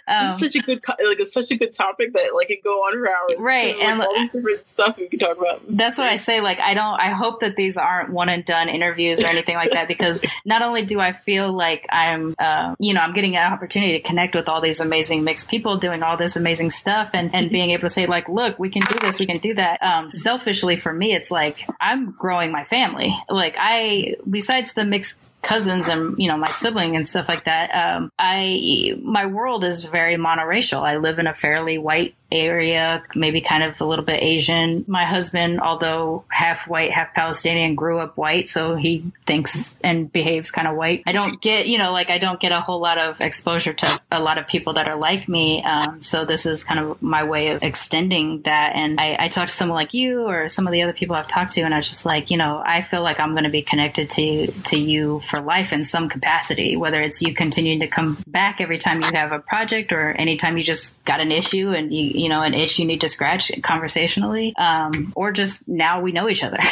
Um, 0.08 0.26
it's 0.26 0.38
such 0.38 0.54
a 0.54 0.60
good, 0.60 0.80
like, 0.86 1.18
it's 1.18 1.32
such 1.32 1.50
a 1.50 1.56
good 1.56 1.72
topic 1.72 2.12
that 2.12 2.30
like 2.34 2.48
it 2.50 2.62
go 2.62 2.70
on 2.82 2.92
for 2.92 3.08
hours. 3.08 3.40
Right, 3.44 3.76
like, 3.76 3.84
and- 3.88 4.00
all 4.00 4.14
these 4.16 4.32
different 4.32 4.68
stuff 4.68 4.96
we 4.98 5.08
can 5.08 5.18
talk 5.18 5.36
about. 5.36 5.62
That's 5.68 5.98
what 5.98 6.06
I 6.06 6.14
say. 6.16 6.40
Like, 6.40 6.60
I 6.60 6.74
don't, 6.74 7.00
I 7.00 7.10
hope 7.10 7.40
that 7.40 7.56
these 7.56 7.76
aren't 7.76 8.10
one 8.10 8.28
and 8.28 8.44
done 8.44 8.68
interviews 8.68 9.20
or 9.20 9.26
anything 9.26 9.56
like 9.56 9.72
that 9.72 9.88
because 9.88 10.24
not 10.44 10.62
only 10.62 10.84
do 10.84 11.00
I 11.00 11.12
feel 11.12 11.52
like 11.52 11.86
I'm, 11.90 12.36
uh, 12.38 12.76
you 12.78 12.94
know, 12.94 13.00
I'm 13.00 13.14
getting 13.14 13.36
an 13.36 13.52
opportunity 13.52 13.92
to 13.94 14.00
connect 14.00 14.36
with 14.36 14.48
all 14.48 14.60
these 14.60 14.80
amazing 14.80 15.24
mixed 15.24 15.50
people 15.50 15.76
doing 15.78 16.04
all 16.04 16.16
this 16.16 16.36
amazing 16.36 16.70
stuff 16.70 17.10
and, 17.12 17.34
and 17.34 17.50
being 17.50 17.70
able 17.70 17.82
to 17.82 17.88
say, 17.88 18.06
like, 18.06 18.28
look, 18.28 18.58
we 18.60 18.70
can 18.70 18.82
do 18.88 18.98
this, 19.00 19.18
we 19.18 19.26
can 19.26 19.38
do 19.38 19.54
that. 19.54 19.82
Um, 19.82 20.10
selfishly 20.10 20.76
for 20.76 20.92
me, 20.92 21.14
it's 21.14 21.32
like 21.32 21.66
I'm 21.80 21.95
growing 22.04 22.52
my 22.52 22.64
family. 22.64 23.16
Like, 23.28 23.56
I, 23.58 24.16
besides 24.28 24.74
the 24.74 24.84
mixed 24.84 25.20
cousins 25.42 25.86
and 25.86 26.18
you 26.18 26.26
know 26.26 26.36
my 26.36 26.50
sibling 26.50 26.96
and 26.96 27.08
stuff 27.08 27.28
like 27.28 27.44
that 27.44 27.70
um 27.72 28.10
i 28.18 28.98
my 29.00 29.26
world 29.26 29.62
is 29.62 29.84
very 29.84 30.16
monoracial 30.16 30.80
i 30.80 30.96
live 30.96 31.20
in 31.20 31.28
a 31.28 31.34
fairly 31.34 31.78
white 31.78 32.16
area 32.30 33.02
maybe 33.14 33.40
kind 33.40 33.62
of 33.62 33.80
a 33.80 33.84
little 33.84 34.04
bit 34.04 34.22
asian. 34.22 34.84
My 34.88 35.04
husband 35.04 35.60
although 35.60 36.24
half 36.28 36.68
white 36.68 36.90
half 36.90 37.14
palestinian 37.14 37.74
grew 37.74 37.98
up 37.98 38.16
white 38.16 38.48
so 38.48 38.74
he 38.74 39.12
thinks 39.26 39.78
and 39.82 40.12
behaves 40.12 40.50
kind 40.50 40.66
of 40.66 40.76
white. 40.76 41.02
I 41.06 41.12
don't 41.12 41.40
get 41.40 41.66
you 41.66 41.78
know 41.78 41.92
like 41.92 42.10
i 42.10 42.18
don't 42.18 42.40
get 42.40 42.52
a 42.52 42.60
whole 42.60 42.80
lot 42.80 42.98
of 42.98 43.20
exposure 43.20 43.72
to 43.74 44.00
a 44.10 44.20
lot 44.20 44.38
of 44.38 44.46
people 44.46 44.74
that 44.74 44.88
are 44.88 44.98
like 44.98 45.28
me 45.28 45.62
um 45.62 46.02
so 46.02 46.24
this 46.24 46.46
is 46.46 46.64
kind 46.64 46.80
of 46.80 47.00
my 47.00 47.24
way 47.24 47.48
of 47.48 47.62
extending 47.62 48.42
that. 48.42 48.74
And 48.74 49.00
i 49.00 49.16
i 49.18 49.28
talk 49.28 49.48
to 49.48 49.54
someone 49.54 49.76
like 49.76 49.94
you 49.94 50.22
or 50.22 50.48
some 50.48 50.66
of 50.66 50.72
the 50.72 50.82
other 50.82 50.92
people 50.92 51.14
i've 51.14 51.26
talked 51.26 51.52
to 51.52 51.60
and 51.62 51.72
i 51.72 51.76
was 51.76 51.88
just 51.88 52.06
like 52.06 52.30
you 52.30 52.36
know 52.36 52.62
i 52.64 52.82
feel 52.82 53.02
like 53.02 53.20
i'm 53.20 53.32
going 53.32 53.44
to 53.44 53.50
be 53.50 53.62
connected 53.62 54.10
to 54.10 54.48
to 54.64 54.78
you 54.78 55.20
for 55.26 55.40
life 55.40 55.72
in 55.72 55.84
some 55.84 56.08
capacity 56.08 56.76
whether 56.76 57.02
it's 57.02 57.22
you 57.22 57.34
continuing 57.34 57.80
to 57.80 57.86
come 57.86 58.18
back 58.26 58.60
every 58.60 58.78
time 58.78 59.00
you 59.02 59.10
have 59.12 59.32
a 59.32 59.38
project 59.38 59.92
or 59.92 60.12
anytime 60.12 60.56
you 60.56 60.64
just 60.64 61.02
got 61.04 61.20
an 61.20 61.30
issue 61.30 61.70
and 61.70 61.94
you 61.94 62.10
you 62.16 62.28
know 62.28 62.42
an 62.42 62.54
itch 62.54 62.78
you 62.78 62.86
need 62.86 63.00
to 63.02 63.08
scratch 63.08 63.50
conversationally 63.62 64.54
um 64.56 65.12
or 65.14 65.32
just 65.32 65.68
now 65.68 66.00
we 66.00 66.12
know 66.12 66.28
each 66.28 66.44
other. 66.44 66.58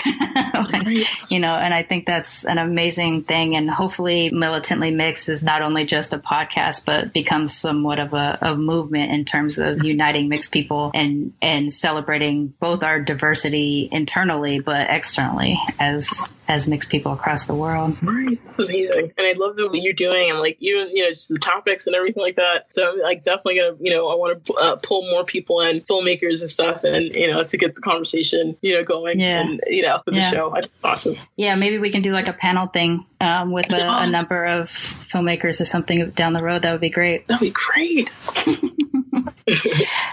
Like, 0.55 1.31
you 1.31 1.41
know 1.41 1.53
and 1.53 1.75
i 1.75 1.83
think 1.83 2.07
that's 2.07 2.45
an 2.45 2.59
amazing 2.59 3.25
thing. 3.25 3.57
And 3.57 3.71
hopefully 3.71 4.31
militantly 4.31 4.91
mixed 4.91 5.29
is 5.29 5.45
not 5.45 5.63
only 5.63 5.85
just 5.85 6.13
a 6.13 6.19
podcast 6.19 6.87
but 6.87 7.13
becomes 7.13 7.55
somewhat 7.55 7.99
of 7.99 8.15
a, 8.15 8.39
a 8.41 8.57
movement 8.57 9.13
in 9.13 9.25
terms 9.25 9.59
of 9.59 9.85
uniting 9.85 10.29
mixed 10.29 10.53
people 10.53 10.91
and 10.95 11.33
and 11.43 11.73
celebrating 11.73 12.55
both 12.61 12.83
our 12.83 13.01
diversity 13.01 13.89
internally 13.91 14.61
but 14.61 14.87
externally 14.89 15.61
as 15.79 16.37
as 16.49 16.69
mixed 16.69 16.91
people 16.91 17.13
across 17.13 17.47
the 17.47 17.55
world 17.55 17.97
Right. 18.03 18.33
It's 18.43 18.59
amazing. 18.59 19.13
And 19.17 19.27
I 19.27 19.33
love 19.37 19.57
the, 19.57 19.67
what 19.69 19.81
you're 19.81 19.93
doing 19.95 20.31
and 20.31 20.39
like 20.41 20.57
even, 20.61 20.91
you 20.95 21.03
know, 21.05 21.11
just 21.11 21.29
the 21.29 21.39
topics 21.39 21.87
and 21.87 21.97
everything 21.97 22.23
like 22.23 22.37
that. 22.37 22.67
So 22.75 22.93
I'm 22.93 22.99
like 23.01 23.23
definitely 23.23 23.57
going 23.57 23.79
to, 23.79 23.85
you 23.85 23.91
know, 23.91 24.09
I 24.09 24.15
want 24.15 24.45
to 24.45 24.53
uh, 24.55 24.77
pull 24.77 25.03
more 25.11 25.25
people 25.25 25.61
in, 25.63 25.81
filmmakers 25.81 26.41
and 26.41 26.51
stuff 26.51 26.85
and, 26.85 27.15
you 27.17 27.29
know, 27.29 27.43
to 27.43 27.57
get 27.57 27.75
the 27.75 27.81
conversation, 27.81 28.57
you 28.61 28.75
know, 28.75 28.83
going 28.83 29.21
Yeah. 29.21 29.41
and, 29.41 29.61
you 29.69 29.83
know, 29.83 30.03
Yeah. 30.07 30.15
the 30.15 30.21
show. 30.21 30.55
Awesome. 30.83 31.17
yeah 31.37 31.55
maybe 31.55 31.79
we 31.79 31.91
can 31.91 32.03
do 32.03 32.13
like 32.13 32.29
a 32.29 32.33
panel 32.35 32.67
thing 32.67 33.05
um, 33.21 33.51
with 33.53 33.73
a, 33.73 33.87
a 34.03 34.11
number 34.11 34.45
of 34.45 34.69
filmmakers 34.69 35.61
or 35.61 35.65
something 35.65 36.11
down 36.11 36.33
the 36.35 36.43
road 36.43 36.63
that 36.63 36.73
would 36.73 36.81
be 36.81 36.91
great 36.91 37.27
That'd 37.27 37.41
be 37.41 37.51
great. 37.51 38.11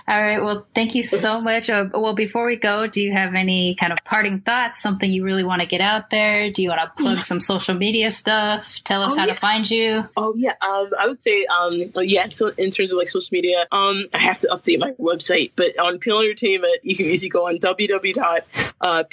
all 0.08 0.22
right 0.22 0.42
well 0.44 0.66
thank 0.76 0.96
you 0.96 1.04
so 1.04 1.42
much 1.42 1.70
uh, 1.70 1.88
well 1.94 2.14
before 2.14 2.46
we 2.46 2.56
go 2.56 2.88
do 2.88 3.02
you 3.02 3.12
have 3.12 3.34
any 3.34 3.76
kind 3.76 3.92
of 3.94 4.00
parting 4.04 4.40
thoughts 4.42 4.82
something 4.82 5.12
you 5.12 5.24
really 5.24 5.44
want 5.44 5.62
to 5.62 5.68
get 5.68 5.82
out 5.82 6.10
there 6.10 6.21
do 6.54 6.62
you 6.64 6.70
want 6.70 6.82
to 6.82 7.04
plug 7.04 7.20
some 7.22 7.40
social 7.40 7.76
media 7.76 8.10
stuff 8.12 8.80
tell 8.84 9.02
us 9.04 9.12
Oh, 9.14 9.18
how 9.18 9.26
yeah. 9.28 9.34
to 9.34 9.40
find 9.40 9.70
you 9.70 10.08
Oh 10.18 10.34
yeah, 10.38 10.54
um, 10.62 10.90
I 11.00 11.08
would 11.08 11.22
say 11.22 11.46
um, 11.46 11.74
yeah. 12.04 12.28
So 12.32 12.48
in 12.58 12.72
terms 12.72 12.92
of 12.92 12.98
like 12.98 13.08
social 13.08 13.30
media, 13.32 13.68
um, 13.72 14.06
I 14.14 14.18
have 14.18 14.40
to 14.40 14.48
update 14.50 14.80
my 14.80 14.92
website, 14.94 15.52
but 15.56 15.78
on 15.80 16.00
Peel 16.00 16.20
Entertainment, 16.20 16.80
you 16.84 16.96
can 16.96 17.06
usually 17.06 17.30
go 17.30 17.48
on 17.48 17.58
www.plentertainment.com. 17.58 18.71
Uh, 18.82 19.04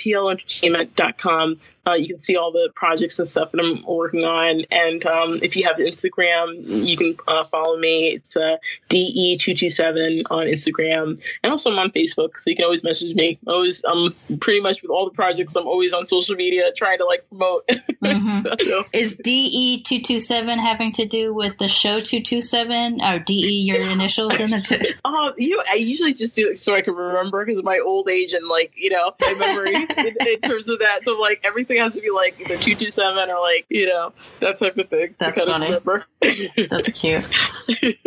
you 1.95 2.09
can 2.09 2.21
see 2.21 2.37
all 2.37 2.53
the 2.53 2.71
projects 2.75 3.19
and 3.19 3.27
stuff 3.27 3.53
that 3.53 3.61
I'm 3.61 3.85
working 3.87 4.25
on, 4.25 4.63
and 4.71 5.05
um, 5.07 5.39
if 5.43 5.57
you 5.57 5.65
have 5.65 5.77
Instagram, 5.77 6.63
you 6.65 6.97
can 6.97 7.17
uh, 7.27 7.45
follow 7.45 7.79
me. 7.79 8.09
It's 8.09 8.37
uh, 8.37 8.57
de 8.89 9.37
two 9.39 9.55
two 9.55 9.71
seven 9.71 10.25
on 10.31 10.47
Instagram. 10.47 11.21
And 11.43 11.51
also 11.51 11.71
I'm 11.71 11.79
on 11.79 11.91
Facebook, 11.91 12.39
so 12.39 12.51
you 12.51 12.57
can 12.57 12.65
always 12.65 12.85
message 12.85 13.15
me. 13.15 13.39
I 13.47 13.51
always, 13.51 13.85
I'm 13.85 14.15
pretty 14.39 14.61
much 14.61 14.83
with 14.83 14.91
all 14.91 15.07
the 15.07 15.13
projects. 15.13 15.57
I'm 15.57 15.67
always 15.67 15.93
on 15.93 16.05
social 16.05 16.35
media 16.35 16.73
trying 16.77 16.99
to 16.99 17.05
like 17.05 17.29
promote. 17.29 17.69
Mm-hmm. 17.99 18.65
so, 18.65 18.85
Is 18.93 19.17
DE 19.17 19.83
two 19.83 20.01
two 20.01 20.21
seven 20.21 20.61
having 20.61 20.93
to 20.93 21.05
do 21.05 21.35
with 21.35 21.59
the 21.59 21.67
show 21.67 21.99
two 21.99 22.21
two 22.21 22.41
seven 22.41 23.01
or 23.03 23.19
DE 23.19 23.63
your 23.63 23.91
initials 23.91 24.39
in 24.39 24.51
the 24.51 24.61
two? 24.61 24.95
Oh, 25.05 25.33
you. 25.37 25.61
I 25.69 25.75
usually 25.75 26.15
just 26.15 26.35
do 26.35 26.51
it 26.51 26.59
so 26.59 26.77
I 26.77 26.83
can 26.83 26.95
remember 26.95 27.45
because 27.45 27.59
of 27.59 27.65
my 27.65 27.81
old 27.85 28.09
age 28.09 28.35
and 28.35 28.47
like 28.47 28.73
you 28.77 28.91
know 28.91 29.15
my 29.37 29.57
in, 29.67 30.17
in, 30.21 30.41
terms 30.41 30.69
of 30.69 30.79
that. 30.81 31.01
So 31.05 31.19
like 31.19 31.41
everything 31.45 31.79
has 31.79 31.95
to 31.95 32.01
be 32.01 32.11
like 32.11 32.37
the 32.49 32.57
two 32.57 32.75
two 32.75 32.91
seven 32.91 33.31
or 33.31 33.41
like 33.41 33.67
you 33.69 33.87
know 33.87 34.13
that 34.41 34.59
type 34.59 34.77
of 34.79 34.89
thing. 34.89 35.15
That's 35.19 35.43
funny. 35.43 35.79
That's 36.69 36.93
cute. 36.93 37.25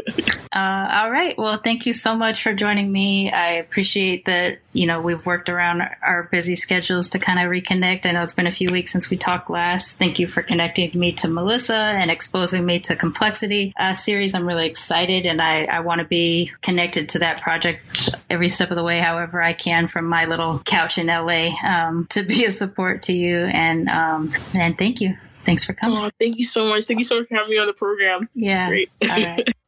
Uh, 0.54 1.02
all 1.02 1.10
right. 1.10 1.38
Well, 1.38 1.56
thank 1.56 1.86
you 1.86 1.94
so 1.94 2.14
much 2.14 2.44
for 2.44 2.54
joining 2.54 2.92
me. 2.92 3.32
I 3.32 3.54
appreciate 3.54 4.26
that, 4.26 4.60
you 4.74 4.86
know, 4.86 5.00
we've 5.00 5.26
worked 5.26 5.48
around 5.48 5.82
our 6.02 6.24
busy 6.24 6.56
schedules 6.56 7.12
to 7.12 7.20
kind 7.20 7.40
of 7.40 7.50
reconnect. 7.50 8.06
I 8.06 8.12
know 8.12 8.22
it's 8.22 8.34
been 8.34 8.48
a 8.48 8.52
few 8.52 8.68
weeks 8.70 8.92
since 8.92 9.10
we 9.10 9.16
talked 9.16 9.50
last. 9.50 9.98
Thank 9.98 10.20
you 10.20 10.28
for 10.28 10.42
connecting 10.42 10.92
me 11.00 11.14
to 11.14 11.30
Melissa 11.30 11.78
and 11.78 12.12
exposing 12.12 12.66
me 12.66 12.80
to 12.82 12.98
Complexity 12.98 13.74
uh, 13.78 13.94
series. 13.94 14.36
I'm 14.36 14.46
really 14.46 14.68
excited 14.68 15.26
and 15.26 15.42
I, 15.42 15.64
I 15.64 15.80
want 15.80 16.00
to 16.00 16.06
be 16.06 16.52
connected 16.62 17.08
to 17.10 17.20
that 17.20 17.40
project 17.40 18.10
every 18.30 18.50
step 18.50 18.72
of 18.72 18.76
the 18.76 18.84
way, 18.84 19.00
however 19.00 19.42
I 19.42 19.54
can 19.54 19.88
from 19.88 20.06
my 20.06 20.26
little 20.26 20.60
couch 20.60 20.98
in 20.98 21.08
LA 21.08 21.41
um, 21.50 22.08
to 22.12 22.24
be 22.24 22.46
a 22.46 22.52
support 22.52 23.04
to 23.04 23.14
you. 23.14 23.38
And, 23.38 23.90
um, 23.90 24.34
and 24.54 24.78
thank 24.78 25.02
you. 25.02 25.18
Thanks 25.44 25.64
for 25.64 25.74
coming. 25.74 25.98
Oh, 25.98 26.10
thank 26.20 26.38
you 26.38 26.44
so 26.44 26.68
much. 26.68 26.86
Thank 26.86 27.00
you 27.00 27.04
so 27.04 27.20
much 27.20 27.28
for 27.28 27.36
having 27.36 27.52
me 27.52 27.58
on 27.58 27.68
the 27.68 27.74
program. 27.74 28.30
Yeah. 28.36 28.68
great. 28.68 28.90
All 29.04 29.10
right. 29.10 29.48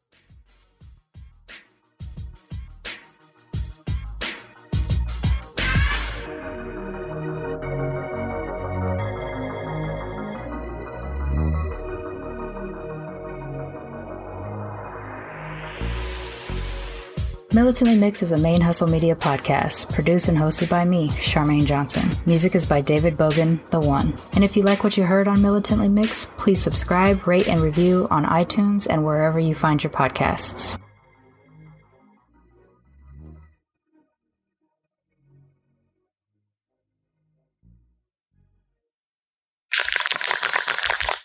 Militantly 17.53 17.95
Mixed 17.95 18.23
is 18.23 18.31
a 18.31 18.37
main 18.37 18.61
hustle 18.61 18.87
media 18.87 19.15
podcast, 19.15 19.93
produced 19.93 20.27
and 20.27 20.35
hosted 20.35 20.71
by 20.71 20.83
me, 20.83 21.09
Charmaine 21.09 21.67
Johnson. 21.67 22.09
Music 22.25 22.55
is 22.55 22.65
by 22.65 22.81
David 22.81 23.13
Bogan, 23.13 23.63
The 23.69 23.79
One. 23.79 24.15
And 24.33 24.43
if 24.43 24.57
you 24.57 24.63
like 24.63 24.83
what 24.83 24.97
you 24.97 25.03
heard 25.03 25.27
on 25.27 25.39
Militantly 25.39 25.87
Mixed, 25.87 26.35
please 26.37 26.59
subscribe, 26.59 27.27
rate, 27.27 27.47
and 27.47 27.61
review 27.61 28.07
on 28.09 28.25
iTunes 28.25 28.87
and 28.89 29.05
wherever 29.05 29.39
you 29.39 29.53
find 29.53 29.83
your 29.83 29.91
podcasts. 29.91 30.79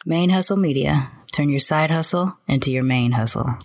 Main 0.05 0.29
Hustle 0.29 0.59
Media. 0.59 1.11
Turn 1.33 1.49
your 1.49 1.59
side 1.59 1.91
hustle 1.91 2.37
into 2.47 2.71
your 2.71 2.85
main 2.85 3.13
hustle. 3.13 3.57